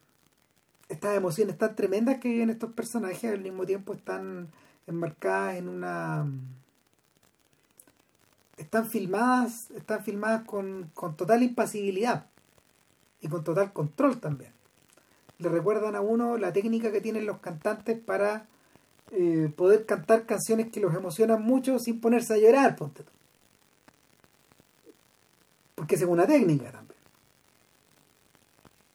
estas 0.89 1.17
emociones 1.17 1.59
tan 1.59 1.75
tremendas 1.75 2.19
que 2.19 2.29
viven 2.29 2.51
estos 2.51 2.73
personajes 2.73 3.33
al 3.33 3.41
mismo 3.41 3.67
tiempo 3.67 3.93
están 3.93 4.49
enmarcadas 4.87 5.57
en 5.57 5.69
una 5.69 6.27
están 8.57 8.87
filmadas 8.87 9.71
están 9.73 10.03
filmadas 10.03 10.45
con, 10.45 10.91
con 10.95 11.17
total 11.17 11.43
impasibilidad 11.43 12.27
y 13.21 13.29
con 13.29 13.45
total 13.45 13.73
control 13.73 14.19
también. 14.19 14.53
Le 15.39 15.49
recuerdan 15.49 15.95
a 15.97 16.01
uno 16.01 16.39
la 16.39 16.53
técnica 16.53 16.91
que 16.91 17.01
tienen 17.01 17.27
los 17.27 17.39
cantantes 17.39 17.99
para 17.99 18.47
eh, 19.13 19.53
poder 19.55 19.85
cantar 19.85 20.25
canciones 20.27 20.71
que 20.71 20.81
los 20.81 20.95
emocionan 20.95 21.43
mucho 21.43 21.79
sin 21.79 22.01
ponerse 22.01 22.35
a 22.35 22.39
llorar 22.39 22.77
ponte 22.77 23.05
porque 25.77 25.95
es 25.95 26.03
una 26.03 26.27
técnica 26.27 26.73
también. 26.73 26.99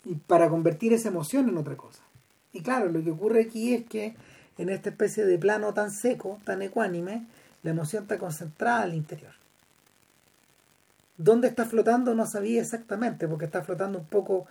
Y 0.03 0.15
para 0.15 0.49
convertir 0.49 0.91
esa 0.91 1.07
emoción 1.07 1.47
en 1.47 1.57
otra 1.57 1.77
cosa. 1.77 2.03
Y 2.51 2.61
claro, 2.61 2.89
lo 2.89 3.01
que 3.01 3.11
ocurre 3.11 3.43
aquí 3.43 3.73
es 3.73 3.85
que 3.85 4.15
en 4.61 4.69
esta 4.69 4.89
especie 4.89 5.25
de 5.25 5.39
plano 5.39 5.73
tan 5.73 5.89
seco, 5.89 6.39
tan 6.45 6.61
ecuánime, 6.61 7.25
la 7.63 7.71
emoción 7.71 8.03
está 8.03 8.19
concentrada 8.19 8.83
al 8.83 8.93
interior. 8.93 9.33
¿Dónde 11.17 11.47
está 11.47 11.65
flotando? 11.65 12.13
No 12.13 12.27
sabía 12.27 12.61
exactamente, 12.61 13.27
porque 13.27 13.45
está 13.45 13.63
flotando 13.63 13.97
un 13.97 14.05
poco 14.05 14.45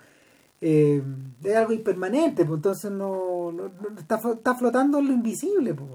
eh, 0.60 1.00
de 1.40 1.56
algo 1.56 1.72
impermanente, 1.72 2.44
pues 2.44 2.58
entonces 2.58 2.90
no, 2.90 3.70
está, 3.98 4.20
está, 4.34 4.54
flotando 4.56 4.98
en 4.98 5.06
lo 5.06 5.12
invisible. 5.12 5.74
Pues. 5.74 5.90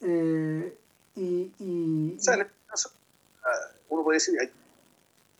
Eh, 0.00 0.76
y, 1.16 1.52
y, 1.58 2.18
uno 3.90 4.04
puede 4.04 4.16
decir, 4.16 4.34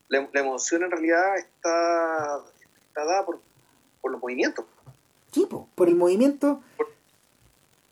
la, 0.09 0.29
emoción 0.35 0.83
en 0.83 0.91
realidad 0.91 1.39
está, 1.39 2.41
está 2.87 3.05
dada 3.05 3.25
por, 3.25 3.41
por 4.03 4.13
los 4.13 4.21
movimientos. 4.21 4.67
Sí, 5.33 5.47
por 5.75 5.89
el 5.89 5.97
movimiento. 5.97 6.63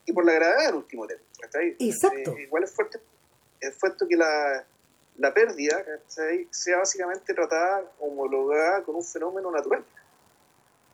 Y 0.07 0.13
por 0.13 0.25
la 0.25 0.33
gravedad 0.33 0.67
del 0.67 0.75
último 0.75 1.05
tema. 1.05 1.21
Exacto. 1.77 2.31
Eh, 2.31 2.43
igual 2.43 2.63
es 2.63 2.71
fuerte, 2.71 2.99
es 3.59 3.75
fuerte 3.75 4.07
que 4.07 4.15
la, 4.15 4.65
la 5.17 5.33
pérdida 5.33 5.83
sea 6.49 6.77
básicamente 6.79 7.33
tratada, 7.33 7.91
homologada 7.99 8.83
con 8.83 8.95
un 8.95 9.03
fenómeno 9.03 9.51
natural. 9.51 9.85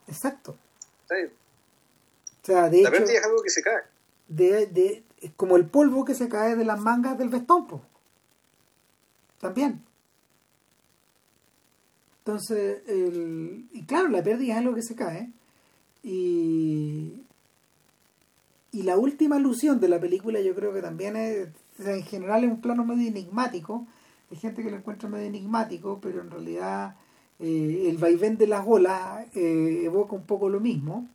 Exacto. 0.07 0.57
O 1.05 2.45
sea, 2.45 2.69
de 2.69 2.81
la 2.81 2.91
pérdida 2.91 3.19
es 3.19 3.25
algo 3.25 3.41
que 3.41 3.49
se 3.49 3.61
cae. 3.61 3.83
De, 4.27 4.65
de, 4.65 5.03
es 5.21 5.31
como 5.37 5.55
el 5.55 5.67
polvo 5.67 6.03
que 6.03 6.15
se 6.15 6.27
cae 6.27 6.55
de 6.55 6.65
las 6.65 6.79
mangas 6.79 7.17
del 7.17 7.29
vestón. 7.29 7.67
También. 9.39 9.83
Entonces, 12.19 12.81
el, 12.87 13.67
y 13.73 13.85
claro, 13.85 14.07
la 14.07 14.23
pérdida 14.23 14.53
es 14.53 14.59
algo 14.59 14.73
que 14.73 14.81
se 14.81 14.95
cae. 14.95 15.29
Y, 16.01 17.23
y 18.73 18.81
la 18.81 18.97
última 18.97 19.35
alusión 19.35 19.79
de 19.79 19.87
la 19.87 19.99
película 19.99 20.41
yo 20.41 20.55
creo 20.55 20.73
que 20.73 20.81
también 20.81 21.15
es, 21.15 21.47
en 21.77 22.03
general 22.03 22.43
es 22.43 22.49
un 22.49 22.59
plano 22.59 22.83
medio 22.83 23.07
enigmático. 23.07 23.85
Hay 24.31 24.37
gente 24.37 24.63
que 24.63 24.71
lo 24.71 24.77
encuentra 24.77 25.07
medio 25.07 25.27
enigmático, 25.27 25.99
pero 26.01 26.21
en 26.21 26.31
realidad 26.31 26.95
eh, 27.39 27.85
el 27.87 27.99
vaivén 27.99 28.35
de 28.35 28.47
las 28.47 28.65
olas 28.67 29.27
eh, 29.35 29.81
evoca 29.83 30.15
un 30.15 30.25
poco 30.25 30.49
lo 30.49 30.59
mismo. 30.59 31.07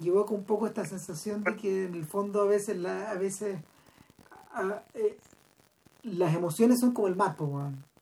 Y 0.00 0.08
evoca 0.08 0.34
un 0.34 0.42
poco 0.42 0.66
esta 0.66 0.84
sensación 0.84 1.44
de 1.44 1.54
que 1.54 1.84
en 1.84 1.94
el 1.94 2.04
fondo 2.04 2.42
a 2.42 2.46
veces, 2.46 2.76
la, 2.76 3.08
a 3.12 3.14
veces 3.14 3.56
eh, 4.94 5.16
las 6.02 6.34
emociones 6.34 6.80
son 6.80 6.92
como 6.92 7.06
el 7.06 7.14
mar, 7.14 7.36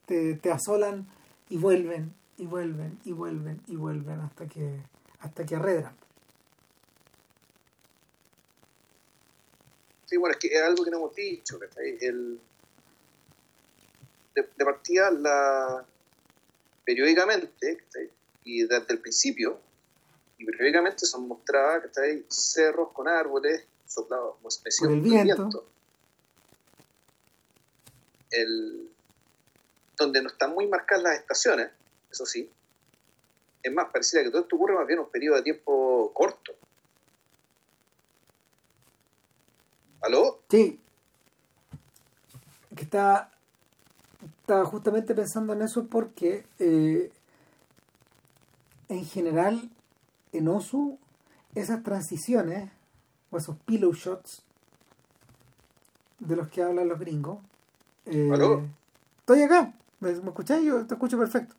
te, 0.07 0.35
te 0.37 0.51
asolan 0.51 1.07
y 1.51 1.59
vuelven 1.59 2.15
y 2.39 2.47
vuelven 2.47 2.99
y 3.05 3.13
vuelven 3.13 3.61
y 3.69 3.77
vuelven 3.77 4.21
hasta 4.21 4.47
que 4.47 4.81
hasta 5.21 5.45
que 5.45 5.57
arredran. 5.57 5.93
Bueno, 10.19 10.33
es 10.33 10.39
que 10.39 10.49
es 10.49 10.63
algo 10.63 10.85
que 10.85 10.91
no 10.91 10.99
hemos 10.99 11.15
dicho, 11.15 11.59
El, 12.01 12.41
de, 14.35 14.65
partida, 14.65 15.11
la, 15.11 15.85
periódicamente, 16.85 17.85
y 18.45 18.63
desde 18.63 18.93
el 18.93 19.01
principio, 19.01 19.61
y 20.39 20.45
periódicamente 20.45 21.07
son 21.07 21.29
mostradas 21.29 21.85
cerros 22.29 22.91
con 22.93 23.09
árboles 23.09 23.65
soplados 23.87 24.37
como 24.37 24.49
especie 24.49 24.89
de 24.89 24.97
viento. 24.97 25.67
El, 28.31 28.91
donde 29.97 30.23
no 30.23 30.29
están 30.29 30.55
muy 30.55 30.67
marcadas 30.67 31.05
las 31.05 31.19
estaciones, 31.19 31.71
eso 32.11 32.27
sí. 32.27 32.51
Es 33.63 33.73
más, 33.73 33.91
pareciera 33.93 34.25
que 34.25 34.31
todo 34.31 34.43
esto 34.43 34.57
ocurre 34.57 34.75
más 34.75 34.87
bien 34.87 34.99
en 34.99 35.05
un 35.05 35.11
periodo 35.11 35.37
de 35.37 35.43
tiempo 35.43 36.13
corto. 36.13 36.55
¿Aló? 40.03 40.41
Sí. 40.49 40.81
Que 42.75 42.83
está, 42.83 43.31
estaba 44.41 44.65
justamente 44.65 45.15
pensando 45.15 45.53
en 45.53 45.63
eso 45.63 45.87
porque 45.87 46.45
eh, 46.59 47.13
en 48.89 49.05
general 49.05 49.71
en 50.33 50.49
Osu 50.49 50.99
esas 51.55 51.83
transiciones 51.83 52.71
o 53.31 53.39
esos 53.39 53.57
pillow 53.59 53.93
shots 53.93 54.43
de 56.19 56.37
los 56.37 56.49
que 56.49 56.63
hablan 56.63 56.89
los 56.89 56.99
gringos. 56.99 57.39
Eh, 58.07 58.31
¿Aló? 58.33 58.63
Estoy 59.21 59.43
acá. 59.43 59.73
¿Me, 60.01 60.13
¿Me 60.13 60.29
escucháis? 60.31 60.65
Yo 60.65 60.87
te 60.87 60.95
escucho 60.95 61.19
perfecto. 61.19 61.55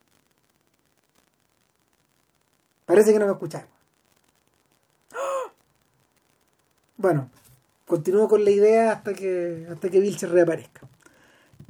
Parece 2.85 3.13
que 3.13 3.19
no 3.19 3.25
me 3.25 3.31
escucharon. 3.31 3.69
Bueno, 6.97 7.29
continúo 7.93 8.27
con 8.27 8.43
la 8.43 8.49
idea 8.49 8.91
hasta 8.91 9.13
que 9.13 9.67
hasta 9.69 9.87
que 9.87 10.11
se 10.13 10.25
reaparezca. 10.25 10.81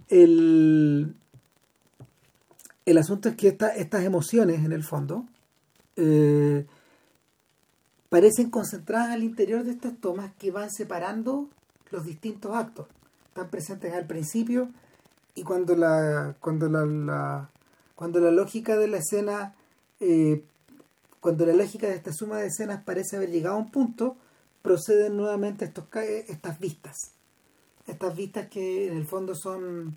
El, 0.08 1.14
el 2.86 2.98
asunto 2.98 3.28
es 3.28 3.36
que 3.36 3.50
estas 3.50 4.06
emociones, 4.06 4.64
en 4.64 4.72
el 4.72 4.86
fondo, 4.86 5.26
eh, 5.98 6.66
parecen 8.08 8.50
concentradas 8.50 9.10
al 9.10 9.22
interior 9.22 9.66
de 9.66 9.72
estas 9.72 10.00
tomas 10.00 10.32
que 10.40 10.50
van 10.50 10.72
separando 10.72 11.50
los 11.92 12.06
distintos 12.06 12.56
actos. 12.56 12.88
Están 13.28 13.50
presentes 13.50 13.94
al 13.94 14.08
principio 14.08 14.70
y 15.36 15.44
cuando 15.44 15.76
la, 15.76 16.38
cuando 16.40 16.70
la, 16.70 17.50
cuando 17.96 18.22
la 18.22 18.32
lógica 18.32 18.78
de 18.78 18.88
la 18.88 19.00
escena 19.00 19.56
eh, 20.00 20.42
cuando 21.20 21.46
la 21.46 21.52
lógica 21.54 21.88
de 21.88 21.96
esta 21.96 22.14
suma 22.14 22.38
de 22.38 22.48
escenas 22.48 22.82
parece 22.82 23.18
haber 23.18 23.30
llegado 23.30 23.56
a 23.56 23.60
un 23.60 23.72
punto, 23.72 24.16
proceden 24.64 25.16
nuevamente 25.18 25.66
estos, 25.66 25.86
estas 25.94 26.60
vistas. 26.60 27.12
Estas 27.86 28.16
vistas 28.16 28.48
que 28.50 28.88
en 28.88 28.98
el 28.98 29.06
fondo 29.06 29.36
son 29.36 29.96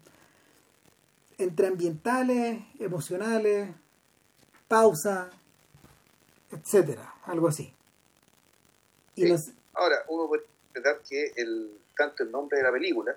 entre 1.38 1.68
ambientales, 1.68 2.60
emocionales, 2.78 3.70
pausa, 4.68 5.30
etcétera, 6.50 7.14
algo 7.24 7.48
así. 7.48 7.72
Y 9.14 9.30
Ahora, 9.72 9.96
uno 10.08 10.26
puede 10.26 10.44
interpretar 10.44 11.02
que 11.08 11.32
el, 11.36 11.78
tanto 11.96 12.22
el 12.22 12.30
nombre 12.30 12.58
de 12.58 12.64
la 12.64 12.72
película 12.72 13.16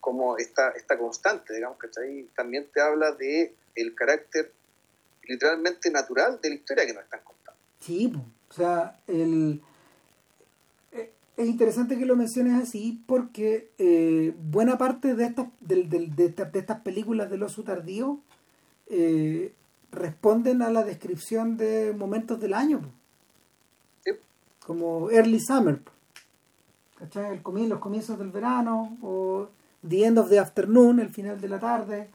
como 0.00 0.36
esta, 0.36 0.70
esta 0.70 0.98
constante, 0.98 1.54
digamos 1.54 1.78
que 1.78 1.86
está 1.86 2.02
ahí, 2.02 2.28
también 2.36 2.68
te 2.72 2.80
habla 2.80 3.12
de 3.12 3.54
el 3.74 3.94
carácter 3.94 4.52
literalmente 5.22 5.90
natural 5.90 6.38
de 6.40 6.50
la 6.50 6.54
historia 6.54 6.86
que 6.86 6.92
nos 6.92 7.04
están 7.04 7.20
contando. 7.24 7.58
Sí, 7.80 8.12
o 8.50 8.52
sea, 8.52 9.00
el, 9.06 9.54
eh, 9.54 9.73
es 11.36 11.48
interesante 11.48 11.98
que 11.98 12.06
lo 12.06 12.16
menciones 12.16 12.62
así 12.62 13.02
porque 13.06 13.70
eh, 13.78 14.34
buena 14.50 14.78
parte 14.78 15.14
de 15.14 15.24
estas, 15.24 15.48
de, 15.60 15.84
de, 15.84 16.58
estas 16.58 16.80
películas 16.80 17.28
del 17.30 17.42
oso 17.42 17.64
tardío 17.64 18.20
eh, 18.86 19.52
responden 19.90 20.62
a 20.62 20.70
la 20.70 20.84
descripción 20.84 21.56
de 21.56 21.94
momentos 21.96 22.40
del 22.40 22.54
año. 22.54 22.80
Como 24.64 25.10
Early 25.10 25.40
Summer. 25.40 25.80
¿cachai? 26.98 27.42
El 27.44 27.68
los 27.68 27.80
comienzos 27.80 28.18
del 28.18 28.30
verano, 28.30 28.96
o 29.02 29.48
The 29.86 30.06
End 30.06 30.18
of 30.18 30.30
the 30.30 30.38
Afternoon, 30.38 31.00
el 31.00 31.10
final 31.10 31.40
de 31.40 31.48
la 31.48 31.58
tarde, 31.58 32.08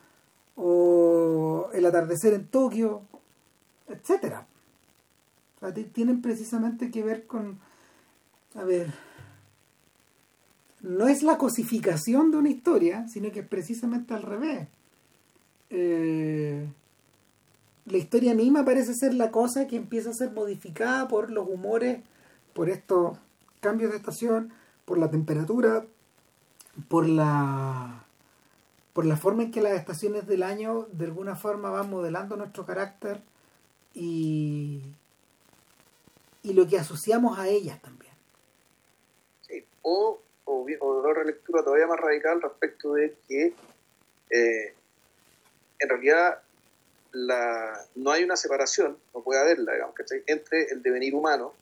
o 0.56 1.70
el 1.74 1.86
atardecer 1.86 2.34
en 2.34 2.48
Tokio, 2.48 3.02
etcétera. 3.88 4.48
tienen 5.94 6.22
precisamente 6.22 6.90
que 6.90 7.04
ver 7.04 7.28
con, 7.28 7.60
a 8.56 8.64
ver, 8.64 8.92
no 10.82 11.08
es 11.08 11.24
la 11.24 11.38
cosificación 11.38 12.32
de 12.32 12.38
una 12.38 12.50
historia, 12.50 13.08
sino 13.08 13.32
que 13.32 13.42
es 13.42 13.48
precisamente 13.48 14.14
al 14.14 14.24
revés. 14.24 14.68
Eh, 15.70 16.68
la 17.86 17.98
historia 17.98 18.34
misma 18.34 18.66
parece 18.66 18.94
ser 18.94 19.14
la 19.14 19.32
cosa 19.32 19.68
que 19.68 19.76
empieza 19.76 20.12
a 20.12 20.14
ser 20.14 20.32
modificada 20.32 21.08
por 21.08 21.32
los 21.32 21.48
humores, 21.48 22.02
por 22.54 22.70
estos 22.70 23.18
cambios 23.60 23.92
de 23.92 23.98
estación, 23.98 24.54
por 24.86 24.98
la 24.98 25.10
temperatura, 25.10 25.86
por 26.88 27.08
la 27.08 28.06
por 28.94 29.06
la 29.06 29.16
forma 29.16 29.44
en 29.44 29.52
que 29.52 29.62
las 29.62 29.74
estaciones 29.74 30.28
del 30.28 30.44
año 30.44 30.88
de 30.92 31.06
alguna 31.06 31.36
forma 31.36 31.70
van 31.70 31.90
modelando 31.90 32.36
nuestro 32.36 32.66
carácter 32.66 33.22
y, 33.94 34.82
y 36.44 36.54
lo 36.54 36.68
que 36.68 36.78
asociamos 36.78 37.40
a 37.40 37.48
ellas 37.48 37.82
también. 37.82 38.12
Sí, 39.42 39.64
o, 39.84 40.20
o, 40.50 40.66
o 40.80 41.10
otra 41.10 41.24
lectura 41.24 41.64
todavía 41.64 41.86
más 41.86 42.00
radical 42.00 42.42
respecto 42.42 42.94
de 42.94 43.16
que 43.28 43.54
eh, 44.32 44.74
en 45.80 45.90
realidad 45.90 46.42
la, 47.12 47.86
no 47.96 48.12
hay 48.12 48.24
una 48.24 48.36
separación, 48.36 48.98
no 49.14 49.22
puede 49.22 49.40
haberla, 49.40 49.74
digamos, 49.74 49.96
entre 50.26 50.70
el 50.70 50.82
devenir 50.82 51.14
humano 51.14 51.54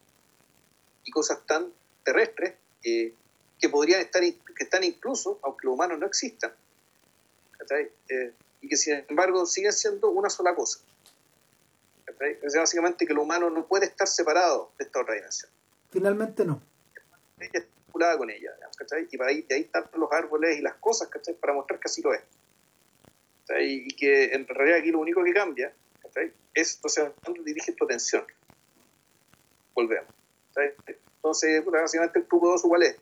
y 1.03 1.11
cosas 1.11 1.45
tan 1.45 1.71
terrestres 2.03 2.55
que 2.81 3.69
podrían 3.69 3.99
estar, 3.99 4.21
que 4.21 4.63
están 4.63 4.83
incluso, 4.83 5.39
aunque 5.43 5.67
los 5.67 5.73
humanos 5.73 5.99
no 5.99 6.05
existan, 6.05 6.53
eh, 8.09 8.33
y 8.61 8.69
que 8.69 8.77
sin 8.77 9.03
embargo 9.09 9.45
siguen 9.45 9.73
siendo 9.73 10.09
una 10.09 10.29
sola 10.29 10.55
cosa. 10.55 10.79
Es 12.41 12.55
básicamente 12.55 13.05
que 13.05 13.13
lo 13.13 13.23
humano 13.23 13.49
no 13.49 13.67
puede 13.67 13.85
estar 13.85 14.07
separado 14.07 14.71
de 14.77 14.85
esta 14.85 15.01
otra 15.01 15.15
dimensión. 15.15 15.51
Finalmente 15.89 16.45
no. 16.45 16.61
Está 17.99 18.17
con 18.17 18.29
ella, 18.29 18.51
y 19.09 19.17
para 19.17 19.29
ahí, 19.29 19.41
de 19.43 19.55
ahí 19.55 19.61
están 19.61 19.89
los 19.95 20.11
árboles 20.11 20.57
y 20.57 20.61
las 20.61 20.75
cosas, 20.75 21.09
para 21.39 21.53
mostrar 21.53 21.79
que 21.79 21.87
así 21.87 22.01
lo 22.01 22.13
es. 22.13 22.21
Y 23.59 23.87
que 23.95 24.25
en 24.33 24.47
realidad 24.47 24.79
aquí 24.79 24.91
lo 24.91 24.99
único 24.99 25.23
que 25.23 25.33
cambia 25.33 25.73
es, 26.53 26.75
entonces, 26.75 27.11
cuando 27.23 27.43
dirige 27.43 27.73
tu 27.73 27.85
atención. 27.85 28.25
Volvemos. 29.73 30.13
Entonces, 31.15 31.63
básicamente 31.65 32.19
el 32.19 32.27
truco 32.27 32.49
2 32.49 32.65
igual 32.65 32.83
es, 32.83 32.97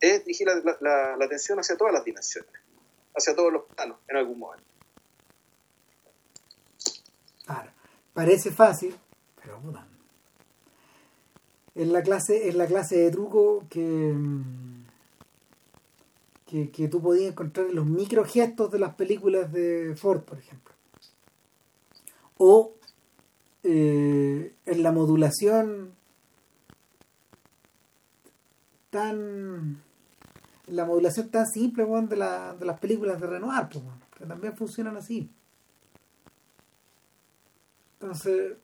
es 0.00 0.24
dirigir 0.24 0.46
la, 0.46 0.76
la, 0.80 1.16
la 1.16 1.24
atención 1.24 1.58
hacia 1.58 1.76
todas 1.76 1.92
las 1.92 2.04
dimensiones 2.04 2.60
hacia 3.16 3.34
todos 3.34 3.52
los 3.52 3.64
planos 3.64 3.98
en 4.08 4.16
algún 4.16 4.38
momento. 4.38 4.64
Parece 8.12 8.50
fácil, 8.50 8.94
pero 9.40 9.58
puta. 9.60 9.86
Es 11.74 11.88
la 11.88 12.02
clase, 12.02 12.48
es 12.48 12.54
la 12.54 12.66
clase 12.66 12.96
de 12.96 13.10
truco 13.10 13.64
que, 13.70 14.14
que, 16.46 16.70
que 16.70 16.88
tú 16.88 17.00
podías 17.00 17.30
encontrar 17.30 17.66
en 17.66 17.76
los 17.76 17.86
microgestos 17.86 18.70
de 18.70 18.78
las 18.78 18.94
películas 18.94 19.52
de 19.52 19.94
Ford, 19.96 20.22
por 20.22 20.38
ejemplo. 20.38 20.74
O 22.38 22.74
eh, 23.62 24.54
en 24.66 24.82
la 24.82 24.92
modulación 24.92 25.92
tan 28.90 29.82
la 30.66 30.84
modulación 30.84 31.30
tan 31.30 31.46
simple 31.46 31.84
de, 31.84 32.16
la, 32.16 32.54
de 32.54 32.64
las 32.64 32.78
películas 32.78 33.20
de 33.20 33.26
Renoir, 33.26 33.68
pues, 33.70 33.84
que 34.16 34.24
también 34.24 34.56
funcionan 34.56 34.96
así. 34.96 35.30
Entonces, 37.94 38.56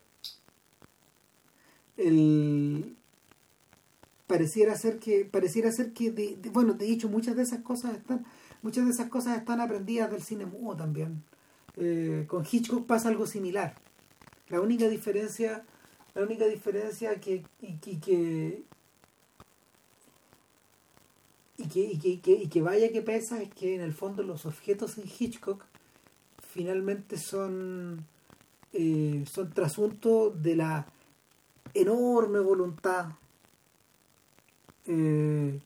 el 1.97 2.97
pareciera 4.27 4.77
ser 4.77 4.98
que 4.98 5.24
pareciera 5.24 5.70
ser 5.70 5.93
que 5.93 6.10
de, 6.10 6.36
bueno 6.51 6.74
de 6.74 6.90
hecho 6.90 7.09
muchas 7.09 7.36
de 7.36 7.43
esas 7.43 7.60
cosas 7.60 7.97
están 7.97 8.27
muchas 8.62 8.85
de 8.85 8.90
esas 8.90 9.09
cosas 9.09 9.39
están 9.39 9.60
aprendidas 9.60 10.10
del 10.10 10.23
cine 10.23 10.47
mudo 10.47 10.77
también. 10.77 11.23
Eh, 11.77 12.24
con 12.27 12.44
Hitchcock 12.51 12.86
pasa 12.86 13.09
algo 13.09 13.27
similar. 13.27 13.74
La 14.48 14.60
única 14.60 14.89
diferencia 14.89 15.64
la 16.16 16.23
única 16.23 16.47
diferencia 16.47 17.20
que, 17.20 17.44
que, 17.60 17.68
y 17.68 17.97
que, 17.98 18.62
y 21.59 22.18
que, 22.18 22.32
y 22.32 22.48
que, 22.48 22.62
vaya 22.62 22.90
que 22.90 23.02
pesa 23.02 23.43
es 23.43 23.52
que 23.52 23.74
en 23.74 23.82
el 23.82 23.93
fondo 23.93 24.23
los 24.23 24.47
objetos 24.47 24.97
en 24.97 25.05
Hitchcock 25.05 25.62
finalmente 26.40 27.18
son, 27.18 28.06
eh, 28.73 29.24
son 29.31 29.51
trasunto 29.51 30.31
de 30.31 30.56
la 30.56 30.86
enorme 31.81 32.40
voluntad 32.40 33.11
eh, 34.86 35.61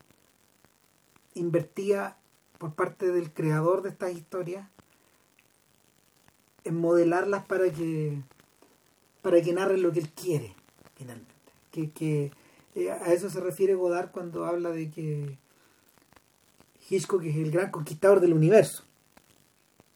invertida 1.35 2.16
por 2.59 2.74
parte 2.74 3.09
del 3.09 3.32
creador 3.32 3.82
de 3.82 3.91
estas 3.91 4.12
historias 4.12 4.69
en 6.65 6.77
modelarlas 6.77 7.45
para 7.47 7.70
que 7.70 8.23
para 9.23 9.41
que 9.43 9.53
narren 9.53 9.82
lo 9.82 9.93
que 9.93 10.01
él 10.01 10.11
quiere 10.11 10.55
finalmente. 10.97 11.31
Que, 11.70 11.91
que 11.91 12.32
eh, 12.74 12.91
a 12.91 13.12
eso 13.12 13.31
se 13.31 13.41
refiere 13.41 13.74
Godard 13.74 14.11
cuando 14.11 14.45
habla 14.47 14.70
de 14.70 14.91
que 14.91 15.39
Hitchcock 16.89 17.23
es 17.24 17.37
el 17.37 17.51
gran 17.51 17.70
conquistador 17.70 18.20
del 18.20 18.32
universo 18.32 18.85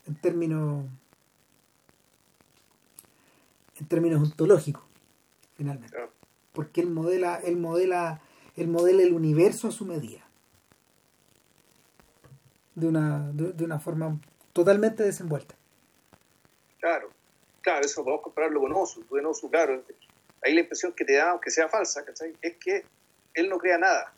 en 0.07 0.15
términos 0.15 0.85
en 3.77 3.86
términos 3.89 4.23
ontológicos 4.23 4.93
finalmente. 5.55 5.97
Porque 6.52 6.81
él 6.81 6.90
modela 6.90 7.40
él 7.44 7.56
modela 7.56 8.20
él 8.56 8.68
modela 8.68 9.02
el 9.02 9.12
universo 9.12 9.68
a 9.68 9.72
su 9.72 9.85
medida. 9.85 10.20
De 12.74 12.89
una 12.89 13.31
de, 13.32 13.64
una 13.64 13.78
forma 13.78 14.20
totalmente 14.52 15.02
desenvuelta. 15.02 15.55
Claro 16.81 17.10
claro 17.62 17.86
eso 17.86 18.05
podemos 18.05 18.22
compararlo 18.22 18.60
con 18.60 18.72
Osu 18.72 19.05
en 19.16 19.26
Osu 19.26 19.51
claro 19.51 19.82
ahí 20.43 20.52
la 20.52 20.60
impresión 20.60 20.93
que 20.93 21.05
te 21.05 21.14
da 21.14 21.31
aunque 21.31 21.51
sea 21.51 21.68
falsa 21.68 22.05
es 22.43 22.56
que 22.56 22.85
él 23.35 23.48
no 23.48 23.59
crea 23.59 23.78
nada. 23.78 24.12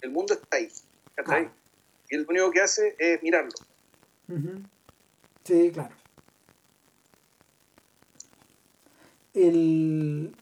El 0.00 0.10
mundo 0.10 0.34
está 0.34 0.56
ahí 0.56 0.68
y 2.10 2.14
el 2.14 2.26
único 2.28 2.50
que 2.50 2.60
hace 2.60 2.94
es 2.98 3.22
mirarlo. 3.22 3.52
Sí, 5.44 5.70
claro. 5.72 5.94
El... 9.34 10.34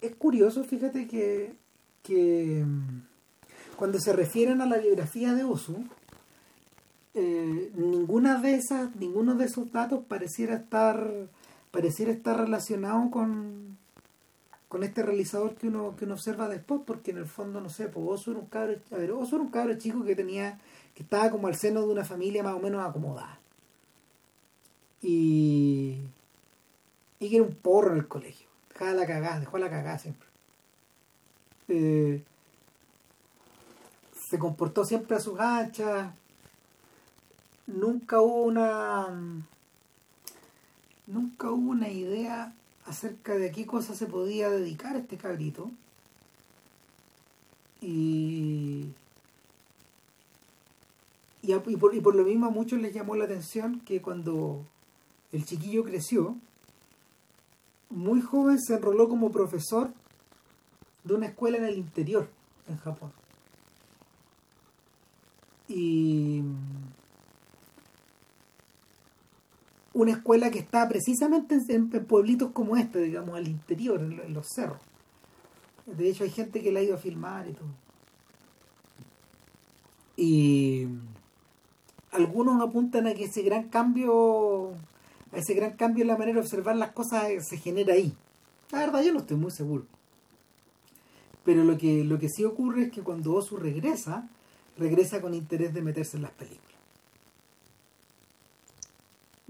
Es 0.00 0.14
curioso, 0.14 0.62
fíjate 0.62 1.08
que, 1.08 1.54
que 2.02 2.62
mm, 2.64 3.00
cuando 3.76 3.98
se 3.98 4.12
refieren 4.12 4.60
a 4.60 4.66
la 4.66 4.78
biografía 4.78 5.34
de 5.34 5.44
Osu, 5.44 5.84
eh, 7.14 7.72
ninguna 7.74 8.40
de 8.40 8.56
esas, 8.56 8.94
ninguno 8.96 9.34
de 9.36 9.46
esos 9.46 9.72
datos 9.72 10.04
pareciera 10.06 10.56
estar, 10.56 11.10
pareciera 11.70 12.12
estar 12.12 12.38
relacionado 12.38 13.10
con, 13.10 13.78
con 14.68 14.82
este 14.82 15.02
realizador 15.02 15.54
que 15.54 15.68
uno, 15.68 15.96
que 15.96 16.04
uno 16.04 16.14
observa 16.14 16.46
después, 16.46 16.82
porque 16.86 17.12
en 17.12 17.16
el 17.16 17.26
fondo, 17.26 17.60
no 17.62 17.70
sé, 17.70 17.88
pues 17.88 18.04
Oso 18.06 18.32
era 18.32 18.40
un 18.40 18.46
cabro, 18.46 18.76
a 18.90 18.96
ver, 18.96 19.12
Oso 19.12 19.36
era 19.36 19.44
un 19.44 19.50
cabro 19.50 19.78
chico 19.78 20.04
que 20.04 20.14
tenía, 20.14 20.60
que 20.94 21.04
estaba 21.04 21.30
como 21.30 21.46
al 21.46 21.56
seno 21.56 21.80
de 21.86 21.92
una 21.92 22.04
familia 22.04 22.42
más 22.42 22.54
o 22.54 22.60
menos 22.60 22.84
acomodada. 22.84 23.40
Y, 25.00 26.00
y 27.18 27.30
que 27.30 27.36
era 27.36 27.44
un 27.44 27.54
porro 27.54 27.92
en 27.92 27.98
el 27.98 28.08
colegio. 28.08 28.46
Dejaba 28.70 28.92
la 28.92 29.06
cagada, 29.06 29.40
dejó 29.40 29.58
la 29.58 29.70
cagada 29.70 29.98
siempre. 29.98 30.28
Eh, 31.68 32.22
se 34.28 34.38
comportó 34.38 34.84
siempre 34.84 35.16
a 35.16 35.20
sus 35.20 35.38
anchas. 35.38 36.12
Nunca 37.66 38.20
hubo 38.20 38.42
una. 38.42 39.08
Nunca 41.06 41.50
hubo 41.50 41.70
una 41.70 41.88
idea 41.88 42.52
acerca 42.84 43.36
de 43.36 43.50
a 43.50 43.52
qué 43.52 43.66
cosa 43.66 43.94
se 43.94 44.06
podía 44.06 44.50
dedicar 44.50 44.96
este 44.96 45.16
cabrito. 45.16 45.70
Y, 47.80 48.90
y, 51.42 51.76
por, 51.76 51.94
y 51.94 52.00
por 52.00 52.14
lo 52.14 52.24
mismo 52.24 52.46
a 52.46 52.50
muchos 52.50 52.80
les 52.80 52.92
llamó 52.92 53.14
la 53.14 53.24
atención 53.24 53.80
que 53.80 54.02
cuando 54.02 54.64
el 55.32 55.44
chiquillo 55.44 55.84
creció, 55.84 56.36
muy 57.90 58.20
joven 58.20 58.60
se 58.60 58.74
enroló 58.74 59.08
como 59.08 59.30
profesor 59.30 59.92
de 61.04 61.14
una 61.14 61.26
escuela 61.26 61.58
en 61.58 61.64
el 61.64 61.78
interior, 61.78 62.28
en 62.68 62.76
Japón. 62.78 63.12
Y 65.68 66.42
una 69.96 70.12
escuela 70.12 70.50
que 70.50 70.58
está 70.58 70.86
precisamente 70.88 71.58
en, 71.68 71.88
pueblitos 71.88 72.50
como 72.52 72.76
este, 72.76 73.00
digamos, 73.00 73.34
al 73.34 73.48
interior, 73.48 74.00
en, 74.00 74.34
los 74.34 74.46
cerros. 74.46 74.80
De 75.86 76.10
hecho, 76.10 76.24
hay 76.24 76.30
gente 76.30 76.62
que 76.62 76.70
la 76.70 76.80
ha 76.80 76.82
ido 76.82 76.96
a 76.96 76.98
filmar 76.98 77.48
y 77.48 77.52
todo. 77.54 77.68
Y 80.16 80.86
algunos 82.12 82.60
apuntan 82.60 83.06
a 83.06 83.14
que 83.14 83.24
ese 83.24 83.42
gran 83.42 83.68
cambio, 83.68 84.72
ese 85.32 85.54
gran 85.54 85.76
cambio 85.76 86.02
en 86.02 86.08
la 86.08 86.16
manera 86.16 86.40
de 86.40 86.44
observar 86.44 86.76
las 86.76 86.92
cosas 86.92 87.28
se 87.46 87.58
genera 87.58 87.94
ahí. 87.94 88.14
La 88.70 88.80
verdad 88.80 89.02
yo 89.02 89.12
no 89.12 89.20
estoy 89.20 89.36
muy 89.36 89.50
seguro. 89.50 89.84
Pero 91.44 91.62
lo 91.64 91.78
que, 91.78 92.04
lo 92.04 92.18
que 92.18 92.28
sí 92.28 92.44
ocurre 92.44 92.84
es 92.84 92.90
que 92.90 93.02
cuando 93.02 93.32
Osu 93.34 93.56
regresa, 93.56 94.28
regresa 94.76 95.20
con 95.20 95.34
interés 95.34 95.72
de 95.72 95.82
meterse 95.82 96.16
en 96.16 96.24
las 96.24 96.32
películas. 96.32 96.62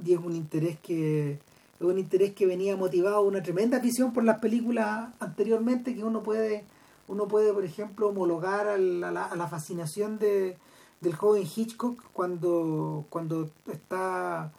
Y 0.04 0.12
es 0.12 0.18
un 0.18 0.34
interés 0.34 0.78
que 0.80 1.38
es 1.78 1.82
un 1.86 1.98
interés 1.98 2.34
que 2.34 2.46
venía 2.46 2.76
motivado 2.76 3.22
una 3.22 3.42
tremenda 3.42 3.78
afición 3.78 4.12
por 4.12 4.24
las 4.24 4.40
películas 4.40 5.10
anteriormente 5.20 5.94
que 5.94 6.04
uno 6.04 6.22
puede 6.22 6.64
uno 7.06 7.28
puede 7.28 7.52
por 7.52 7.64
ejemplo 7.64 8.08
homologar 8.08 8.66
a 8.66 8.78
la, 8.78 9.24
a 9.24 9.36
la 9.36 9.46
fascinación 9.46 10.18
de, 10.18 10.56
del 11.00 11.14
joven 11.14 11.44
Hitchcock 11.44 12.02
cuando 12.12 13.06
cuando 13.10 13.50
está 13.70 14.52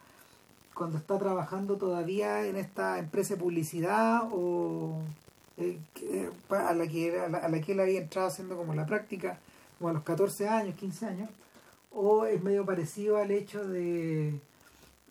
cuando 0.78 0.98
está 0.98 1.18
trabajando 1.18 1.78
todavía 1.78 2.46
en 2.46 2.56
esta 2.56 3.00
empresa 3.00 3.34
de 3.34 3.40
publicidad 3.40 4.30
o 4.32 5.02
eh, 5.58 5.80
a 6.50 6.74
la 6.74 6.88
que 6.88 7.20
a 7.20 7.50
la, 7.50 7.62
que 7.62 7.72
él 7.72 7.80
había 7.80 8.00
entrado 8.00 8.28
haciendo 8.28 8.56
como 8.56 8.76
la 8.76 8.86
práctica 8.86 9.40
como 9.78 9.90
a 9.90 9.94
los 9.94 10.04
14 10.04 10.48
años 10.48 10.76
15 10.76 11.06
años 11.08 11.30
o 11.92 12.26
es 12.26 12.44
medio 12.44 12.64
parecido 12.64 13.18
al 13.18 13.32
hecho 13.32 13.68
de 13.68 14.40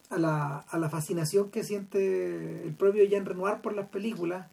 a 0.08 0.18
la, 0.18 0.58
a 0.58 0.78
la 0.78 0.88
fascinación 0.88 1.50
que 1.50 1.64
siente 1.64 2.62
el 2.62 2.72
propio 2.74 3.04
Jean 3.04 3.26
Renoir 3.26 3.60
por 3.60 3.74
las 3.74 3.88
películas 3.88 4.46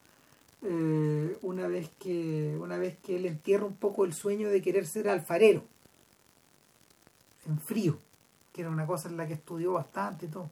eh, 0.63 1.37
una 1.43 1.67
vez 1.67 1.91
que 1.99 2.57
una 2.59 2.77
vez 2.77 2.97
que 3.03 3.17
él 3.17 3.27
entierra 3.27 3.65
un 3.65 3.75
poco 3.75 4.05
el 4.05 4.13
sueño 4.13 4.49
de 4.49 4.63
querer 4.63 4.87
ser 4.87 5.07
alfarero 5.09 5.61
en 7.45 7.59
frío 7.59 7.99
que 8.51 8.61
era 8.61 8.71
una 8.71 8.87
cosa 8.87 9.09
en 9.09 9.17
la 9.17 9.27
que 9.27 9.33
estudió 9.33 9.73
bastante 9.73 10.25
y 10.25 10.29
todo 10.29 10.49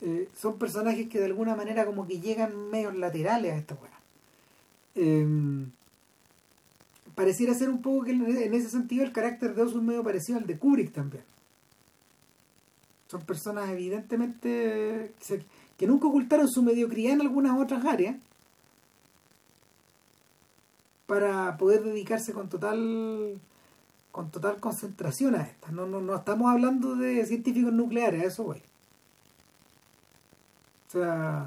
eh, 0.00 0.28
son 0.36 0.58
personajes 0.58 1.08
que 1.08 1.18
de 1.18 1.26
alguna 1.26 1.56
manera 1.56 1.84
como 1.86 2.06
que 2.06 2.20
llegan 2.20 2.70
medios 2.70 2.96
laterales 2.96 3.52
a 3.52 3.56
esta 3.56 3.74
weá 3.74 3.90
em, 4.94 5.70
pareciera 7.14 7.54
ser 7.54 7.68
un 7.68 7.82
poco 7.82 8.04
que 8.04 8.12
en 8.12 8.54
ese 8.54 8.70
sentido 8.70 9.04
el 9.04 9.12
carácter 9.12 9.54
de 9.54 9.62
Oz 9.62 9.74
es 9.74 9.82
medio 9.82 10.04
parecido 10.04 10.38
al 10.38 10.46
de 10.46 10.58
Kubrick 10.58 10.92
también 10.92 11.24
son 13.08 13.22
personas 13.22 13.70
evidentemente 13.70 15.12
que, 15.76 15.86
nunca 15.86 16.06
ocultaron 16.06 16.48
su 16.48 16.62
mediocridad 16.62 17.14
en 17.14 17.22
algunas 17.22 17.58
otras 17.58 17.84
áreas 17.84 18.16
para 21.06 21.56
poder 21.56 21.82
dedicarse 21.82 22.32
con 22.32 22.48
total 22.48 23.40
con 24.12 24.30
total 24.30 24.58
concentración 24.60 25.34
a 25.36 25.42
estas. 25.42 25.72
No, 25.72 25.86
no, 25.86 26.00
no 26.00 26.16
estamos 26.16 26.50
hablando 26.50 26.96
de 26.96 27.24
científicos 27.24 27.72
nucleares, 27.72 28.24
eso 28.24 28.44
voy. 28.44 28.62
O 30.88 30.90
sea, 30.90 31.46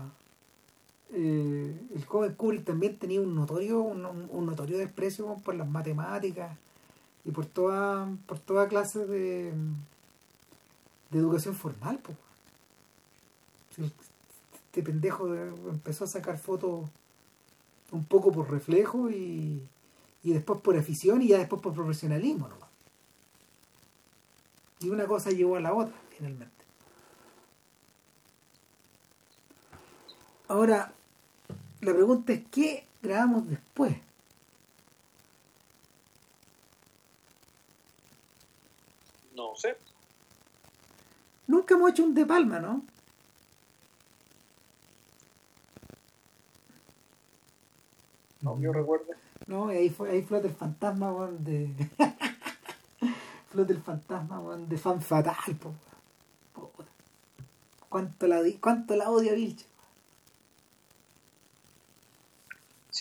eh, 1.13 1.75
el 1.95 2.05
joven 2.05 2.35
Kubrick 2.35 2.63
también 2.63 2.97
tenía 2.97 3.19
un 3.19 3.35
notorio, 3.35 3.81
un, 3.81 4.45
notorio 4.45 4.77
desprecio 4.77 5.35
por 5.43 5.55
las 5.55 5.67
matemáticas 5.67 6.55
y 7.25 7.31
por 7.31 7.47
toda, 7.47 8.07
por 8.27 8.39
toda 8.39 8.67
clase 8.67 9.05
de, 9.05 9.51
de 11.09 11.19
educación 11.19 11.55
formal. 11.55 11.99
pues 12.03 13.91
Este 14.67 14.83
pendejo 14.83 15.33
empezó 15.35 16.05
a 16.05 16.07
sacar 16.07 16.37
fotos 16.37 16.87
un 17.91 18.05
poco 18.05 18.31
por 18.31 18.49
reflejo 18.49 19.09
y, 19.09 19.67
y 20.23 20.33
después 20.33 20.61
por 20.61 20.77
afición 20.77 21.21
y 21.21 21.29
ya 21.29 21.39
después 21.39 21.61
por 21.61 21.73
profesionalismo 21.73 22.47
nomás. 22.47 22.69
Y 24.79 24.89
una 24.89 25.05
cosa 25.05 25.31
llevó 25.31 25.57
a 25.57 25.59
la 25.59 25.73
otra, 25.73 25.93
finalmente. 26.15 26.60
Ahora, 30.51 30.91
la 31.79 31.93
pregunta 31.93 32.33
es, 32.33 32.41
¿qué 32.51 32.85
grabamos 33.01 33.47
después? 33.47 33.95
No 39.33 39.55
sé. 39.55 39.77
Nunca 41.47 41.75
hemos 41.75 41.91
hecho 41.91 42.03
un 42.03 42.13
de 42.13 42.25
palma, 42.25 42.59
¿no? 42.59 42.83
No, 48.41 48.59
yo 48.59 48.73
recuerdo. 48.73 49.05
No, 49.47 49.69
ahí, 49.69 49.89
fue, 49.89 50.09
ahí 50.11 50.21
flota 50.21 50.49
el 50.49 50.53
fantasma, 50.53 51.29
de... 51.39 51.73
flota 53.51 53.71
el 53.71 53.81
fantasma, 53.81 54.57
de 54.57 54.77
fan 54.77 55.01
fatal, 55.01 55.55
po. 55.55 55.73
¿Cuánto 57.87 58.27
la, 58.27 58.41
cuánto 58.59 58.97
la 58.97 59.09
odio 59.09 59.31
a 59.31 59.35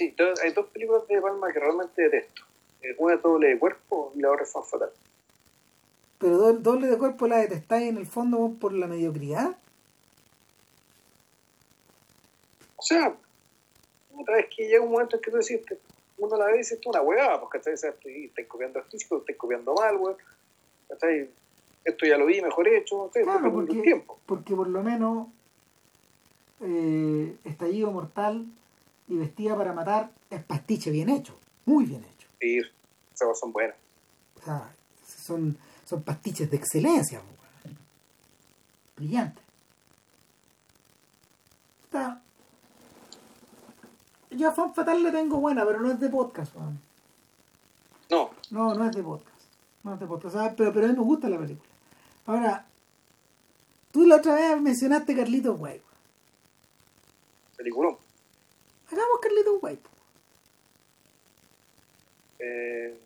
Sí, 0.01 0.15
hay 0.43 0.53
dos 0.53 0.65
películas 0.69 1.07
de 1.09 1.21
Palma 1.21 1.53
que 1.53 1.61
realmente 1.61 2.01
detesto. 2.01 2.43
Eh, 2.81 2.95
una 2.97 3.17
es 3.17 3.23
doble 3.23 3.49
de 3.49 3.59
cuerpo 3.59 4.13
y 4.17 4.21
la 4.23 4.31
otra 4.31 4.45
es 4.45 4.51
fan 4.51 4.65
fatal. 4.65 4.91
Pero 6.19 6.55
doble 6.55 6.87
de 6.87 6.97
cuerpo 6.97 7.27
la 7.27 7.37
detestáis 7.37 7.91
en 7.91 7.99
el 7.99 8.07
fondo 8.07 8.51
por 8.59 8.73
la 8.73 8.87
mediocridad. 8.87 9.59
O 12.77 12.83
sea, 12.83 13.15
otra 14.17 14.37
vez 14.37 14.47
que 14.57 14.69
llega 14.69 14.81
un 14.81 14.91
momento 14.91 15.17
en 15.17 15.23
que 15.23 15.31
tú 15.31 15.37
decís, 15.37 15.61
uno 16.17 16.35
la 16.39 16.47
ve 16.47 16.55
y 16.55 16.59
dices, 16.61 16.79
esto 16.79 16.89
es 16.89 16.97
una 16.97 17.03
huevada, 17.03 17.39
porque 17.39 17.59
estoy, 17.59 17.75
estoy 17.75 18.45
copiando 18.47 18.79
el 18.79 18.87
físico, 18.87 19.19
estoy 19.19 19.35
copiando 19.35 19.75
mal, 19.75 19.97
weón. 19.97 20.17
Esto 21.85 22.07
ya 22.07 22.17
lo 22.17 22.25
vi 22.25 22.41
mejor 22.41 22.67
hecho, 22.69 23.05
estoy 23.05 23.25
claro, 23.25 23.53
porque, 23.53 23.83
tiempo. 23.83 24.19
Porque 24.25 24.57
por 24.57 24.67
lo 24.67 24.83
menos 24.83 25.29
eh, 26.63 27.37
Estallido 27.45 27.91
Mortal 27.91 28.47
y 29.11 29.19
Vestida 29.19 29.57
para 29.57 29.73
Matar 29.73 30.11
es 30.31 30.43
pastiche 30.43 30.91
bien 30.91 31.11
hecho, 31.11 31.37
muy 31.67 31.85
bien 31.85 32.03
hecho. 32.05 32.29
Sí, 32.41 32.59
esas 33.13 33.39
son 33.39 33.53
buenas. 33.53 33.77
O 34.41 34.45
sea, 34.45 34.73
son 35.05 35.59
son 35.91 36.05
pastiches 36.05 36.49
de 36.49 36.57
excelencia. 36.57 37.21
Brillante. 38.97 39.43
Está. 41.83 42.23
Yo 44.31 44.49
a 44.49 44.53
Fan 44.53 44.73
Fatal 44.73 45.03
le 45.03 45.11
tengo 45.11 45.41
buena, 45.41 45.67
pero 45.67 45.81
no 45.81 45.91
es 45.91 45.99
de 45.99 46.09
podcast. 46.09 46.55
No. 48.09 48.31
No, 48.51 48.75
no 48.75 48.85
es 48.89 48.95
de 48.95 49.03
podcast. 49.03 49.43
No 49.83 49.95
es 49.95 50.01
de 50.01 50.07
podcast. 50.07 50.37
pero, 50.57 50.73
pero 50.73 50.87
a 50.87 50.89
mí 50.91 50.95
me 50.95 51.03
gusta 51.03 51.29
la 51.29 51.39
película. 51.39 51.69
Ahora, 52.27 52.67
tú 53.91 54.07
la 54.07 54.17
otra 54.17 54.35
vez 54.35 54.61
mencionaste 54.61 55.17
Carlitos 55.17 55.59
Way. 55.59 55.83
Peliculón. 57.57 57.97
Hagamos 58.93 59.21
Carlitos 59.21 59.63
Way. 59.63 59.79
Eh, 62.41 62.99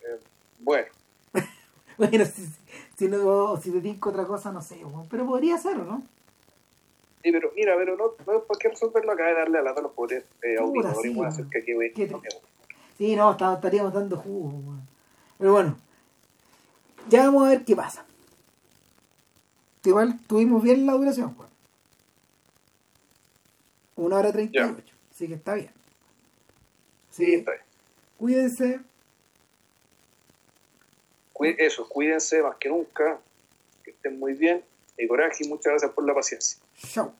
eh, 0.00 0.20
bueno. 0.60 0.86
bueno, 1.98 2.24
si, 2.24 2.48
si, 2.96 3.08
no, 3.08 3.56
si 3.58 3.70
te 3.70 3.80
digo 3.80 4.10
otra 4.10 4.24
cosa, 4.24 4.52
no 4.52 4.62
sé, 4.62 4.80
pero 5.10 5.26
podría 5.26 5.58
ser, 5.58 5.78
¿o 5.78 5.84
no? 5.84 6.02
Sí, 7.22 7.32
pero 7.32 7.50
mira, 7.56 7.74
pero 7.76 7.96
no, 7.96 8.12
no 8.26 8.44
¿por 8.44 8.58
qué 8.58 8.68
resolverlo 8.68 9.12
acá 9.12 9.26
de 9.26 9.34
darle 9.34 9.58
a 9.58 9.62
lata 9.62 9.80
a 9.80 9.84
los 9.84 9.92
pobres 9.92 10.24
eh, 10.42 10.56
auditores 10.58 10.98
sí, 11.00 11.22
hacer 11.24 11.46
que 11.46 11.58
aquí, 11.58 11.72
¿Qué 11.94 12.06
no 12.06 12.20
Sí, 12.98 13.16
no, 13.16 13.30
estaríamos 13.32 13.92
dando 13.92 14.16
jugo, 14.16 14.78
Pero 15.38 15.52
bueno, 15.52 15.76
ya 17.08 17.24
vamos 17.24 17.46
a 17.46 17.50
ver 17.50 17.64
qué 17.64 17.74
pasa. 17.74 18.06
Igual 19.84 20.18
tuvimos 20.26 20.62
bien 20.62 20.86
la 20.86 20.92
duración. 20.92 21.34
Una 23.96 24.16
hora 24.16 24.32
treinta 24.32 24.58
y 24.58 24.62
ocho. 24.62 24.94
Así 25.10 25.28
que 25.28 25.34
está 25.34 25.54
bien. 25.54 25.70
Sí, 27.10 27.34
está 27.34 27.52
bien. 27.52 27.62
Cuídense 28.16 28.80
eso, 31.58 31.88
cuídense 31.88 32.42
más 32.42 32.56
que 32.56 32.68
nunca, 32.68 33.20
que 33.82 33.90
estén 33.90 34.18
muy 34.18 34.34
bien 34.34 34.62
y 34.96 35.06
coraje 35.06 35.44
y 35.44 35.48
muchas 35.48 35.72
gracias 35.72 35.92
por 35.92 36.06
la 36.06 36.14
paciencia. 36.14 36.58
Chao. 36.76 37.14